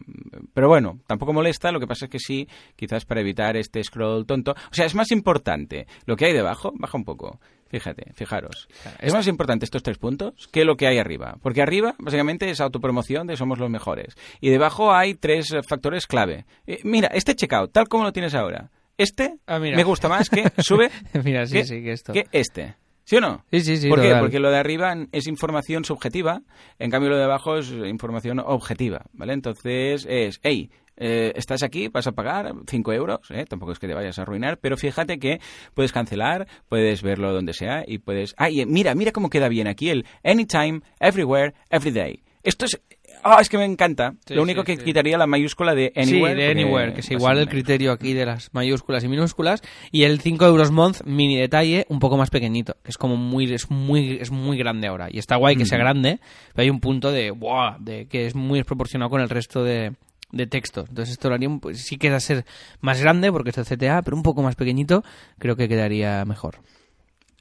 Pero 0.55 0.69
bueno, 0.69 1.01
tampoco 1.07 1.33
molesta, 1.33 1.73
lo 1.73 1.81
que 1.81 1.87
pasa 1.87 1.96
es 2.03 2.11
que 2.11 2.19
sí, 2.19 2.49
quizás 2.77 3.05
para 3.05 3.21
evitar 3.21 3.57
este 3.57 3.83
scroll 3.83 4.27
tonto. 4.27 4.53
O 4.53 4.75
sea, 4.75 4.87
es 4.87 4.95
más 4.95 5.11
importante 5.11 5.87
lo 6.05 6.17
que 6.17 6.27
hay 6.27 6.33
debajo, 6.33 6.73
baja 6.77 6.97
un 6.97 7.05
poco. 7.05 7.41
Fíjate, 7.69 8.13
fijaros. 8.15 8.69
Es 9.01 9.13
más 9.13 9.27
importante 9.27 9.65
estos 9.65 9.83
tres 9.83 9.99
puntos 9.99 10.49
que 10.53 10.65
lo 10.65 10.77
que 10.77 10.87
hay 10.87 10.99
arriba. 10.99 11.37
Porque 11.43 11.63
arriba, 11.63 11.97
básicamente, 11.99 12.49
es 12.49 12.61
autopromoción 12.61 13.27
de 13.27 13.37
somos 13.37 13.59
los 13.59 13.69
mejores. 13.69 14.15
Y 14.41 14.51
debajo 14.51 14.95
hay 14.95 15.15
tres 15.15 15.49
factores 15.69 16.07
clave. 16.07 16.47
Eh, 16.67 16.79
mira, 16.85 17.09
este 17.09 17.35
checkout, 17.35 17.73
tal 17.73 17.89
como 17.89 18.05
lo 18.05 18.13
tienes 18.13 18.35
ahora, 18.35 18.71
este 18.99 19.39
Ah, 19.47 19.59
me 19.59 19.85
gusta 19.85 20.09
más 20.09 20.31
que 20.31 20.45
sube 20.59 20.91
Mira, 21.25 21.47
sí, 21.47 21.55
que, 21.55 21.65
sí, 21.65 21.83
que 21.83 21.93
esto. 21.93 22.13
que 22.13 22.27
este. 22.33 22.77
¿Sí 23.07 23.15
o 23.17 23.21
no? 23.21 23.45
Sí, 23.53 23.61
sí, 23.61 23.77
sí, 23.77 23.89
¿Por 23.89 24.03
qué? 24.03 24.17
Porque 24.19 24.41
lo 24.41 24.51
de 24.51 24.59
arriba 24.59 24.93
es 25.13 25.29
información 25.29 25.85
subjetiva, 25.85 26.43
en 26.81 26.91
cambio 26.91 27.11
lo 27.11 27.17
de 27.17 27.23
abajo 27.23 27.57
es 27.57 27.71
información 27.71 28.41
objetiva, 28.41 29.07
¿vale? 29.13 29.33
Entonces 29.33 30.05
es, 30.11 30.41
hey, 30.43 30.71
eh, 30.97 31.33
estás 31.37 31.63
aquí, 31.63 31.87
vas 31.87 32.09
a 32.09 32.13
pagar 32.13 32.53
5 32.67 32.93
euros, 32.93 33.21
¿eh? 33.31 33.45
tampoco 33.49 33.71
es 33.71 33.79
que 33.79 33.87
te 33.87 33.95
vayas 33.95 34.19
a 34.19 34.23
arruinar, 34.23 34.59
pero 34.59 34.77
fíjate 34.77 35.21
que 35.21 35.39
puedes 35.73 35.93
cancelar, 35.93 36.49
puedes 36.69 37.03
verlo 37.03 37.33
donde 37.33 37.53
sea 37.53 37.85
y 37.87 37.99
puedes... 37.99 38.35
¡Ay, 38.39 38.63
eh, 38.63 38.67
mira, 38.67 38.93
mira 38.97 39.13
cómo 39.13 39.31
queda 39.31 39.49
bien 39.49 39.69
aquí 39.69 39.89
el 39.89 40.05
anytime, 40.25 40.81
everywhere, 40.99 41.55
everyday! 41.71 42.26
Esto 42.47 42.65
es... 42.65 42.81
¡Ah, 43.23 43.39
es 43.41 43.49
que 43.49 43.59
me 43.59 43.65
encanta! 43.65 44.15
Sí, 44.25 44.35
Lo 44.35 44.43
único 44.43 44.61
sí, 44.61 44.67
que 44.67 44.77
sí. 44.77 44.85
quitaría 44.85 45.19
la 45.19 45.27
mayúscula 45.27 45.75
de 45.75 45.93
anywhere. 45.97 46.35
sí, 46.35 46.41
de 46.41 46.51
Anywhere, 46.51 46.93
que 46.95 47.01
es 47.01 47.07
va 47.11 47.15
a 47.15 47.19
igual 47.19 47.39
el 47.39 47.49
criterio 47.49 47.91
aquí 47.91 48.13
de 48.13 48.25
las 48.25 48.55
mayúsculas 48.55 49.03
y 49.03 49.09
minúsculas. 49.09 49.63
Y 49.91 50.05
el 50.05 50.21
5 50.21 50.47
euros 50.47 50.71
month, 50.71 51.03
mini 51.05 51.37
detalle, 51.37 51.87
un 51.89 51.99
poco 51.99 52.17
más 52.17 52.31
pequeñito. 52.31 52.77
Que 52.85 52.91
es 52.91 52.99
como 52.99 53.17
muy, 53.17 53.53
es 53.53 53.69
muy, 53.71 54.19
es 54.21 54.31
muy 54.31 54.57
grande 54.57 54.87
ahora. 54.87 55.09
Y 55.11 55.19
está 55.19 55.37
guay 55.37 55.57
que 55.57 55.67
sea 55.67 55.79
grande, 55.79 56.21
pero 56.55 56.63
hay 56.63 56.71
un 56.71 56.79
punto 56.81 57.11
de, 57.11 57.33
de 57.81 58.07
que 58.07 58.27
es 58.27 58.37
muy 58.37 58.61
desproporcionado 58.61 59.11
con 59.11 59.21
el 59.21 59.29
resto 59.29 59.65
de, 59.65 59.95
de 60.31 60.47
texto. 60.47 60.85
Entonces 60.89 61.11
esto 61.15 61.29
lo 61.29 61.35
haría, 61.35 61.49
un- 61.49 61.59
pues, 61.59 61.83
sí 61.83 61.97
queda 61.97 62.21
ser 62.21 62.45
más 62.81 63.01
grande 63.01 63.33
porque 63.33 63.51
es 63.51 63.59
el 63.59 63.65
CTA, 63.65 64.03
pero 64.03 64.17
un 64.17 64.23
poco 64.23 64.43
más 64.43 64.55
pequeñito, 64.55 65.03
creo 65.39 65.57
que 65.57 65.67
quedaría 65.69 66.25
mejor. 66.27 66.59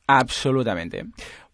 Absolutamente. 0.07 1.05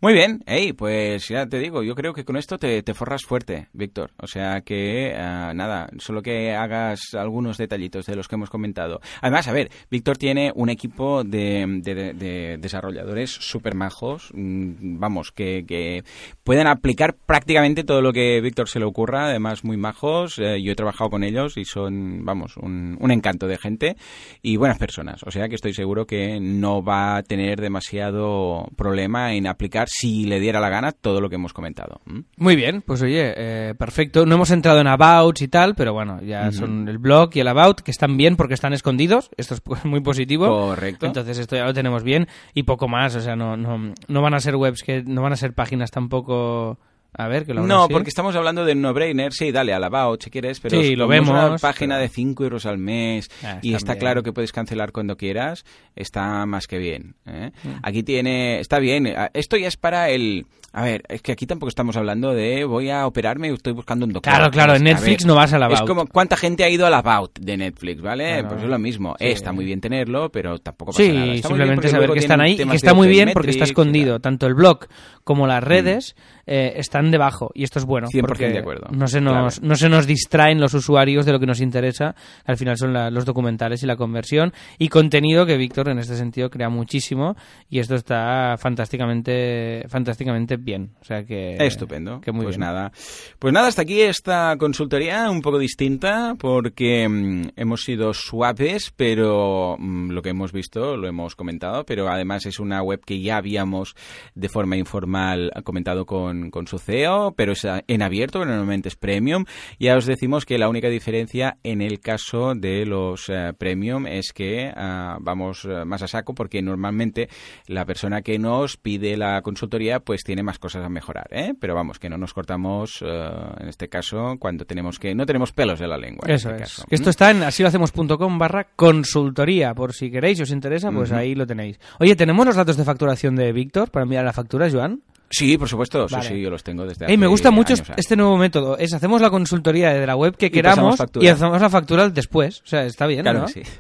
Muy 0.04 0.14
bien, 0.14 0.42
hey, 0.48 0.74
pues 0.74 1.28
ya 1.28 1.46
te 1.46 1.60
digo, 1.60 1.84
yo 1.84 1.94
creo 1.94 2.12
que 2.14 2.26
con 2.26 2.36
esto 2.36 2.58
te, 2.58 2.82
forras 2.96 3.22
fuerte, 3.24 3.68
Víctor. 3.72 4.10
O 4.18 4.26
sea 4.26 4.62
que, 4.62 5.14
ah, 5.16 5.54
nada, 5.54 5.90
solo 6.00 6.24
que 6.24 6.56
hagas 6.56 7.14
algunos 7.14 7.60
detallitos 7.60 8.08
de 8.08 8.16
los 8.16 8.28
que 8.28 8.34
hemos 8.34 8.50
comentado. 8.50 9.00
Además, 9.22 9.48
a 9.48 9.52
ver, 9.54 9.70
Víctor 9.92 10.18
tiene 10.18 10.52
un 10.56 10.70
equipo 10.70 11.24
de, 11.24 11.66
de- 11.84 11.94
de- 11.94 12.14
de 12.16 12.58
desarrolladores 12.58 13.30
súper 13.30 13.76
majos, 13.76 14.32
mm, 14.34 14.98
vamos, 15.00 15.32
que, 15.32 15.66
que 15.68 16.04
pueden 16.44 16.66
aplicar 16.66 17.16
prácticamente 17.28 17.84
todo 17.84 18.02
lo 18.02 18.12
que 18.12 18.42
Víctor 18.42 18.70
se 18.70 18.80
le 18.80 18.86
ocurra, 18.86 19.26
además 19.28 19.64
muy 19.64 19.78
majos. 19.78 20.40
Eh, 20.40 20.64
yo 20.64 20.72
he 20.72 20.76
trabajado 20.76 21.12
con 21.12 21.24
ellos 21.24 21.58
y 21.58 21.66
son, 21.66 22.26
vamos, 22.26 22.58
un, 22.58 22.98
un 23.00 23.12
encanto 23.12 23.46
de 23.48 23.60
gente 23.60 23.96
y 24.42 24.58
buenas 24.58 24.80
personas. 24.80 25.22
O 25.28 25.30
sea 25.30 25.48
que 25.48 25.54
estoy 25.56 25.76
seguro 25.76 26.08
que 26.08 26.40
no 26.42 26.82
va 26.84 27.18
a 27.18 27.22
tener 27.24 27.62
demasiado 27.62 28.68
problema 28.76 29.36
en 29.36 29.46
aplicar, 29.46 29.90
si 29.94 30.24
le 30.24 30.40
diera 30.40 30.62
la 30.62 30.70
gana, 30.70 30.94
todo 30.94 31.20
lo 31.20 31.30
que 31.30 31.36
hemos 31.36 31.52
comentado. 31.52 32.00
Muy 32.38 32.56
bien, 32.56 32.82
pues 32.82 33.02
oye, 33.02 33.34
eh, 33.36 33.76
perfecto. 33.76 34.26
No 34.26 34.36
hemos 34.36 34.50
entrado 34.52 34.80
en 34.80 34.88
About 34.88 35.42
y 35.42 35.50
tal, 35.50 35.76
pero 35.76 35.92
bueno, 35.92 36.22
ya 36.22 36.50
son 36.54 36.88
el 36.88 36.98
blog 36.98 37.32
y 37.34 37.42
el 37.42 37.50
About, 37.50 37.82
que 37.82 37.92
están 37.92 38.16
bien 38.16 38.38
porque 38.38 38.54
están 38.54 38.72
escondidos. 38.72 39.30
Esto 39.36 39.56
es 39.56 39.62
muy 39.84 40.00
positivo. 40.00 40.48
Correcto. 40.48 41.08
Entonces 41.08 41.38
esto 41.38 41.58
ya 41.58 41.66
lo 41.66 41.74
tenemos 41.74 42.04
bien 42.04 42.30
y 42.54 42.64
poco 42.64 42.88
más. 42.88 43.18
O 43.18 43.20
sea, 43.20 43.36
no, 43.36 43.58
no, 43.58 43.94
no 44.08 44.22
van 44.22 44.34
a 44.34 44.40
ser 44.40 44.56
webs 44.56 44.82
que 44.82 45.04
no 45.04 45.24
van 45.24 45.34
a 45.34 45.36
ser 45.38 45.54
páginas 45.54 45.92
tampoco. 45.92 46.80
A 47.14 47.28
ver, 47.28 47.46
que 47.46 47.54
lo 47.54 47.68
No, 47.68 47.84
así. 47.84 47.94
porque 47.94 48.10
estamos 48.10 48.36
hablando 48.36 48.64
de 48.64 48.74
no-brainer. 48.74 49.34
Sí, 49.34 49.52
dale 49.52 49.74
al 49.74 49.84
about 49.84 50.24
si 50.24 50.30
quieres, 50.30 50.60
pero 50.62 50.82
Sí, 50.82 50.96
lo 50.96 51.12
es 51.12 51.22
una 51.28 51.58
página 51.58 51.96
pero- 51.96 52.02
de 52.04 52.10
5 52.10 52.44
euros 52.46 52.66
al 52.66 52.78
mes 52.78 53.30
Ah, 53.44 53.60
y 53.62 53.74
está 53.74 53.98
claro 53.98 54.24
que 54.24 54.32
puedes 54.32 54.52
cancelar 54.54 54.92
cuando 54.92 55.18
quieras, 55.18 55.66
está 55.96 56.46
más 56.46 56.68
que 56.68 56.78
bien. 56.78 57.16
¿eh? 57.26 57.52
Mm. 57.64 57.70
Aquí 57.84 58.04
tiene, 58.04 58.60
está 58.60 58.80
bien. 58.80 59.08
Ah, 59.08 59.30
Esto 59.34 59.58
ya 59.58 59.68
es 59.68 59.78
para 59.78 60.10
el. 60.10 60.46
A 60.74 60.84
ver, 60.84 61.04
es 61.10 61.22
que 61.22 61.34
aquí 61.34 61.46
tampoco 61.46 61.68
estamos 61.68 61.98
hablando 61.98 62.34
de 62.34 62.64
voy 62.64 62.90
a 62.90 63.06
operarme 63.06 63.50
y 63.50 63.54
estoy 63.54 63.74
buscando 63.74 64.06
un 64.06 64.14
doctor. 64.14 64.32
Claro, 64.32 64.50
claro, 64.50 64.74
en 64.74 64.84
A 64.88 64.92
Netflix 64.92 65.24
ver, 65.24 65.28
no 65.28 65.36
vas 65.36 65.52
al 65.52 65.64
Es 65.64 65.80
About. 65.80 65.86
como 65.90 66.06
cuánta 66.08 66.38
gente 66.38 66.64
ha 66.64 66.70
ido 66.70 66.86
al 66.88 66.94
about 66.94 67.38
de 67.40 67.58
Netflix, 67.58 68.02
¿vale? 68.02 68.36
Claro. 68.36 68.48
Pues 68.48 68.64
es 68.64 68.70
lo 68.70 68.80
mismo. 68.80 69.16
Sí. 69.20 69.26
Está 69.26 69.52
muy 69.52 69.66
bien 69.66 69.82
tenerlo, 69.82 70.32
pero 70.32 70.60
tampoco 70.60 70.94
pasa 70.94 71.04
Sí, 71.04 71.12
nada. 71.12 71.34
Está 71.34 71.48
simplemente 71.50 71.90
saber 71.90 72.12
que 72.12 72.20
están 72.20 72.40
ahí 72.40 72.54
y 72.54 72.66
que 72.66 72.76
está 72.78 72.94
muy 72.94 73.10
bien 73.10 73.32
porque 73.34 73.50
está 73.50 73.66
escondido. 73.66 74.22
Tanto 74.22 74.48
el 74.48 74.54
blog 74.54 74.88
como 75.26 75.46
las 75.46 75.62
redes 75.62 76.16
eh, 76.54 76.74
están 76.76 77.12
debajo 77.12 77.50
y 77.54 77.64
esto 77.64 77.80
es 77.80 77.86
bueno 77.86 78.08
100% 78.08 78.26
porque 78.28 78.50
de 78.50 78.60
acuerdo. 78.60 78.88
no 78.92 79.08
se 79.08 79.22
nos 79.22 79.62
no 79.62 79.76
se 79.76 79.88
nos 79.88 80.06
distraen 80.06 80.60
los 80.60 80.74
usuarios 80.74 81.26
de 81.26 81.32
lo 81.32 81.40
que 81.40 81.46
nos 81.46 81.62
interesa. 81.62 82.14
Al 82.46 82.58
final 82.58 82.78
son 82.78 82.92
la- 82.92 83.10
los 83.10 83.24
documentales 83.24 83.84
y 83.84 83.86
la 83.86 83.96
conversión 83.96 84.52
y 84.78 84.90
contenido 84.90 85.46
que 85.46 85.56
Víctor 85.56 85.88
en 85.90 86.00
este 86.00 86.16
sentido 86.16 86.50
crea 86.50 86.68
muchísimo 86.70 87.36
y 87.70 87.80
esto 87.80 87.96
está 87.96 88.56
fantásticamente 88.58 89.86
fantásticamente 89.88 90.58
bien. 90.58 90.92
O 91.02 91.06
sea 91.06 91.24
que 91.24 91.56
Estupendo. 91.60 92.22
que 92.22 92.32
muy 92.32 92.44
pues 92.44 92.58
bien. 92.58 92.68
nada. 92.68 92.92
Pues 93.40 93.54
nada, 93.54 93.68
hasta 93.68 93.84
aquí 93.84 94.02
esta 94.02 94.56
consultoría 94.58 95.30
un 95.30 95.42
poco 95.42 95.58
distinta 95.60 96.36
porque 96.38 97.08
mm, 97.08 97.50
hemos 97.56 97.82
sido 97.84 98.14
suaves, 98.14 98.92
pero 98.96 99.76
mm, 99.80 100.10
lo 100.12 100.22
que 100.22 100.30
hemos 100.30 100.52
visto 100.52 100.98
lo 100.98 101.08
hemos 101.08 101.36
comentado, 101.36 101.86
pero 101.86 102.10
además 102.10 102.46
es 102.46 102.60
una 102.60 102.82
web 102.82 103.02
que 103.06 103.22
ya 103.22 103.38
habíamos 103.38 103.96
de 104.36 104.50
forma 104.50 104.76
informal 104.78 105.52
comentado 105.64 106.06
con, 106.06 106.41
con 106.50 106.68
su 106.68 106.80
CEO, 106.80 107.34
pero 107.36 107.52
es 107.52 107.66
en 107.66 108.02
abierto, 108.02 108.40
que 108.40 108.46
normalmente 108.46 108.90
es 108.90 108.96
premium. 108.96 109.46
Ya 109.80 109.96
os 109.96 110.06
decimos 110.06 110.46
que 110.46 110.58
la 110.58 110.70
única 110.70 110.90
diferencia 110.90 111.58
en 111.64 111.82
el 111.82 112.00
caso 112.00 112.56
de 112.56 112.86
los 112.86 113.30
eh, 113.30 113.54
premium 113.58 114.08
es 114.08 114.34
que 114.34 114.72
ah, 114.76 115.18
vamos 115.22 115.66
eh, 115.66 115.86
más 115.86 116.02
a 116.02 116.08
saco 116.08 116.34
porque 116.34 116.62
normalmente 116.62 117.30
la 117.68 117.86
persona 117.86 118.22
que 118.22 118.40
nos 118.40 118.78
pide 118.78 119.18
la 119.18 119.42
consultoría 119.42 120.00
pues 120.00 120.24
tiene 120.24 120.44
más 120.44 120.60
cosas 120.60 120.84
a 120.86 120.90
mejorar, 120.90 121.28
¿eh? 121.32 121.54
Pero 121.60 121.76
vamos, 121.76 122.00
que 122.00 122.10
no 122.10 122.18
nos 122.18 122.34
cortamos 122.34 123.04
eh, 123.06 123.30
en 123.60 123.68
este 123.68 123.90
caso 123.90 124.38
cuando 124.40 124.66
tenemos 124.66 125.00
que 125.00 125.14
no 125.14 125.26
tenemos 125.26 125.52
pelos 125.52 125.80
de 125.80 125.88
la 125.88 125.98
lengua. 125.98 126.24
en 126.28 126.36
Eso 126.36 126.50
este 126.50 126.64
es. 126.64 126.70
caso. 126.70 126.86
Esto 126.90 127.10
está 127.10 127.32
en 127.32 127.44
asilohacemos.com 127.44 128.38
barra 128.38 128.68
consultoría. 128.76 129.74
Por 129.74 129.94
si 129.94 130.10
queréis 130.10 130.40
y 130.40 130.44
os 130.44 130.52
interesa, 130.52 130.92
pues 130.92 131.12
ahí 131.12 131.36
lo 131.36 131.46
tenéis. 131.46 131.80
Oye, 132.00 132.16
¿tenemos 132.16 132.46
los 132.46 132.56
datos 132.56 132.78
de 132.78 132.84
facturación 132.84 133.36
de 133.36 133.52
Víctor 133.52 133.92
para 133.92 134.04
enviar 134.04 134.24
la 134.26 134.34
factura, 134.34 134.70
Joan? 134.72 135.02
Sí, 135.32 135.58
por 135.58 135.68
supuesto, 135.70 136.08
sí, 136.08 136.16
Vale. 136.16 136.28
sí, 136.28 136.42
yo 136.42 136.50
los 136.50 136.64
tengo 136.64 136.86
desde 136.86 137.06
Ey, 137.06 137.18
me 137.18 137.26
hace 137.26 137.30
gusta 137.32 137.52
mucho 137.52 137.74
años, 137.74 137.88
este 137.98 138.16
nuevo 138.16 138.38
método. 138.38 138.78
Es 138.78 138.94
hacemos 138.94 139.22
la 139.22 139.30
consultoría 139.30 139.92
de 139.94 140.06
la 140.06 140.16
web 140.16 140.36
que 140.38 140.48
Y 140.48 140.50
queramos 140.52 140.98
y 141.20 141.28
hacemos 141.28 141.60
la 141.62 141.70
factura 141.70 142.10
después. 142.10 142.62
O 142.62 142.68
sea, 142.68 142.84
está 142.86 143.08
bien, 143.08 143.22
Claro 143.24 143.40
¿no? 143.40 143.46
que 143.48 143.54
sí. 143.54 143.62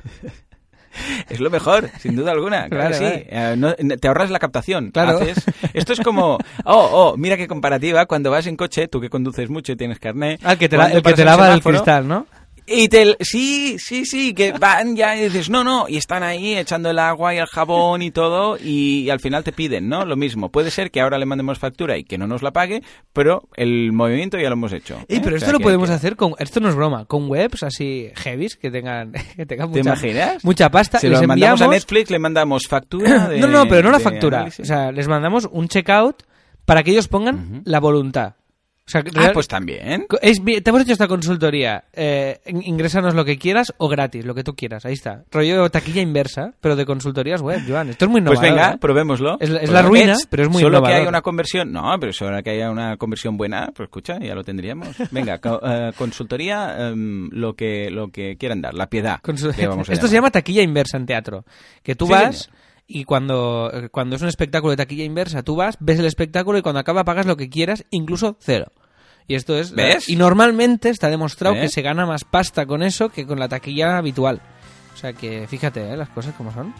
Es 1.29 1.39
lo 1.39 1.49
mejor, 1.49 1.89
sin 1.99 2.17
duda 2.17 2.31
alguna. 2.33 2.67
Claro, 2.67 2.93
sí. 2.93 3.05
Eh, 3.05 3.55
no- 3.57 3.73
te 3.73 4.07
ahorras 4.09 4.29
la 4.29 4.39
captación. 4.39 4.91
Claro. 4.91 5.21
Haces- 5.21 5.45
esto 5.73 5.93
es 5.93 6.01
como, 6.01 6.37
oh, 6.65 6.89
oh, 7.13 7.17
mira 7.17 7.37
qué 7.37 7.47
comparativa. 7.47 8.05
Cuando 8.07 8.29
vas 8.29 8.45
en 8.47 8.57
coche, 8.57 8.89
tú 8.89 8.99
que 8.99 9.09
conduces 9.09 9.49
mucho 9.49 9.71
y 9.71 9.77
tienes 9.77 9.99
carnet. 9.99 10.41
Al 10.43 10.57
que 10.57 10.67
te, 10.67 10.75
la- 10.75 10.91
el 10.91 11.01
que 11.01 11.13
te 11.13 11.23
lava 11.23 11.53
el 11.53 11.61
cristal, 11.63 12.07
¿no? 12.07 12.27
Y 12.73 12.87
te, 12.87 13.17
sí, 13.19 13.77
sí, 13.79 14.05
sí, 14.05 14.33
que 14.33 14.53
van 14.53 14.95
ya 14.95 15.15
y 15.17 15.23
dices, 15.23 15.49
no, 15.49 15.63
no, 15.63 15.87
y 15.89 15.97
están 15.97 16.23
ahí 16.23 16.55
echando 16.57 16.89
el 16.89 16.99
agua 16.99 17.33
y 17.33 17.37
el 17.37 17.47
jabón 17.47 18.01
y 18.01 18.11
todo, 18.11 18.57
y, 18.57 19.09
al 19.09 19.19
final 19.19 19.43
te 19.43 19.51
piden, 19.51 19.89
¿no? 19.89 20.05
Lo 20.05 20.15
mismo. 20.15 20.49
Puede 20.49 20.71
ser 20.71 20.91
que 20.91 21.01
ahora 21.01 21.17
le 21.17 21.25
mandemos 21.25 21.59
factura 21.59 21.97
y 21.97 22.03
que 22.03 22.17
no 22.17 22.27
nos 22.27 22.41
la 22.41 22.51
pague, 22.51 22.81
pero 23.13 23.49
el 23.55 23.91
movimiento 23.91 24.37
ya 24.37 24.49
lo 24.49 24.53
hemos 24.53 24.73
hecho. 24.73 24.97
Y 25.07 25.19
pero 25.19 25.35
esto 25.35 25.51
lo 25.51 25.59
podemos 25.59 25.89
hacer 25.89 26.15
con, 26.15 26.33
esto 26.39 26.59
no 26.59 26.69
es 26.69 26.75
broma, 26.75 27.05
con 27.05 27.29
webs 27.29 27.63
así 27.63 28.09
heavies 28.15 28.55
que 28.55 28.71
tengan, 28.71 29.11
que 29.35 29.45
tengan 29.45 29.69
mucha, 29.69 29.81
¿Te 29.81 29.87
imaginas? 29.87 30.45
mucha 30.45 30.69
pasta. 30.69 30.99
Si 30.99 31.09
les 31.09 31.25
mandamos 31.27 31.61
a 31.61 31.67
Netflix, 31.67 32.09
le 32.09 32.19
mandamos 32.19 32.63
factura. 32.67 33.29
no, 33.37 33.47
no, 33.47 33.67
pero 33.67 33.83
no 33.83 33.91
la 33.91 33.99
factura. 33.99 34.45
O 34.45 34.65
sea, 34.65 34.91
les 34.91 35.07
mandamos 35.07 35.47
un 35.51 35.67
checkout 35.67 36.23
para 36.65 36.83
que 36.83 36.91
ellos 36.91 37.07
pongan 37.07 37.63
la 37.65 37.79
voluntad. 37.79 38.35
Ah, 38.95 39.31
pues 39.33 39.47
también. 39.47 40.05
te 40.09 40.69
hemos 40.69 40.81
hecho 40.81 40.93
esta 40.93 41.07
consultoría. 41.07 41.85
Eh, 41.93 42.39
ingrésanos 42.45 43.13
lo 43.13 43.25
que 43.25 43.37
quieras 43.37 43.73
o 43.77 43.87
gratis, 43.87 44.25
lo 44.25 44.35
que 44.35 44.43
tú 44.43 44.55
quieras. 44.55 44.85
Ahí 44.85 44.93
está. 44.93 45.23
Rollo 45.31 45.69
taquilla 45.69 46.01
inversa, 46.01 46.53
pero 46.61 46.75
de 46.75 46.85
consultorías 46.85 47.41
web, 47.41 47.61
Joan. 47.67 47.89
Esto 47.89 48.05
es 48.05 48.11
muy 48.11 48.21
pues 48.21 48.39
innovador. 48.39 48.41
Pues 48.41 48.51
venga, 48.51 48.73
¿eh? 48.73 48.77
probémoslo. 48.79 49.37
Es, 49.39 49.49
es 49.49 49.69
la 49.69 49.81
ruina, 49.81 50.17
pero 50.29 50.43
es 50.43 50.49
muy 50.49 50.61
solo 50.61 50.77
innovador. 50.77 50.95
que 50.95 51.01
haya 51.01 51.09
una 51.09 51.21
conversión. 51.21 51.71
No, 51.71 51.95
pero 51.99 52.13
solo 52.13 52.41
que 52.43 52.49
haya 52.51 52.69
una 52.69 52.97
conversión 52.97 53.37
buena, 53.37 53.71
pues 53.75 53.87
escucha, 53.87 54.19
ya 54.19 54.35
lo 54.35 54.43
tendríamos. 54.43 54.95
Venga, 55.11 55.39
eh, 55.63 55.91
consultoría, 55.97 56.89
em, 56.89 57.29
lo 57.31 57.55
que 57.55 57.89
lo 57.91 58.09
que 58.09 58.37
quieran 58.37 58.61
dar, 58.61 58.73
la 58.73 58.87
piedad. 58.87 59.19
Esto 59.89 60.07
se 60.07 60.13
llama 60.13 60.31
taquilla 60.31 60.61
inversa 60.61 60.97
en 60.97 61.05
teatro. 61.05 61.45
Que 61.83 61.95
tú 61.95 62.07
vas 62.07 62.49
y 62.93 63.05
cuando, 63.05 63.71
cuando 63.91 64.17
es 64.17 64.21
un 64.21 64.27
espectáculo 64.27 64.71
de 64.71 64.77
taquilla 64.77 65.05
inversa, 65.05 65.43
tú 65.43 65.55
vas, 65.55 65.77
ves 65.79 65.99
el 65.99 66.05
espectáculo 66.05 66.57
y 66.57 66.61
cuando 66.61 66.79
acaba 66.79 67.05
pagas 67.05 67.25
lo 67.25 67.37
que 67.37 67.49
quieras, 67.49 67.85
incluso 67.89 68.35
cero. 68.39 68.71
Y 69.27 69.35
esto 69.35 69.57
es. 69.57 69.71
¿Ves? 69.71 70.09
Y 70.09 70.15
normalmente 70.15 70.89
está 70.89 71.09
demostrado 71.09 71.55
que 71.55 71.69
se 71.69 71.81
gana 71.81 72.05
más 72.05 72.23
pasta 72.23 72.65
con 72.65 72.83
eso 72.83 73.09
que 73.09 73.25
con 73.25 73.39
la 73.39 73.47
taquilla 73.47 73.97
habitual. 73.97 74.41
O 74.93 74.97
sea 74.97 75.13
que 75.13 75.47
fíjate, 75.47 75.91
¿eh? 75.91 75.97
las 75.97 76.09
cosas 76.09 76.33
como 76.35 76.53
son. 76.53 76.73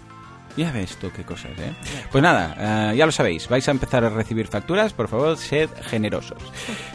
Ya 0.57 0.71
ves 0.71 0.97
tú 0.97 1.11
qué 1.15 1.23
cosas, 1.23 1.51
¿eh? 1.59 1.73
Pues 2.11 2.21
nada, 2.21 2.91
eh, 2.91 2.97
ya 2.97 3.05
lo 3.05 3.11
sabéis, 3.11 3.47
vais 3.47 3.67
a 3.67 3.71
empezar 3.71 4.03
a 4.03 4.09
recibir 4.09 4.47
facturas, 4.47 4.93
por 4.93 5.07
favor, 5.07 5.37
sed 5.37 5.69
generosos. 5.83 6.41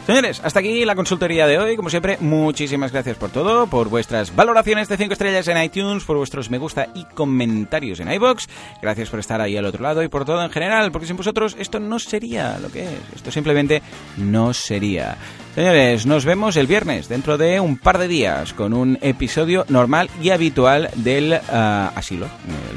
Señores, 0.05 0.41
hasta 0.43 0.59
aquí 0.59 0.85
la 0.85 0.95
consultoría 0.95 1.47
de 1.47 1.57
hoy. 1.57 1.75
Como 1.75 1.89
siempre, 1.89 2.17
muchísimas 2.19 2.91
gracias 2.91 3.17
por 3.17 3.29
todo, 3.29 3.67
por 3.67 3.89
vuestras 3.89 4.35
valoraciones 4.35 4.87
de 4.87 4.97
5 4.97 5.13
estrellas 5.13 5.47
en 5.47 5.61
iTunes, 5.61 6.03
por 6.03 6.17
vuestros 6.17 6.49
me 6.49 6.57
gusta 6.57 6.87
y 6.93 7.05
comentarios 7.05 7.99
en 7.99 8.11
iBox. 8.11 8.47
Gracias 8.81 9.09
por 9.09 9.19
estar 9.19 9.41
ahí 9.41 9.57
al 9.57 9.65
otro 9.65 9.81
lado 9.81 10.03
y 10.03 10.07
por 10.07 10.25
todo 10.25 10.43
en 10.43 10.51
general, 10.51 10.91
porque 10.91 11.07
sin 11.07 11.17
vosotros 11.17 11.55
esto 11.59 11.79
no 11.79 11.99
sería 11.99 12.59
lo 12.59 12.71
que 12.71 12.83
es. 12.83 12.99
Esto 13.15 13.31
simplemente 13.31 13.81
no 14.17 14.53
sería. 14.53 15.17
Señores, 15.57 16.05
nos 16.05 16.23
vemos 16.23 16.55
el 16.55 16.67
viernes, 16.67 17.09
dentro 17.09 17.39
de 17.39 17.59
un 17.59 17.79
par 17.79 17.97
de 17.97 18.07
días, 18.07 18.53
con 18.53 18.75
un 18.75 18.99
episodio 19.01 19.65
normal 19.69 20.07
y 20.21 20.29
habitual 20.29 20.91
del 20.97 21.33
uh, 21.33 21.97
asilo. 21.97 22.27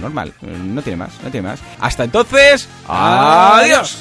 normal, 0.01 0.33
no 0.41 0.81
tiene 0.81 0.97
más, 0.97 1.12
no 1.22 1.31
tiene 1.31 1.47
más. 1.47 1.61
Hasta 1.78 2.05
entonces, 2.05 2.70
adiós. 2.89 3.99